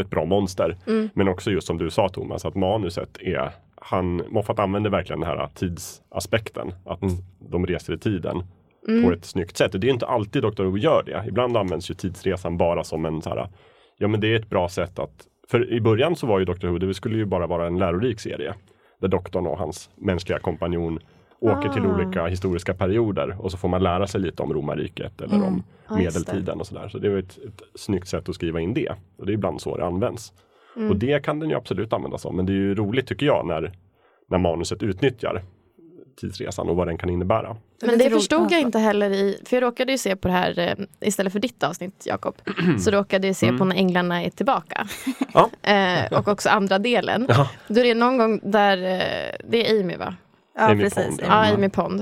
ett 0.00 0.10
bra 0.10 0.24
monster. 0.24 0.76
Mm. 0.86 1.10
Men 1.14 1.28
också 1.28 1.50
just 1.50 1.66
som 1.66 1.78
du 1.78 1.90
sa 1.90 2.08
Thomas, 2.08 2.44
att 2.44 2.54
manuset 2.54 3.18
är 3.20 3.50
han, 3.80 4.22
Moffat 4.28 4.58
använder 4.58 4.90
verkligen 4.90 5.20
den 5.20 5.28
här 5.30 5.48
tidsaspekten. 5.54 6.72
Att 6.84 7.00
de 7.50 7.66
reser 7.66 7.92
i 7.94 7.98
tiden 7.98 8.42
Mm. 8.88 9.04
på 9.04 9.12
ett 9.12 9.24
snyggt 9.24 9.56
sätt. 9.56 9.74
Och 9.74 9.80
det 9.80 9.86
är 9.88 9.92
inte 9.92 10.06
alltid 10.06 10.42
Dr. 10.42 10.64
Who 10.64 10.78
gör 10.78 11.02
det. 11.06 11.24
Ibland 11.28 11.56
används 11.56 11.90
ju 11.90 11.94
tidsresan 11.94 12.56
bara 12.56 12.84
som 12.84 13.06
en 13.06 13.22
så 13.22 13.30
här, 13.30 13.48
ja 13.98 14.08
men 14.08 14.20
det 14.20 14.32
är 14.32 14.36
ett 14.36 14.50
bra 14.50 14.68
sätt 14.68 14.98
att, 14.98 15.26
för 15.48 15.72
i 15.72 15.80
början 15.80 16.16
så 16.16 16.26
var 16.26 16.38
ju 16.38 16.44
Dr. 16.44 16.66
Who, 16.66 16.78
det 16.78 16.94
skulle 16.94 17.16
ju 17.16 17.24
bara 17.24 17.46
vara 17.46 17.66
en 17.66 17.78
lärorik 17.78 18.20
serie. 18.20 18.54
Där 19.00 19.08
doktorn 19.08 19.46
och 19.46 19.58
hans 19.58 19.90
mänskliga 19.96 20.38
kompanjon 20.38 20.98
åker 21.40 21.68
till 21.68 21.82
Ah. 21.86 21.94
olika 21.94 22.26
historiska 22.26 22.74
perioder 22.74 23.36
och 23.40 23.50
så 23.50 23.56
får 23.58 23.68
man 23.68 23.82
lära 23.82 24.06
sig 24.06 24.20
lite 24.20 24.42
om 24.42 24.52
romarriket 24.52 25.20
eller 25.20 25.36
om 25.46 25.54
just 25.54 25.88
det. 25.88 25.94
medeltiden 25.96 26.60
och 26.60 26.66
sådär. 26.66 26.88
Så 26.88 26.98
det 26.98 27.08
är 27.08 27.16
ett, 27.16 27.38
ett 27.38 27.62
snyggt 27.74 28.08
sätt 28.08 28.28
att 28.28 28.34
skriva 28.34 28.60
in 28.60 28.74
det. 28.74 28.92
Och 29.18 29.26
det 29.26 29.32
är 29.32 29.34
ibland 29.34 29.60
så 29.60 29.76
det 29.76 29.86
används. 29.86 30.32
Mm. 30.76 30.90
Och 30.90 30.96
det 30.96 31.24
kan 31.24 31.40
den 31.40 31.50
ju 31.50 31.56
absolut 31.56 31.92
användas 31.92 32.22
som. 32.22 32.36
Men 32.36 32.46
det 32.46 32.52
är 32.52 32.54
ju 32.54 32.74
roligt 32.74 33.06
tycker 33.06 33.26
jag 33.26 33.46
när, 33.46 33.72
när 34.30 34.38
manuset 34.38 34.82
utnyttjar 34.82 35.42
tidsresan 36.20 36.68
och 36.68 36.76
vad 36.76 36.86
den 36.88 36.98
kan 36.98 37.10
innebära. 37.10 37.56
Men 37.82 37.98
det 37.98 38.10
förstod 38.10 38.42
jag 38.42 38.52
Ja, 38.52 38.58
inte 38.58 38.78
heller 38.78 39.10
i, 39.10 39.38
för 39.44 39.56
jag 39.56 39.62
råkade 39.62 39.92
ju 39.92 39.98
se 39.98 40.16
på 40.16 40.28
det 40.28 40.34
här 40.34 40.58
eh, 40.58 40.86
istället 41.08 41.32
för 41.32 41.40
ditt 41.40 41.62
avsnitt 41.62 42.02
Jakob. 42.06 42.34
Så 42.80 42.90
råkade 42.90 43.26
jag 43.26 43.36
se 43.36 43.52
på 43.52 43.64
när 43.64 43.76
änglarna 43.76 44.22
är 44.22 44.30
tillbaka. 44.30 44.86
Ja. 45.34 45.50
Eh, 45.62 46.18
och 46.18 46.28
också 46.28 46.48
andra 46.48 46.78
delen. 46.78 47.26
Ja. 47.28 47.50
Då 47.68 47.80
är 47.80 47.84
det 47.84 47.94
någon 47.94 48.18
gång 48.18 48.40
där, 48.42 48.76
eh, 48.76 49.36
det 49.48 49.70
är 49.70 49.80
Amy 49.80 49.96
va? 49.96 50.14
Ja, 50.56 50.70
Amy 50.70 50.82
precis. 50.82 51.04
Pond, 51.06 51.20
Ja, 51.26 51.44
Mm. 51.44 51.54
Amy 51.56 51.68
Pond. 51.68 52.00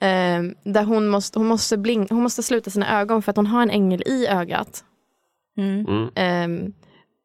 Eh, 0.00 0.72
där 0.72 0.84
hon 0.84 1.08
måste, 1.08 1.38
hon, 1.38 1.48
måste 1.48 1.76
blink, 1.76 2.10
hon 2.10 2.22
måste 2.22 2.42
sluta 2.42 2.70
sina 2.70 3.00
ögon 3.00 3.22
för 3.22 3.30
att 3.30 3.36
hon 3.36 3.46
har 3.46 3.62
en 3.62 3.70
ängel 3.70 4.02
i 4.06 4.26
ögat. 4.26 4.84
Mm. 5.56 5.86
Mm. 5.86 6.08
Ehm, 6.14 6.72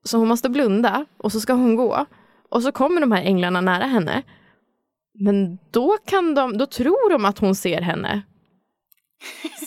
så 0.04 0.18
hon 0.18 0.28
måste 0.28 0.50
blunda 0.50 1.06
och 1.18 1.32
så 1.32 1.40
ska 1.40 1.54
hon 1.54 1.76
gå. 1.76 2.06
Och 2.50 2.64
så 2.64 2.72
kommer 2.72 3.02
de 3.02 3.12
här 3.12 3.24
änglarna 3.24 3.62
nära 3.62 3.84
henne. 3.86 4.24
Men 5.14 5.58
då, 5.72 5.98
kan 6.06 6.36
de, 6.36 6.58
då 6.58 6.66
tror 6.66 7.10
de 7.12 7.26
att 7.26 7.40
hon 7.40 7.56
ser 7.56 7.82
henne. 7.82 8.22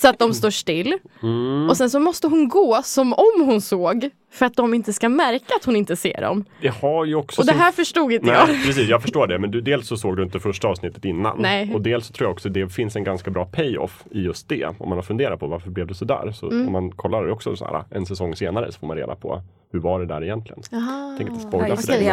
Så 0.00 0.09
att 0.09 0.18
de 0.18 0.35
står 0.40 0.50
still. 0.50 0.98
Mm. 1.22 1.70
Och 1.70 1.76
sen 1.76 1.90
så 1.90 2.00
måste 2.00 2.26
hon 2.26 2.48
gå 2.48 2.81
som 2.85 3.12
om 3.12 3.42
hon 3.46 3.61
såg. 3.61 4.11
För 4.33 4.46
att 4.46 4.55
de 4.57 4.74
inte 4.74 4.92
ska 4.92 5.09
märka 5.09 5.55
att 5.61 5.64
hon 5.64 5.76
inte 5.76 5.96
ser 5.96 6.20
dem. 6.20 6.44
Det 6.61 6.68
har 6.68 7.05
ju 7.05 7.14
också 7.14 7.40
Och 7.40 7.46
det 7.46 7.52
här 7.52 7.72
förstod 7.72 8.12
inte 8.12 8.26
jag. 8.26 8.48
Nej, 8.48 8.62
precis, 8.66 8.88
jag 8.88 9.02
förstår 9.02 9.26
det. 9.26 9.38
Men 9.38 9.50
du, 9.50 9.61
dels 9.61 9.87
så 9.88 9.96
såg 9.96 10.16
du 10.16 10.22
inte 10.22 10.40
första 10.40 10.68
avsnittet 10.68 11.05
innan. 11.05 11.37
Nej. 11.40 11.74
Och 11.74 11.81
dels 11.83 12.07
så 12.07 12.12
tror 12.12 12.26
jag 12.26 12.33
också 12.33 12.48
det 12.48 12.68
finns 12.68 12.96
en 12.96 13.05
ganska 13.05 13.31
bra 13.31 13.44
payoff 13.44 14.05
i 14.11 14.20
just 14.22 14.48
det. 14.48 14.66
Om 14.78 14.88
man 14.88 14.98
har 14.98 15.02
funderat 15.02 15.40
på 15.40 15.46
varför 15.46 15.70
blev 15.70 15.87
det 15.87 15.94
så 15.94 16.05
där. 16.05 16.33
Så 16.33 16.50
Mm. 16.50 16.66
om 16.66 16.72
man 16.72 16.90
kollar 16.90 17.24
det 17.24 17.33
också 17.33 17.57
så 17.57 17.64
här, 17.64 17.85
en 17.90 18.07
säsong 18.07 18.37
senare 18.37 18.72
så 18.72 18.78
får 18.78 18.87
man 18.87 18.96
reda 18.96 19.14
på 19.16 19.42
hur 19.72 19.80
var 19.80 20.00
det 20.00 20.06
där 20.06 20.22
egentligen. 20.24 20.62
Jaha. 20.70 21.14
Tänker 21.18 21.32
inte 21.35 21.46
spoila 21.48 21.66
för 21.76 21.87
dig. 21.92 22.04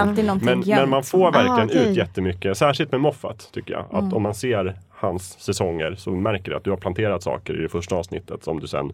men- 0.45 0.63
Men, 0.81 0.89
man 0.89 1.03
får 1.03 1.31
verkligen 1.31 1.51
Ah, 1.59 1.63
okej. 1.65 1.77
Mm. 1.77 1.91
ut 1.91 1.97
jättemycket, 1.97 2.57
särskilt 2.57 2.91
med 2.91 3.01
Moffat 3.01 3.49
tycker 3.53 3.73
jag. 3.73 3.85
Att 3.91 4.13
om 4.13 4.21
man 4.23 4.33
ser 4.33 4.75
hans 4.89 5.39
säsonger 5.39 5.95
så 5.97 6.11
märker 6.11 6.51
du 6.51 6.57
att 6.57 6.63
du 6.63 6.69
har 6.69 6.77
planterat 6.77 7.23
saker 7.23 7.59
i 7.59 7.61
det 7.61 7.69
första 7.69 7.95
avsnittet 7.95 8.43
som 8.43 8.59
du 8.59 8.67
sen 8.67 8.91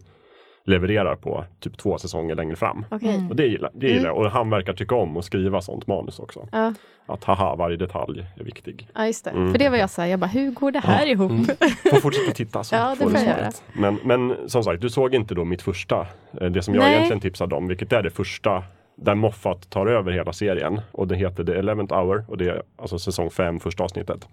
levererar 0.66 1.16
på 1.16 1.44
typ 1.60 1.78
två 1.78 1.98
säsonger 1.98 2.34
längre 2.34 2.56
fram. 2.56 2.84
Okej. 2.90 3.26
Och 3.30 3.36
det 3.36 3.46
gillar, 3.46 3.70
det 3.74 3.86
gillar 3.88 4.06
jag. 4.06 4.16
Och 4.16 4.30
han 4.30 4.50
verkar 4.50 4.72
tycka 4.72 4.94
om 4.94 5.16
att 5.16 5.24
skriva 5.24 5.60
sånt 5.60 5.86
manus 5.86 6.18
också. 6.18 6.48
Ja, 6.52 6.74
Att 7.06 7.24
haha, 7.24 7.56
varje 7.56 7.76
detalj 7.76 8.24
är 8.36 8.44
viktig. 8.44 8.88
ja, 8.94 9.06
just 9.06 9.24
det. 9.24 9.30
Mm. 9.30 9.52
För 9.52 9.58
det 9.58 9.68
var 9.68 9.76
jag 9.76 9.90
så 9.90 10.00
här, 10.02 10.08
jag 10.08 10.18
bara, 10.20 10.26
hur 10.26 10.50
går 10.50 10.70
det 10.70 10.78
här 10.80 11.06
ihop? 11.06 11.46
Får 11.90 12.00
fortsätta 12.00 12.32
titta 12.32 12.64
så 12.64 12.74
Ja, 12.76 12.90
det 12.90 12.96
får 13.04 13.10
du 13.10 13.16
svaret. 13.16 13.62
Men, 13.72 13.98
men 14.04 14.34
som 14.46 14.64
sagt, 14.64 14.80
du 14.82 14.90
såg 14.90 15.14
inte 15.14 15.34
då 15.34 15.44
mitt 15.44 15.62
första, 15.62 16.06
eh, 16.40 16.50
det 16.50 16.62
som 16.62 16.74
jag 16.74 16.82
Nej. 16.82 16.94
egentligen 16.94 17.20
tipsade 17.20 17.54
om, 17.54 17.68
vilket 17.68 17.92
är 17.92 18.02
det 18.02 18.10
första 18.10 18.62
där 18.96 19.14
Moffat 19.14 19.70
tar 19.70 19.86
över 19.86 20.12
hela 20.12 20.32
serien. 20.32 20.80
Och 20.92 21.08
det 21.08 21.16
heter 21.16 21.44
The 21.44 21.52
Eleventh 21.52 21.94
Hour 21.94 22.24
och 22.28 22.38
det 22.38 22.44
är 22.48 22.62
alltså 22.78 22.98
säsong 22.98 23.30
5, 23.30 23.60
första 23.60 23.84
avsnittet. 23.84 24.28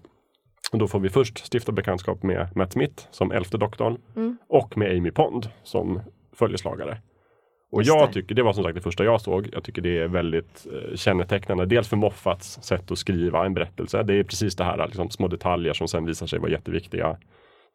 Och 0.72 0.78
då 0.78 0.88
får 0.88 1.00
vi 1.00 1.08
först 1.10 1.52
stifta 1.54 1.72
bekantskap 1.72 2.22
med 2.22 2.48
Matt 2.56 2.72
Smith 2.72 3.04
som 3.10 3.30
elfte 3.32 3.58
doktorn 3.58 3.96
Mm. 4.16 4.38
och 4.48 4.78
med 4.78 4.90
Amy 4.98 5.10
Pond 5.10 5.48
som 5.62 6.00
följeslagare. 6.34 6.96
Och 7.72 7.80
Just 7.82 7.88
jag 7.88 8.08
det. 8.08 8.12
tycker, 8.12 8.34
det 8.34 8.42
var 8.42 8.52
som 8.52 8.64
sagt 8.64 8.74
det 8.74 8.80
första 8.80 9.04
jag 9.04 9.20
såg, 9.20 9.48
jag 9.52 9.64
tycker 9.64 9.82
det 9.82 9.98
är 9.98 10.08
väldigt 10.08 10.66
eh, 10.72 10.96
kännetecknande. 10.96 11.66
Dels 11.66 11.88
för 11.88 11.96
Moffats 11.96 12.62
sätt 12.62 12.90
att 12.90 12.98
skriva 12.98 13.46
en 13.46 13.54
berättelse. 13.54 14.02
Det 14.02 14.14
är 14.14 14.22
precis 14.24 14.56
det 14.56 14.64
här, 14.64 14.86
liksom, 14.86 15.10
små 15.10 15.28
detaljer 15.28 15.72
som 15.72 15.88
sen 15.88 16.06
visar 16.06 16.26
sig 16.26 16.38
vara 16.38 16.50
jätteviktiga. 16.50 17.16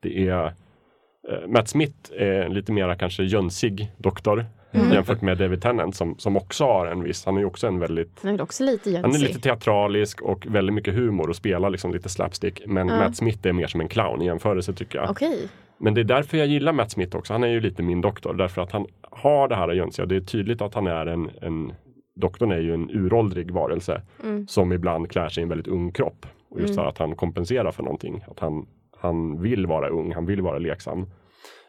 Det 0.01 0.27
är 0.27 0.45
eh, 0.45 1.47
Matt 1.47 1.67
Smith 1.69 2.11
är 2.17 2.49
lite 2.49 2.71
mera 2.71 2.95
kanske 2.95 3.23
jönsig 3.23 3.91
doktor 3.97 4.45
Mm. 4.71 4.91
jämfört 4.93 5.21
med 5.21 5.37
David 5.37 5.61
Tennant 5.61 5.95
som, 5.95 6.17
som 6.19 6.37
också 6.37 6.63
har 6.65 6.87
en 6.87 7.03
viss, 7.03 7.25
han 7.25 7.35
är 7.35 7.39
ju 7.39 7.45
också 7.45 7.67
en 7.67 7.79
väldigt 7.79 8.19
Han 8.23 8.33
är 8.35 8.41
också 8.41 8.63
lite 8.63 8.89
han 8.89 8.95
är 8.97 9.01
jönsig. 9.03 9.27
lite 9.27 9.39
teatralisk 9.39 10.21
och 10.21 10.47
väldigt 10.49 10.73
mycket 10.75 10.93
humor 10.93 11.29
och 11.29 11.35
spelar 11.35 11.69
liksom 11.69 11.93
lite 11.93 12.09
slapstick. 12.09 12.61
Men 12.67 12.87
Ja. 12.87 12.97
Matt 12.97 13.17
Smith 13.17 13.47
är 13.47 13.53
mer 13.53 13.67
som 13.67 13.81
en 13.81 13.87
clown 13.87 14.21
i 14.21 14.25
jämförelse 14.25 14.73
tycker 14.73 14.99
jag. 14.99 15.09
Okej. 15.09 15.49
Men 15.79 15.93
det 15.93 16.01
är 16.01 16.05
därför 16.05 16.37
jag 16.37 16.47
gillar 16.47 16.73
Matt 16.73 16.91
Smith 16.91 17.17
också. 17.17 17.33
Han 17.33 17.43
är 17.43 17.47
ju 17.47 17.59
lite 17.59 17.83
min 17.83 18.01
doktor 18.01 18.33
därför 18.33 18.61
att 18.61 18.71
han 18.71 18.85
har 19.01 19.47
det 19.47 19.55
här 19.55 19.71
jönsiga. 19.71 20.05
Det 20.05 20.15
är 20.15 20.21
tydligt 20.21 20.61
att 20.61 20.73
han 20.73 20.87
är 20.87 21.05
en, 21.05 21.29
en 21.41 21.73
doktorn 22.15 22.51
är 22.51 22.59
ju 22.59 22.73
en 22.73 22.89
uråldrig 22.89 23.51
varelse 23.51 24.01
Mm. 24.23 24.47
som 24.47 24.71
ibland 24.73 25.11
klär 25.11 25.29
sig 25.29 25.41
i 25.41 25.43
en 25.43 25.49
väldigt 25.49 25.67
ung 25.67 25.91
kropp. 25.91 26.25
Och 26.49 26.61
just 26.61 26.73
Mm. 26.73 26.87
att 26.89 26.97
han 26.97 27.15
kompenserar 27.15 27.71
för 27.71 27.83
någonting. 27.83 28.23
Att 28.27 28.39
han, 28.39 28.65
han 28.97 29.41
vill 29.41 29.67
vara 29.67 29.87
ung, 29.89 30.13
han 30.13 30.25
vill 30.25 30.41
vara 30.41 30.57
leksam. 30.57 31.01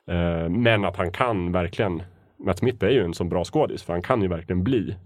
Eh, 0.09 0.49
men 0.49 0.85
att 0.85 0.97
han 0.97 1.13
kan 1.13 1.53
verkligen, 1.53 2.03
Matt 2.45 2.59
Smith 2.59 2.85
är 2.85 2.91
ju 2.91 3.05
en 3.05 3.15
så 3.15 3.25
bra 3.25 3.45
skådis 3.45 3.83
för 3.83 3.93
han 3.93 4.03
kan 4.03 4.23
ju 4.23 4.29
verkligen 4.29 4.65
bli 4.65 4.97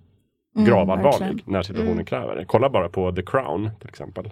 Mm, 0.56 0.66
gravallvarlig 0.66 1.42
när 1.46 1.62
situationen 1.62 1.92
Mm. 1.92 2.04
kräver 2.04 2.36
det. 2.36 2.44
Kolla 2.44 2.70
bara 2.70 2.88
på 2.88 3.12
The 3.12 3.22
Crown 3.22 3.70
till 3.80 3.88
exempel. 3.88 4.30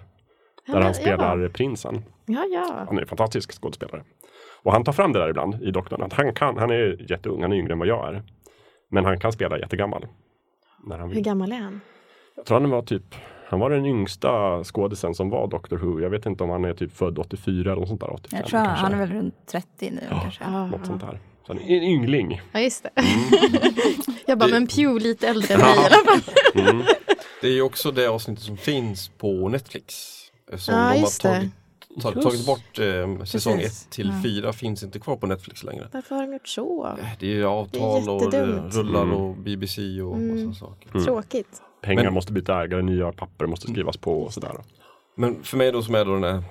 Där 0.67 0.81
han 0.81 0.93
spelar 0.93 1.47
prinsen. 1.47 2.03
Ja, 2.25 2.43
ja. 2.53 2.85
Han 2.87 2.97
är 2.97 3.01
en 3.01 3.07
fantastisk 3.07 3.61
skådespelare. 3.61 4.03
Och 4.63 4.71
han 4.71 4.83
tar 4.83 4.91
fram 4.93 5.13
det 5.13 5.19
där 5.19 5.29
ibland 5.29 5.63
i 5.63 5.71
Doktorn. 5.71 6.01
Att 6.03 6.13
han, 6.13 6.33
kan, 6.33 6.57
han 6.57 6.69
är 6.71 7.11
jätteung, 7.11 7.41
han 7.41 7.51
är 7.51 7.55
yngre 7.57 7.73
än 7.73 7.79
vad 7.79 7.87
jag 7.87 8.07
är. 8.15 8.23
Men 8.89 9.05
han 9.05 9.19
kan 9.19 9.31
spela 9.31 9.59
jättegammal. 9.59 10.05
När 10.85 10.97
han 10.97 11.07
Hur 11.09 11.15
vill. 11.15 11.23
gammal 11.23 11.51
är 11.51 11.55
han? 11.59 11.81
Jag 12.35 12.45
tror 12.45 12.59
han 12.59 12.69
var 12.69 12.81
typ 12.81 13.15
han 13.47 13.59
var 13.59 13.69
den 13.69 13.85
yngsta 13.85 14.63
skådisen 14.63 15.15
som 15.15 15.29
var 15.29 15.47
Doctor 15.47 15.77
Who. 15.77 15.99
Jag 16.01 16.09
vet 16.09 16.25
inte 16.25 16.43
om 16.43 16.49
han 16.49 16.65
är 16.65 16.73
typ 16.73 16.93
född 16.97 17.19
84 17.19 17.71
eller 17.71 17.79
något 17.79 17.87
sånt 17.89 18.01
där. 18.01 18.13
85, 18.13 18.39
Jag 18.39 18.47
tror 18.49 18.59
han, 18.59 18.67
kanske. 18.67 18.83
han 18.85 18.93
är 18.93 18.97
väl 18.97 19.11
runt 19.17 19.35
30 19.47 19.67
nu 19.91 20.01
Ja. 20.09 20.19
kanske. 20.21 20.43
Ah. 20.45 20.65
Något 20.67 20.85
sånt 20.85 21.01
där. 21.01 21.19
Så 21.47 21.53
han 21.53 21.59
är 21.61 21.77
en 21.77 21.83
yngling. 21.83 22.41
Ja, 22.51 22.59
just 22.59 22.83
det. 22.83 22.89
Mm. 22.95 23.63
jag 24.27 24.37
bara, 24.37 24.49
men 24.49 24.67
Pew 24.67 24.99
lite 25.03 25.27
äldre 25.27 25.53
än 25.53 25.59
mig 25.59 25.69
i 25.75 25.79
alla 25.79 25.89
fall. 25.89 26.21
Mm. 26.69 26.83
Det 27.41 27.47
är 27.47 27.51
ju 27.51 27.61
också 27.61 27.91
det 27.91 28.07
avsnittet 28.07 28.43
som 28.43 28.57
finns 28.57 29.09
på 29.09 29.49
Netflix. 29.49 29.95
Eftersom 30.51 30.75
Ja, 30.75 30.81
de 30.81 30.87
har 30.87 30.95
just 30.95 31.21
det. 31.21 31.29
tagit, 31.35 31.51
tagit, 32.01 32.23
tagit 32.23 32.45
bort 32.45 32.79
eh, 32.79 33.23
säsong 33.25 33.57
Precis. 33.57 33.83
1 33.85 33.89
till 33.91 34.07
Ja. 34.07 34.21
4 34.23 34.53
finns 34.53 34.83
inte 34.83 34.99
kvar 34.99 35.15
på 35.15 35.27
Netflix 35.27 35.63
längre. 35.63 35.87
Varför 35.93 36.15
har 36.15 36.21
de 36.27 36.33
gjort 36.33 36.47
så? 36.47 36.97
Det 37.19 37.25
är 37.25 37.31
ju 37.35 37.45
avtal 37.45 38.09
och 38.09 38.31
det 38.31 38.37
jättedumt. 38.37 38.75
rullar 38.75 39.03
Mm. 39.03 39.15
och 39.15 39.35
BBC 39.37 40.01
och 40.01 40.15
Mm. 40.15 40.45
massa 40.47 40.59
saker. 40.59 40.89
Mm. 40.93 41.05
Tråkigt. 41.05 41.61
Pengar 41.81 42.03
Men- 42.03 42.13
måste 42.13 42.33
byta 42.33 42.63
ägare, 42.63 42.81
nya 42.81 43.11
papper 43.11 43.45
måste 43.45 43.67
skrivas 43.67 43.97
på 43.97 44.21
och 44.23 44.33
sådär. 44.33 44.51
Men 45.15 45.43
för 45.43 45.57
mig 45.57 45.71
då 45.71 45.81
som 45.81 45.95
är 45.95 46.05
då 46.05 46.13
den 46.13 46.23
här 46.23 46.43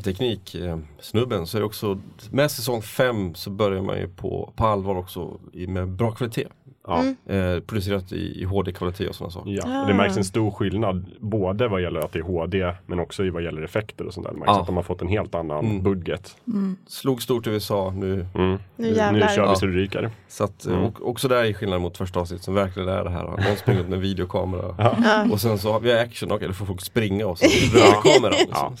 tekniksnubben 0.02 1.46
så 1.46 1.56
är 1.56 1.60
det 1.60 1.66
också 1.66 2.00
med 2.30 2.50
säsong 2.50 2.82
5 2.82 3.34
så 3.34 3.50
börjar 3.50 3.82
man 3.82 3.98
ju 3.98 4.08
på, 4.08 4.52
på 4.56 4.64
allvar 4.66 4.94
också 4.96 5.40
med 5.52 5.88
bra 5.88 6.10
kvalitet. 6.10 6.46
Ja. 6.86 7.00
Mm. 7.02 7.16
Eh, 7.56 7.60
producerat 7.60 8.12
i, 8.12 8.40
i 8.40 8.44
HD-kvalitet 8.44 9.08
och 9.08 9.14
sådana 9.14 9.30
saker. 9.30 9.50
Ja, 9.50 9.62
Ah. 9.66 9.86
det 9.86 9.94
märks 9.94 10.16
en 10.16 10.24
stor 10.24 10.50
skillnad 10.50 11.06
både 11.18 11.68
vad 11.68 11.82
gäller 11.82 12.00
att 12.00 12.12
det 12.12 12.18
är 12.18 12.22
HD 12.22 12.72
men 12.86 12.98
också 13.00 13.24
i 13.24 13.30
vad 13.30 13.42
gäller 13.42 13.62
effekter 13.62 14.06
och 14.06 14.14
sånt 14.14 14.26
där. 14.26 14.32
Det 14.32 14.38
märks 14.38 14.48
Ja. 14.54 14.60
att 14.60 14.66
de 14.66 14.76
har 14.76 14.82
fått 14.82 15.02
en 15.02 15.08
helt 15.08 15.34
annan 15.34 15.64
Mm. 15.64 15.82
budget. 15.82 16.36
Mm. 16.46 16.76
Slog 16.86 17.22
stort 17.22 17.46
i 17.46 17.50
USA 17.50 17.92
nu. 17.96 18.26
Mm. 18.34 18.58
Nu 18.76 18.90
Nu 19.12 19.20
kör 19.34 19.50
vi 19.50 19.56
så 19.56 19.66
det 19.66 19.72
ryker. 19.72 20.10
Så 20.28 20.44
att, 20.44 20.66
Mm. 20.66 20.80
och, 20.84 21.08
också 21.08 21.28
där 21.28 21.44
är 21.44 21.52
skillnad 21.52 21.80
mot 21.80 21.96
första 21.96 22.20
avsnittet 22.20 22.44
som 22.44 22.54
verkligen 22.54 22.88
är 22.88 23.04
det 23.04 23.10
här. 23.10 23.24
Någon 23.24 23.56
springer 23.56 23.84
med 23.84 24.00
videokamera. 24.00 24.74
Ja, 24.78 25.26
Och 25.32 25.40
sen 25.40 25.58
så 25.58 25.72
har 25.72 25.80
vi 25.80 25.92
action, 25.92 26.32
okej 26.32 26.48
då 26.48 26.54
får 26.54 26.66
folk 26.66 26.80
springa 26.80 27.26
och 27.26 27.38
så 27.38 27.44
rör 27.78 28.14
kameran. 28.14 28.34
Liksom. 28.38 28.76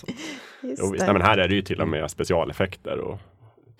Ja. 0.62 0.74
Jo, 0.78 0.94
nej, 0.98 1.12
men 1.12 1.22
här 1.22 1.38
är 1.38 1.48
det 1.48 1.54
ju 1.54 1.62
till 1.62 1.80
och 1.80 1.88
med 1.88 2.10
specialeffekter 2.10 2.98
och 2.98 3.18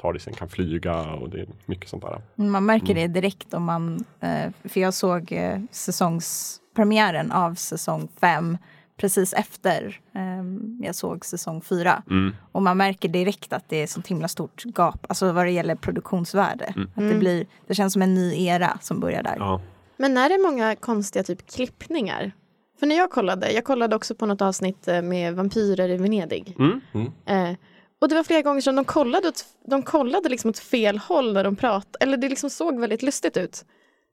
Tardisen 0.01 0.33
kan 0.35 0.49
flyga 0.49 1.01
och 1.03 1.31
det 1.31 1.41
är 1.41 1.47
mycket 1.67 1.89
sånt 1.89 2.03
där. 2.03 2.21
Man 2.35 2.67
märker 2.67 2.95
det 2.95 3.07
direkt 3.07 3.55
om 3.55 3.65
man, 3.65 4.05
eh, 4.21 4.51
för 4.65 4.81
jag 4.81 4.95
såg 4.95 5.33
eh, 5.33 5.59
säsongspremiären 5.71 7.33
av 7.33 7.55
säsong 7.55 8.09
5 8.21 8.59
precis 8.97 9.33
efter 9.33 10.01
eh, 10.15 10.85
jag 10.87 10.95
såg 10.95 11.25
säsong 11.25 11.61
4. 11.63 12.03
Mm. 12.11 12.37
Och 12.53 12.63
man 12.63 12.77
märker 12.77 13.09
direkt 13.09 13.53
att 13.53 13.69
det 13.69 13.77
är 13.83 13.87
sånt 13.87 14.07
himla 14.07 14.29
stort 14.29 14.65
gap, 14.65 15.07
alltså 15.09 15.33
vad 15.33 15.47
det 15.47 15.51
gäller 15.51 15.75
produktionsvärde. 15.75 16.65
Att 16.69 16.75
det, 16.95 17.01
Mm. 17.03 17.19
blir, 17.19 17.47
det 17.67 17.75
känns 17.75 17.93
som 17.93 18.03
en 18.03 18.15
ny 18.15 18.45
era 18.47 18.79
som 18.81 19.01
börjar 19.01 19.23
där. 19.23 19.37
Ja. 19.39 19.61
Men 19.97 20.17
är 20.17 20.29
det 20.29 20.39
många 20.51 20.77
konstiga 20.77 21.23
typ 21.23 21.51
klippningar? 21.51 22.33
För 22.79 22.87
när 22.87 22.97
jag 22.97 23.11
kollade, 23.11 23.53
jag 23.53 23.65
kollade 23.65 23.97
också 23.97 24.15
på 24.15 24.27
något 24.27 24.43
avsnitt 24.43 24.89
eh, 24.89 25.03
med 25.03 25.35
vampyrer 25.35 25.89
i 25.89 25.97
Venedig. 25.97 26.57
Mm. 26.59 26.81
Eh, 27.27 27.57
och 28.01 28.09
det 28.09 28.15
var 28.15 28.25
flera 28.25 28.43
gånger 28.43 28.61
som 28.61 28.77
de 28.77 28.85
kollade 28.85 29.29
åt, 29.29 29.45
de 29.67 29.83
kollade 29.83 30.29
liksom 30.29 30.51
åt 30.51 30.59
fel 30.59 30.99
håll 30.99 31.33
när 31.33 31.45
de 31.45 31.57
pratade. 31.57 31.99
Eller 32.01 32.17
det 32.17 32.29
liksom 32.29 32.51
såg 32.51 32.81
väldigt 32.81 33.03
lustigt 33.03 33.37
ut. 33.37 33.65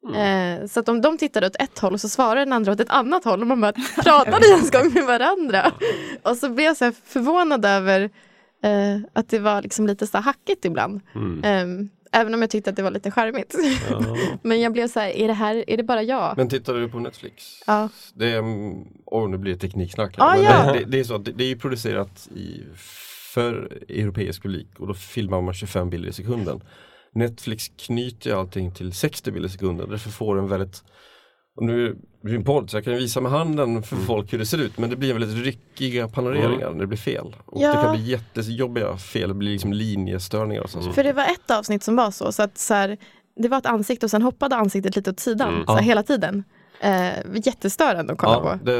Mm. 0.07 0.61
Eh, 0.61 0.67
så 0.67 0.79
att 0.79 0.89
om 0.89 1.01
de 1.01 1.17
tittade 1.17 1.47
åt 1.47 1.55
ett 1.55 1.79
håll 1.79 1.93
och 1.93 2.01
så 2.01 2.09
svarade 2.09 2.41
den 2.41 2.53
andra 2.53 2.71
åt 2.71 2.79
ett 2.79 2.89
annat 2.89 3.23
håll 3.23 3.41
och 3.41 3.47
man 3.47 3.61
bara 3.61 3.71
pratade 4.03 4.47
ens 4.47 4.71
gång 4.71 4.93
med 4.93 5.05
varandra. 5.05 5.71
Och 6.23 6.37
så 6.37 6.49
blev 6.49 6.65
jag 6.65 6.77
så 6.77 6.85
här 6.85 6.93
förvånad 7.05 7.65
över 7.65 8.01
eh, 8.63 8.97
att 9.13 9.29
det 9.29 9.39
var 9.39 9.61
liksom 9.61 9.87
lite 9.87 10.07
så 10.07 10.17
hackigt 10.17 10.65
ibland. 10.65 11.01
Mm. 11.15 11.43
Eh, 11.43 11.87
även 12.11 12.33
om 12.33 12.41
jag 12.41 12.49
tyckte 12.49 12.69
att 12.69 12.75
det 12.75 12.83
var 12.83 12.91
lite 12.91 13.11
charmigt. 13.11 13.55
Ja. 13.89 14.17
Men 14.41 14.61
jag 14.61 14.73
blev 14.73 14.87
så 14.87 14.99
här, 14.99 15.09
är 15.09 15.27
det 15.27 15.33
här, 15.33 15.63
är 15.67 15.77
det 15.77 15.83
bara 15.83 16.03
jag? 16.03 16.33
Men 16.37 16.49
tittar 16.49 16.73
du 16.73 16.89
på 16.89 16.99
Netflix? 16.99 17.43
Ja. 17.67 17.89
Det 18.13 18.31
är, 18.31 18.41
oh, 19.05 19.29
nu 19.29 19.37
blir 19.37 19.53
det 19.53 19.59
tekniksnack 19.59 20.17
här. 20.17 20.25
Ah, 20.25 20.35
Men 20.35 20.43
ja. 20.43 20.73
det, 20.73 20.79
det, 20.79 20.85
det 20.85 20.99
är 20.99 21.03
så 21.03 21.15
att 21.15 21.25
det, 21.25 21.31
det 21.31 21.43
är 21.43 21.47
ju 21.47 21.57
producerat 21.57 22.27
i, 22.35 22.63
för 23.37 23.83
europeisk 23.89 24.41
publik 24.43 24.67
och 24.79 24.87
då 24.87 24.93
filmar 24.93 25.41
man 25.41 25.53
25 25.53 25.89
bilder 25.89 26.09
i 26.09 26.13
sekunden. 26.13 26.61
Netflix 27.13 27.71
knyter 27.77 28.33
allting 28.33 28.71
till 28.71 28.93
60 28.93 29.31
bilder 29.31 29.49
i 29.49 29.51
sekunden. 29.51 29.89
Därför 29.89 30.09
får 30.09 30.35
den 30.35 30.47
väldigt 30.47 30.83
och 31.55 31.63
nu 31.63 31.95
blir 32.23 32.33
det 32.33 32.39
en 32.39 32.45
podd 32.45 32.69
så 32.69 32.77
jag 32.77 32.83
kan 32.83 32.93
visa 32.93 33.21
med 33.21 33.31
handen 33.31 33.83
för 33.83 33.95
folk 33.95 34.33
hur 34.33 34.39
det 34.39 34.45
ser 34.45 34.57
ut 34.57 34.77
men 34.77 34.89
det 34.89 34.95
blir 34.95 35.13
väldigt 35.13 35.45
ryckiga 35.45 36.07
panoreringar 36.07 36.71
när 36.71 36.79
det 36.79 36.87
blir 36.87 36.97
fel. 36.97 37.35
Och 37.45 37.61
Ja. 37.61 37.67
det 37.75 37.81
kan 37.83 37.95
bli 37.95 38.03
jättejobbiga 38.11 38.97
fel, 38.97 39.29
det 39.29 39.35
blir 39.35 39.51
liksom 39.51 39.73
linjestörningar 39.73 40.61
och 40.61 40.69
sånt. 40.69 40.95
För 40.95 41.03
det 41.03 41.13
var 41.13 41.23
ett 41.23 41.51
avsnitt 41.51 41.83
som 41.83 41.95
var 41.95 42.11
så, 42.11 42.31
så 42.31 42.43
att 42.43 42.57
så 42.57 42.73
här, 42.73 42.97
det 43.41 43.47
var 43.47 43.57
ett 43.57 43.65
ansikte 43.65 44.05
och 44.05 44.11
sen 44.11 44.21
hoppade 44.21 44.55
ansiktet 44.55 44.95
lite 44.95 45.09
åt 45.09 45.19
sidan 45.19 45.53
Mm. 45.53 45.65
så 45.65 45.73
här, 45.75 45.81
hela 45.81 46.03
tiden. 46.03 46.43
Eh, 46.79 47.13
jättestörande 47.45 48.13
att 48.13 48.19
kolla 48.19 48.33
Ja, 48.33 48.57
på. 48.57 48.65
det, 48.65 48.77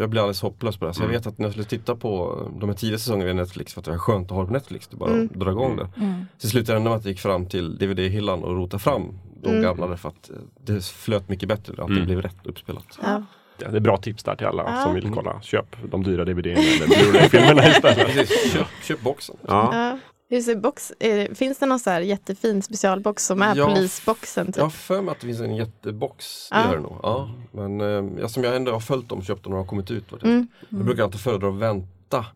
jag 0.00 0.10
blir 0.10 0.20
alldeles 0.20 0.42
hopplös 0.42 0.76
på 0.76 0.86
det. 0.86 0.94
Så 0.94 1.00
Mm. 1.02 1.12
jag 1.12 1.20
vet 1.20 1.26
att 1.26 1.38
när 1.38 1.44
jag 1.46 1.52
skulle 1.52 1.64
titta 1.66 1.96
på 1.96 2.42
de 2.60 2.68
här 2.68 2.76
tidiga 2.76 2.98
säsongerna 2.98 3.30
i 3.30 3.34
Netflix 3.34 3.74
för 3.74 3.80
att 3.80 3.84
det 3.84 3.92
är 3.92 3.98
skönt 3.98 4.26
att 4.30 4.34
ha 4.34 4.40
det 4.40 4.46
på 4.46 4.52
Netflix, 4.52 4.88
det 4.88 4.96
bara 4.96 5.10
Mm. 5.10 5.28
att 5.34 5.40
dra 5.40 5.50
igång 5.50 5.76
det. 5.76 5.88
Mm. 5.96 6.26
Så 6.38 6.48
slutade 6.48 6.72
det 6.72 6.76
ändå 6.78 6.90
med 6.90 6.98
att 6.98 7.04
jag 7.04 7.10
gick 7.10 7.20
fram 7.20 7.46
till 7.46 7.78
DVD-hyllan 7.78 8.44
och 8.44 8.56
rotade 8.56 8.82
fram 8.82 9.02
de 9.42 9.48
Mm. 9.50 9.62
gamla 9.62 9.96
för 9.96 10.08
att 10.08 10.30
eh, 10.30 10.36
det 10.64 10.84
flöt 10.84 11.28
mycket 11.28 11.48
bättre, 11.48 11.72
allting 11.82 11.96
Mm. 11.96 12.06
blev 12.06 12.22
rätt 12.22 12.36
uppspelat. 12.46 12.98
Ja. 13.02 13.22
Ja, 13.62 13.68
det 13.70 13.76
är 13.76 13.80
bra 13.80 13.96
tips 13.96 14.22
där 14.24 14.36
till 14.36 14.46
alla 14.46 14.62
Ja. 14.66 14.82
som 14.82 14.94
vill 14.94 15.10
kolla. 15.14 15.40
Köp 15.42 15.76
de 15.90 16.02
dyra 16.04 16.24
DVD 16.24 16.46
eller 16.46 16.86
Blu-ray-filmerna 16.86 17.68
istället. 17.68 18.06
Precis, 18.14 18.52
köp, 18.52 18.66
köp 18.82 19.00
boxen. 19.00 19.36
Ja. 19.48 19.98
Ja. 20.28 20.34
Hur 20.36 20.42
ser 20.42 20.56
box, 20.56 20.90
eh, 20.90 21.34
finns 21.34 21.58
det 21.58 21.66
någon 21.66 21.78
så 21.78 21.90
här 21.90 22.00
jättefin 22.00 22.62
specialbox 22.62 23.26
som 23.26 23.42
är 23.42 23.56
Ja, 23.56 23.66
polisboxen? 23.66 24.46
Typ? 24.46 24.56
Jag 24.56 24.64
har 24.64 24.70
för 24.70 25.02
mig 25.02 25.12
att 25.12 25.20
det 25.20 25.26
finns 25.26 25.40
en 25.40 25.56
jättebox, 25.56 26.48
Ja. 26.50 26.66
det 26.72 26.80
nog. 26.80 26.96
Ja, 27.02 27.30
men 27.52 27.80
eh, 27.80 28.24
eftersom 28.24 28.44
jag 28.44 28.56
ändå 28.56 28.72
har 28.72 28.80
följt 28.80 29.08
dem 29.08 29.18
och 29.18 29.24
köpt 29.24 29.42
dem 29.44 29.50
när 29.50 29.56
de 29.56 29.62
har 29.64 29.68
kommit 29.68 29.90
ut. 29.90 30.04
jag. 30.10 30.24
Mm. 30.24 30.46
Jag 30.68 30.84
brukar 30.84 31.02
alltid 31.02 31.20
föredra 31.20 31.48
att 31.48 31.54
vänta 31.54 32.26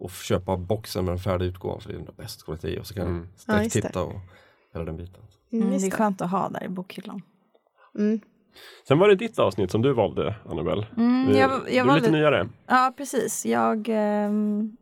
och 0.00 0.10
köpa 0.10 0.56
boxen 0.56 1.04
med 1.04 1.12
den 1.14 1.18
färdiga 1.18 1.48
utgåvan 1.48 1.80
för 1.80 1.88
det 1.88 1.94
är 1.94 1.98
den 2.04 2.14
bästa 2.16 2.44
kvalitet 2.44 2.78
och 2.80 2.86
så 2.86 2.94
kan 2.94 3.06
Mm. 3.06 3.28
jag 3.46 3.56
Ja, 3.56 3.62
just 3.62 3.74
det. 3.74 3.82
titta 3.82 4.02
och 4.02 4.14
hela 4.72 4.84
den 4.84 4.96
biten. 4.96 5.22
Mm, 5.52 5.66
Mm, 5.68 5.80
det 5.80 5.86
är 5.86 5.90
skönt 5.90 6.20
att 6.22 6.30
ha 6.30 6.48
där 6.48 6.64
i 6.64 6.68
bokhyllan. 6.68 7.22
Mm. 7.98 8.20
Sen 8.88 8.98
var 8.98 9.08
det 9.08 9.14
ditt 9.14 9.38
avsnitt 9.38 9.70
som 9.70 9.82
du 9.82 9.92
valde, 9.92 10.34
Annabelle. 10.48 10.86
Mm, 10.96 11.36
jag, 11.36 11.50
jag 11.70 11.84
var 11.84 11.94
lite 11.94 12.06
valde, 12.06 12.10
nyare. 12.18 12.48
ja, 12.66 12.92
precis. 12.96 13.46
Jag 13.46 13.86
ehm, 13.88 14.76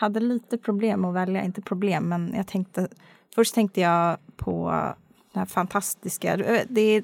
hade 0.00 0.20
lite 0.20 0.58
problem 0.58 1.04
att 1.04 1.14
välja, 1.14 1.42
inte 1.42 1.62
problem, 1.62 2.08
men 2.08 2.32
jag 2.36 2.46
tänkte 2.46 2.88
Först 3.34 3.54
tänkte 3.54 3.80
jag 3.80 4.16
på 4.36 4.70
det 5.32 5.38
här 5.38 5.46
fantastiska, 5.46 6.36
det 6.68 6.80
är 6.80 7.02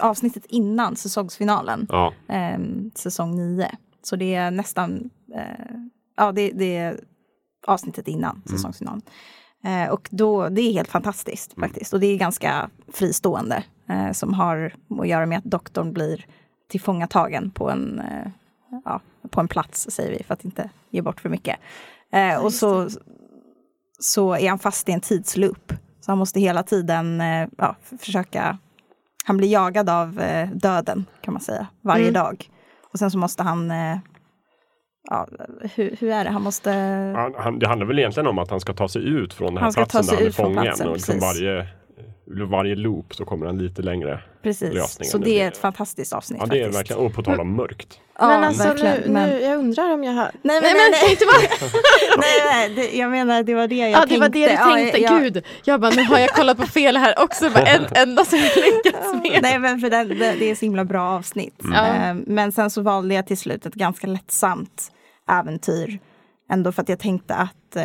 avsnittet 0.00 0.44
innan 0.46 0.96
säsongsfinalen, 0.96 1.86
Ja. 1.90 2.12
ehm, 2.28 2.90
säsong 2.94 3.36
9. 3.36 3.70
Så 4.02 4.16
det 4.16 4.34
är 4.34 4.50
nästan, 4.50 5.10
eh, 5.34 5.76
ja 6.16 6.32
det, 6.32 6.50
det 6.50 6.76
är 6.76 7.00
avsnittet 7.66 8.08
innan 8.08 8.42
säsongsfinalen. 8.50 9.02
Eh, 9.64 9.92
och 9.92 10.08
då, 10.12 10.48
det 10.48 10.60
är 10.60 10.72
helt 10.72 10.88
fantastiskt 10.88 11.54
faktiskt. 11.60 11.92
Och 11.92 12.00
det 12.00 12.06
är 12.06 12.16
ganska 12.18 12.70
fristående. 12.92 13.64
Eh, 13.88 14.12
som 14.12 14.34
har 14.34 14.74
att 15.00 15.08
göra 15.08 15.26
med 15.26 15.38
att 15.38 15.44
doktorn 15.44 15.92
blir 15.92 16.26
tillfångatagen 16.68 17.50
på 17.50 17.70
en, 17.70 17.98
eh, 17.98 18.30
ja, 18.84 19.00
på 19.30 19.40
en 19.40 19.48
plats, 19.48 19.86
säger 19.90 20.18
vi, 20.18 20.24
för 20.24 20.34
att 20.34 20.44
inte 20.44 20.70
ge 20.90 21.02
bort 21.02 21.20
för 21.20 21.28
mycket. 21.28 21.56
Eh, 22.12 22.44
och 22.44 22.52
så, 22.52 22.88
så 24.00 24.34
är 24.34 24.48
han 24.48 24.58
fast 24.58 24.88
i 24.88 24.92
en 24.92 25.00
tidsloop. 25.00 25.72
Så 26.00 26.10
han 26.10 26.18
måste 26.18 26.40
hela 26.40 26.62
tiden 26.62 27.20
eh, 27.20 27.48
ja, 27.58 27.76
försöka, 28.00 28.58
han 29.24 29.36
blir 29.36 29.48
jagad 29.52 29.90
av 29.90 30.20
eh, 30.20 30.48
döden 30.50 31.06
kan 31.20 31.34
man 31.34 31.40
säga, 31.40 31.66
varje 31.84 32.02
Mm. 32.08 32.14
dag. 32.14 32.50
Och 32.92 32.98
sen 32.98 33.10
så 33.10 33.18
måste 33.18 33.42
han, 33.42 33.70
eh, 33.70 33.98
ja, 35.10 35.28
hur, 35.74 35.96
hur 36.00 36.10
är 36.10 36.24
det, 36.24 36.30
han 36.30 36.42
måste, 36.42 36.70
Han, 37.16 37.34
han, 37.38 37.58
det 37.58 37.68
handlar 37.68 37.86
väl 37.86 37.98
egentligen 37.98 38.26
om 38.26 38.38
att 38.38 38.50
han 38.50 38.60
ska 38.60 38.72
ta 38.72 38.88
sig 38.88 39.08
ut 39.08 39.34
från 39.34 39.54
den 39.54 39.64
här 39.64 39.72
platsen 39.72 40.06
där 40.06 40.16
han 40.16 40.26
är 40.26 40.30
fången. 40.30 40.62
platsen, 40.62 40.88
och 40.88 40.94
liksom 40.94 41.18
varje, 41.20 41.66
varje 42.50 42.74
loop 42.74 43.14
så 43.14 43.24
kommer 43.24 43.46
han 43.46 43.58
lite 43.58 43.82
längre. 43.82 44.20
precis. 44.42 44.74
lösningen. 44.74 45.10
Så 45.10 45.18
Det 45.18 45.24
det 45.24 45.40
är 45.40 45.48
ett 45.48 45.56
fantastiskt 45.58 46.12
avsnitt 46.12 46.40
Ja, 46.40 46.46
det 46.46 46.60
är 46.62 46.68
verkligen, 46.72 47.02
och 47.02 47.14
på 47.14 47.22
tal 47.22 47.40
om 47.40 47.56
mörkt. 47.56 48.00
Ja, 48.18 48.28
men 48.28 48.44
alltså 48.44 48.68
verkligen. 48.68 48.96
nu, 49.00 49.08
Men- 49.12 49.28
nu, 49.30 49.40
jag 49.40 49.58
undrar 49.58 49.94
om 49.94 50.04
jag 50.04 50.12
har... 50.12 50.22
Nej, 50.22 50.32
men, 50.42 50.62
Nej, 50.62 50.74
nej, 50.74 50.74
men 50.74 50.90
nej. 51.02 51.10
inte 51.10 51.24
vad... 51.24 51.70
nej, 52.18 52.40
nej, 52.52 52.68
det, 52.90 52.98
jag 52.98 53.10
menar 53.10 53.42
det 53.42 53.54
var 53.54 53.68
det 53.68 53.74
jag 53.76 53.90
Ja, 53.90 53.96
tänkte. 53.98 54.14
det 54.14 54.20
var 54.20 54.28
det 54.28 54.46
du 54.46 54.52
Ja, 54.52 54.74
tänkte. 54.74 54.98
jag- 55.00 55.20
Gud, 55.22 55.44
jag 55.64 55.80
bara, 55.80 55.90
nu 55.90 56.04
har 56.04 56.18
jag 56.18 56.30
kollat 56.30 56.56
på 56.56 56.66
fel 56.66 56.96
här 56.96 57.14
också. 57.22 57.50
Bara 57.50 57.64
en 57.64 57.84
enda 57.94 58.24
som 58.24 58.38
jag 58.38 58.56
lyckats 58.56 59.14
med. 59.14 59.38
Nej 59.42 59.58
men 59.58 59.80
för 59.80 59.90
den, 59.90 60.08
det, 60.08 60.14
det 60.38 60.50
är 60.50 60.54
så 60.54 60.64
himla 60.64 60.84
bra 60.84 61.02
avsnitt. 61.02 61.60
Ja. 61.74 61.86
Eh, 61.86 62.14
Men 62.26 62.52
sen 62.52 62.70
så 62.70 62.82
valde 62.82 63.14
jag 63.14 63.26
till 63.26 63.38
slut 63.38 63.66
ett 63.66 63.74
ganska 63.74 64.06
lättsamt 64.06 64.92
äventyr. 65.30 65.98
Ändå 66.50 66.72
för 66.72 66.82
att 66.82 66.88
jag 66.88 66.98
tänkte 66.98 67.34
att 67.34 67.76
eh, 67.76 67.82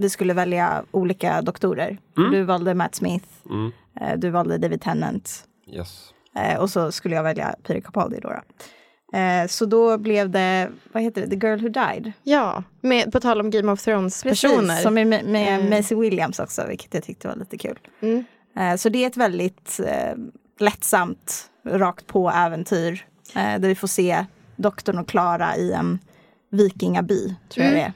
vi 0.00 0.10
skulle 0.10 0.34
välja 0.34 0.82
olika 0.90 1.42
doktorer. 1.42 1.98
Du 2.14 2.42
valde 2.42 2.74
Matt 2.74 2.94
Smith, 2.94 3.26
Mm. 3.50 3.72
eh, 4.00 4.18
du 4.18 4.30
valde 4.30 4.58
David 4.58 4.80
Tennant 4.80 5.44
Yes. 5.66 6.08
eh, 6.36 6.58
och 6.60 6.70
så 6.70 6.92
skulle 6.92 7.14
jag 7.16 7.22
välja 7.22 7.54
Peter 7.62 7.80
Capaldi 7.80 8.18
då. 8.22 8.28
då. 8.28 9.18
Eh, 9.18 9.46
så 9.46 9.64
då 9.66 9.98
blev 9.98 10.30
det, 10.30 10.70
vad 10.92 11.02
heter 11.02 11.20
det, 11.26 11.28
The 11.40 11.46
Girl 11.46 11.60
Who 11.60 11.68
Died. 11.68 12.12
Ja, 12.22 12.62
med, 12.80 13.12
på 13.12 13.20
tal 13.20 13.40
om 13.40 13.50
Game 13.50 13.72
of 13.72 13.82
Thrones-personer. 13.82 14.76
Som 14.76 14.98
är 14.98 15.04
med, 15.04 15.24
med 15.24 15.54
Mm. 15.58 15.70
Maisie 15.70 15.96
Williams 15.98 16.38
också, 16.38 16.66
vilket 16.68 16.94
jag 16.94 17.02
tyckte 17.04 17.28
var 17.28 17.36
lite 17.36 17.58
kul. 17.58 17.78
Mm. 18.00 18.24
Så 18.78 18.88
det 18.88 19.02
är 19.04 19.06
ett 19.06 19.16
väldigt 19.16 19.80
eh, 19.86 20.14
lättsamt, 20.60 21.50
rakt 21.66 22.06
på 22.06 22.30
äventyr. 22.30 23.06
Eh, 23.34 23.60
där 23.60 23.68
vi 23.68 23.74
får 23.74 23.88
se 23.88 24.24
doktorn 24.56 24.98
och 24.98 25.08
Klara 25.08 25.56
i 25.56 25.72
en 25.72 25.98
vikingaby, 26.50 27.34
tror 27.48 27.64
jag 27.66 27.72
Mm. 27.74 27.74
det 27.74 27.86
är. 27.86 27.92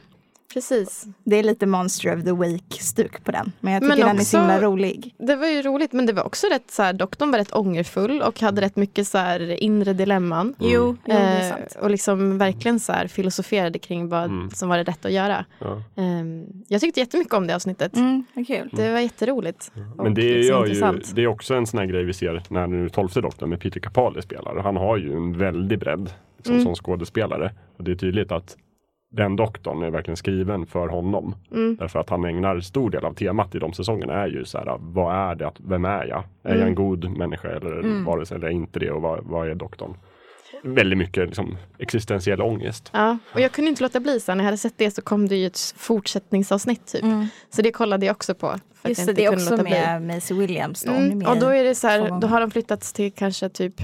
Precis. 0.54 1.06
Det 1.24 1.36
är 1.36 1.42
lite 1.42 1.66
Monster 1.66 2.16
of 2.18 2.24
the 2.24 2.32
Week-stuk 2.32 3.24
på 3.24 3.32
den. 3.32 3.52
Men 3.60 3.72
jag 3.72 3.82
tycker 3.82 3.96
Men 3.96 4.06
den 4.06 4.18
är 4.18 4.22
så 4.24 4.38
himla 4.38 4.60
rolig. 4.60 5.14
Det 5.18 5.36
var 5.36 5.46
ju 5.46 5.62
roligt, 5.62 5.92
men 5.92 6.06
det 6.06 6.12
var 6.12 6.24
också 6.24 6.46
rätt 6.46 6.70
så 6.70 6.82
här, 6.82 6.92
doktorn 6.92 7.30
var 7.30 7.38
rätt 7.38 7.54
ångerfull 7.54 8.22
och 8.22 8.40
hade 8.40 8.60
rätt 8.62 8.76
mycket 8.76 9.06
så 9.06 9.18
här 9.18 9.62
inre 9.64 9.92
dilemman. 9.92 10.54
Jo, 10.58 10.68
jo 10.70 10.96
det 11.04 11.12
är 11.12 11.40
Eh, 11.44 11.50
sant. 11.50 11.76
och 11.82 11.90
liksom 11.90 12.38
verkligen 12.38 12.80
så 12.80 12.92
här 12.92 13.06
filosoferade 13.06 13.78
kring 13.78 14.08
vad 14.08 14.24
Mm. 14.24 14.50
som 14.50 14.68
var 14.68 14.76
det 14.78 14.84
rätta 14.84 15.08
att 15.08 15.14
göra. 15.14 15.44
Ja. 15.58 15.82
Ehm, 15.96 16.44
jag 16.68 16.80
tyckte 16.80 17.00
jättemycket 17.00 17.34
om 17.34 17.46
det 17.46 17.54
avsnittet. 17.54 17.96
Mm, 17.96 18.24
vad 18.34 18.46
kul. 18.46 18.68
Det 18.72 18.92
var 18.92 19.00
jätteroligt. 19.00 19.72
Men 19.96 20.14
det, 20.14 20.22
liksom 20.22 20.48
gör 20.82 20.92
ju, 20.94 21.00
det 21.14 21.22
är 21.22 21.26
också 21.26 21.54
en 21.54 21.66
sån 21.66 21.78
här 21.78 21.86
grej 21.86 22.04
vi 22.04 22.12
ser 22.12 22.42
när 22.48 22.66
nu 22.66 22.88
tolfte 22.88 23.20
doktorn 23.20 23.50
med 23.50 23.60
Peter 23.60 23.80
Capaldi 23.80 24.22
spelar. 24.22 24.56
Han 24.62 24.76
har 24.76 24.96
ju 24.96 25.12
en 25.16 25.38
väldig 25.38 25.78
bredd 25.78 26.10
liksom, 26.36 26.54
Mm. 26.54 26.64
som 26.64 26.74
skådespelare. 26.74 27.52
Och 27.76 27.84
det 27.84 27.90
är 27.90 27.96
tydligt 27.96 28.32
att 28.32 28.56
den 29.16 29.36
doktorn 29.36 29.82
är 29.82 29.90
verkligen 29.90 30.16
skriven 30.16 30.66
för 30.66 30.88
honom. 30.88 31.34
Mm. 31.52 31.76
Därför 31.76 31.98
att 31.98 32.10
han 32.10 32.24
ägnar 32.24 32.60
stor 32.60 32.90
del 32.90 33.04
av 33.04 33.12
temat 33.14 33.54
i 33.54 33.58
de 33.58 33.72
säsongerna 33.72 34.12
är 34.12 34.26
ju 34.28 34.44
så 34.44 34.58
här, 34.58 34.76
vad 34.80 35.14
är 35.30 35.34
det, 35.34 35.46
att, 35.46 35.56
vem 35.68 35.84
är 35.84 36.04
jag? 36.06 36.18
Är 36.42 36.48
jag 36.48 36.56
Mm. 36.56 36.68
en 36.68 36.74
god 36.74 37.16
människa 37.18 37.48
eller 37.48 37.72
Mm. 37.78 38.04
vare 38.04 38.26
sig 38.26 38.36
eller 38.36 38.48
inte 38.48 38.78
det 38.78 38.90
och 38.90 39.02
vad, 39.02 39.24
vad 39.24 39.48
är 39.48 39.54
doktorn? 39.54 39.96
Väldigt 40.62 40.98
mycket 40.98 41.26
liksom, 41.26 41.56
existentiell 41.78 42.40
ångest. 42.42 42.90
Ja, 42.92 43.18
och 43.34 43.40
jag 43.40 43.52
kunde 43.52 43.68
inte 43.70 43.82
låta 43.82 44.00
bli 44.00 44.20
sen 44.20 44.36
när 44.38 44.44
jag 44.44 44.46
hade 44.46 44.56
sett 44.58 44.78
det 44.78 44.90
så 44.90 45.02
kom 45.02 45.28
det 45.28 45.36
ju 45.36 45.46
ett 45.46 45.74
fortsättningsavsnitt 45.76 46.86
typ. 46.86 47.02
Mm. 47.02 47.26
Så 47.50 47.62
det 47.62 47.72
kollade 47.72 48.06
jag 48.06 48.14
också 48.14 48.34
på. 48.34 48.46
Just 48.88 48.96
det, 48.96 49.02
inte 49.02 49.12
det 49.12 49.24
är 49.24 49.32
också 49.32 49.62
med 49.62 50.02
Maisie 50.02 50.36
Williams. 50.38 50.82
Då. 50.82 50.92
Är 50.92 50.96
Mm. 51.06 51.18
med 51.18 51.28
Och 51.28 51.36
då 51.38 51.46
är 51.48 51.64
det 51.64 51.74
så 51.74 51.86
här, 51.88 52.20
då 52.20 52.26
har 52.26 52.40
de 52.40 52.50
flyttats 52.50 52.92
till 52.92 53.12
kanske 53.12 53.48
typ 53.48 53.74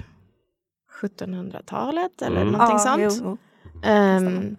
1700-talet 1.03 2.23
eller 2.23 2.41
Mm. 2.41 2.53
någonting 2.53 2.77
Ja, 2.77 3.11
sånt. 3.11 3.23
jo, 3.25 3.39
jo. 3.75 3.89
Ehm, 3.89 4.57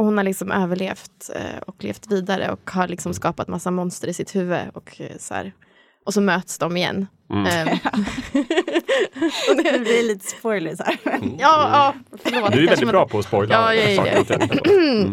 och 0.00 0.06
hon 0.06 0.16
har 0.16 0.24
liksom 0.24 0.52
överlevt 0.52 1.30
eh, 1.34 1.58
och 1.66 1.84
levt 1.84 2.12
vidare 2.12 2.50
och 2.52 2.70
har 2.70 2.88
liksom 2.88 3.14
skapat 3.14 3.48
massa 3.48 3.70
monster 3.70 4.08
i 4.08 4.14
sitt 4.14 4.36
huvud. 4.36 4.60
Och, 4.74 5.00
eh, 5.00 5.06
så 5.18 5.34
här. 5.34 5.52
och 6.06 6.14
så 6.14 6.20
möts 6.20 6.58
de 6.58 6.76
igen. 6.76 7.06
Mm. 7.30 7.46
Ehm, 7.46 7.78
Det 9.56 9.78
blir 9.80 10.08
lite 10.08 10.26
spoilers 10.26 10.78
här. 10.80 10.98
ja, 11.04 11.68
ja, 11.72 11.94
förlåt. 12.22 12.52
Du 12.52 12.58
är 12.62 12.66
väldigt 12.66 12.80
man- 12.84 12.92
bra 12.92 13.08
på 13.08 13.18
att 13.18 13.24
spoila 13.24 13.54
Ja, 13.54 13.74
jag 13.74 13.90
är 13.92 13.96
saker 13.96 14.12
det. 14.14 14.20
och 14.20 14.26
ting. 14.26 14.60
Mm. 14.90 15.12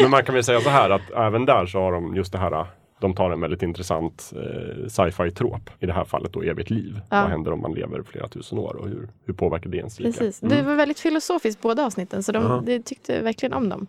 Men 0.00 0.10
man 0.10 0.24
kan 0.24 0.34
väl 0.34 0.44
säga 0.44 0.60
så 0.60 0.70
här 0.70 0.90
att 0.90 1.10
även 1.16 1.44
där 1.46 1.66
så 1.66 1.78
har 1.80 1.92
de 1.92 2.16
just 2.16 2.32
det 2.32 2.38
här 2.38 2.66
de 3.04 3.14
tar 3.14 3.30
en 3.30 3.40
väldigt 3.40 3.62
intressant 3.62 4.32
eh, 4.36 4.88
sci-fi 4.88 5.30
trop. 5.30 5.70
I 5.80 5.86
det 5.86 5.92
här 5.92 6.04
fallet 6.04 6.32
då 6.32 6.42
evigt 6.42 6.70
liv. 6.70 7.00
Ja. 7.10 7.20
Vad 7.22 7.30
händer 7.30 7.52
om 7.52 7.60
man 7.60 7.74
lever 7.74 8.02
flera 8.02 8.28
tusen 8.28 8.58
år 8.58 8.76
och 8.76 8.88
hur, 8.88 9.08
hur 9.24 9.34
påverkar 9.34 9.70
det 9.70 9.76
ens? 9.76 9.98
Precis. 9.98 10.42
Mm. 10.42 10.56
Det 10.56 10.62
var 10.62 10.74
väldigt 10.74 11.00
filosofiskt 11.00 11.62
båda 11.62 11.86
avsnitten 11.86 12.22
så 12.22 12.32
de, 12.32 12.42
Jaha. 12.42 12.62
de 12.66 12.82
tyckte 12.82 13.22
verkligen 13.22 13.52
om 13.52 13.68
dem. 13.68 13.86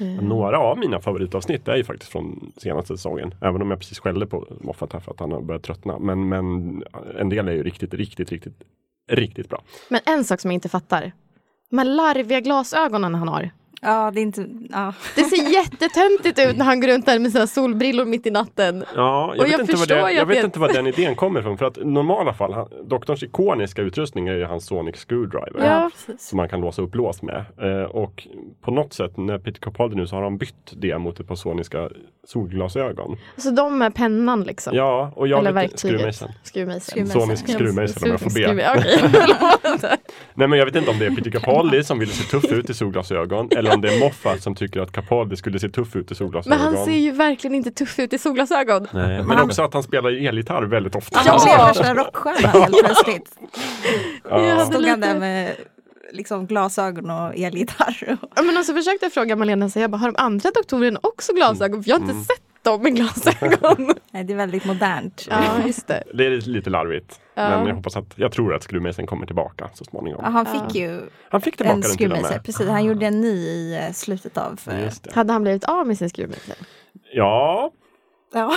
Ehm, 0.00 0.16
Några 0.16 0.58
av 0.58 0.78
mina 0.78 1.00
favoritavsnitt 1.00 1.68
är 1.68 1.76
ju 1.76 1.84
faktiskt 1.84 2.12
från 2.12 2.52
senaste 2.56 2.96
säsongen. 2.96 3.34
Även 3.40 3.62
om 3.62 3.70
jag 3.70 3.78
precis 3.78 3.98
skällde 3.98 4.26
på 4.26 4.46
Moffat 4.60 4.92
här 4.92 5.00
för 5.00 5.12
att 5.12 5.20
han 5.20 5.32
har 5.32 5.40
börjat 5.40 5.62
tröttna. 5.62 5.98
Men, 5.98 6.28
men 6.28 6.44
en 7.18 7.28
del 7.28 7.48
är 7.48 7.52
ju 7.52 7.62
riktigt, 7.62 7.94
riktigt, 7.94 8.30
riktigt, 8.32 8.62
riktigt 9.10 9.48
bra. 9.48 9.62
Men 9.88 10.00
en 10.06 10.24
sak 10.24 10.40
som 10.40 10.50
jag 10.50 10.54
inte 10.56 10.68
fattar. 10.68 11.12
De 11.70 11.78
här 11.78 11.84
larviga 11.84 12.40
glasögonen 12.40 13.14
han 13.14 13.28
har. 13.28 13.50
Ja, 13.82 14.10
det 14.14 14.20
är 14.20 14.22
inte... 14.22 14.46
Ja. 14.70 14.92
Det 15.16 15.24
ser 15.24 15.52
jättetöntigt 15.52 16.38
ut 16.38 16.56
när 16.56 16.64
han 16.64 16.80
går 16.80 16.88
runt 16.88 17.06
där 17.06 17.18
med 17.18 17.32
sina 17.32 17.46
solbrillor 17.46 18.04
mitt 18.04 18.26
i 18.26 18.30
natten. 18.30 18.84
Ja, 18.96 19.34
jag 19.34 19.38
Och 19.40 19.44
vet, 19.44 19.52
jag 19.52 19.60
inte, 19.60 19.76
vad 19.76 19.88
det, 19.88 20.12
jag 20.12 20.26
vet 20.26 20.40
det- 20.40 20.44
inte 20.44 20.58
var 20.60 20.72
den 20.72 20.86
idén 20.86 21.14
kommer 21.14 21.40
ifrån. 21.40 21.58
För 21.58 21.64
att 21.66 21.78
i 21.78 21.84
normala 21.84 22.34
fall, 22.34 22.52
han, 22.52 22.68
doktorns 22.88 23.22
ikoniska 23.22 23.82
utrustning 23.82 24.28
är 24.28 24.34
ju 24.34 24.44
hans 24.44 24.66
Sonic 24.66 24.96
Screwdriver. 24.96 25.66
Ja. 25.66 25.90
Som 26.18 26.36
man 26.36 26.48
kan 26.48 26.60
låsa 26.60 26.82
upp 26.82 26.94
lås 26.94 27.22
med. 27.22 27.44
Eh, 27.62 27.82
och 27.90 28.26
på 28.60 28.70
något 28.70 28.92
sätt 28.92 29.16
när 29.16 29.38
Peter 29.38 29.60
Capaldi 29.60 29.96
nu 29.96 30.06
så 30.06 30.16
har 30.16 30.22
han 30.22 30.38
bytt 30.38 30.72
det 30.76 30.98
mot 30.98 31.20
ett 31.20 31.28
par 31.28 31.34
soniska 31.34 31.88
solglasögon. 32.26 33.16
Så 33.36 33.50
de 33.50 33.82
är 33.82 33.90
pennan 33.90 34.42
liksom. 34.42 34.74
Ja, 34.76 35.12
och 35.16 35.28
jag 35.28 35.38
Eller 35.38 35.52
vet 35.52 35.64
verktyget. 35.64 36.16
skruvmejseln. 36.42 37.06
Sonisk 37.06 37.48
skruvmejsel 37.48 38.02
om 38.02 38.10
jag 38.10 38.20
får 38.20 38.30
be. 38.30 39.96
Nej 40.34 40.48
men 40.48 40.58
jag 40.58 40.66
vet 40.66 40.74
inte 40.76 40.90
om 40.90 40.98
det 40.98 41.06
är 41.06 41.10
Peter 41.10 41.30
Capaldi 41.30 41.84
som 41.84 41.98
vill 41.98 42.10
se 42.10 42.24
tuff 42.24 42.52
ut 42.52 42.70
i 42.70 42.74
solglasögon 42.74 43.48
eller 43.56 43.74
om 43.74 43.80
det 43.80 43.88
är 43.94 44.00
Moffat 44.00 44.42
som 44.42 44.54
tycker 44.54 44.80
att 44.80 44.92
Capaldi 44.92 45.36
skulle 45.36 45.58
se 45.58 45.68
tuff 45.68 45.96
ut 45.96 46.04
i 46.04 46.06
Men 46.08 46.16
solglasögon. 46.16 46.58
han 46.58 46.84
ser 46.84 46.92
ju 46.92 47.12
verkligen 47.12 47.54
inte 47.54 47.70
tuff 47.70 47.98
ut 47.98 48.12
i 48.12 48.18
solglasögon. 48.18 48.86
Nej, 48.92 49.22
men 49.22 49.40
också 49.40 49.62
att 49.62 49.74
han 49.74 49.82
spelar 49.82 50.26
elgitarr 50.26 50.62
väldigt 50.62 50.94
ofta. 50.94 51.18
Han 51.18 51.26
Ja. 51.26 51.44
blev 51.44 51.66
värsta 51.66 51.94
rockstjärnan 51.94 52.62
helt 52.62 52.84
plötsligt. 52.84 53.30
Ja. 54.30 54.66
Stod 54.66 54.84
han 54.86 55.00
där 55.00 55.18
med 55.18 55.52
liksom 56.12 56.46
glasögon 56.46 57.10
och 57.10 57.36
elgitarr. 57.38 58.18
Ja, 58.36 58.42
men 58.42 58.64
så 58.64 58.74
försökte 58.74 59.04
jag 59.06 59.12
fråga 59.12 59.36
Malena, 59.36 59.68
så 59.68 59.78
jag 59.78 59.90
bara, 59.90 59.96
har 59.98 60.12
de 60.12 60.16
andra 60.22 60.50
doktorerna 60.54 61.00
också 61.02 61.32
glasögon? 61.34 61.82
För 61.82 61.90
jag 61.90 61.96
har 61.96 62.00
inte 62.00 62.12
Mm. 62.12 62.24
sett 62.24 62.42
dem 62.62 62.82
med 62.82 62.96
glasögon. 62.96 63.94
Nej, 64.10 64.24
det 64.24 64.32
är 64.32 64.36
väldigt 64.36 64.64
modernt. 64.64 65.26
ja, 65.30 65.66
just 65.66 65.86
det. 65.86 66.02
Det 66.14 66.26
är 66.26 66.30
lite 66.30 66.70
larvigt. 66.70 67.20
Ja. 67.34 67.48
Men 67.50 67.66
jag 67.66 67.74
hoppas 67.74 67.96
att, 67.96 68.12
jag 68.16 68.32
tror 68.32 68.54
att 68.54 68.62
skruvmejseln 68.62 69.06
kommer 69.06 69.26
tillbaka 69.26 69.70
så 69.74 69.84
småningom. 69.84 70.20
Ja, 70.24 70.30
han 70.30 70.46
fick 70.46 70.74
ju 70.76 71.00
Han 71.30 71.40
fick 71.40 71.56
tillbaka 71.56 71.72
en 71.74 71.78
och 71.78 71.84
skruvmejsel. 71.84 72.40
Precis, 72.40 72.68
han 72.68 72.84
gjorde 72.84 73.06
en 73.06 73.20
ny 73.20 73.28
i 73.36 73.76
eh, 73.86 73.92
slutet 73.92 74.38
av... 74.38 74.60
eh. 74.66 75.14
Hade 75.14 75.32
han 75.32 75.42
blivit 75.42 75.64
av 75.64 75.86
med 75.86 75.98
sin 75.98 76.10
skruvmejsel? 76.10 76.56
Ja, 77.12 77.70
Ja. 78.40 78.52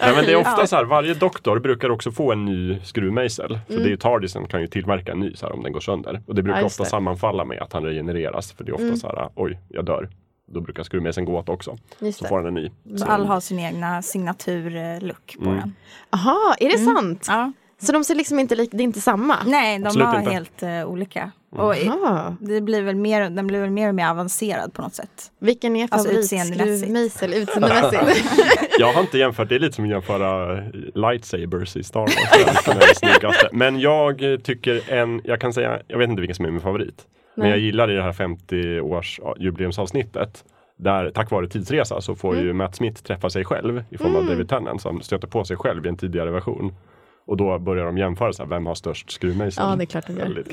Nej, 0.00 0.14
men 0.14 0.24
det 0.24 0.32
är 0.32 0.36
ofta 0.36 0.56
Ja. 0.60 0.66
så 0.66 0.76
här, 0.76 0.84
varje 0.84 1.14
doktor 1.14 1.58
brukar 1.58 1.90
också 1.90 2.12
få 2.12 2.32
en 2.32 2.44
ny 2.44 2.78
skruvmejsel. 2.84 3.48
För 3.66 3.72
Mm. 3.72 3.82
det 3.82 3.88
är 3.88 3.90
ju 3.90 3.96
Tardisen 3.96 4.46
kan 4.46 4.60
ju 4.60 4.66
tillverka 4.66 5.12
en 5.12 5.20
ny 5.20 5.34
så 5.34 5.46
här, 5.46 5.52
om 5.54 5.62
den 5.62 5.72
går 5.72 5.80
sönder. 5.80 6.20
Och 6.26 6.34
det 6.34 6.42
brukar 6.42 6.60
Ja, 6.60 6.66
ofta 6.66 6.82
det. 6.82 6.88
sammanfalla 6.88 7.44
med 7.44 7.62
att 7.62 7.72
han 7.72 7.82
regenereras. 7.84 8.52
För 8.52 8.64
det 8.64 8.70
är 8.70 8.74
ofta 8.74 8.84
Mm. 8.84 8.96
så 8.96 9.06
här, 9.06 9.28
oj, 9.34 9.58
jag 9.68 9.84
dör. 9.84 10.08
Då 10.52 10.60
brukar 10.60 10.82
skruvmejseln 10.82 11.24
gå 11.26 11.38
åt 11.38 11.48
också. 11.48 11.76
Just 11.98 12.18
Så 12.18 12.24
det. 12.24 12.28
får 12.28 12.36
han 12.36 12.46
en 12.46 12.54
ny. 12.54 12.70
Så 12.96 13.04
alla 13.04 13.26
har 13.26 13.40
sin 13.40 13.58
egna 13.58 14.02
signaturlook 14.02 15.36
på 15.38 15.44
Mm. 15.48 15.56
den. 15.60 15.74
Aha, 16.10 16.54
är 16.60 16.68
det 16.68 16.82
Mm. 16.82 16.94
sant? 16.94 17.26
Ja. 17.28 17.52
Så 17.82 17.92
de 17.92 18.04
ser 18.04 18.14
liksom 18.14 18.38
inte 18.38 18.54
lik, 18.54 18.70
det 18.72 18.82
är 18.82 18.84
inte 18.84 19.00
samma? 19.00 19.36
Nej, 19.46 19.78
de 19.78 19.86
Absolut 19.86 20.06
var 20.06 20.18
inte. 20.18 20.30
helt 20.30 20.62
eh, 20.62 20.84
olika. 20.84 21.30
Och 21.50 21.76
i- 21.76 21.88
Aha. 21.88 22.36
det 22.40 22.60
blir 22.60 22.82
väl 22.82 22.96
mer, 22.96 23.30
den 23.30 23.46
blir 23.46 23.60
väl 23.60 23.70
mer 23.70 23.88
och 23.88 23.94
mer 23.94 24.08
avancerad 24.08 24.72
på 24.74 24.82
något 24.82 24.94
sätt. 24.94 25.30
Vilken 25.38 25.76
är 25.76 25.88
Alltså 25.90 26.10
utseendemässigt. 26.10 26.86
favoritskruvmejsel 26.86 27.34
utseendemässigt? 27.34 28.24
Jag 28.78 28.92
har 28.92 29.00
inte 29.00 29.18
jämfört, 29.18 29.48
det 29.48 29.54
är 29.54 29.58
lite 29.58 29.72
som 29.76 29.84
att 29.84 29.90
jämföra 29.90 30.62
lightsabers 30.94 31.76
i 31.76 31.82
Star 31.82 32.00
Wars. 32.00 33.36
Men 33.52 33.80
jag 33.80 34.32
eh, 34.32 34.38
tycker 34.38 34.92
en, 34.92 35.20
jag 35.24 35.40
kan 35.40 35.52
säga, 35.52 35.80
jag 35.88 35.98
vet 35.98 36.08
inte 36.10 36.20
vilken 36.20 36.34
som 36.36 36.44
är 36.44 36.50
min 36.50 36.60
favorit. 36.60 37.02
Men 37.34 37.48
jag 37.48 37.58
gillar 37.58 37.90
i 37.90 37.94
det 37.94 38.02
här 38.02 38.12
50 38.12 38.80
års 38.80 39.20
ja, 39.22 39.34
jubileumsavsnittet. 39.38 40.44
Där 40.76 41.10
tack 41.10 41.30
vare 41.30 41.48
tidsresa 41.48 42.00
så 42.00 42.14
får 42.14 42.32
Mm. 42.32 42.44
ju 42.46 42.52
Matt 42.52 42.76
Smith 42.76 43.02
träffa 43.02 43.30
sig 43.30 43.44
själv 43.44 43.84
i 43.90 43.98
form 43.98 44.16
av 44.16 44.26
David 44.26 44.48
Tennant 44.48 44.82
som 44.82 45.00
stöter 45.00 45.28
på 45.28 45.44
sig 45.44 45.56
själv 45.56 45.86
i 45.86 45.88
en 45.88 45.96
tidigare 45.96 46.30
version. 46.30 46.74
Och 47.24 47.36
då 47.36 47.58
börjar 47.58 47.84
de 47.86 47.98
jämföra, 47.98 48.32
så 48.32 48.42
här, 48.42 48.50
vem 48.50 48.66
har 48.66 48.74
störst 48.74 49.10
skruvmejsel? 49.10 49.64
Ja, 49.68 49.76
det 49.76 49.84
är 49.84 49.86
klart 49.86 50.06
de 50.06 50.16
gör. 50.16 50.44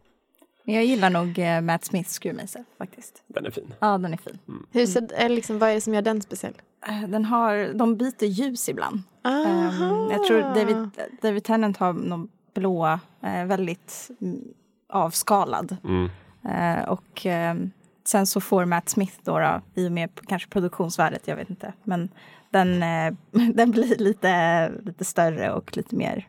Jag 0.63 0.85
gillar 0.85 1.09
nog 1.09 1.39
eh, 1.39 1.61
Matt 1.61 1.85
Smiths 1.85 2.13
skruvmejsel 2.13 2.63
faktiskt. 2.77 3.23
Den 3.27 3.45
är 3.45 3.51
fin. 3.51 3.73
Ja, 3.79 3.97
den 3.97 4.13
är 4.13 4.17
fin. 4.17 4.39
Hur 4.71 4.85
ser, 4.85 5.13
eller 5.13 5.35
liksom, 5.35 5.59
vad 5.59 5.69
är 5.69 5.73
det 5.73 5.81
som 5.81 5.93
gör 5.93 6.01
den 6.01 6.21
speciell? 6.21 6.53
Eh, 6.87 7.09
Den 7.09 7.25
har, 7.25 7.73
de 7.73 7.97
byter 7.97 8.25
ljus 8.25 8.69
ibland. 8.69 9.01
Ehm, 9.25 10.11
jag 10.11 10.23
tror 10.25 10.41
David, 10.41 10.89
David 11.21 11.43
Tennant 11.43 11.77
har 11.77 11.93
någon 11.93 12.29
blå, 12.53 12.99
eh, 13.21 13.45
väldigt 13.45 14.09
mm, 14.21 14.41
avskalad. 14.89 15.77
Mm. 15.83 16.09
Eh, 16.49 16.89
och 16.89 17.25
ehm, 17.25 17.71
sen 18.03 18.27
så 18.27 18.41
får 18.41 18.65
Matt 18.65 18.89
Smith 18.89 19.13
då, 19.23 19.39
då 19.39 19.61
i 19.75 19.87
och 19.87 19.91
med 19.91 20.09
kanske 20.27 20.49
produktionsvärdet, 20.49 21.27
jag 21.27 21.35
vet 21.35 21.49
inte. 21.49 21.73
Men 21.83 22.09
den, 22.49 22.83
eh, 22.83 23.13
den 23.53 23.71
blir 23.71 23.97
lite, 23.97 24.71
lite 24.85 25.05
större 25.05 25.51
och 25.53 25.77
lite 25.77 25.95
mer 25.95 26.27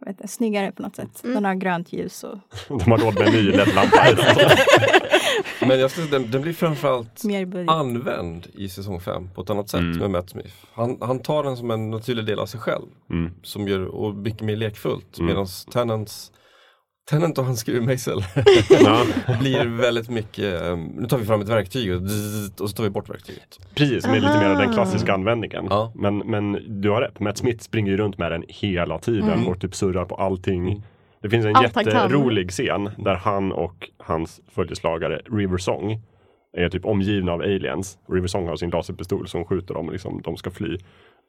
jag 0.00 0.06
vet 0.12 0.20
inte, 0.20 0.28
snyggare 0.28 0.72
på 0.72 0.82
något 0.82 0.96
sätt. 0.96 1.20
Den 1.22 1.44
har 1.44 1.54
grönt 1.54 1.92
ljus 1.92 2.24
och 2.24 2.38
De 2.68 2.90
har 2.90 2.98
råd 2.98 3.14
med 3.14 3.28
en 3.28 3.32
ny 3.34 3.42
LED-lampa. 3.42 4.06
Men 5.66 5.80
jag 5.80 5.90
skulle, 5.90 6.06
säga, 6.06 6.18
den, 6.18 6.30
den 6.30 6.42
blir 6.42 6.52
framförallt 6.52 7.22
använd 7.68 8.46
i 8.54 8.68
säsong 8.68 9.00
5 9.00 9.30
på 9.34 9.42
ett 9.42 9.50
annat 9.50 9.68
sätt 9.68 9.80
Mm. 9.80 9.98
med 9.98 10.10
Matt 10.10 10.30
Smith. 10.30 10.54
Han, 10.72 10.98
han 11.00 11.18
tar 11.18 11.42
den 11.44 11.56
som 11.56 11.70
en 11.70 11.90
naturlig 11.90 12.26
del 12.26 12.38
av 12.38 12.46
sig 12.46 12.60
själv. 12.60 12.86
Mm. 13.10 13.32
Som 13.42 13.68
gör, 13.68 13.84
och 13.84 14.14
mycket 14.14 14.40
mer 14.40 14.56
lekfullt. 14.56 15.18
Mm. 15.18 15.26
Medan 15.26 15.46
Tennants 15.72 16.32
Tennant 17.10 17.38
och 17.38 17.44
hans 17.44 17.60
skruvmejsel 17.60 18.20
Ja, 18.70 19.04
blir 19.40 19.66
väldigt 19.66 20.10
mycket, 20.10 20.62
um, 20.62 20.84
nu 20.84 21.06
tar 21.08 21.18
vi 21.18 21.24
fram 21.24 21.40
ett 21.40 21.48
verktyg 21.48 21.92
och, 21.94 22.02
och 22.60 22.70
så 22.70 22.76
tar 22.76 22.84
vi 22.84 22.90
bort 22.90 23.10
verktyget. 23.10 23.58
precis, 23.74 24.06
med 24.06 24.22
lite 24.22 24.38
mer 24.38 24.50
av 24.50 24.58
den 24.58 24.72
klassiska 24.72 25.12
användningen. 25.14 25.66
Ja. 25.70 25.92
Men, 25.94 26.18
men 26.18 26.58
du 26.82 26.90
har 26.90 27.00
rätt, 27.00 27.20
Matt 27.20 27.38
Smith 27.38 27.64
springer 27.64 27.90
ju 27.90 27.96
runt 27.96 28.18
med 28.18 28.32
den 28.32 28.44
hela 28.48 28.98
tiden 28.98 29.24
Mm. 29.32 29.48
och 29.48 29.60
typ 29.60 29.74
surrar 29.74 30.04
på 30.04 30.14
allting. 30.14 30.68
Mm. 30.68 30.82
Det 31.22 31.30
finns 31.30 31.44
en 31.46 31.56
Allt 31.56 31.76
jätterolig 31.86 32.50
scen 32.50 32.90
där 32.98 33.14
han 33.14 33.52
och 33.52 33.90
hans 33.98 34.40
följeslagare 34.54 35.20
River 35.32 35.58
Song 35.58 36.00
är 36.56 36.68
typ 36.68 36.84
omgivna 36.84 37.32
av 37.32 37.40
aliens. 37.40 37.98
River 38.12 38.28
Song 38.28 38.48
har 38.48 38.56
sin 38.56 38.70
laserpistol 38.70 39.28
som 39.28 39.44
skjuter 39.44 39.74
dem 39.74 39.86
och 39.86 39.92
liksom, 39.92 40.20
de 40.24 40.36
ska 40.36 40.50
fly. 40.50 40.78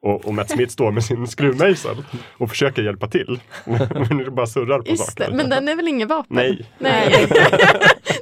Och, 0.05 0.25
och 0.25 0.33
Matt 0.33 0.49
Smith 0.49 0.71
står 0.73 0.91
med 0.91 1.03
sin 1.03 1.27
skruvmejsel 1.27 1.95
och 2.37 2.49
försöker 2.49 2.81
hjälpa 2.83 3.07
till. 3.07 3.39
Men 4.09 4.17
det 4.17 4.31
bara 4.31 4.47
surrar 4.47 4.79
på 4.81 4.89
Just 4.89 5.05
saker. 5.05 5.31
det, 5.31 5.37
men 5.37 5.49
den 5.49 5.67
är 5.67 5.75
väl 5.75 5.87
inget 5.87 6.07
vapen? 6.09 6.35
Nej, 6.35 6.65
Nej. 6.79 7.27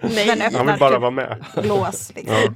Nej. 0.01 0.49
han 0.53 0.67
vill 0.67 0.79
bara 0.79 0.99
vara 0.99 1.11
med. 1.11 1.45
lås. 1.63 2.11
Liksom. 2.15 2.35
Ja. 2.35 2.53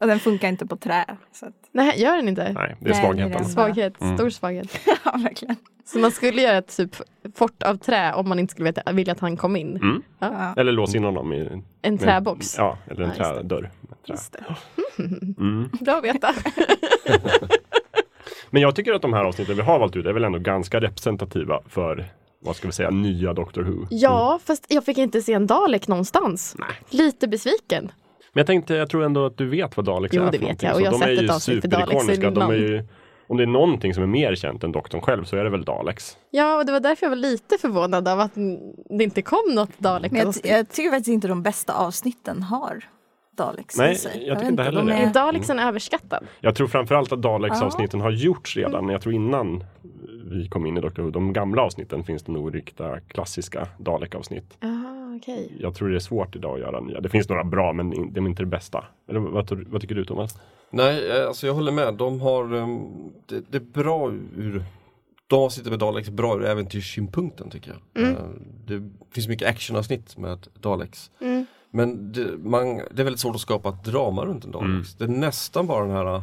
Och 0.00 0.06
den 0.06 0.20
funkar 0.20 0.48
inte 0.48 0.66
på 0.66 0.76
trä. 0.76 1.04
Så 1.32 1.46
att, 1.46 1.52
Nej, 1.72 2.00
gör 2.02 2.16
den 2.16 2.28
inte? 2.28 2.52
Nej, 2.52 2.76
det 2.80 2.90
är 2.90 2.92
Nej, 2.92 3.02
svagheten. 3.02 3.42
det. 3.42 3.48
Svaghet, 3.48 4.00
Mm. 4.00 4.16
stor 4.16 4.30
svaghet. 4.30 4.80
ja, 5.04 5.16
verkligen. 5.24 5.56
Så 5.84 5.98
man 5.98 6.10
skulle 6.10 6.42
göra 6.42 6.56
ett 6.58 6.76
typ 6.76 6.90
fort 7.34 7.62
av 7.62 7.76
trä 7.76 8.12
om 8.12 8.28
man 8.28 8.38
inte 8.38 8.50
skulle 8.50 8.64
veta, 8.64 8.92
vilja 8.92 9.12
att 9.12 9.20
han 9.20 9.36
kom 9.36 9.56
in. 9.56 9.76
Mm. 9.76 10.02
Ja. 10.18 10.54
Eller 10.56 10.72
lås 10.72 10.94
in 10.94 11.04
honom 11.04 11.32
i 11.32 11.62
En 11.82 11.98
träbox. 11.98 12.54
Ja, 12.58 12.78
eller 12.90 13.04
en 13.04 13.12
Ja, 13.18 13.24
trädörr. 13.24 13.60
trä. 13.60 13.70
Just 14.06 14.32
det. 14.32 14.44
Mm. 15.38 15.68
Bra 15.80 15.94
att 15.96 16.04
veta. 16.04 16.34
Men 18.54 18.62
jag 18.62 18.74
tycker 18.74 18.92
att 18.92 19.02
de 19.02 19.12
här 19.12 19.24
avsnitten 19.24 19.56
vi 19.56 19.62
har 19.62 19.78
valt 19.78 19.96
ut 19.96 20.06
är 20.06 20.12
väl 20.12 20.24
ändå 20.24 20.38
ganska 20.38 20.80
representativa 20.80 21.60
för 21.68 22.04
vad 22.40 22.56
ska 22.56 22.68
vi 22.68 22.72
säga, 22.72 22.90
nya 22.90 23.32
Doctor 23.32 23.62
Who. 23.62 23.86
Ja, 23.90 24.40
fast 24.44 24.66
jag 24.68 24.84
fick 24.84 24.98
inte 24.98 25.22
se 25.22 25.32
en 25.32 25.46
Dalek 25.46 25.88
någonstans. 25.88 26.56
Nej. 26.58 26.68
Lite 26.90 27.28
besviken. 27.28 27.84
Men 28.32 28.40
jag 28.40 28.46
tänkte, 28.46 28.74
jag 28.74 28.90
tror 28.90 29.04
ändå 29.04 29.26
att 29.26 29.38
du 29.38 29.48
vet 29.48 29.76
vad 29.76 29.86
Daleks 29.86 30.14
Jo, 30.14 30.22
är 30.22 30.30
det 30.30 30.38
för 30.38 30.46
vet 30.46 30.62
jag, 30.62 30.74
och 30.74 30.80
jag 30.80 30.92
har 30.92 30.98
de 30.98 31.12
är 31.12 31.16
sett 31.16 31.24
ett 31.24 31.30
avsnitt 31.30 31.60
för 31.60 31.68
Daleks. 31.68 32.06
De 32.06 32.26
innan. 32.26 32.54
ju, 32.54 32.84
om 33.26 33.36
det 33.36 33.42
är 33.42 33.46
någonting 33.46 33.94
som 33.94 34.02
är 34.02 34.06
mer 34.06 34.34
känt 34.34 34.64
än 34.64 34.72
doktorn 34.72 35.00
själv 35.00 35.24
så 35.24 35.36
är 35.36 35.44
det 35.44 35.50
väl 35.50 35.64
Daleks. 35.64 36.16
Ja, 36.30 36.56
och 36.56 36.66
det 36.66 36.72
var 36.72 36.80
därför 36.80 37.06
jag 37.06 37.10
var 37.10 37.16
lite 37.16 37.58
förvånad 37.60 38.08
av 38.08 38.20
att 38.20 38.34
det 38.90 39.04
inte 39.04 39.22
kom 39.22 39.54
något 39.54 39.78
Dalek. 39.78 40.12
Men 40.12 40.20
jag, 40.20 40.34
jag 40.58 40.68
tycker 40.68 40.90
faktiskt 40.90 41.08
inte 41.08 41.28
de 41.28 41.42
bästa 41.42 41.72
avsnitten 41.72 42.42
har 42.42 42.84
Daleks 43.36 43.76
Nej, 43.76 43.96
jag 44.26 44.38
tycker 44.38 44.50
inte 44.50 44.62
heller 44.62 44.78
de 44.78 44.86
det. 44.86 44.94
Är 44.94 45.12
Daleksen 45.12 45.58
överskattad? 45.58 46.26
Jag 46.40 46.54
tror 46.54 46.66
framförallt 46.66 47.12
att 47.12 47.22
Daleks 47.22 47.56
Ja. 47.60 47.66
avsnitten 47.66 48.00
har 48.00 48.10
gjorts 48.10 48.56
redan. 48.56 48.88
Jag 48.88 49.00
tror 49.00 49.14
innan 49.14 49.64
vi 50.30 50.48
kom 50.48 50.66
in 50.66 50.76
i 50.76 50.80
Doctor 50.80 51.02
Who. 51.02 51.10
De 51.10 51.32
gamla 51.32 51.62
avsnitten 51.62 52.04
finns 52.04 52.22
det 52.22 52.32
nog 52.32 52.54
riktiga 52.54 53.00
klassiska 53.08 53.68
Dalek-avsnitt. 53.78 54.58
Okej. 55.16 55.52
Jag 55.60 55.74
tror 55.74 55.88
det 55.88 55.96
är 55.96 56.00
svårt 56.00 56.36
idag 56.36 56.54
att 56.54 56.60
göra 56.60 56.80
nya. 56.80 57.00
Det 57.00 57.08
finns 57.08 57.28
några 57.28 57.44
bra 57.44 57.72
men 57.72 58.12
de 58.12 58.24
är 58.24 58.28
inte 58.28 58.42
det 58.42 58.46
bästa. 58.46 58.84
Eller 59.08 59.20
vad, 59.20 59.50
vad 59.50 59.80
tycker 59.80 59.94
du 59.94 60.04
Thomas? 60.04 60.38
Nej, 60.70 61.10
eh, 61.10 61.26
alltså 61.26 61.46
jag 61.46 61.54
håller 61.54 61.72
med. 61.72 61.94
De 61.94 62.20
har, 62.20 62.54
um, 62.54 63.12
det, 63.26 63.44
det 63.50 63.56
är 63.58 63.82
bra 63.82 64.10
ur, 64.36 64.62
de 65.26 65.36
avsnitten 65.36 65.70
med 65.70 65.78
Daleks 65.78 66.10
bra 66.10 66.36
ur 66.36 66.44
äventyrssynpunkten 66.44 67.50
tycker 67.50 67.76
jag. 67.94 68.04
Eh, 68.04 68.12
det 68.66 68.90
finns 69.14 69.28
mycket 69.28 69.48
actionavsnitt 69.48 70.16
med 70.16 70.46
Daleks. 70.60 71.10
Mm. 71.20 71.46
Men 71.74 72.12
det, 72.12 72.26
man, 72.38 72.76
det 72.76 73.02
är 73.02 73.04
väldigt 73.04 73.20
svårt 73.20 73.34
att 73.34 73.40
skapa 73.40 73.68
ett 73.68 73.84
drama 73.84 74.24
runt 74.24 74.44
en 74.44 74.50
Daleks. 74.50 74.94
Det 74.94 75.04
är 75.04 75.08
nästan 75.08 75.66
bara 75.66 75.86
den 75.86 75.96
här 75.96 76.14
uh, 76.16 76.22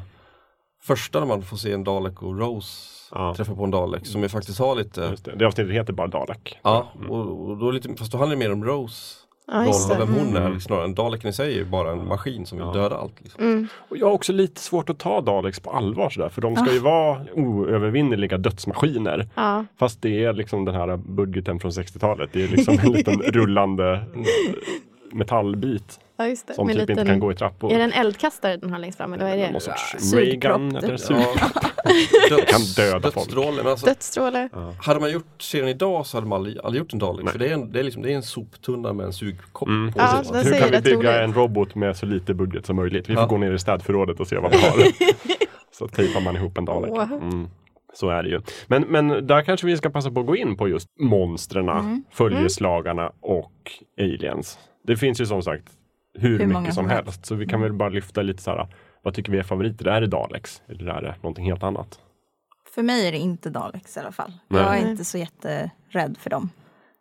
första 0.84 1.20
när 1.20 1.28
man 1.28 1.42
får 1.42 1.58
se 1.58 1.72
en 1.72 1.84
Dalek 1.84 2.24
och 2.24 2.40
Rose 2.40 2.88
Ja. 3.14 3.34
träffa 3.38 3.56
på 3.56 3.64
en 3.64 3.72
Dalek 3.72 4.06
som 4.08 4.22
ju 4.24 4.30
faktiskt 4.30 4.60
har 4.60 4.76
lite 4.76 5.02
Just 5.02 5.26
det. 5.26 5.36
det 5.36 5.46
avsnittet 5.46 5.74
heter 5.74 5.94
bara 5.94 6.08
Dalek. 6.08 6.60
Ja, 6.64 6.88
och, 7.10 7.50
och 7.50 7.58
då 7.58 7.72
lite, 7.72 7.90
fast 7.96 8.12
då 8.12 8.18
handlar 8.18 8.36
det 8.38 8.40
mer 8.40 8.52
om 8.54 8.66
Rose 8.66 9.16
roll 9.52 9.66
det. 9.66 9.94
och 9.96 10.00
vem 10.02 10.14
hon 10.14 10.38
Mm. 10.38 10.56
är 10.56 10.60
snarare 10.60 10.86
än 10.86 10.96
Daleken 10.96 11.30
i 11.30 11.34
sig 11.34 11.54
är 11.54 11.58
ju 11.58 11.66
bara 11.66 11.92
en 11.92 12.08
maskin 12.08 12.46
som 12.46 12.58
vill 12.58 12.68
Ja. 12.68 12.74
döda 12.74 12.96
allt. 12.98 13.14
Liksom. 13.22 13.44
Mm. 13.44 13.68
Och 13.90 13.98
jag 13.98 14.06
har 14.08 14.14
också 14.14 14.34
lite 14.34 14.62
svårt 14.62 14.90
att 14.90 15.00
ta 15.00 15.22
Daleks 15.22 15.60
på 15.60 15.72
allvar 15.72 16.10
sådär. 16.10 16.30
För 16.30 16.42
de 16.42 16.56
ska 16.56 16.74
ju 16.74 16.80
vara 16.80 17.22
oövervinneliga 17.36 18.38
dödsmaskiner. 18.38 19.30
Ja. 19.36 19.66
Fast 19.80 20.02
det 20.02 20.24
är 20.26 20.34
liksom 20.34 20.66
den 20.66 20.76
här 20.76 20.98
budgeten 20.98 21.60
från 21.60 21.72
60-talet. 21.72 22.30
Det 22.34 22.44
är 22.44 22.48
liksom 22.48 22.80
en 22.84 22.92
liten 22.92 23.22
rullande 23.22 24.04
metallbit. 25.14 26.00
ja, 26.18 26.28
just 26.28 26.48
det. 26.48 26.54
Som 26.54 26.68
Med 26.68 26.76
typ 26.76 26.80
liten- 26.90 27.00
inte 27.00 27.12
kan 27.12 27.20
gå 27.20 27.32
i 27.32 27.36
trappor. 27.36 27.72
Är 27.72 27.78
det 27.78 27.84
en 27.84 27.92
eldkastare 27.94 28.58
den 28.58 28.72
har 28.72 28.80
längst 28.80 28.98
fram 28.98 29.14
eller 29.14 29.24
vad 29.24 29.34
är 29.34 29.38
det? 29.38 29.52
Någon 29.52 29.62
sorts 29.62 30.14
Reagan 30.14 30.72
typ. 30.74 30.84
eller. 30.84 31.00
Ja. 31.10 31.26
Döds, 32.30 32.52
Kan 32.52 32.62
döda 32.86 33.02
folk. 33.02 33.16
dödsstråle. 33.16 33.70
Alltså, 33.70 33.86
Dödsstråle? 33.86 34.50
hade 34.82 35.00
man 35.00 35.12
gjort 35.12 35.42
serien 35.42 35.68
idag 35.70 36.06
så 36.06 36.18
hade 36.18 36.28
man 36.28 36.36
aldrig, 36.36 36.58
aldrig 36.64 36.80
gjort 36.80 36.94
en 36.94 37.00
Dalek. 37.00 37.30
För 37.30 37.40
det 37.40 37.48
är, 37.48 37.54
en, 37.54 37.72
det, 37.72 37.80
är 37.80 37.84
liksom, 37.84 38.02
det 38.04 38.12
är 38.12 38.16
en 38.16 38.24
soptunna 38.24 38.94
med 38.94 39.06
en 39.06 39.14
sugkopp 39.14 39.68
Mm. 39.70 39.94
på. 39.94 40.00
Ja, 40.00 40.24
sig. 40.24 40.34
den 40.34 40.46
Hur 40.54 40.60
kan 40.60 40.72
vi 40.72 40.82
bygga 40.82 40.98
rolig 40.98 41.10
ut. 41.10 41.16
en 41.16 41.34
robot 41.34 41.76
med 41.76 41.98
så 41.98 42.06
lite 42.06 42.34
budget 42.34 42.66
som 42.66 42.76
möjligt? 42.76 43.10
Vi 43.10 43.14
får 43.14 43.24
Ja. 43.24 43.28
gå 43.28 43.38
ner 43.38 43.52
i 43.54 43.60
städförrådet 43.60 44.20
och 44.20 44.28
se 44.28 44.38
vad 44.38 44.52
vi 44.52 44.58
har. 44.58 44.78
så 45.78 45.88
tejpar 45.88 46.22
man 46.22 46.36
ihop 46.36 46.58
en 46.58 46.66
Dalek. 46.66 46.90
Wow. 46.92 47.02
Mm. 47.24 47.48
Så 47.94 48.10
är 48.10 48.24
det 48.24 48.30
ju. 48.30 48.42
Men, 48.68 48.82
men 48.82 49.28
där 49.28 49.42
kanske 49.42 49.68
vi 49.68 49.78
ska 49.78 49.90
passa 49.90 50.12
på 50.12 50.20
att 50.20 50.26
gå 50.26 50.36
in 50.36 50.58
på 50.58 50.68
just 50.68 50.88
monstren, 51.00 51.70
Mm. 51.70 52.04
följeslagarna 52.12 53.12
och 53.22 53.52
aliens. 54.00 54.60
Det 54.84 54.98
finns 54.98 55.22
ju 55.22 55.26
som 55.26 55.44
sagt 55.44 55.72
hur, 56.14 56.40
Hur 56.40 56.46
mycket 56.48 56.74
som 56.74 56.90
helst. 56.90 57.06
helst. 57.06 57.26
Så 57.26 57.36
vi 57.36 57.46
kan 57.46 57.62
väl 57.62 57.74
bara 57.74 57.90
lyfta 57.90 58.22
lite 58.22 58.44
så 58.44 58.52
här. 58.52 58.68
Vad 59.04 59.14
tycker 59.14 59.32
vi 59.32 59.38
är 59.40 59.44
favoriter? 59.44 59.86
Är 59.88 60.02
det 60.02 60.08
Daleks? 60.08 60.62
Eller 60.68 60.86
är 60.94 61.02
det 61.02 61.16
någonting 61.22 61.46
helt 61.46 61.64
annat? 61.64 62.00
För 62.76 62.84
mig 62.84 63.08
är 63.08 63.12
det 63.12 63.18
inte 63.18 63.50
Daleks 63.50 63.98
i 63.98 64.00
alla 64.00 64.12
fall. 64.12 64.34
Nej. 64.48 64.62
Jag 64.62 64.78
är 64.78 64.90
inte 64.92 65.06
så 65.06 65.18
jätterädd 65.18 66.18
för 66.20 66.30
dem. 66.30 66.50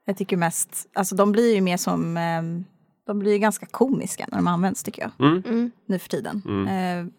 Jag 0.05 0.17
tycker 0.17 0.37
mest, 0.37 0.89
alltså 0.95 1.15
de 1.17 1.33
blir 1.33 1.55
ju 1.55 1.61
mer 1.61 1.77
som, 1.77 2.17
ehm, 2.17 2.65
de 3.07 3.19
blir 3.19 3.33
ju 3.33 3.39
ganska 3.39 3.67
komiska 3.67 4.27
när 4.31 4.39
de 4.39 4.47
används 4.47 4.83
tycker 4.83 5.03
jag. 5.03 5.29
Mm. 5.29 5.43
Mm. 5.47 5.71
Nu 5.87 5.99
för 5.99 6.09
tiden. 6.09 6.43
Mm. 6.47 6.69
Eh, 6.69 7.13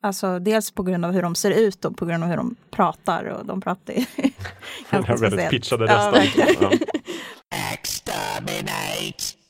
alltså 0.00 0.38
dels 0.38 0.70
på 0.70 0.82
grund 0.82 1.04
av 1.04 1.12
hur 1.12 1.22
de 1.22 1.34
ser 1.34 1.50
ut 1.50 1.84
och 1.84 1.96
på 1.96 2.06
grund 2.06 2.24
av 2.24 2.30
hur 2.30 2.36
de 2.36 2.56
pratar 2.70 3.24
och 3.24 3.46
de 3.46 3.60
pratar 3.60 3.92
ju 3.94 4.04
ganska 4.90 5.12
här 5.12 5.16
väldigt 5.20 5.28
speciellt. 5.28 5.50
pitchade 5.50 5.86
Ja, 5.86 6.12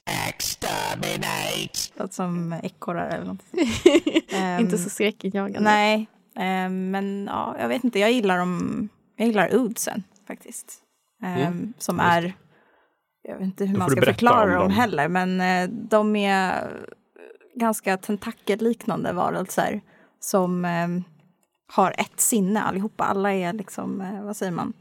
Ja. 0.09 2.03
Låter 2.03 2.15
som 2.15 2.53
ekorrar 2.63 3.09
eller 3.09 3.25
något. 3.27 3.43
Ehm, 4.33 4.61
Inte 4.61 4.79
så 4.79 4.91
skräckinjagande. 4.91 5.61
Nej, 5.61 6.07
ehm, 6.37 6.91
men 6.91 7.27
ja, 7.31 7.57
jag 7.59 7.69
vet 7.69 7.85
inte, 7.85 7.99
jag 7.99 8.13
gillar 8.13 8.39
dem, 8.39 8.89
jag 9.17 9.27
gillar 9.27 9.57
Oodsen 9.57 10.03
faktiskt. 10.27 10.79
Ehm, 11.23 11.41
Mm, 11.43 11.73
som 11.79 12.01
är, 12.01 12.33
jag 13.23 13.35
vet 13.35 13.45
inte 13.45 13.65
hur 13.65 13.73
Då 13.75 13.79
man 13.79 13.91
ska 13.91 14.03
förklara 14.03 14.51
dem 14.53 14.63
dem. 14.63 14.71
heller, 14.71 15.09
men 15.09 15.41
eh, 15.41 15.69
de 15.91 16.17
är 16.17 16.71
ganska 17.55 17.97
tentakelliknande 17.97 19.13
varelser 19.13 19.81
som 20.21 20.65
ehm, 20.65 21.05
har 21.73 21.95
ett 21.99 22.21
sinne 22.21 22.63
allihopa. 22.63 23.05
Alla 23.05 23.33
är 23.35 23.53
liksom, 23.53 24.01
eh, 24.01 24.23
vad 24.23 24.37
säger 24.37 24.53
man, 24.53 24.73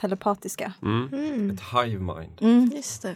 telepatiska. 0.00 0.72
Mm. 0.82 1.08
Mm. 1.12 1.50
Ett 1.50 1.60
hive 1.74 1.98
mind. 2.02 2.38
Mm. 2.40 2.70
Just 2.74 3.02
det. 3.02 3.14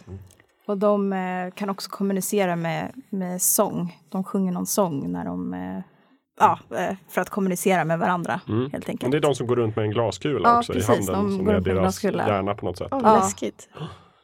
Och 0.67 0.77
de 0.77 1.13
eh, 1.13 1.51
kan 1.53 1.69
också 1.69 1.89
kommunicera 1.89 2.55
med, 2.55 2.91
med 3.09 3.41
sång. 3.41 3.97
De 4.09 4.23
sjunger 4.23 4.51
någon 4.51 4.65
sång 4.65 5.11
när 5.11 5.25
de, 5.25 5.53
eh, 5.53 5.83
ja, 6.39 6.59
eh, 6.77 6.95
för 7.09 7.21
att 7.21 7.29
kommunicera 7.29 7.85
med 7.85 7.99
varandra 7.99 8.41
Mm. 8.47 8.61
helt 8.61 8.73
Men 8.73 8.81
enkelt. 8.91 9.11
det 9.11 9.17
är 9.17 9.21
de 9.21 9.35
som 9.35 9.47
går 9.47 9.55
runt 9.55 9.75
med 9.75 9.85
en 9.85 9.91
glaskula 9.91 10.49
Ja, 10.49 10.57
också 10.57 10.73
precis, 10.73 10.89
i 10.89 10.91
handen. 11.11 11.15
de 11.31 11.37
som 11.37 11.45
går 11.45 11.51
är 11.51 11.55
runt 11.55 11.65
med 11.67 11.71
en 11.75 11.81
deras 11.81 11.99
glaskula. 11.99 12.27
hjärna 12.27 12.55
på 12.55 12.65
något 12.65 12.77
sätt. 12.77 12.87
Åh, 12.91 12.99
Ja. 13.03 13.15
läskigt. 13.15 13.69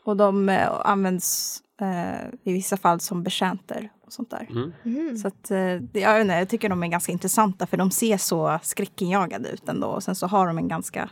Och 0.05 0.17
de 0.17 0.49
eh, 0.49 0.69
används 0.85 1.59
eh, 1.81 2.27
i 2.43 2.53
vissa 2.53 2.77
fall 2.77 2.99
som 2.99 3.23
betjänter 3.23 3.89
och 4.05 4.13
sånt 4.13 4.29
där. 4.29 4.47
Mm. 4.49 4.73
Mm. 4.85 5.17
Så 5.17 5.27
att, 5.27 5.51
eh, 5.51 5.57
det- 5.91 5.99
jag, 5.99 6.21
inte, 6.21 6.33
jag 6.33 6.49
tycker 6.49 6.69
de 6.69 6.83
är 6.83 6.87
ganska 6.87 7.11
intressanta 7.11 7.67
för 7.67 7.77
de 7.77 7.91
ser 7.91 8.17
så 8.17 8.59
skräckinjagade 8.61 9.49
ut 9.49 9.69
ändå. 9.69 9.87
Och 9.87 10.03
sen 10.03 10.15
så 10.15 10.27
har 10.27 10.47
de 10.47 10.57
en 10.57 10.67
ganska, 10.67 11.09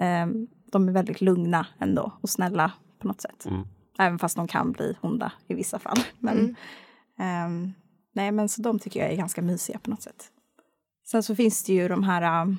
eh, 0.00 0.26
de 0.72 0.88
är 0.88 0.92
väldigt 0.92 1.20
lugna 1.20 1.66
ändå 1.80 2.12
och 2.22 2.28
snälla 2.30 2.72
på 3.02 3.08
något 3.08 3.20
sätt. 3.20 3.46
Mm. 3.98 4.06
Även 4.06 4.18
fast 4.18 4.36
de 4.36 4.48
kan 4.48 4.72
bli 4.72 4.96
onda 5.00 5.32
i 5.46 5.54
vissa 5.54 5.78
fall. 5.78 5.98
Men, 6.18 6.56
ehm, 7.18 7.72
nej, 8.14 8.32
men 8.32 8.48
så 8.48 8.62
de 8.62 8.78
tycker 8.78 9.00
jag 9.00 9.12
är 9.12 9.16
ganska 9.16 9.42
mysiga 9.42 9.78
på 9.78 9.90
något 9.90 10.02
sätt. 10.02 10.30
Sen 11.10 11.22
så 11.22 11.34
finns 11.34 11.64
det 11.64 11.72
ju 11.72 11.88
de 11.88 12.02
här, 12.02 12.42
um, 12.42 12.58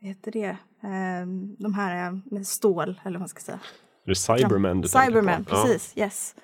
vad 0.00 0.08
heter 0.08 0.32
det, 0.32 0.56
Ehm, 0.82 1.56
de 1.58 1.74
här 1.74 2.06
eh, 2.06 2.18
med 2.24 2.46
stål, 2.46 3.00
eller 3.04 3.12
vad 3.12 3.20
man 3.20 3.28
ska 3.28 3.40
säga. 3.40 3.60
Är 4.04 4.08
det 4.08 4.14
Cybermen 4.14 4.80
du 4.80 4.88
Cybermen, 4.88 5.44
på? 5.44 5.56
Ja. 5.56 5.62
precis. 5.62 5.92
Yes. 5.96 6.34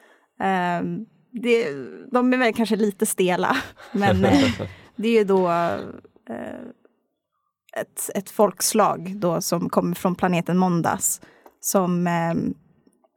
Ehm, 0.40 1.06
det, 1.30 1.72
de 2.10 2.32
är 2.32 2.36
väl 2.36 2.54
kanske 2.54 2.76
lite 2.76 3.06
stela, 3.06 3.56
men 3.92 4.24
eh, 4.24 4.60
det 4.96 5.08
är 5.08 5.18
ju 5.18 5.24
då 5.24 5.50
eh, 5.50 6.60
ett, 7.76 8.10
ett 8.14 8.30
folkslag 8.30 9.12
då 9.16 9.40
som 9.40 9.68
kommer 9.68 9.94
från 9.94 10.14
planeten 10.14 10.58
Måndags. 10.58 11.20
Som 11.60 12.06
ehm, 12.06 12.54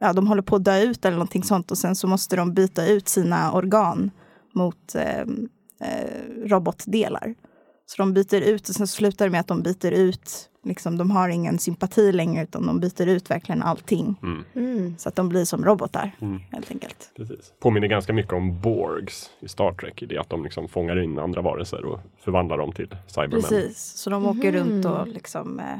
ja, 0.06 0.14
de 0.14 0.28
håller 0.28 0.42
på 0.42 0.56
att 0.56 0.64
dö 0.64 0.82
ut 0.82 1.06
eller 1.06 1.18
någonting 1.18 1.44
sånt 1.44 1.72
och 1.72 1.78
sen 1.78 1.96
så 1.96 2.08
måste 2.08 2.36
de 2.36 2.54
byta 2.54 2.88
ut 2.88 3.08
sina 3.08 3.54
organ 3.54 4.12
mot 4.54 4.96
ehm, 4.96 5.50
eh, 5.82 6.48
robotdelar. 6.50 7.36
Så 7.86 8.02
de 8.02 8.14
byter 8.14 8.42
ut 8.42 8.70
och 8.70 8.76
sen 8.76 8.88
slutar 8.88 9.26
det 9.26 9.32
med 9.32 9.40
att 9.40 9.48
de 9.48 9.62
byter 9.64 9.92
ut, 9.92 10.50
liksom, 10.64 10.98
de 10.98 11.12
har 11.12 11.30
ingen 11.30 11.60
sympati 11.60 12.12
längre 12.12 12.44
utan 12.44 12.68
de 12.68 12.80
byter 12.80 13.08
ut 13.08 13.32
verkligen 13.32 13.64
allting. 13.64 14.16
Mm. 14.56 14.96
Så 14.98 15.10
att 15.10 15.16
de 15.16 15.30
blir 15.30 15.46
som 15.46 15.66
robotar 15.66 16.12
Mm. 16.22 16.40
helt 16.52 16.72
enkelt. 16.72 17.12
Precis. 17.16 17.54
Påminner 17.60 17.88
ganska 17.88 18.14
mycket 18.14 18.34
om 18.34 18.62
Borgs 18.62 19.30
i 19.40 19.48
Star 19.48 19.74
Trek 19.74 20.02
i 20.02 20.06
det 20.06 20.18
att 20.18 20.30
de 20.30 20.44
liksom 20.44 20.68
fångar 20.68 21.04
in 21.04 21.20
andra 21.20 21.42
varelser 21.42 21.86
och 21.86 22.00
förvandlar 22.24 22.58
dem 22.58 22.72
till 22.72 22.98
Cybermen. 23.08 23.42
Precis, 23.42 23.78
så 23.78 24.10
de 24.10 24.26
åker 24.26 24.52
runt 24.52 24.86
och 24.86 25.08
liksom, 25.08 25.60
eh, 25.60 25.80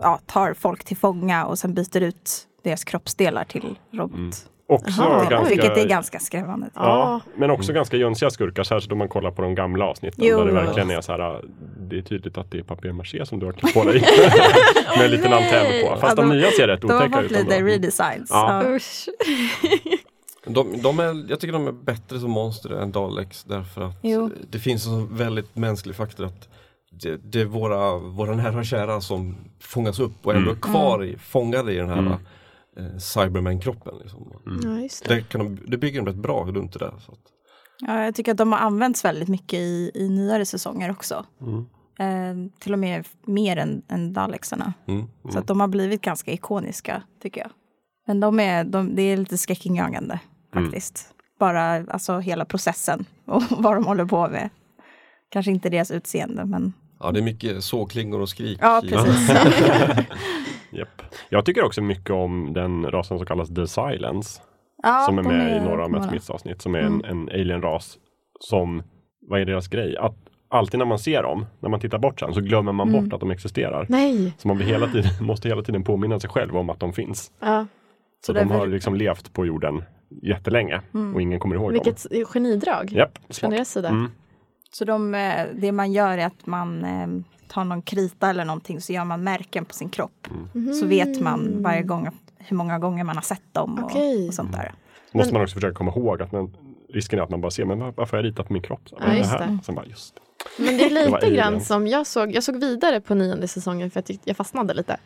ja, 0.00 0.20
tar 0.26 0.54
folk 0.54 0.84
till 0.84 0.96
fånga 0.96 1.46
och 1.46 1.58
sen 1.58 1.74
byter 1.74 2.00
ut 2.00 2.48
deras 2.62 2.84
kroppsdelar 2.84 3.44
till 3.44 3.78
robot. 3.92 4.46
Också 4.66 5.02
Jaha, 5.02 5.30
ganska, 5.30 5.48
Vilket 5.54 5.76
är 5.76 5.88
ganska 5.88 6.18
skrämmande. 6.18 6.70
Ja, 6.74 7.20
men 7.36 7.50
också 7.50 7.72
ganska 7.72 7.96
jönsiga 7.96 8.30
skurkar, 8.30 8.62
särskilt 8.62 8.92
om 8.92 8.98
man 8.98 9.08
kollar 9.08 9.30
på 9.30 9.42
de 9.42 9.54
gamla 9.54 9.84
avsnitten. 9.84 10.24
Jo. 10.26 10.38
Där 10.38 10.46
det 10.46 10.52
verkligen 10.52 10.90
är 10.90 11.00
så 11.00 11.12
här, 11.12 11.40
det 11.80 11.98
är 11.98 12.02
tydligt 12.02 12.38
att 12.38 12.50
det 12.50 12.58
är 12.58 12.62
papier-maché 12.62 13.24
som 13.26 13.38
du 13.38 13.46
har 13.46 13.52
klätt 13.52 13.74
på 13.74 13.84
dig. 13.84 14.00
Med 14.96 15.04
en 15.04 15.10
liten 15.10 15.32
antenn 15.32 15.82
på. 15.88 15.96
Fast 16.00 16.02
Ja, 16.18 16.22
de 16.22 16.30
de- 16.30 16.36
nya 16.36 16.50
ser 16.50 16.68
rätt 16.68 16.80
De 16.80 16.90
har 16.90 16.96
otäcka 16.96 17.16
fått 17.16 17.24
ut. 17.24 17.30
lite 17.30 17.54
ändå. 17.56 17.66
redesigns. 17.68 18.28
Ja. 18.30 18.62
Ja. 18.64 18.70
Usch. 18.76 19.08
De, 20.46 20.82
de 20.82 20.98
är, 20.98 21.30
jag 21.30 21.40
tycker 21.40 21.52
de 21.52 21.66
är 21.66 21.72
bättre 21.72 22.18
som 22.20 22.30
monster 22.30 22.70
än 22.70 22.92
Daleks 22.92 23.44
därför 23.44 23.82
att 23.82 23.94
Jo. 24.02 24.30
det 24.50 24.58
finns 24.58 24.86
en 24.86 25.16
väldigt 25.16 25.56
mänsklig 25.56 25.96
faktor 25.96 26.24
att 26.26 26.48
det, 26.90 27.16
det 27.32 27.40
är 27.40 27.44
våra, 27.44 27.98
våra 27.98 28.34
nära 28.36 28.58
och 28.58 28.64
kära 28.66 29.00
som 29.00 29.36
fångas 29.60 29.98
upp 30.00 30.12
och 30.26 30.34
ändå 30.34 30.50
är 30.50 30.54
kvar 30.56 31.04
i, 31.04 31.16
fångade 31.18 31.72
i 31.72 31.76
den 31.76 31.88
här 31.88 31.98
Mm. 31.98 32.12
Eh, 32.76 32.98
Cyberman-kroppen. 32.98 33.94
Liksom. 34.02 34.32
Ja, 34.62 34.80
just 34.80 35.04
det. 35.04 35.14
Det, 35.14 35.22
kan 35.22 35.38
de, 35.40 35.58
det 35.70 35.76
bygger 35.78 36.00
de 36.00 36.06
rätt 36.06 36.16
bra 36.22 36.44
dumt 36.44 36.70
det 36.78 36.84
är. 36.84 36.98
Så 36.98 37.12
att, 37.12 37.18
Ja, 37.86 38.04
jag 38.04 38.14
tycker 38.14 38.32
att 38.32 38.38
de 38.38 38.52
har 38.52 38.58
använts 38.58 39.04
väldigt 39.04 39.28
mycket 39.28 39.58
i, 39.58 39.90
i 39.94 40.08
nyare 40.08 40.46
säsonger 40.46 40.90
också. 40.90 41.26
Mm. 41.40 41.66
Eh, 41.98 42.50
till 42.58 42.72
och 42.72 42.78
med 42.78 43.06
mer 43.26 43.56
än, 43.56 43.82
än 43.88 44.12
Dalexarna. 44.12 44.72
mm. 44.88 45.06
Så 45.32 45.38
att 45.38 45.46
de 45.46 45.60
har 45.60 45.68
blivit 45.68 46.00
ganska 46.02 46.32
ikoniska, 46.32 47.02
tycker 47.22 47.40
jag. 47.40 47.50
Men 48.06 48.20
de 48.20 48.40
är, 48.40 48.64
de, 48.64 48.94
det 48.96 49.02
är 49.02 49.16
lite 49.16 49.38
skräckinjagande 49.38 50.20
Mm. 50.54 50.64
faktiskt. 50.64 51.08
Bara 51.38 51.62
alltså 51.88 52.18
hela 52.18 52.44
processen 52.44 53.04
och 53.26 53.42
vad 53.50 53.74
de 53.76 53.84
håller 53.86 54.04
på 54.04 54.28
med. 54.28 54.50
Kanske 55.30 55.50
inte 55.52 55.68
deras 55.70 55.90
utseende, 55.90 56.44
men 56.44 56.72
Ja, 57.00 57.10
det 57.12 57.20
är 57.20 57.22
mycket 57.24 57.64
såklingor 57.64 58.20
och 58.20 58.28
skrik. 58.28 58.58
ja, 58.62 58.82
precis. 58.88 59.30
Japp. 60.72 61.02
Jag 61.28 61.44
tycker 61.44 61.64
också 61.64 61.82
mycket 61.82 62.10
om 62.10 62.52
den 62.52 62.90
rasen 62.90 63.18
som 63.18 63.26
kallas 63.26 63.48
The 63.54 63.66
Silence. 63.66 64.40
ja, 64.82 65.02
som 65.06 65.18
är 65.18 65.22
med 65.22 65.56
i 65.56 65.60
några 65.60 65.84
av 65.84 65.90
Matt. 65.90 66.08
Smiths 66.08 66.30
avsnitt. 66.30 66.62
Som 66.62 66.74
är 66.74 66.78
en, 66.78 67.04
en 67.04 67.28
alien-ras. 67.28 67.98
Som, 68.40 68.82
vad 69.28 69.40
är 69.40 69.44
deras 69.44 69.68
grej? 69.68 69.96
Att 69.96 70.14
alltid 70.48 70.78
när 70.78 70.86
man 70.86 70.98
ser 70.98 71.22
dem, 71.22 71.46
när 71.60 71.68
man 71.68 71.80
tittar 71.80 71.98
bort 71.98 72.20
sen, 72.20 72.34
så 72.34 72.40
glömmer 72.40 72.72
man 72.72 72.88
Mm. 72.88 73.04
bort 73.04 73.12
att 73.14 73.20
de 73.20 73.30
existerar. 73.30 73.86
Nej. 73.88 74.34
Så 74.38 74.48
man 74.48 74.56
blir 74.56 74.66
hela 74.66 74.86
tiden, 74.86 75.10
måste 75.26 75.48
hela 75.48 75.62
tiden 75.62 75.84
påminna 75.84 76.20
sig 76.20 76.30
själv 76.30 76.56
om 76.56 76.70
att 76.70 76.80
de 76.80 76.92
finns. 76.92 77.32
Ja. 77.40 77.66
Så, 78.26 78.32
Så 78.32 78.38
de 78.38 78.50
har 78.50 78.66
liksom 78.66 78.94
levt 78.94 79.32
på 79.32 79.46
jorden 79.46 79.82
jättelänge 80.22 80.80
Mm. 80.94 81.14
och 81.14 81.22
ingen 81.22 81.40
kommer 81.40 81.54
ihåg 81.56 81.74
dem. 81.74 81.82
Vilket 81.84 82.28
genidrag 82.28 82.90
Japp, 82.92 83.18
från 83.30 83.50
deras 83.50 83.68
sida. 83.70 83.88
Mm. 83.88 84.10
Så 84.72 84.84
de, 84.84 85.14
eh, 85.14 85.46
det 85.54 85.72
man 85.72 85.92
gör 85.92 86.18
är 86.18 86.26
att 86.26 86.46
man 86.46 86.84
eh, 86.84 87.06
tar 87.52 87.64
någon 87.64 87.82
krita 87.82 88.30
eller 88.30 88.44
någonting 88.44 88.80
så 88.80 88.92
gör 88.92 89.04
man 89.04 89.24
märken 89.24 89.64
på 89.64 89.74
sin 89.74 89.88
kropp. 89.88 90.28
Mm. 90.54 90.74
Så 90.74 90.86
vet 90.86 91.20
man 91.20 91.62
varje 91.62 91.82
gång 91.82 92.08
hur 92.38 92.56
många 92.56 92.78
gånger 92.78 93.04
man 93.04 93.16
har 93.16 93.22
sett 93.22 93.42
dem 93.54 93.78
och, 93.78 93.84
Okej. 93.90 94.28
och 94.28 94.34
sånt 94.34 94.52
där. 94.52 94.72
Så 95.12 95.16
måste 95.18 95.32
man 95.32 95.42
också 95.42 95.54
försöka 95.54 95.74
komma 95.74 95.90
ihåg 95.96 96.22
att 96.22 96.32
men, 96.32 96.56
risken 96.92 97.18
är 97.18 97.22
att 97.22 97.30
man 97.30 97.40
bara 97.40 97.50
ser, 97.50 97.64
men 97.64 97.78
var- 97.80 97.92
varför 97.96 98.16
har 98.16 98.24
jag 98.24 98.30
ritat 98.32 98.46
på 98.46 98.52
min 98.52 98.62
kropp? 98.62 98.80
Så, 98.88 98.96
Ja, 99.00 99.14
just 99.14 99.32
det 99.32 99.38
här? 99.38 99.46
det. 99.46 99.58
Sen 99.64 99.74
bara, 99.74 99.86
just 99.86 100.14
det. 100.14 100.20
Men 100.64 100.76
det 100.78 100.84
är 100.84 100.90
Det 100.94 101.04
lite 101.10 101.34
grann 101.36 101.60
som 101.60 101.86
jag 101.86 102.06
såg, 102.06 102.34
jag 102.34 102.42
såg 102.42 102.56
vidare 102.56 103.00
på 103.00 103.14
nionde 103.14 103.48
säsongen 103.48 103.90
för 103.90 103.98
jag 104.00 104.04
tyckte 104.04 104.30
jag 104.30 104.36
fastnade 104.36 104.74
lite. 104.74 104.96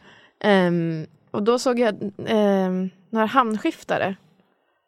Ehm, 0.41 1.07
och 1.31 1.43
då 1.43 1.59
såg 1.59 1.79
jag 1.79 1.95
um, 2.17 2.91
några 3.11 3.27
hamnskiftare 3.27 4.17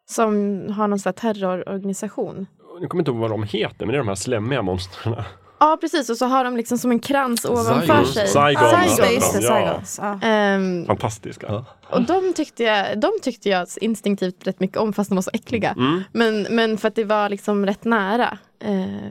som 0.05 0.33
har 0.71 0.87
någon 0.87 0.99
sån 0.99 1.09
här 1.09 1.33
terrororganisation. 1.33 2.45
Jag 2.81 2.89
kommer 2.89 3.01
inte 3.01 3.11
ihåg 3.11 3.19
vad 3.19 3.29
de 3.29 3.43
heter, 3.43 3.85
men 3.85 3.87
det 3.87 3.95
är 3.95 3.97
de 3.99 4.07
här 4.07 4.15
slemmiga 4.15 4.61
monstren. 4.61 5.15
Ja 5.59 5.77
precis 5.81 6.09
och 6.09 6.17
så 6.17 6.25
har 6.25 6.43
de 6.43 6.57
liksom 6.57 6.77
som 6.77 6.91
en 6.91 6.99
krans 6.99 7.45
ovanför 7.45 7.81
Zygons. 7.81 8.13
sig. 8.13 8.27
Zygons. 8.27 8.57
Ja, 8.71 8.83
just 8.83 8.97
det, 9.01 9.11
just 9.11 9.33
det, 9.33 9.41
Ja. 9.41 9.67
Zygons. 9.67 9.99
Ja. 10.01 10.19
Ehm, 10.27 10.85
Fantastiska. 10.85 11.47
Ja. 11.49 11.65
och 11.89 12.01
de 12.01 12.33
tyckte, 12.33 12.63
jag, 12.63 12.99
de 12.99 13.11
tyckte 13.21 13.49
jag 13.49 13.67
instinktivt 13.81 14.47
rätt 14.47 14.59
mycket 14.59 14.77
om 14.77 14.93
fast 14.93 15.09
de 15.09 15.15
var 15.15 15.21
så 15.21 15.31
äckliga. 15.33 15.71
Mm. 15.71 16.03
Men, 16.11 16.41
men 16.49 16.77
för 16.77 16.87
att 16.87 16.95
det 16.95 17.03
var 17.03 17.29
liksom 17.29 17.65
rätt 17.65 17.83
nära 17.83 18.37
eh, 18.63 19.09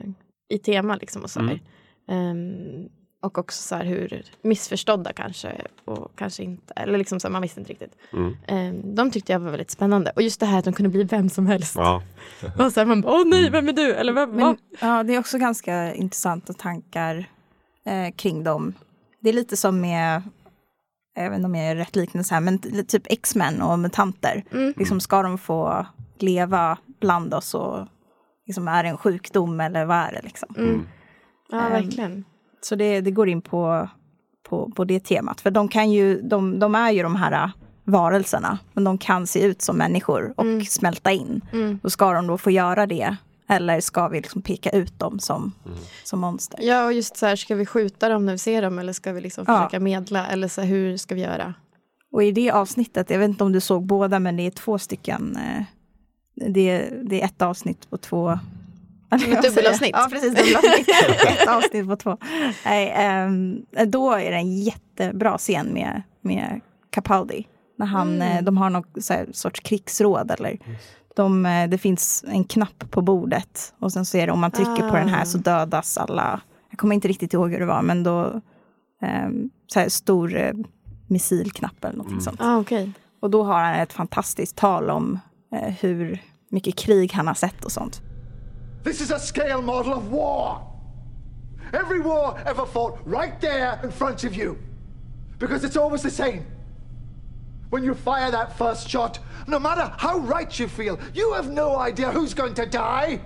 i 0.49 0.57
tema 0.65 0.95
liksom 0.95 1.23
och 1.23 1.29
så 1.29 1.39
här. 1.39 1.59
Ehm, 2.11 2.89
och 3.21 3.37
också 3.37 3.61
så 3.61 3.75
här 3.75 3.85
hur 3.85 4.23
missförstådda 4.41 5.13
kanske 5.13 5.61
och 5.85 6.11
kanske 6.15 6.43
inte, 6.43 6.73
eller 6.75 6.97
liksom 6.97 7.19
så 7.19 7.27
här, 7.27 7.31
man 7.31 7.41
visste 7.41 7.59
inte 7.59 7.71
riktigt. 7.71 7.95
Mm. 8.13 8.37
Ehm, 8.47 8.95
de 8.95 9.11
tyckte 9.11 9.31
jag 9.31 9.39
var 9.39 9.49
väldigt 9.51 9.71
spännande. 9.71 10.11
Och 10.15 10.21
just 10.21 10.39
det 10.39 10.45
här 10.45 10.59
att 10.59 10.65
de 10.65 10.73
kunde 10.73 10.89
bli 10.89 11.03
vem 11.03 11.29
som 11.29 11.47
helst. 11.47 11.75
Ja. 11.75 12.03
Och 12.57 12.71
så 12.71 12.79
här, 12.79 12.85
man 12.85 13.01
bara, 13.01 13.13
åh 13.13 13.27
nej, 13.27 13.49
vem 13.49 13.69
är 13.69 13.73
du? 13.73 13.93
Eller 13.93 14.13
vem, 14.13 14.29
Men, 14.31 14.57
ja, 14.81 15.03
det 15.03 15.15
är 15.15 15.19
också 15.19 15.37
ganska 15.37 15.93
intressanta 15.93 16.53
tankar 16.53 17.29
eh, 17.85 18.15
kring 18.15 18.43
dem. 18.43 18.73
Det 19.21 19.29
är 19.29 19.33
lite 19.33 19.57
som 19.57 19.81
med, 19.81 20.21
jag 21.15 21.29
vet 21.29 21.37
inte 21.37 21.45
om 21.45 21.55
jag 21.55 21.65
är 21.65 21.75
rätt 21.75 21.95
liknelse 21.95 22.33
här, 22.33 22.41
men 22.41 22.59
typ 22.87 23.03
X-Men 23.05 23.61
och 23.61 23.79
mutanter. 23.79 24.43
Mm. 24.51 24.73
Liksom 24.77 24.99
ska 24.99 25.21
de 25.21 25.37
få 25.37 25.85
leva 26.19 26.77
bland 26.99 27.33
oss 27.33 27.53
och 27.53 27.87
liksom 28.47 28.67
är 28.67 28.83
det 28.83 28.89
en 28.89 28.97
sjukdom 28.97 29.59
eller 29.59 29.85
vad 29.85 29.97
är 29.97 30.11
det 30.11 30.21
liksom? 30.21 30.55
Mm. 30.57 30.87
Ja, 31.51 31.59
Ehm, 31.61 31.71
verkligen. 31.71 32.25
Så 32.61 32.75
det, 32.75 33.01
det 33.01 33.11
går 33.11 33.29
in 33.29 33.41
på, 33.41 33.89
på, 34.49 34.71
på 34.75 34.83
det 34.85 34.99
temat. 34.99 35.41
För 35.41 35.51
de, 35.51 35.67
kan 35.67 35.91
ju, 35.91 36.21
de, 36.21 36.59
de 36.59 36.75
är 36.75 36.91
ju 36.91 37.03
de 37.03 37.15
här 37.15 37.51
varelserna, 37.83 38.57
men 38.73 38.83
de 38.83 38.97
kan 38.97 39.27
se 39.27 39.43
ut 39.43 39.61
som 39.61 39.77
människor 39.77 40.33
och 40.37 40.43
Mm. 40.45 40.65
smälta 40.65 41.11
in. 41.11 41.41
Mm. 41.53 41.79
Och 41.83 41.91
ska 41.91 42.13
de 42.13 42.27
då 42.27 42.37
få 42.37 42.51
göra 42.51 42.85
det? 42.87 43.15
Eller 43.51 43.79
ska 43.81 44.07
vi 44.07 44.21
liksom 44.21 44.41
peka 44.41 44.69
ut 44.69 44.99
dem 44.99 45.19
som, 45.19 45.51
som 46.03 46.19
monster? 46.19 46.59
Ja, 46.63 46.85
och 46.85 46.93
just 46.93 47.17
så 47.17 47.25
här, 47.25 47.35
ska 47.35 47.55
vi 47.55 47.65
skjuta 47.65 48.09
dem 48.09 48.25
när 48.25 48.31
vi 48.33 48.37
ser 48.37 48.61
dem 48.61 48.79
eller 48.79 48.93
ska 48.93 49.11
vi 49.11 49.21
liksom 49.21 49.45
Ja. 49.47 49.57
försöka 49.57 49.79
medla? 49.79 50.27
Eller 50.27 50.47
så 50.47 50.61
här, 50.61 50.67
hur 50.67 50.97
ska 50.97 51.15
vi 51.15 51.21
göra? 51.21 51.53
Och 52.11 52.23
i 52.23 52.31
det 52.31 52.51
avsnittet, 52.51 53.09
jag 53.09 53.19
vet 53.19 53.29
inte 53.29 53.43
om 53.43 53.51
du 53.51 53.59
såg 53.61 53.85
båda, 53.85 54.19
men 54.19 54.35
det 54.37 54.43
är 54.47 54.51
två 54.51 54.77
stycken. 54.79 55.35
Eh, 55.37 55.63
det, 56.51 56.89
det 57.03 57.21
är 57.21 57.25
ett 57.25 57.41
avsnitt 57.41 57.89
på 57.89 57.97
två... 57.97 58.39
dubbelavsnitt. 59.17 59.91
Ja, 59.93 60.07
precis. 60.09 60.35
Dubbelavsnitt. 60.35 60.89
ett 61.41 61.47
avsnitt 61.47 61.87
på 61.87 61.95
två. 61.95 62.17
Nej, 62.65 62.93
ehm, 62.95 63.65
då 63.85 64.11
är 64.11 64.31
det 64.31 64.37
en 64.37 64.57
jättebra 64.57 65.37
scen 65.37 65.73
med, 65.73 66.01
med 66.21 66.61
Capaldi. 66.89 67.47
När 67.77 67.85
han, 67.85 68.21
eh, 68.21 68.43
de 68.43 68.57
har 68.57 68.69
någon 68.69 68.83
sorts 69.33 69.59
krigsråd. 69.59 70.31
Eller, 70.31 70.57
de, 71.15 71.45
eh, 71.45 71.69
det 71.69 71.77
finns 71.77 72.25
en 72.27 72.43
knapp 72.43 72.91
på 72.91 73.01
bordet 73.01 73.73
och 73.79 73.93
sen 73.93 74.05
så 74.05 74.17
är 74.17 74.27
det 74.27 74.33
om 74.33 74.39
man 74.39 74.51
trycker 74.51 74.89
på 74.89 74.95
den 74.95 75.09
här 75.09 75.25
så 75.25 75.37
dödas 75.37 75.97
alla. 75.97 76.41
Jag 76.69 76.79
kommer 76.79 76.95
inte 76.95 77.07
riktigt 77.07 77.33
ihåg 77.33 77.51
hur 77.51 77.59
det 77.59 77.65
var, 77.65 77.81
men 77.81 78.03
då... 78.03 78.41
ehm, 79.01 79.49
så 79.67 79.79
här, 79.79 79.89
stor 79.89 80.35
eh, 80.37 80.53
missilknapp 81.07 81.85
eller 81.85 81.97
något 81.97 82.23
sånt. 82.23 82.41
Ah, 82.41 82.57
okej. 82.57 82.91
Och 83.19 83.29
då 83.29 83.43
har 83.43 83.61
han 83.63 83.75
ett 83.75 83.93
fantastiskt 83.93 84.55
tal 84.55 84.89
om 84.89 85.19
eh, 85.55 85.73
hur 85.79 86.21
mycket 86.49 86.75
krig 86.75 87.13
han 87.13 87.27
har 87.27 87.33
sett 87.33 87.65
och 87.65 87.71
sånt. 87.71 88.01
This 88.83 89.01
is 89.01 89.11
a 89.11 89.19
scale 89.19 89.61
model 89.61 89.93
of 89.93 90.11
war. 90.11 90.65
Every 91.73 91.99
war 91.99 92.41
ever 92.45 92.65
fought 92.65 92.99
right 93.05 93.39
there 93.39 93.79
in 93.83 93.91
front 93.91 94.23
of 94.23 94.35
you. 94.35 94.57
Because 95.37 95.63
it's 95.63 95.77
always 95.77 96.01
the 96.01 96.11
same. 96.11 96.45
When 97.69 97.83
you 97.83 97.93
fire 97.93 98.31
that 98.31 98.57
first 98.57 98.89
shot, 98.89 99.19
no 99.47 99.59
matter 99.59 99.93
how 99.97 100.19
right 100.19 100.59
you 100.59 100.67
feel, 100.67 100.99
you 101.13 101.33
have 101.33 101.49
no 101.49 101.77
idea 101.77 102.11
who's 102.11 102.33
going 102.33 102.55
to 102.55 102.65
die. 102.65 103.21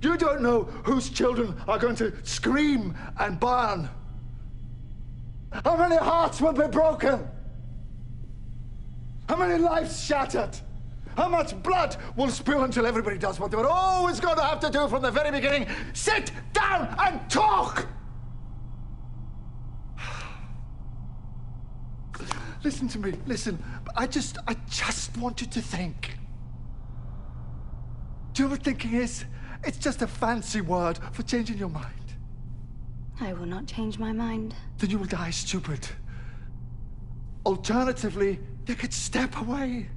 You 0.00 0.16
don't 0.16 0.42
know 0.42 0.64
whose 0.84 1.10
children 1.10 1.54
are 1.66 1.78
going 1.78 1.96
to 1.96 2.12
scream 2.24 2.96
and 3.18 3.38
burn. 3.38 3.88
How 5.64 5.76
many 5.76 5.96
hearts 5.96 6.40
will 6.40 6.52
be 6.52 6.66
broken? 6.68 7.28
How 9.28 9.36
many 9.36 9.62
lives 9.62 10.04
shattered? 10.04 10.56
How 11.16 11.28
much 11.28 11.60
blood 11.62 11.96
will 12.16 12.28
spill 12.28 12.64
until 12.64 12.86
everybody 12.86 13.18
does 13.18 13.38
what 13.38 13.50
they 13.50 13.56
were 13.56 13.68
always 13.68 14.20
going 14.20 14.36
to 14.36 14.42
have 14.42 14.60
to 14.60 14.70
do 14.70 14.88
from 14.88 15.02
the 15.02 15.10
very 15.10 15.30
beginning? 15.30 15.66
Sit 15.92 16.32
down 16.52 16.94
and 16.98 17.28
talk! 17.30 17.86
Listen 22.64 22.88
to 22.88 22.98
me, 22.98 23.12
listen. 23.26 23.62
I 23.96 24.06
just, 24.06 24.38
I 24.46 24.56
just 24.70 25.16
want 25.18 25.40
you 25.40 25.46
to 25.48 25.60
think. 25.60 26.16
Do 28.32 28.42
you 28.42 28.48
know 28.48 28.52
what 28.52 28.62
thinking 28.62 28.94
is? 28.94 29.24
It's 29.64 29.78
just 29.78 30.00
a 30.02 30.06
fancy 30.06 30.60
word 30.60 30.98
for 31.12 31.22
changing 31.22 31.58
your 31.58 31.68
mind. 31.68 31.88
I 33.20 33.34
will 33.34 33.46
not 33.46 33.66
change 33.66 33.98
my 33.98 34.12
mind. 34.12 34.54
Then 34.78 34.90
you 34.90 34.98
will 34.98 35.06
die 35.06 35.30
stupid. 35.30 35.86
Alternatively, 37.44 38.40
you 38.66 38.74
could 38.74 38.94
step 38.94 39.36
away 39.36 39.88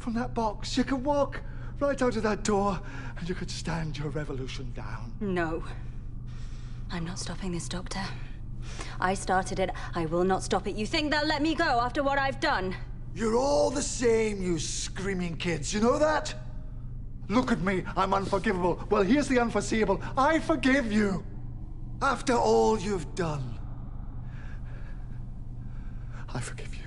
from 0.00 0.14
that 0.14 0.34
box. 0.34 0.76
You 0.76 0.84
could 0.84 1.04
walk 1.04 1.40
right 1.78 2.00
out 2.02 2.16
of 2.16 2.22
that 2.22 2.42
door 2.42 2.80
and 3.18 3.28
you 3.28 3.34
could 3.34 3.50
stand 3.50 3.98
your 3.98 4.08
revolution 4.08 4.72
down. 4.74 5.12
No. 5.20 5.62
I'm 6.90 7.04
not 7.04 7.18
stopping 7.18 7.52
this, 7.52 7.68
Doctor. 7.68 8.00
I 8.98 9.14
started 9.14 9.60
it. 9.60 9.70
I 9.94 10.06
will 10.06 10.24
not 10.24 10.42
stop 10.42 10.66
it. 10.66 10.74
You 10.74 10.86
think 10.86 11.12
they'll 11.12 11.26
let 11.26 11.42
me 11.42 11.54
go 11.54 11.64
after 11.64 12.02
what 12.02 12.18
I've 12.18 12.40
done? 12.40 12.74
You're 13.14 13.36
all 13.36 13.70
the 13.70 13.82
same, 13.82 14.42
you 14.42 14.58
screaming 14.58 15.36
kids. 15.36 15.72
You 15.72 15.80
know 15.80 15.98
that? 15.98 16.34
Look 17.28 17.52
at 17.52 17.60
me. 17.60 17.84
I'm 17.96 18.12
unforgivable. 18.14 18.84
Well, 18.90 19.02
here's 19.02 19.28
the 19.28 19.38
unforeseeable. 19.38 20.00
I 20.16 20.38
forgive 20.38 20.92
you. 20.92 21.24
After 22.02 22.34
all 22.34 22.78
you've 22.78 23.14
done, 23.14 23.58
I 26.32 26.40
forgive 26.40 26.74
you. 26.74 26.79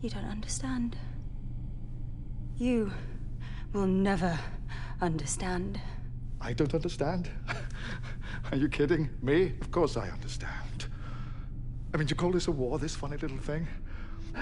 You 0.00 0.08
don't 0.08 0.24
understand. 0.24 0.96
You 2.56 2.90
will 3.72 3.86
never 3.86 4.38
understand. 5.02 5.78
I 6.40 6.54
don't 6.54 6.74
understand. 6.74 7.28
Are 8.50 8.56
you 8.56 8.68
kidding? 8.68 9.10
Me? 9.22 9.52
Of 9.60 9.70
course 9.70 9.98
I 9.98 10.08
understand. 10.08 10.86
I 11.92 11.98
mean, 11.98 12.06
do 12.06 12.12
you 12.12 12.16
call 12.16 12.32
this 12.32 12.48
a 12.48 12.50
war, 12.50 12.78
this 12.78 12.96
funny 12.96 13.18
little 13.18 13.38
thing? 13.38 13.66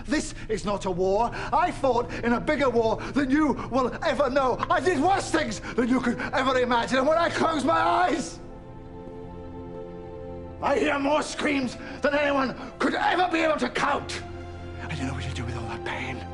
This 0.07 0.35
is 0.49 0.65
not 0.65 0.85
a 0.85 0.91
war. 0.91 1.31
I 1.53 1.73
fought 1.73 2.13
in 2.23 2.35
a 2.35 2.41
bigger 2.41 2.71
war 2.71 2.97
than 3.15 3.31
you 3.31 3.55
will 3.71 3.93
ever 4.05 4.31
know. 4.31 4.59
I 4.71 4.81
did 4.81 5.01
worse 5.01 5.31
things 5.31 5.61
than 5.75 5.89
you 5.89 6.01
could 6.01 6.21
ever 6.33 6.57
imagine. 6.61 6.99
And 6.99 7.07
when 7.09 7.19
I 7.19 7.31
close 7.31 7.65
my 7.65 7.81
eyes, 7.81 8.39
I 10.63 10.79
hear 10.79 10.99
more 10.99 11.23
screams 11.23 11.77
than 12.01 12.15
anyone 12.15 12.55
could 12.79 12.95
ever 12.95 13.29
be 13.33 13.39
able 13.41 13.57
to 13.57 13.71
count. 13.71 14.23
And 14.83 14.99
you 14.99 15.07
know 15.07 15.15
what 15.15 15.25
you 15.25 15.33
do 15.33 15.45
with 15.45 15.57
all 15.57 15.69
that 15.69 15.85
pain? 15.85 16.25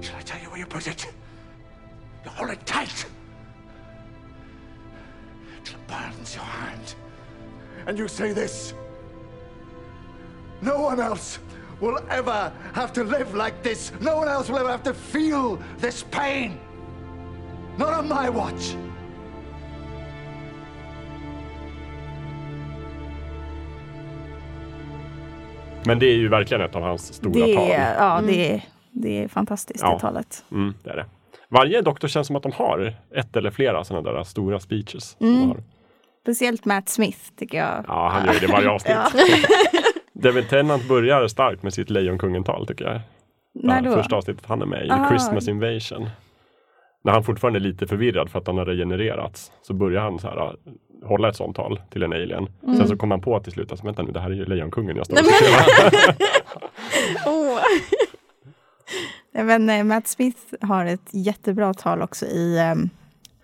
Shall 0.00 0.16
I 0.16 0.22
tell 0.22 0.40
you 0.40 0.48
where 0.48 0.58
you 0.58 0.66
put 0.66 0.86
it? 0.86 1.06
You 2.24 2.30
hold 2.30 2.50
it 2.50 2.64
tight 2.66 3.06
till 5.64 5.74
it 5.76 5.86
burns 5.86 6.34
your 6.34 6.44
hand. 6.44 6.94
And 7.86 7.98
you 7.98 8.08
say 8.08 8.32
this 8.32 8.74
No 10.60 10.80
one 10.80 11.00
else 11.00 11.38
will 11.80 11.98
ever 12.10 12.52
have 12.74 12.92
to 12.92 13.04
live 13.04 13.34
like 13.34 13.62
this. 13.62 13.92
No 14.00 14.16
one 14.16 14.28
else 14.28 14.48
will 14.48 14.58
ever 14.58 14.70
have 14.70 14.84
to 14.84 14.94
feel 14.94 15.60
this 15.78 16.04
pain. 16.04 16.60
Not 17.76 17.92
on 17.92 18.08
my 18.08 18.28
watch. 18.28 18.76
Men 25.86 25.98
det 25.98 26.06
är 26.06 26.16
ju 26.16 26.28
verkligen 26.28 26.60
ett 26.60 26.76
av 26.76 26.82
hans 26.82 27.14
stora 27.14 27.46
Det 27.46 27.54
tal. 27.54 27.68
ja, 27.98 28.20
det 28.26 28.52
är, 28.54 28.62
det 28.90 29.24
är 29.24 29.28
fantastiskt, 29.28 29.80
Ja. 29.82 29.92
det 29.94 29.98
talet. 30.00 30.44
Mm, 30.52 30.74
det 30.84 30.90
är 30.90 30.96
det. 30.96 31.06
Varje 31.48 31.80
doktor 31.82 32.08
känns 32.08 32.26
som 32.26 32.36
att 32.36 32.42
de 32.42 32.52
har 32.52 32.94
ett 33.16 33.36
eller 33.36 33.50
flera 33.50 33.84
sådana 33.84 34.12
där 34.12 34.22
stora 34.24 34.60
speeches. 34.60 35.04
som 35.18 35.26
Mm. 35.26 35.40
de 35.40 35.48
har. 35.48 35.62
Speciellt 36.22 36.64
Matt 36.64 36.88
Smith 36.88 37.18
tycker 37.38 37.58
jag. 37.58 37.84
Ja, 37.88 38.08
han 38.12 38.26
gör 38.26 38.40
det 38.40 38.46
varje 38.46 38.68
avsnitt. 38.74 38.96
David 40.12 40.48
Tennant 40.48 40.88
börjar 40.88 41.28
starkt 41.28 41.62
med 41.62 41.74
sitt 41.74 41.90
Lejonkungen-tal 41.90 42.66
tycker 42.66 42.84
jag. 42.84 43.00
När 43.54 43.82
då? 43.82 43.92
Första 43.92 44.16
avsnittet 44.16 44.46
han 44.46 44.62
är 44.62 44.66
med 44.66 44.84
i, 44.84 44.88
The 44.88 44.94
Ah. 44.94 45.08
Christmas 45.08 45.48
Invasion. 45.48 46.08
När 47.02 47.12
han 47.12 47.24
fortfarande 47.24 47.58
är 47.58 47.60
lite 47.60 47.86
förvirrad 47.86 48.30
för 48.30 48.38
att 48.38 48.46
han 48.46 48.58
har 48.58 48.64
regenererats 48.64 49.52
så 49.62 49.74
börjar 49.74 50.02
han 50.02 50.18
så 50.18 50.28
här, 50.28 50.46
äh, 50.46 50.52
hålla 51.04 51.28
ett 51.28 51.36
sånt 51.36 51.56
tal 51.56 51.80
till 51.90 52.02
en 52.02 52.12
alien. 52.12 52.48
Mm. 52.62 52.76
Sen 52.76 52.88
så 52.88 52.96
kommer 52.96 53.14
han 53.14 53.22
på 53.22 53.40
till 53.40 53.52
slut 53.52 53.72
att 53.72 53.84
vänta 53.84 54.02
nu, 54.02 54.12
det 54.12 54.20
här 54.20 54.30
är 54.30 54.34
ju 54.34 54.44
Lejonkungen 54.44 54.96
jag 54.96 55.06
står 55.06 55.16
och. 55.16 55.22
Åh. 57.26 57.58
Nej, 59.34 59.44
Men 59.44 59.70
eh, 59.70 59.84
Matt 59.84 60.08
Smith 60.08 60.40
har 60.60 60.86
ett 60.86 61.08
jättebra 61.10 61.74
tal 61.74 62.02
också 62.02 62.26
i 62.26 62.58
ehm, 62.58 62.90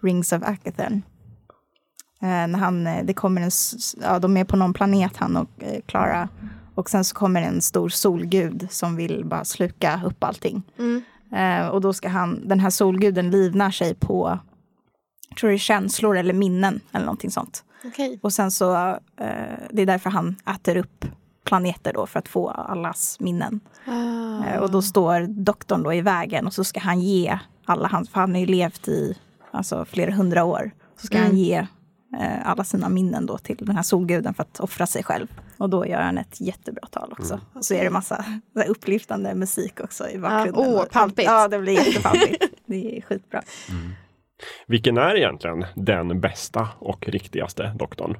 Rings 0.00 0.32
of 0.32 0.42
Akathon. 0.42 1.02
Eh, 2.22 2.28
när 2.28 2.58
han, 2.58 2.86
eh, 2.86 3.04
det 3.04 3.14
kommer 3.14 3.40
en, 3.40 3.50
ja, 4.02 4.18
de 4.18 4.36
är 4.36 4.44
på 4.44 4.56
någon 4.56 4.74
planet 4.74 5.16
han 5.16 5.36
och 5.36 5.48
Clara. 5.86 6.28
Och 6.74 6.90
sen 6.90 7.04
så 7.04 7.14
kommer 7.14 7.42
en 7.42 7.60
stor 7.60 7.88
solgud 7.88 8.66
som 8.70 8.96
vill 8.96 9.24
bara 9.24 9.44
sluka 9.44 10.00
upp 10.06 10.24
allting. 10.24 10.62
Eh, 11.32 11.68
och 11.68 11.80
då 11.80 11.92
ska 11.92 12.08
han, 12.08 12.48
den 12.48 12.60
här 12.60 12.70
solguden 12.70 13.30
livnär 13.30 13.70
sig 13.70 13.94
på, 13.94 14.38
jag 15.28 15.38
tror 15.38 15.50
är 15.52 15.58
känslor 15.58 16.16
eller 16.16 16.34
minnen 16.34 16.80
eller 16.92 17.04
någonting 17.06 17.30
sånt. 17.30 17.64
Okej. 17.84 18.18
Och 18.22 18.32
sen 18.32 18.50
så, 18.50 18.74
eh, 19.16 19.58
det 19.70 19.82
är 19.82 19.86
därför 19.86 20.10
han 20.10 20.36
äter 20.54 20.76
upp 20.76 21.04
planeter 21.44 21.92
då 21.92 22.06
för 22.06 22.18
att 22.18 22.28
få 22.28 22.48
allas 22.48 23.16
minnen. 23.20 23.60
Ah. 23.86 24.44
Eh, 24.44 24.60
Och 24.60 24.70
då 24.70 24.82
står 24.82 25.20
doktorn 25.44 25.82
då 25.82 25.92
i 25.94 26.00
vägen 26.00 26.46
och 26.46 26.52
så 26.54 26.64
ska 26.64 26.80
han 26.80 27.00
ge 27.00 27.38
alla 27.64 27.88
hans, 27.88 28.08
för 28.10 28.20
han 28.20 28.32
har 28.32 28.40
ju 28.40 28.46
levt 28.46 28.88
i 28.88 29.18
alltså, 29.50 29.84
flera 29.84 30.12
hundra 30.14 30.44
år. 30.44 30.70
Så 31.00 31.06
ska 31.06 31.18
han 31.18 31.36
ge 31.36 31.66
alla 32.44 32.64
sina 32.64 32.88
minnen 32.88 33.26
då 33.26 33.38
till 33.38 33.56
den 33.56 33.76
här 33.76 33.82
solguden 33.82 34.34
för 34.34 34.42
att 34.42 34.60
offra 34.60 34.86
sig 34.86 35.04
själv. 35.04 35.26
Och 35.58 35.70
då 35.70 35.86
gör 35.86 36.00
han 36.00 36.18
ett 36.18 36.40
jättebra 36.40 36.86
tal 36.90 37.12
också. 37.12 37.40
Och 37.54 37.64
så 37.64 37.74
är 37.74 37.84
det 37.84 37.90
massa 37.90 38.24
upplyftande 38.68 39.34
musik 39.34 39.80
också 39.80 40.08
i 40.08 40.18
bakgrunden. 40.18 40.54
åh, 40.66 40.74
Och 40.74 40.80
allt- 40.80 40.92
pampigt. 40.92 41.28
Ja, 41.28 41.48
det 41.48 41.58
blir 41.58 41.72
jättepampigt. 41.72 42.44
det 42.66 42.96
är 42.96 43.00
skitbra. 43.00 43.42
Vilken 44.66 44.98
är 44.98 45.16
egentligen 45.16 45.64
den 45.74 46.20
bästa 46.20 46.68
och 46.78 47.08
riktigaste 47.08 47.72
doktorn? 47.78 48.18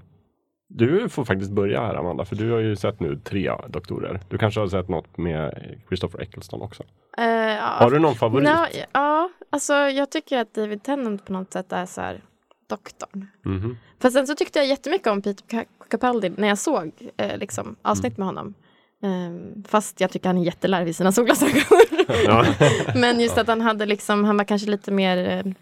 Du 0.69 1.09
får 1.09 1.25
faktiskt 1.25 1.51
börja 1.51 1.81
här 1.81 1.95
Amanda, 1.95 2.25
för 2.25 2.37
du 2.37 2.51
har 2.53 2.59
ju 2.59 2.77
sett 2.77 3.01
nu 3.01 3.17
tre 3.25 3.53
doktorer. 3.69 4.21
Du 4.29 4.39
kanske 4.39 4.61
har 4.61 4.69
sett 4.69 4.89
något 4.89 5.19
med 5.19 5.75
Christopher 5.89 6.23
Eccleston 6.23 6.63
också. 6.63 6.83
Eh, 7.19 7.25
ja. 7.27 7.63
Har 7.81 7.91
du 7.91 7.99
någon 7.99 8.15
favorit? 8.15 8.49
Ja, 8.93 9.31
alltså 9.51 9.73
jag 9.75 10.11
tycker 10.11 10.39
att 10.39 10.55
David 10.55 10.83
Tennant 10.83 11.25
på 11.25 11.33
något 11.33 11.53
sätt 11.53 11.73
är 11.73 11.87
så 11.87 12.01
här 12.01 12.21
doktorn. 12.69 13.27
Mhm. 13.45 13.77
Fast 14.01 14.15
sen 14.17 14.27
så 14.27 14.35
tyckte 14.35 14.59
jag 14.59 14.67
jättemycket 14.69 15.07
om 15.07 15.23
Peter 15.23 15.45
Ca- 15.45 15.65
Capaldi 15.91 16.29
när 16.37 16.49
jag 16.49 16.59
såg 16.59 16.93
eh, 17.17 17.39
liksom, 17.39 17.77
avsnitt 17.83 18.19
med 18.19 18.27
honom. 18.27 18.55
Ehm, 19.03 19.65
fast 19.69 20.01
jag 20.01 20.11
tycker 20.11 20.29
han 20.29 20.39
är 20.39 20.45
jättelarvig 20.45 20.91
i 20.91 20.95
sina 20.95 21.13
solglasögon. 21.13 21.63
Men 23.01 23.21
just 23.21 23.39
att 23.39 23.47
han 23.47 23.61
hade 23.61 23.87
liksom, 23.87 24.25
han 24.25 24.37
var 24.37 24.45
kanske 24.45 24.71
lite 24.71 24.91
mer 24.91 25.17
eh, 25.47 25.53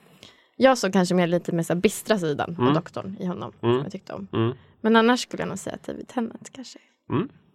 jag 0.57 0.79
såg 0.79 0.93
kanske 0.93 1.15
mer 1.15 1.27
lite 1.27 1.53
mer 1.53 1.63
så 1.63 1.73
här 1.73 1.81
bistra 1.81 2.19
sidan 2.19 2.57
av 2.61 2.75
doktorn 2.75 3.17
i 3.21 3.27
honom. 3.27 3.53
Som 3.61 3.71
jag 3.83 3.93
tyckte 3.93 4.13
om. 4.13 4.29
Mm. 4.33 4.55
Men 4.81 4.97
annars 4.97 5.21
skulle 5.21 5.43
jag 5.43 5.49
nog 5.49 5.59
säga 5.59 5.75
att 5.77 5.83
David 5.87 6.09
Tennant 6.09 6.51
kanske 6.53 6.79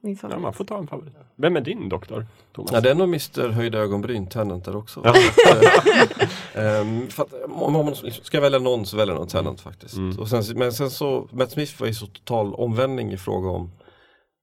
min 0.02 0.14
Ja, 0.14 0.20
favorit. 0.20 0.42
man 0.42 0.54
får 0.54 0.66
ta 0.66 0.78
en 0.78 0.88
favorit. 0.88 1.14
Vem 1.36 1.56
är 1.56 1.62
din 1.62 1.90
doktor? 1.90 2.28
Thomas? 2.54 2.72
Ja, 2.72 2.82
det 2.82 2.90
är 2.92 2.96
nog 2.96 3.08
Mr 3.08 3.50
Höjda 3.50 3.78
ögonbryn, 3.78 4.28
Tennant 4.28 4.66
där 4.66 4.76
också. 4.76 5.02
Ja. 5.04 5.14
För 7.10 7.24
att, 7.24 7.34
om 7.50 7.74
man 7.74 7.96
ska 8.24 8.42
välja 8.42 8.60
någon 8.60 8.86
så 8.86 8.98
väljer 8.98 9.14
jag 9.16 9.20
nog 9.20 9.30
Tennant 9.30 9.62
faktiskt. 9.62 9.98
Mm. 9.98 10.20
Och 10.20 10.28
sen, 10.30 10.44
men 10.56 10.74
sen 10.74 10.90
så, 10.92 11.28
Matt 11.32 11.52
Smith 11.52 11.80
var 11.80 11.88
ju 11.88 11.94
så 11.94 12.08
total 12.08 12.54
omvändning 12.54 13.12
i 13.12 13.18
fråga 13.18 13.50
om 13.50 13.72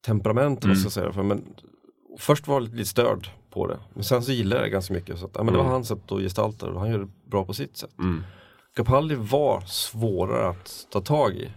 temperament. 0.07 0.65
Mm. 0.65 0.75
vad 0.75 0.79
Ska 0.81 0.87
jag 0.87 0.93
säga. 0.93 1.13
För, 1.13 1.23
men, 1.23 1.45
först 2.19 2.47
var 2.49 2.55
jag 2.61 2.75
lite 2.75 2.89
störd 2.91 3.31
på 3.51 3.67
det. 3.67 3.79
Men 3.95 4.05
sen 4.05 4.23
så 4.23 4.33
gillade 4.33 4.57
jag 4.63 4.67
det 4.67 4.73
ganska 4.73 4.95
mycket. 4.95 5.19
Så 5.19 5.25
att, 5.27 5.31
ja, 5.35 5.43
men 5.43 5.53
det 5.53 5.59
var 5.59 5.65
Mm. 5.65 5.73
hans 5.73 5.89
sätt 5.89 6.13
att 6.13 6.21
gestalta 6.21 6.67
det 6.67 6.73
och 6.73 6.81
han 6.81 6.91
gör 6.91 6.99
det 6.99 7.09
bra 7.31 7.45
på 7.45 7.55
sitt 7.55 7.77
sätt. 7.77 7.99
Mm. 7.99 8.25
Capaldi 8.77 9.15
var 9.15 9.61
svårare 9.61 10.49
att 10.49 10.87
ta 10.91 11.01
tag 11.01 11.35
i. 11.35 11.49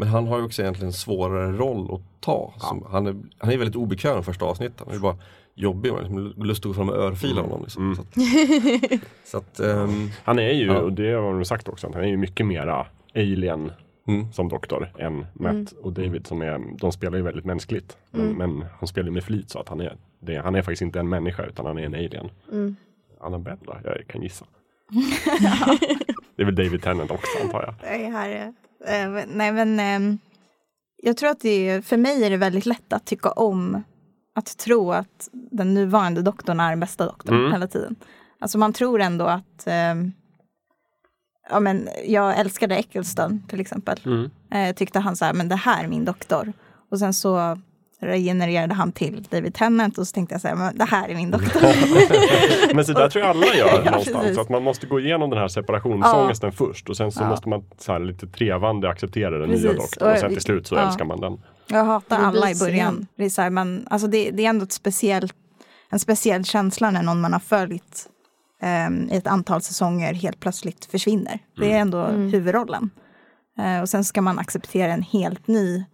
Men 0.00 0.08
han 0.08 0.26
har 0.26 0.38
ju 0.38 0.44
också 0.44 0.62
egentligen 0.62 0.88
en 0.88 0.92
svårare 0.92 1.52
roll 1.52 1.94
att 1.94 2.20
ta. 2.20 2.52
Som, 2.58 2.86
han, 2.90 3.06
är, 3.06 3.16
han 3.38 3.50
är 3.50 3.56
väldigt 3.56 3.76
obekväm 3.76 4.18
i 4.18 4.22
första 4.22 4.44
avsnittet. 4.44 4.82
Han 4.86 4.94
är 4.94 4.98
bara 4.98 5.16
jobbig. 5.54 5.92
Man 5.92 6.00
liksom 6.02 6.44
lust 6.44 6.66
att 6.66 6.68
gå 6.68 6.74
fram 6.74 6.88
och 6.88 6.96
örfila 6.96 7.42
honom. 7.42 7.62
Liksom. 7.62 7.82
Mm. 7.82 7.96
Så 7.96 8.02
att, 8.02 9.02
så 9.24 9.38
att, 9.38 9.60
ehm, 9.60 10.08
Han 10.24 10.38
är 10.38 10.52
ju, 10.52 10.66
Ja. 10.66 10.78
och 10.78 10.92
det 10.92 11.12
har 11.12 11.32
de 11.32 11.44
sagt 11.44 11.68
också, 11.68 11.86
att 11.86 11.94
han 11.94 12.04
är 12.04 12.08
ju 12.08 12.16
mycket 12.16 12.46
mera 12.46 12.86
alien 13.14 13.72
mm. 14.08 14.32
som 14.32 14.48
doktor 14.48 14.92
än 14.98 15.26
Matt 15.32 15.72
och 15.72 15.92
David 15.92 16.26
som 16.26 16.42
är, 16.42 16.78
de 16.78 16.92
spelar 16.92 17.18
ju 17.18 17.24
väldigt 17.24 17.44
mänskligt. 17.44 17.96
Men, 18.10 18.32
men 18.32 18.64
han 18.78 18.86
spelar 18.86 19.06
ju 19.06 19.12
med 19.12 19.24
flit 19.24 19.50
så 19.50 19.58
att 19.58 19.68
han 19.68 19.80
är, 19.80 19.96
det, 20.20 20.36
han 20.36 20.54
är 20.54 20.62
faktiskt 20.62 20.82
inte 20.82 21.00
en 21.00 21.08
människa 21.08 21.44
utan 21.44 21.66
han 21.66 21.78
är 21.78 21.82
en 21.82 21.94
alien. 21.94 22.30
Annabelle 23.20 23.60
då? 23.66 23.76
Jag 23.84 24.06
kan 24.06 24.22
gissa. 24.22 24.44
det 26.36 26.42
är 26.42 26.44
väl 26.44 26.54
David 26.54 26.82
Tennant 26.82 27.10
också 27.10 27.44
antar 27.44 27.62
jag. 27.62 27.74
Det 27.80 28.04
är 28.04 28.10
här, 28.10 28.54
eh, 28.86 29.24
nej 29.28 29.52
men 29.52 29.80
ehm, 29.80 30.18
jag 31.02 31.16
tror 31.16 31.30
att 31.30 31.40
det 31.40 31.68
är, 31.68 31.82
för 31.82 31.96
mig 31.96 32.24
är 32.24 32.30
det 32.30 32.36
väldigt 32.36 32.66
lätt 32.66 32.92
att 32.92 33.04
tycka 33.06 33.30
om 33.30 33.82
att 34.34 34.56
tro 34.58 34.92
att 34.92 35.28
den 35.32 35.74
nuvarande 35.74 36.22
doktorn 36.22 36.60
är 36.60 36.70
den 36.70 36.80
bästa 36.80 37.06
doktorn 37.06 37.38
Mm. 37.38 37.52
hela 37.52 37.66
tiden. 37.66 37.96
Alltså 38.40 38.58
man 38.58 38.72
tror 38.72 39.00
ändå 39.00 39.24
att 39.24 39.66
ehm, 39.66 40.12
Ja 41.50 41.60
men 41.60 41.88
jag 42.06 42.38
älskade 42.38 42.76
Eccleston 42.76 43.42
till 43.48 43.60
exempel. 43.60 44.00
Mm. 44.06 44.30
Eh, 44.50 44.74
tyckte 44.74 44.98
han 44.98 45.16
så 45.16 45.24
här, 45.24 45.32
men 45.32 45.48
det 45.48 45.56
här 45.56 45.84
är 45.84 45.88
min 45.88 46.04
doktor. 46.04 46.52
Och 46.90 46.98
sen 46.98 47.14
så 47.14 47.58
regenererade 48.00 48.74
han 48.74 48.92
till 48.92 49.26
David 49.30 49.54
Tennant 49.54 49.98
och 49.98 50.06
så 50.08 50.12
tänkte 50.14 50.34
jag 50.34 50.40
så 50.40 50.48
här, 50.48 50.54
men 50.54 50.78
det 50.78 50.84
här 50.84 51.08
är 51.08 51.14
min 51.14 51.30
doktor. 51.30 51.60
Men 52.74 52.84
så 52.84 52.92
där 52.92 53.08
tror 53.08 53.24
jag 53.24 53.30
alla 53.36 53.46
gör 53.46 53.82
Ja, 53.84 53.90
någonstans. 53.90 54.16
precis. 54.24 54.38
Att 54.38 54.48
man 54.48 54.62
måste 54.62 54.86
gå 54.86 55.00
igenom 55.00 55.30
den 55.30 55.38
här 55.38 55.48
separationsångesten 55.48 56.52
först 56.52 56.88
och 56.88 56.96
sen 56.96 57.12
så 57.12 57.22
Ja. 57.22 57.28
måste 57.28 57.48
man 57.48 57.64
så 57.78 57.92
här 57.92 58.00
lite 58.00 58.26
trevande 58.26 58.88
acceptera 58.90 59.30
den 59.38 59.48
nya 59.48 59.56
Precis. 59.70 59.76
doktorn. 59.76 60.12
Och 60.12 60.18
sen 60.18 60.32
till 60.32 60.40
slut 60.42 60.66
så 60.66 60.74
ja. 60.74 60.80
älskar 60.86 61.04
man 61.04 61.20
den. 61.20 61.40
Jag 61.66 61.84
hatar 61.84 62.18
alla 62.18 62.50
i 62.50 62.54
början. 62.54 63.06
Det 63.16 63.24
är, 63.24 63.30
så 63.30 63.42
här, 63.42 63.50
man, 63.50 63.86
alltså 63.90 64.08
det, 64.08 64.30
det 64.30 64.44
är 64.44 64.48
ändå 64.50 64.64
ett 64.64 64.72
speciellt, 64.72 65.34
en 65.90 65.98
speciell 65.98 66.44
känsla 66.44 66.90
när 66.90 67.02
någon 67.02 67.20
man 67.20 67.32
har 67.32 67.40
följt 67.40 68.08
ehm, 68.62 69.08
i 69.12 69.16
ett 69.16 69.26
antal 69.26 69.62
säsonger 69.62 70.14
helt 70.14 70.40
plötsligt 70.40 70.84
försvinner. 70.84 71.38
Det 71.56 71.72
är 71.72 71.78
ändå 71.78 72.06
huvudrollen. 72.06 72.90
Eh, 73.58 73.80
och 73.80 73.88
sen 73.88 74.04
ska 74.04 74.22
man 74.22 74.38
acceptera 74.38 74.92
en 74.92 75.02
helt 75.02 75.46
ny 75.46 75.84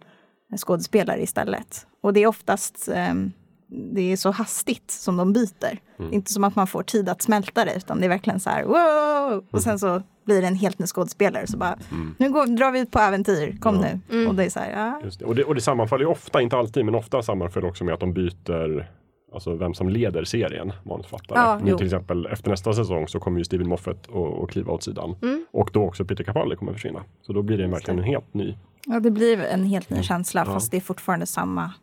skådespelare 0.57 1.21
istället. 1.21 1.86
Och 2.01 2.13
det 2.13 2.23
är 2.23 2.27
oftast 2.27 2.89
ehm, 2.93 3.31
det 3.69 4.11
är 4.11 4.17
så 4.17 4.31
hastigt 4.31 4.91
som 4.91 5.17
de 5.17 5.33
byter. 5.33 5.79
Är 5.97 6.13
inte 6.13 6.33
som 6.33 6.43
att 6.43 6.55
man 6.55 6.67
får 6.67 6.83
tid 6.83 7.09
att 7.09 7.21
smälta 7.21 7.65
det 7.65 7.75
utan 7.75 7.99
det 7.99 8.05
är 8.05 8.09
verkligen 8.09 8.39
så 8.39 8.49
här 8.49 8.63
wow! 8.63 9.45
Och 9.51 9.61
sen 9.61 9.79
så 9.79 10.01
blir 10.25 10.41
det 10.41 10.47
en 10.47 10.55
helt 10.55 10.79
ny 10.79 10.85
skådespelare 10.85 11.47
så 11.47 11.57
bara 11.57 11.77
nu 12.17 12.31
går, 12.31 12.57
drar 12.57 12.71
vi 12.71 12.79
ut 12.79 12.91
på 12.91 12.99
äventyr, 12.99 13.57
kom 13.59 13.75
nu. 13.75 14.27
Och 14.27 14.35
det 14.35 14.45
är 14.45 14.49
så 14.49 14.59
här, 14.59 14.71
ja. 14.71 15.01
Just 15.03 15.19
det. 15.19 15.25
Och, 15.25 15.35
det, 15.35 15.43
och 15.43 15.55
det 15.55 15.61
sammanfaller 15.61 16.03
ju 16.03 16.11
ofta, 16.11 16.41
inte 16.41 16.57
alltid, 16.57 16.85
men 16.85 16.95
ofta 16.95 17.21
sammanfaller 17.21 17.67
också 17.67 17.83
med 17.83 17.93
att 17.93 17.99
de 17.99 18.13
byter 18.13 18.87
Alltså 19.33 19.55
vem 19.55 19.73
som 19.73 19.89
leder 19.89 20.23
serien, 20.23 20.73
manusförfattare. 20.85 21.39
Ja, 21.39 21.59
nu 21.63 21.71
jo. 21.71 21.77
till 21.77 21.85
exempel 21.85 22.25
efter 22.25 22.49
nästa 22.49 22.73
säsong 22.73 23.07
så 23.07 23.19
kommer 23.19 23.37
ju 23.37 23.43
Steven 23.43 23.67
Moffat 23.69 24.07
att 24.43 24.49
kliva 24.49 24.73
åt 24.73 24.83
sidan. 24.83 25.15
Mm. 25.21 25.45
Och 25.51 25.69
då 25.73 25.83
också 25.83 26.05
Peter 26.05 26.23
Capaldi 26.23 26.55
kommer 26.55 26.73
försvinna. 26.73 27.03
Så 27.21 27.33
då 27.33 27.41
blir 27.41 27.57
det 27.57 27.67
verkligen 27.67 27.99
en 27.99 28.05
helt 28.05 28.33
ny. 28.33 28.57
Ja, 28.85 28.99
det 28.99 29.11
blir 29.11 29.43
en 29.43 29.63
helt 29.63 29.89
ny 29.89 30.03
känsla 30.03 30.45
fast 30.45 30.71
det 30.71 30.77
är 30.77 30.81
fortfarande 30.81 31.25
samma 31.25 31.73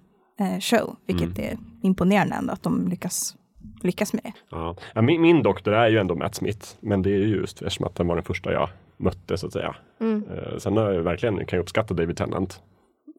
show. 0.61 0.97
Vilket 1.07 1.39
är 1.39 1.59
imponerande 1.83 2.35
ändå 2.35 2.53
att 2.53 2.63
de 2.63 2.89
lyckas, 2.89 3.37
lyckas 3.83 4.13
med 4.13 4.23
det. 4.25 4.33
Ja. 4.51 4.77
Ja, 4.95 5.03
min, 5.03 5.23
min 5.23 5.43
doktor 5.43 5.75
är 5.75 5.89
ju 5.89 5.99
ändå 5.99 6.15
Matt 6.15 6.35
Smith. 6.35 6.69
Men 6.81 7.03
det 7.03 7.11
är 7.11 7.19
ju 7.19 7.37
just 7.37 7.63
eftersom 7.63 7.87
att 7.87 7.95
den 7.95 8.07
var 8.07 8.15
den 8.15 8.25
första 8.25 8.53
jag 8.53 8.69
mötte 8.97 9.37
så 9.37 9.47
att 9.47 9.53
säga. 9.53 9.77
Eh, 10.01 10.59
sen 10.59 10.77
har 10.77 10.93
jag 10.93 11.03
verkligen, 11.03 11.37
kan 11.37 11.57
jag 11.57 11.63
uppskatta 11.63 11.95
David 11.95 12.17
Tennant 12.17 12.63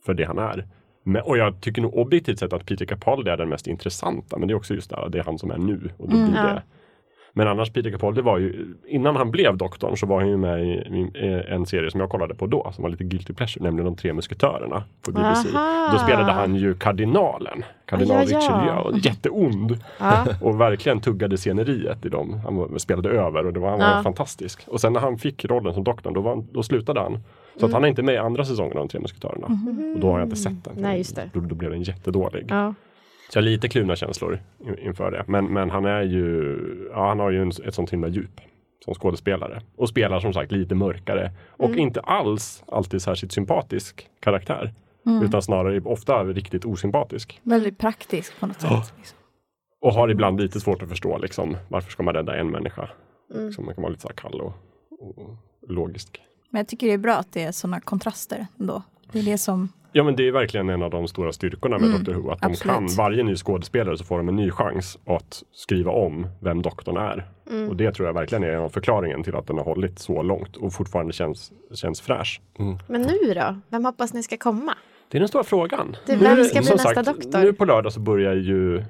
för 0.05 0.13
det 0.13 0.23
han 0.23 0.37
är. 0.37 0.67
Men, 1.03 1.21
och 1.21 1.37
jag 1.37 1.61
tycker 1.61 1.81
nog 1.81 1.95
objektivt 1.97 2.39
sett 2.39 2.53
att 2.53 2.65
Peter 2.65 2.85
Capaldi 2.85 3.31
är 3.31 3.37
den 3.37 3.49
mest 3.49 3.67
intressanta. 3.67 4.37
Men 4.37 4.47
det 4.47 4.53
är 4.53 4.55
också 4.55 4.73
just 4.73 4.89
det, 4.89 5.09
det 5.09 5.19
är 5.19 5.23
han 5.23 5.39
som 5.39 5.51
är 5.51 5.57
nu. 5.57 5.89
Och 5.97 6.09
då 6.09 6.15
blir 6.15 6.33
det. 6.43 6.63
Men 7.37 7.47
annars 7.47 7.69
Peter 7.73 7.91
Capaldi 7.91 8.21
var 8.21 8.37
ju, 8.37 8.65
innan 8.87 9.15
han 9.15 9.31
blev 9.31 9.57
doktorn 9.57 9.97
så 9.97 10.05
var 10.05 10.19
han 10.19 10.29
ju 10.29 10.37
med 10.37 10.65
i, 10.65 11.11
en 11.49 11.65
serie 11.65 11.91
som 11.91 11.99
jag 11.99 12.09
kollade 12.09 12.35
på 12.35 12.47
då, 12.47 12.71
som 12.75 12.81
var 12.83 12.89
lite 12.89 13.03
guilty 13.03 13.33
pleasure, 13.33 13.63
nämligen 13.63 13.85
De 13.85 13.95
tre 13.95 14.13
musketörerna 14.13 14.83
på 15.01 15.11
BBC. 15.11 15.49
Aha. 15.55 15.89
Då 15.93 15.97
spelade 15.99 16.31
han 16.31 16.55
ju 16.55 16.73
kardinalen, 16.73 17.63
kardinal 17.85 18.25
Ja, 18.29 18.31
ja. 18.31 18.37
Richelieu, 18.37 18.99
jätteond. 19.03 19.77
Ja. 19.99 20.25
Och 20.41 20.61
verkligen 20.61 21.01
tuggade 21.01 21.37
sceneriet 21.37 22.05
i 22.05 22.09
dem. 22.09 22.39
Han 22.43 22.79
spelade 22.79 23.09
över 23.09 23.45
och 23.45 23.53
det 23.53 23.59
var, 23.59 23.69
han 23.69 23.79
var 23.79 23.85
Ja. 23.97 24.03
fantastisk. 24.03 24.63
Och 24.67 24.81
sen 24.81 24.93
när 24.93 24.99
han 24.99 25.17
fick 25.17 25.45
rollen 25.45 25.73
som 25.73 25.83
doktorn, 25.83 26.13
då, 26.13 26.21
var 26.21 26.43
då 26.51 26.63
slutade 26.63 26.99
han. 26.99 27.19
Så 27.59 27.65
att 27.65 27.73
han 27.73 27.83
är 27.83 27.87
inte 27.87 28.03
med 28.03 28.15
i 28.15 28.17
andra 28.17 28.45
säsongen 28.45 28.77
av 28.77 28.83
De 28.83 28.89
tre 28.89 28.99
musketörerna. 28.99 29.47
Och 29.95 29.99
då 29.99 30.11
har 30.11 30.19
jag 30.19 30.25
inte 30.25 30.35
sett 30.35 30.63
den. 30.63 30.73
Nej, 30.77 30.97
just 30.97 31.15
det. 31.15 31.29
Då, 31.33 31.39
då 31.39 31.55
blev 31.55 31.71
den 31.71 31.81
jättedålig. 31.83 32.45
Ja. 32.49 32.73
Så 33.29 33.37
jag 33.37 33.43
har 33.43 33.49
lite 33.49 33.67
kluvna 33.69 33.95
känslor 33.95 34.39
in- 34.59 34.79
inför 34.79 35.11
det. 35.11 35.23
Men, 35.27 35.45
men 35.53 35.69
han 35.69 35.85
är 35.85 36.01
ju, 36.01 36.57
ja, 36.91 37.07
han 37.07 37.19
har 37.19 37.31
ju 37.31 37.41
en, 37.41 37.51
ett 37.65 37.73
sånt 37.75 37.93
himla 37.93 38.07
djup 38.07 38.41
som 38.85 38.93
skådespelare. 38.93 39.61
Och 39.77 39.89
spelar 39.89 40.19
som 40.19 40.33
sagt 40.33 40.51
lite 40.51 40.75
mörkare. 40.75 41.31
Och 41.49 41.65
Mm. 41.69 41.79
inte 41.79 42.01
alls 42.01 42.63
alltid 42.67 43.01
särskilt 43.01 43.31
sympatisk 43.31 44.09
karaktär. 44.19 44.73
Mm. 45.05 45.23
Utan 45.23 45.41
snarare 45.41 45.81
ofta 45.81 46.23
riktigt 46.23 46.65
osympatisk. 46.65 47.39
Väldigt 47.43 47.77
praktisk 47.77 48.39
på 48.39 48.47
något 48.47 48.61
sätt. 48.61 48.71
Liksom. 48.97 49.17
Och 49.81 49.93
har 49.93 50.09
ibland 50.09 50.41
lite 50.41 50.59
svårt 50.59 50.81
att 50.81 50.89
förstå 50.89 51.17
liksom, 51.17 51.57
varför 51.69 51.91
ska 51.91 52.03
man 52.03 52.13
rädda 52.13 52.35
en 52.35 52.51
människa. 52.51 52.89
Mm. 53.33 53.45
Liksom, 53.45 53.65
man 53.65 53.73
kan 53.75 53.81
vara 53.81 53.91
lite 53.91 54.01
så 54.01 54.07
kall 54.07 54.41
och, 54.41 54.53
och 54.99 55.37
logisk. 55.67 56.21
Men 56.49 56.59
jag 56.59 56.67
tycker 56.67 56.87
det 56.87 56.93
är 56.93 56.97
bra 56.97 57.13
att 57.15 57.31
det 57.33 57.43
är 57.43 57.51
sådana 57.51 57.79
kontraster 57.79 58.47
ändå. 58.59 58.83
Det 59.15 59.21
är 59.21 59.31
det 59.31 59.37
som, 59.37 59.69
Ja 59.91 60.03
men 60.03 60.15
det 60.15 60.27
är 60.27 60.31
verkligen 60.31 60.69
en 60.69 60.83
av 60.83 60.89
de 60.89 61.07
stora 61.07 61.31
styrkorna 61.33 61.77
med 61.77 61.87
Mm, 61.89 62.03
Doctor 62.03 62.21
Who. 62.21 62.29
Att 62.31 62.41
de 62.41 62.45
absolut. 62.51 62.73
kan, 62.75 62.87
varje 62.87 63.23
ny 63.23 63.35
skådespelare 63.35 63.97
så 63.97 64.03
får 64.03 64.17
de 64.17 64.29
en 64.29 64.35
ny 64.35 64.51
chans 64.51 64.97
att 65.05 65.43
skriva 65.51 65.91
om 65.91 66.27
vem 66.39 66.61
doktorn 66.61 66.97
är. 66.97 67.27
Mm. 67.51 67.69
Och 67.69 67.75
det 67.75 67.91
tror 67.91 68.07
jag 68.07 68.13
verkligen 68.13 68.43
är 68.43 68.47
en 68.49 68.61
av 68.61 68.69
förklaringen 68.69 69.23
till 69.23 69.35
att 69.35 69.47
den 69.47 69.57
har 69.57 69.63
hållit 69.65 69.99
så 69.99 70.21
långt 70.23 70.55
och 70.55 70.73
fortfarande 70.73 71.13
känns, 71.13 71.51
känns 71.73 72.01
fräsch. 72.01 72.41
Men 72.87 73.01
nu 73.01 73.33
då? 73.33 73.59
Vem 73.69 73.85
hoppas 73.85 74.13
ni 74.13 74.23
ska 74.23 74.37
komma? 74.37 74.73
Det 75.11 75.17
är 75.17 75.19
den 75.19 75.27
stora 75.27 75.43
frågan. 75.43 75.95
Det- 76.05 76.15
vem 76.15 76.37
Nu- 76.37 76.43
ska 76.45 76.59
bli 76.61 76.69
nästa 76.69 76.77
sagt, 76.77 77.05
doktor? 77.05 77.39
Nu 77.39 77.53
på 77.53 77.65
lördag 77.65 77.93
så 77.93 77.99
börjar 77.99 78.35
ju 78.35 78.77
eh, 78.77 78.83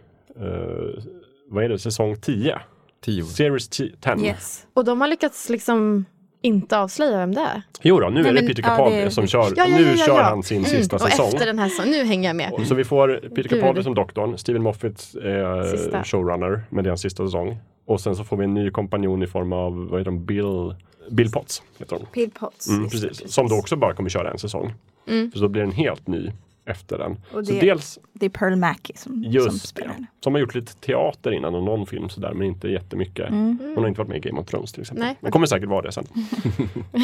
vad 1.50 1.64
är 1.64 1.70
det, 1.70 1.80
säsong 1.80 2.16
10? 2.22 2.60
Tio. 3.02 3.24
Series 3.24 3.70
10. 3.70 3.92
yes. 4.26 4.68
Och 4.74 4.86
de 4.86 5.02
har 5.02 5.08
lyckats 5.08 5.50
liksom 5.50 6.06
inte 6.46 6.80
avslöja 6.80 7.18
vem 7.18 7.34
det 7.36 7.42
är. 7.42 7.62
Jo 7.82 8.00
då, 8.00 8.10
nu 8.10 8.14
Nej, 8.22 8.30
är 8.30 8.34
det 8.34 8.42
men- 8.42 8.48
Peter 8.48 8.64
ja, 8.64 8.70
Capaldi 8.70 8.98
det- 9.02 9.12
som 9.12 9.28
kör. 9.28 9.40
Ja, 9.44 9.52
ja, 9.56 9.66
nu 9.78 9.84
ja, 9.84 9.90
ja, 9.98 10.06
kör 10.06 10.18
ja. 10.18 10.24
han 10.24 10.44
sin 10.44 10.66
sista 10.66 10.96
och 10.96 11.02
säsong. 11.02 11.28
efter 11.28 11.46
den 11.46 11.60
här 11.60 11.70
säsongen, 11.70 11.92
nu 11.92 12.04
hänger 12.04 12.30
jag 12.30 12.36
med. 12.36 12.68
Så 12.68 12.76
vi 12.76 12.84
får 12.84 13.30
Peter 13.36 13.50
Capaldi 13.50 13.74
Gud. 13.78 13.84
som 13.84 13.96
doktorn, 13.96 14.38
Steven 14.38 14.62
Moffat 14.64 15.16
eh, 15.24 16.04
showrunner 16.04 16.62
med 16.70 16.84
deras 16.84 17.02
sista 17.02 17.26
säsong. 17.26 17.58
Och 17.88 18.02
sen 18.02 18.16
så 18.16 18.24
får 18.24 18.38
vi 18.38 18.44
en 18.44 18.54
ny 18.54 18.72
kompanjon 18.72 19.24
i 19.24 19.28
form 19.28 19.54
av, 19.54 19.88
vad 19.90 20.00
heter 20.00 20.12
de, 20.12 20.26
Bill, 20.26 20.76
Bill 21.12 21.32
Potts. 21.32 21.64
Heter 21.80 21.96
de. 22.00 22.06
Pill 22.06 22.32
Potts. 22.40 22.68
Mm, 22.70 22.84
det, 22.84 22.90
precis. 22.90 23.34
Som 23.34 23.48
då 23.50 23.56
också 23.56 23.76
bara 23.76 23.94
kommer 23.94 24.10
köra 24.10 24.32
en 24.32 24.38
säsong. 24.38 24.74
Så 25.34 25.40
då 25.40 25.48
blir 25.48 25.62
den 25.62 25.72
helt 25.72 26.08
ny 26.08 26.32
efter 26.66 26.98
den. 26.98 27.12
Och 27.32 27.46
Så 27.48 27.54
det- 27.54 27.60
dels 27.60 28.00
Det 28.14 28.26
är 28.26 28.30
Pearl 28.30 28.56
Mackie 28.56 28.98
som, 28.98 29.24
som 29.24 29.32
just 29.32 29.68
spelar 29.68 29.94
det. 29.98 30.06
Som 30.24 30.34
har 30.34 30.40
gjort 30.42 30.56
lite 30.56 30.76
teater 30.76 31.32
innan 31.32 31.56
och 31.56 31.64
någon 31.64 31.86
film 31.86 32.10
sådär 32.10 32.34
men 32.34 32.48
inte 32.48 32.68
jättemycket. 32.68 33.30
Mm. 33.30 33.58
Hon 33.62 33.78
har 33.78 33.88
inte 33.88 33.98
varit 34.02 34.08
med 34.10 34.18
i 34.18 34.20
Game 34.30 34.42
of 34.42 34.48
Thrones 34.48 34.72
till 34.72 34.82
exempel. 34.82 35.06
Nej. 35.06 35.16
Men 35.20 35.32
kommer 35.32 35.46
säkert 35.46 35.70
vara 35.70 35.82
det 35.82 35.92
sen. 35.92 36.06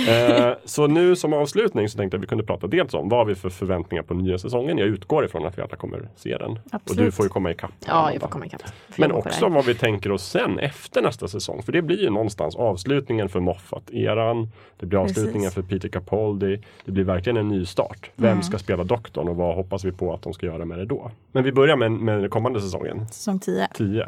eh, 0.07 0.53
så 0.65 0.87
nu 0.87 1.15
som 1.15 1.33
avslutning 1.33 1.89
så 1.89 1.97
tänkte 1.97 2.15
jag 2.15 2.19
att 2.19 2.23
vi 2.23 2.27
kunde 2.27 2.43
prata 2.43 2.67
dels 2.67 2.93
om 2.93 3.09
vad 3.09 3.19
har 3.19 3.25
vi 3.25 3.35
för 3.35 3.49
förväntningar 3.49 4.03
på 4.03 4.13
nya 4.13 4.37
säsongen. 4.37 4.77
Jag 4.77 4.87
utgår 4.87 5.25
ifrån 5.25 5.45
att 5.45 5.57
vi 5.57 5.61
alla 5.61 5.75
kommer 5.75 6.09
se 6.15 6.37
den. 6.37 6.51
Och 6.51 6.57
du 6.63 6.69
Absolut. 6.71 7.13
får 7.15 7.25
ju 7.25 7.29
komma 7.29 7.51
ikapp. 7.51 7.71
Ja, 7.87 8.11
jag 8.11 8.21
får 8.21 8.27
komma 8.27 8.45
ikapp. 8.45 8.61
Får 8.89 9.01
Men 9.01 9.11
också 9.11 9.47
vad 9.49 9.65
vi 9.65 9.75
tänker 9.75 10.11
oss 10.11 10.23
sen 10.29 10.59
efter 10.59 11.01
nästa 11.01 11.27
säsong. 11.27 11.61
För 11.63 11.71
det 11.71 11.81
blir 11.81 12.01
ju 12.01 12.09
någonstans 12.09 12.55
avslutningen 12.55 13.29
för 13.29 13.39
Moffat-eran. 13.39 14.47
Det 14.79 14.85
blir 14.85 14.99
avslutningen 14.99 15.51
Precis. 15.51 15.53
för 15.53 15.61
Peter 15.61 15.89
Capaldi. 15.89 16.59
Det 16.85 16.91
blir 16.91 17.03
verkligen 17.03 17.37
en 17.37 17.47
ny 17.47 17.65
start. 17.65 18.09
Vem 18.15 18.31
Mm. 18.31 18.43
ska 18.43 18.57
spela 18.57 18.83
doktorn 18.83 19.27
och 19.27 19.35
vad 19.35 19.50
hoppas 19.55 19.85
vi 19.85 19.91
på 19.91 20.13
att 20.13 20.21
de 20.21 20.33
ska 20.33 20.45
göra 20.45 20.65
med 20.65 20.77
det 20.77 20.85
då? 20.85 21.11
Men 21.31 21.43
vi 21.43 21.51
börjar 21.51 21.75
med, 21.75 21.91
med 21.91 22.19
den 22.21 22.29
kommande 22.29 22.61
säsongen, 22.61 23.07
Säsong 23.07 23.39
10. 23.39 23.67
10. 23.73 24.07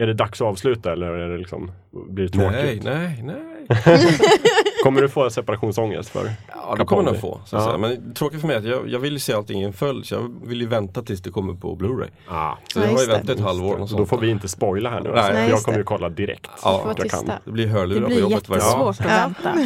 Är 0.00 0.06
det 0.06 0.14
dags 0.14 0.40
att 0.40 0.46
avsluta 0.46 0.92
eller 0.92 1.06
är 1.06 1.28
det 1.28 1.38
liksom, 1.38 1.70
blir 1.90 2.28
det 2.28 2.38
Nej, 2.38 2.50
tråkigt? 2.62 2.84
nej, 2.84 3.22
nej. 3.22 3.38
Kommer 4.82 5.02
du 5.02 5.08
få 5.08 5.30
separationsångest 5.30 6.08
för? 6.10 6.30
Ja, 6.54 6.74
det 6.78 6.84
kommer 6.84 7.02
jag 7.02 7.12
nog 7.12 7.20
få. 7.20 7.40
Så 7.46 7.56
att 7.56 7.62
Ja. 7.62 7.66
säga. 7.68 7.78
Men 7.78 8.14
tråkigt 8.14 8.40
för 8.40 8.46
mig 8.48 8.56
är 8.56 8.60
att 8.60 8.66
jag, 8.66 8.88
jag 8.88 8.98
vill 8.98 9.12
ju 9.12 9.18
se 9.18 9.32
allting 9.32 9.60
i 9.60 9.64
en 9.64 9.72
följd. 9.72 10.06
Så 10.06 10.14
jag 10.14 10.34
vill 10.48 10.60
ju 10.60 10.66
vänta 10.66 11.02
tills 11.02 11.22
det 11.22 11.30
kommer 11.30 11.54
på 11.54 11.76
Blu-ray. 11.76 12.08
Ah, 12.28 12.54
Så 12.72 12.78
Ja, 12.80 12.84
jag 12.84 12.92
har 12.92 13.00
ju 13.00 13.06
det. 13.06 13.12
väntat 13.12 13.30
ett 13.36 13.40
halvår. 13.42 13.76
Och 13.80 13.88
så 13.90 13.96
då 13.96 14.06
får 14.06 14.18
vi 14.18 14.30
inte 14.30 14.48
spoila 14.48 14.90
här 14.90 15.00
nu. 15.00 15.08
Nej. 15.10 15.18
Alltså, 15.18 15.32
Nej, 15.32 15.44
för 15.44 15.50
jag 15.50 15.62
kommer 15.62 15.78
det. 15.78 15.80
ju 15.80 15.84
kolla 15.84 16.08
direkt. 16.08 16.50
Ja. 16.64 16.94
Jag 16.98 17.10
kan. 17.10 17.30
Det 17.44 17.50
blir 17.50 17.66
Det 17.66 17.72
hörlurar 17.72 18.00
på 18.00 18.06
blir 18.06 18.20
jobbet 18.20 18.48
varje 18.48 18.62
dag. 18.62 18.86
jättesvårt 18.88 19.06
att 19.06 19.24
vänta. 19.24 19.60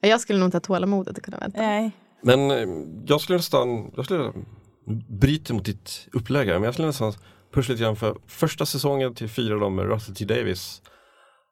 Ja, 0.00 0.08
Jag 0.08 0.20
skulle 0.20 0.38
nog 0.38 0.46
inte 0.46 0.56
ha 0.56 0.60
tålamodet 0.60 1.18
att 1.18 1.24
kunna 1.24 1.38
vänta. 1.38 1.60
Nej. 1.60 1.90
Men 2.22 2.50
eh, 2.50 2.66
jag 3.06 3.20
skulle 3.20 3.36
nästan, 3.36 3.90
jag 3.96 4.04
skulle 4.04 4.32
bryta 5.08 5.54
mot 5.54 5.64
ditt 5.64 6.08
upplägg 6.12 6.46
här, 6.48 6.54
men 6.54 6.62
jag 6.62 6.74
skulle 6.74 6.86
nästan 6.86 7.12
pusha 7.54 7.72
lite 7.72 7.82
grann 7.84 7.96
för 7.96 8.16
första 8.26 8.66
säsongen 8.66 9.14
till 9.14 9.28
fyra 9.28 9.54
dem 9.58 9.74
med 9.74 9.86
Russell 9.86 10.14
T 10.14 10.24
Davis. 10.24 10.82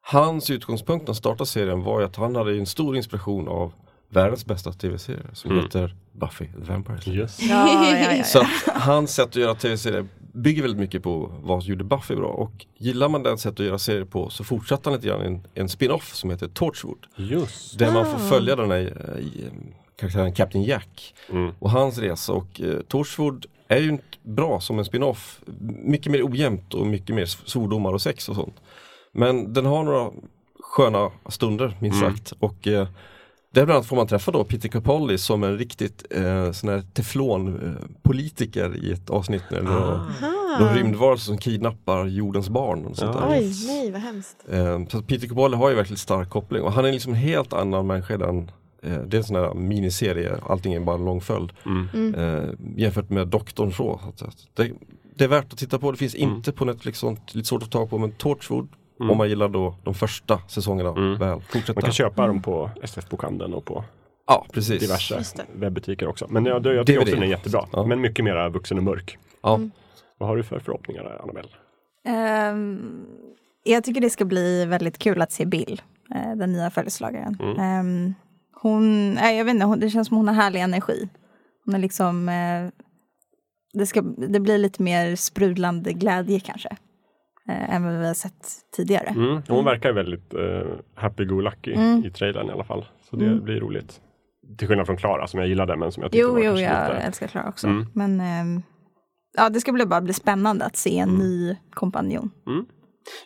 Hans 0.02 0.50
utgångspunkt 0.50 1.02
när 1.02 1.06
han 1.08 1.14
startade 1.14 1.46
serien 1.46 1.82
var 1.82 2.00
ju 2.00 2.06
att 2.06 2.16
han 2.16 2.36
hade 2.36 2.58
en 2.58 2.66
stor 2.66 2.96
inspiration 2.96 3.48
av 3.48 3.72
världens 4.10 4.46
bästa 4.46 4.72
tv-serie 4.72 5.26
som 5.32 5.50
Mm. 5.50 5.64
heter 5.64 5.96
Buffy 6.20 6.46
the 6.46 6.72
Vampire 6.72 7.00
Slayer. 7.00 7.18
Yes. 7.20 7.42
Ja, 7.42 7.84
ja, 7.88 8.14
ja, 8.16 8.24
Så 8.24 8.42
hans 8.72 9.14
sätt 9.14 9.26
att 9.28 9.36
göra 9.36 9.54
tv-serier 9.54 10.06
bygger 10.34 10.62
väldigt 10.62 10.80
mycket 10.80 11.02
på 11.02 11.32
vad 11.42 11.62
gjorde 11.62 11.84
Buffy 11.84 12.16
bra 12.16 12.28
och 12.28 12.66
gillar 12.78 13.08
man 13.08 13.22
det 13.22 13.38
sättet 13.38 13.60
att 13.60 13.66
göra 13.66 13.78
serier 13.78 14.04
på 14.04 14.30
så 14.30 14.44
fortsatte 14.44 14.88
han 14.90 14.96
lite 14.96 15.08
grann 15.08 15.20
en, 15.20 15.46
en 15.54 15.68
spin-off 15.68 16.14
som 16.14 16.30
heter 16.30 16.48
Torchwood. 16.48 17.06
Just. 17.16 17.78
Där 17.78 17.92
man 17.92 18.06
får 18.06 18.18
följa 18.18 18.56
den 18.56 18.70
här 18.70 18.78
i, 19.18 19.44
eh, 19.46 19.52
karaktären 19.98 20.32
Captain 20.32 20.64
Jack 20.64 21.14
Mm. 21.30 21.50
och 21.58 21.70
hans 21.70 21.98
resa 21.98 22.32
och 22.32 22.60
eh, 22.60 22.80
Torchwood 22.88 23.46
är 23.68 23.78
ju 23.80 23.88
inte 23.90 24.04
bra 24.22 24.60
som 24.60 24.78
en 24.78 24.84
spin-off. 24.84 25.40
Mycket 25.84 26.12
mer 26.12 26.22
ojämnt 26.30 26.74
och 26.74 26.86
mycket 26.86 27.14
mer 27.16 27.26
svordomar 27.26 27.92
och 27.92 28.02
sex 28.02 28.28
och 28.28 28.34
sånt. 28.34 28.54
Men 29.12 29.52
den 29.52 29.66
har 29.66 29.82
några 29.84 30.10
sköna 30.60 31.10
stunder 31.28 31.76
minst 31.80 32.02
Mm. 32.02 32.14
sagt 32.16 32.32
och 32.38 32.66
eh, 32.68 32.88
Där 33.54 33.64
bland 33.64 33.76
annat 33.76 33.86
får 33.86 33.96
man 33.96 34.06
träffa 34.06 34.30
då 34.32 34.44
Peter 34.44 34.68
Capaldi 34.68 35.18
som 35.18 35.44
en 35.44 35.58
riktigt 35.58 36.04
eh, 36.10 36.52
sån 36.52 36.68
här 36.68 36.82
teflonpolitiker 36.94 38.76
i 38.84 38.92
ett 38.92 39.10
avsnitt 39.10 39.42
när 39.50 39.58
det 39.60 39.64
var 39.70 40.00
de 40.58 40.74
rymdvarelser 40.78 41.24
som 41.26 41.38
kidnappar 41.38 42.06
jordens 42.06 42.48
barn. 42.48 42.84
Och 42.86 42.96
sånt 42.96 43.16
Ja. 43.20 43.20
där. 43.28 43.38
Oj, 43.38 43.52
nej 43.66 43.90
vad 43.90 44.00
hemskt. 44.00 44.36
Eh, 44.50 44.86
så 44.88 45.02
Peter 45.02 45.28
Capaldi 45.28 45.56
har 45.56 45.70
ju 45.70 45.76
verkligen 45.76 45.98
stark 45.98 46.30
koppling 46.30 46.62
och 46.62 46.72
han 46.72 46.84
är 46.84 46.92
liksom 46.92 47.12
en 47.12 47.18
helt 47.18 47.52
annan 47.52 47.86
människa 47.86 48.14
än 48.14 48.50
eh, 48.92 48.98
det 49.02 49.16
är 49.16 49.18
en 49.18 49.24
sån 49.24 49.36
här 49.36 49.54
miniserie, 49.54 50.36
allting 50.46 50.72
är 50.74 50.80
bara 50.80 50.96
en 50.96 51.04
lång 51.04 51.20
följd. 51.20 51.52
Mm. 51.66 52.14
Eh, 52.14 52.50
jämfört 52.76 53.10
med 53.10 53.28
Doktorn 53.28 53.72
så. 53.72 54.00
det, 54.54 54.72
det 55.14 55.24
är 55.24 55.28
värt 55.28 55.52
att 55.52 55.58
titta 55.58 55.78
på, 55.78 55.90
det 55.92 55.98
finns 55.98 56.14
Mm. 56.14 56.36
inte 56.36 56.52
på 56.52 56.64
Netflix, 56.64 56.98
sånt, 56.98 57.34
lite 57.34 57.48
svårt 57.48 57.62
att 57.62 57.70
ta 57.70 57.86
på 57.86 57.98
men 57.98 58.12
Torchwood 58.12 58.68
om 59.00 59.16
man 59.16 59.28
gillar 59.28 59.48
då 59.48 59.74
de 59.84 59.94
första 59.94 60.38
säsongerna 60.48 60.90
Mm. 60.90 61.18
väl. 61.18 61.40
Fortsätta. 61.40 61.72
Man 61.74 61.82
kan 61.82 61.92
köpa 61.92 62.26
dem 62.26 62.42
på 62.42 62.70
SF-bokhandeln 62.82 63.54
och 63.54 63.64
på 63.64 63.84
Ja, 64.26 64.46
precis. 64.52 64.80
diverse 64.80 65.44
webbutiker 65.54 66.08
också. 66.08 66.26
Men 66.30 66.44
jag, 66.44 66.66
jag 66.66 66.86
tycker 66.86 67.00
också 67.00 67.14
den 67.14 67.22
är 67.22 67.26
jättebra. 67.26 67.66
Ja. 67.72 67.86
Men 67.86 68.00
mycket 68.00 68.24
mer 68.24 68.50
vuxen 68.50 68.78
och 68.78 68.84
mörk. 68.84 69.18
Ja. 69.42 69.60
Vad 70.18 70.28
har 70.28 70.36
du 70.36 70.42
för 70.42 70.58
förhoppningar 70.58 71.18
Annabelle? 71.22 71.48
Ehm, 72.04 73.06
jag 73.64 73.84
tycker 73.84 74.00
det 74.00 74.10
ska 74.10 74.24
bli 74.24 74.64
väldigt 74.64 74.98
kul 74.98 75.22
att 75.22 75.32
se 75.32 75.44
Bill, 75.46 75.82
eh, 76.14 76.36
den 76.36 76.52
nya 76.52 76.70
följeslagaren. 76.70 77.36
Mm. 77.40 78.14
Hon, 78.62 79.14
nej, 79.14 79.38
jag 79.38 79.44
vet 79.44 79.54
inte, 79.54 79.66
hon, 79.66 79.80
det 79.80 79.90
känns 79.90 80.08
som 80.08 80.16
hon 80.16 80.28
har 80.28 80.34
härlig 80.34 80.60
energi. 80.60 81.08
Hon 81.64 81.74
är 81.74 81.78
liksom, 81.78 82.28
eh, 82.28 82.68
det, 83.72 83.86
ska, 83.86 84.00
det 84.02 84.40
blir 84.40 84.58
lite 84.58 84.82
mer 84.82 85.16
sprudlande 85.16 85.92
glädje 85.92 86.40
kanske. 86.40 86.68
Eh, 87.48 87.74
än 87.74 87.84
vad 87.84 87.98
vi 87.98 88.06
har 88.06 88.14
sett 88.14 88.46
tidigare. 88.76 89.06
Mm. 89.08 89.42
Hon 89.48 89.64
verkar 89.64 89.92
väldigt 89.92 90.34
uh, 90.34 90.66
happy-go-lucky 90.94 91.74
Mm. 91.74 92.04
i 92.04 92.10
trailern 92.10 92.48
i 92.48 92.52
alla 92.52 92.64
fall. 92.64 92.84
Så 93.10 93.16
det 93.16 93.26
Mm. 93.26 93.44
blir 93.44 93.60
roligt. 93.60 94.00
Till 94.58 94.68
skillnad 94.68 94.86
från 94.86 94.96
Klara 94.96 95.26
som 95.26 95.40
jag 95.40 95.48
gillade 95.48 95.76
men 95.76 95.92
som 95.92 96.02
jag 96.02 96.12
tyckte 96.12 96.22
Jo, 96.22 96.32
var 96.32 96.38
jo, 96.38 96.44
jag 96.44 96.54
lite... 96.54 97.02
älskar 97.06 97.26
Klara 97.26 97.48
också. 97.48 97.66
Mm. 97.66 97.86
Men 97.94 98.20
ehm, 98.20 98.62
ja, 99.36 99.48
det 99.48 99.60
ska 99.60 99.72
bli, 99.72 99.86
bara 99.86 100.00
bli 100.00 100.12
spännande 100.12 100.64
att 100.64 100.76
se 100.76 100.98
en 100.98 101.08
Mm. 101.08 101.20
ny 101.20 101.56
kompanjon. 101.70 102.30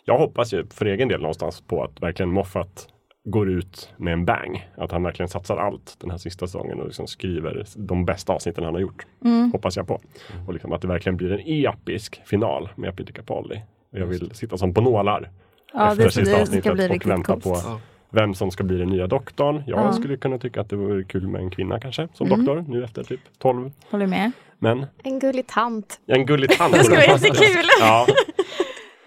Jag 0.05 0.17
hoppas 0.17 0.53
ju 0.53 0.67
för 0.69 0.85
egen 0.85 1.07
del 1.07 1.21
någonstans 1.21 1.61
på 1.61 1.83
att 1.83 2.01
verkligen 2.01 2.31
Moffat 2.31 2.87
går 3.25 3.49
ut 3.49 3.93
med 3.97 4.13
en 4.13 4.25
bang. 4.25 4.69
Att 4.77 4.91
han 4.91 5.03
verkligen 5.03 5.29
satsar 5.29 5.57
allt 5.57 5.95
den 5.99 6.11
här 6.11 6.17
sista 6.17 6.47
säsongen 6.47 6.79
och 6.79 6.85
liksom 6.85 7.07
skriver 7.07 7.65
de 7.75 8.05
bästa 8.05 8.33
avsnitten 8.33 8.63
han 8.63 8.73
har 8.73 8.81
gjort. 8.81 9.05
Mm. 9.25 9.51
Hoppas 9.51 9.77
jag 9.77 9.87
på. 9.87 10.01
Och 10.47 10.53
liksom 10.53 10.71
att 10.73 10.81
det 10.81 10.87
verkligen 10.87 11.17
blir 11.17 11.31
en 11.31 11.41
episk 11.45 12.21
final 12.25 12.69
med 12.75 12.95
Peter 12.95 13.13
Capaldi. 13.13 13.61
Och 13.91 13.99
jag 13.99 14.05
vill 14.05 14.31
sitta 14.35 14.57
som 14.57 14.73
på 14.73 14.81
nålar 14.81 15.29
Ja, 15.73 15.91
efter 15.91 16.03
det, 16.03 16.11
sista 16.11 16.35
det 16.35 16.41
avsnittet 16.41 16.63
ska 16.65 16.73
bli 16.73 16.97
och 16.97 17.05
vänta 17.07 17.33
coolt. 17.33 17.43
på 17.43 17.49
Ja. 17.49 17.79
vem 18.09 18.33
som 18.33 18.51
ska 18.51 18.63
bli 18.63 18.77
den 18.77 18.89
nya 18.89 19.07
doktorn. 19.07 19.63
Jag 19.67 19.79
Ja. 19.85 19.93
skulle 19.93 20.17
kunna 20.17 20.37
tycka 20.37 20.61
att 20.61 20.69
det 20.69 20.75
vore 20.75 21.03
kul 21.03 21.27
med 21.27 21.41
en 21.41 21.49
kvinna 21.49 21.79
kanske 21.79 22.07
som 22.13 22.27
Mm. 22.27 22.45
doktor 22.45 22.65
nu 22.71 22.83
efter 22.83 23.03
typ 23.03 23.19
12 23.39 23.71
Håller 23.89 24.05
du 24.05 24.09
med? 24.09 24.31
men 24.59 24.85
En 25.03 25.19
gullig 25.19 25.47
tant. 25.47 25.99
en 26.07 26.25
gullig 26.25 26.49
tant. 26.57 26.73
Det 26.73 26.83
skulle 26.83 26.97
vara 27.07 27.11
jättekul. 27.17 27.65
Ja, 27.79 28.07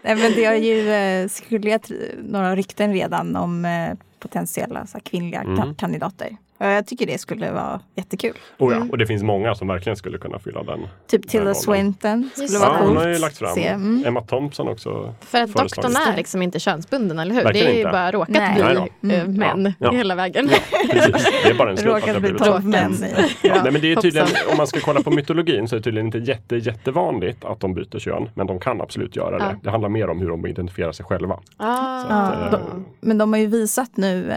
Nej, 0.06 0.16
men 0.16 0.32
det 0.32 0.44
har 0.44 0.54
ju 0.54 0.90
eh, 0.90 1.28
cirkulerat 1.28 1.90
några 2.22 2.56
rykten 2.56 2.92
redan 2.92 3.36
om 3.36 3.64
eh, 3.64 3.92
potentiella 4.18 4.86
så 4.86 4.92
här, 4.92 5.00
kvinnliga 5.02 5.40
Mm. 5.40 5.56
ka- 5.58 5.74
kandidater. 5.74 6.36
Jag 6.58 6.86
tycker 6.86 7.06
det 7.06 7.18
skulle 7.18 7.50
vara 7.52 7.80
jättekul. 7.94 8.32
oh 8.58 8.74
ja. 8.74 8.86
och 8.90 8.98
det 8.98 9.06
finns 9.06 9.22
många 9.22 9.54
som 9.54 9.68
verkligen 9.68 9.96
skulle 9.96 10.18
kunna 10.18 10.38
fylla 10.38 10.62
den. 10.62 10.80
Typ. 11.06 11.28
Tilda 11.28 11.54
Swinton 11.54 12.30
skulle 12.32 12.44
Just 12.48 12.60
vara 12.60 12.72
Ja, 12.80 12.86
hon 12.86 12.96
har 12.96 13.08
ju 13.08 13.18
lagt 13.18 13.38
fram. 13.38 13.58
Mm. 13.58 14.04
Emma 14.06 14.20
Thompson 14.20 14.68
också. 14.68 15.14
För 15.20 15.38
att 15.42 15.52
doktorn 15.54 15.96
är 15.96 16.16
liksom 16.16 16.42
inte 16.42 16.60
könsbunden, 16.60 17.18
eller 17.18 17.34
hur? 17.34 17.42
Verkligen 17.42 17.66
det 17.66 17.72
är 17.72 17.74
ju 17.74 17.80
inte. 17.80 17.92
bara 17.92 18.12
råkat 18.12 18.28
Nej. 18.28 18.54
bli 18.54 18.64
Nej 19.00 19.16
eh, 19.16 19.24
Mm. 19.24 19.34
män 19.62 19.72
Ja. 19.78 19.90
hela 19.90 20.14
vägen. 20.14 20.46
Det 20.46 21.48
är 21.50 21.54
bara 21.58 21.70
en 21.70 21.76
slump 21.76 21.96
att 22.08 22.14
det 22.14 22.20
blivit 22.20 22.44
så. 22.44 22.58
män. 22.58 22.94
Ja, 23.42 23.62
nej, 23.62 23.72
men 23.72 23.80
det 23.80 23.92
är 23.92 23.96
tydligen, 23.96 24.28
om 24.50 24.56
man 24.56 24.66
ska 24.66 24.80
kolla 24.80 25.02
på 25.02 25.10
mytologin 25.16 25.68
så 25.68 25.74
är 25.76 25.78
det 25.78 25.84
tydligen 25.84 26.06
inte 26.06 26.18
jätte, 26.18 26.56
jättevanligt 26.56 27.44
att 27.44 27.60
de 27.60 27.74
byter 27.74 27.98
kön. 27.98 28.28
Men 28.34 28.46
de 28.46 28.60
kan 28.60 28.80
absolut 28.80 29.16
göra 29.16 29.38
det. 29.38 29.44
Ja. 29.44 29.54
Det 29.62 29.70
handlar 29.70 29.88
mer 29.88 30.08
om 30.10 30.18
hur 30.18 30.28
de 30.28 30.46
identifierar 30.46 30.92
sig 30.92 31.06
själva. 31.06 31.40
Ah. 31.56 32.02
Ja, 32.08 32.44
eh, 32.44 32.50
de, 32.50 32.84
men 33.00 33.18
de 33.18 33.32
har 33.32 33.40
ju 33.40 33.46
visat 33.46 33.90
nu, 33.96 34.30
eh, 34.32 34.36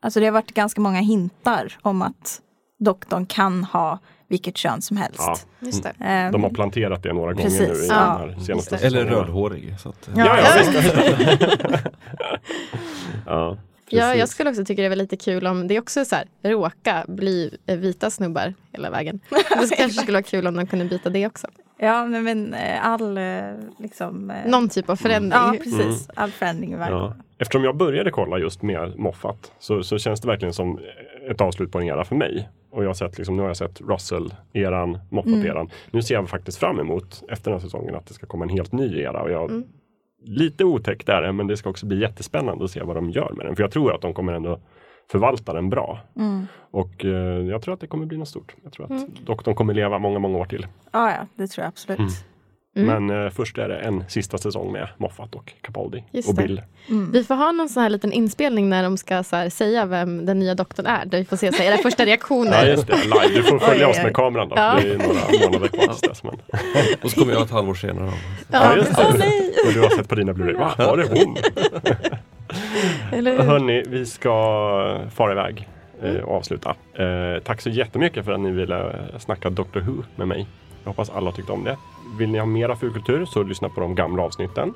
alltså 0.00 0.20
det 0.20 0.26
har 0.26 0.32
varit 0.32 0.54
ganska 0.54 0.80
många 0.80 1.00
hintar 1.00 1.78
om 1.82 2.02
att 2.02 2.40
doktorn 2.78 3.26
kan 3.26 3.64
ha 3.64 3.98
vilket 4.28 4.56
kön 4.56 4.82
som 4.82 4.96
helst. 4.96 5.18
Ja, 5.18 5.38
Just 5.60 5.82
det. 5.82 5.88
Eh, 5.88 6.32
de 6.32 6.42
har 6.42 6.50
planterat 6.50 7.02
det 7.02 7.12
några 7.12 7.32
gånger 7.32 7.44
Precis, 7.44 7.68
nu 7.68 7.84
i 7.84 7.88
ja. 7.88 7.94
den 7.94 8.30
här 8.30 8.40
senaste. 8.40 8.76
Eller 8.76 9.04
rödhårig. 9.04 9.74
Så 9.80 9.88
att, 9.88 10.08
Ja, 10.16 10.38
ja, 10.38 10.62
Ja. 13.26 13.56
jag 14.14 14.28
skulle 14.28 14.50
också 14.50 14.64
tycka 14.64 14.82
det 14.82 14.88
var 14.88 14.96
lite 14.96 15.16
kul 15.16 15.46
om 15.46 15.68
det 15.68 15.78
också 15.78 16.04
så 16.04 16.16
här, 16.16 16.26
råka 16.42 17.04
bli 17.08 17.58
vita 17.66 18.10
snubbar 18.10 18.54
hela 18.72 18.90
vägen. 18.90 19.20
Det 19.30 19.76
kanske 19.76 20.00
skulle 20.00 20.12
vara 20.12 20.22
kul 20.22 20.46
om 20.46 20.56
de 20.56 20.66
kunde 20.66 20.84
byta 20.84 21.10
det 21.10 21.26
också. 21.26 21.46
Ja, 21.78 22.06
men, 22.06 22.24
men 22.24 22.54
eh, 22.54 22.86
all 22.86 23.18
eh, 23.18 23.42
liksom... 23.78 24.30
eh, 24.30 24.50
Någon 24.50 24.68
typ 24.68 24.90
av 24.90 24.96
förändring. 24.96 25.32
Ja, 25.42 25.54
precis. 25.62 26.08
All 26.14 26.30
förändring 26.30 26.72
i 26.72 26.76
världen. 26.76 26.98
Ja. 26.98 27.14
Eftersom 27.38 27.64
jag 27.64 27.76
började 27.76 28.10
kolla 28.10 28.38
just 28.38 28.62
med 28.62 28.98
Moffat 28.98 29.52
så, 29.58 29.82
så 29.82 29.98
känns 29.98 30.20
det 30.20 30.28
verkligen 30.28 30.54
som 30.54 30.78
ett 31.30 31.40
avslut 31.40 31.72
på 31.72 31.78
en 31.78 31.84
era 31.86 32.04
för 32.04 32.16
mig. 32.16 32.48
Och 32.70 32.84
jag 32.84 32.88
har 32.88 32.94
sett, 32.94 33.18
liksom, 33.18 33.36
nu 33.36 33.42
har 33.42 33.48
jag 33.48 33.56
sett 33.56 33.80
Russell-eran, 33.80 34.98
Moffat-eran. 35.10 35.70
Nu 35.90 36.02
ser 36.02 36.14
jag 36.14 36.28
faktiskt 36.28 36.58
fram 36.58 36.80
emot 36.80 37.22
efter 37.30 37.50
den 37.50 37.60
här 37.60 37.64
säsongen 37.66 37.94
att 37.94 38.06
det 38.06 38.14
ska 38.14 38.26
komma 38.26 38.44
en 38.44 38.48
helt 38.50 38.72
ny 38.72 39.00
era. 39.00 39.22
Och 39.22 39.30
jag, 39.30 39.62
Lite 40.24 40.64
otäckt 40.64 41.08
är 41.08 41.22
det, 41.22 41.32
men 41.32 41.46
det 41.46 41.56
ska 41.56 41.70
också 41.70 41.86
bli 41.86 42.00
jättespännande 42.00 42.64
att 42.64 42.70
se 42.70 42.82
vad 42.82 42.96
de 42.96 43.10
gör 43.10 43.32
med 43.36 43.46
den. 43.46 43.56
För 43.56 43.62
jag 43.62 43.70
tror 43.72 43.94
att 43.94 44.00
de 44.00 44.14
kommer 44.14 44.32
ändå 44.32 44.60
förvalta 45.10 45.52
den 45.52 45.70
bra. 45.70 46.00
Och 46.70 47.04
eh, 47.04 47.10
jag 47.46 47.62
tror 47.62 47.74
att 47.74 47.80
det 47.80 47.86
kommer 47.86 48.06
bli 48.06 48.18
något 48.18 48.28
stort. 48.28 48.54
Jag 48.62 48.72
tror 48.72 48.92
att 48.92 49.06
doktorn 49.26 49.54
kommer 49.54 49.74
leva 49.74 49.98
många, 49.98 50.18
många 50.18 50.38
år 50.38 50.44
till. 50.44 50.66
Ja, 50.92 51.10
ja, 51.10 51.26
det 51.34 51.46
tror 51.46 51.62
jag 51.62 51.68
absolut. 51.68 51.98
Mm. 51.98 52.10
Mm. 52.76 53.06
Men 53.06 53.24
eh, 53.24 53.30
först 53.30 53.58
är 53.58 53.68
det 53.68 53.78
en 53.78 54.04
sista 54.08 54.38
säsong 54.38 54.72
med 54.72 54.88
Moffat 54.96 55.34
och 55.34 55.52
Capaldi 55.60 56.04
Just 56.10 56.28
och. 56.28 56.34
Bill. 56.34 56.62
Vi 57.12 57.24
får 57.24 57.34
ha 57.34 57.52
någon 57.52 57.68
sån 57.68 57.82
här 57.82 57.90
liten 57.90 58.12
inspelning 58.12 58.68
när 58.68 58.82
de 58.82 58.96
ska 58.96 59.22
så 59.22 59.36
här, 59.36 59.50
säga 59.50 59.86
vem 59.86 60.26
den 60.26 60.38
nya 60.38 60.54
doktorn 60.54 60.86
är. 60.86 61.04
Där 61.04 61.18
vi 61.18 61.24
får 61.24 61.36
se 61.36 61.52
så 61.52 61.62
här, 61.62 61.72
era 61.72 61.78
första 61.78 62.06
reaktioner. 62.06 62.64
Ja 62.64 62.70
just 62.70 62.86
det, 62.86 62.96
live. 63.04 63.28
Du 63.34 63.42
får 63.42 63.58
följa 63.58 63.86
Oj, 63.86 63.90
oss 63.90 64.02
med 64.02 64.14
kameran 64.14 64.48
då. 64.48 64.56
Ja. 64.56 64.78
Det 64.82 64.92
är 64.92 64.98
några 64.98 65.50
månader 65.50 65.68
kvar 65.68 65.86
tills 65.86 66.00
dess. 66.00 66.22
Men... 66.22 66.34
Och 67.02 67.10
så 67.10 67.20
kommer 67.20 67.32
jag 67.32 67.42
ett 67.42 67.50
halvår 67.50 67.74
senare. 67.74 68.10
Ja, 68.50 68.76
just 68.76 68.96
det. 68.96 69.04
Och 69.66 69.72
du 69.74 69.80
har 69.80 69.96
sett 69.96 70.08
på 70.08 70.14
dina 70.14 70.32
Blu-ray. 70.32 70.58
Va, 70.58 70.74
var 70.78 70.96
det 70.96 71.08
hon? 71.08 71.36
Eller 73.12 73.36
hur? 73.36 73.42
Hörni, 73.42 73.82
vi 73.86 74.06
ska 74.06 74.30
fara 75.14 75.32
iväg 75.32 75.68
eh, 76.02 76.14
och 76.16 76.36
avsluta. 76.36 76.74
Eh, 76.94 77.42
tack 77.44 77.60
så 77.60 77.70
jättemycket 77.70 78.24
för 78.24 78.32
att 78.32 78.40
ni 78.40 78.50
ville 78.50 78.94
snacka 79.18 79.50
Doctor 79.50 79.80
Who 79.80 80.02
med 80.16 80.28
mig. 80.28 80.46
Jag 80.84 80.90
hoppas 80.90 81.10
alla 81.10 81.32
tyckte 81.32 81.52
om 81.52 81.64
det. 81.64 81.76
Vill 82.18 82.28
ni 82.30 82.38
ha 82.38 82.46
mera 82.46 82.76
fulkultur 82.76 83.24
så 83.24 83.42
lyssna 83.42 83.68
på 83.68 83.80
de 83.80 83.94
gamla 83.94 84.22
avsnitten. 84.22 84.74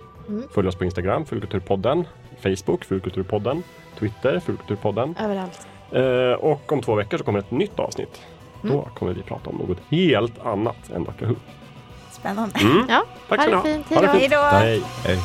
Följ 0.54 0.68
oss 0.68 0.76
på 0.76 0.84
Instagram, 0.84 1.24
Fulkulturpodden. 1.26 2.04
Facebook, 2.42 2.84
Fulkulturpodden. 2.84 3.62
Twitter, 3.98 4.40
Fulkulturpodden. 4.40 5.14
Överallt. 5.20 5.66
Eh, 5.92 6.32
och 6.40 6.72
om 6.72 6.80
två 6.82 6.94
veckor 6.94 7.18
så 7.18 7.24
kommer 7.24 7.38
ett 7.38 7.50
nytt 7.50 7.78
avsnitt. 7.80 8.20
Då 8.62 8.88
kommer 8.98 9.12
vi 9.12 9.22
prata 9.22 9.50
om 9.50 9.56
något 9.56 9.78
helt 9.90 10.46
annat 10.46 10.90
än 10.94 11.04
Doctor 11.04 11.26
Who. 11.26 11.34
Spännande. 12.10 12.58
Mm. 12.60 12.86
Ja, 12.88 13.04
Tack 13.28 13.40
ha 13.40 13.46
det 13.56 13.62
fint. 13.62 13.86
Ha 13.88 14.00
det 14.00 14.06
Hej 14.06 14.12
då. 14.12 14.18
fint. 14.18 14.20
Hej 14.20 14.28
då. 14.28 14.56
Hej. 14.56 14.82
Hej. 15.04 15.18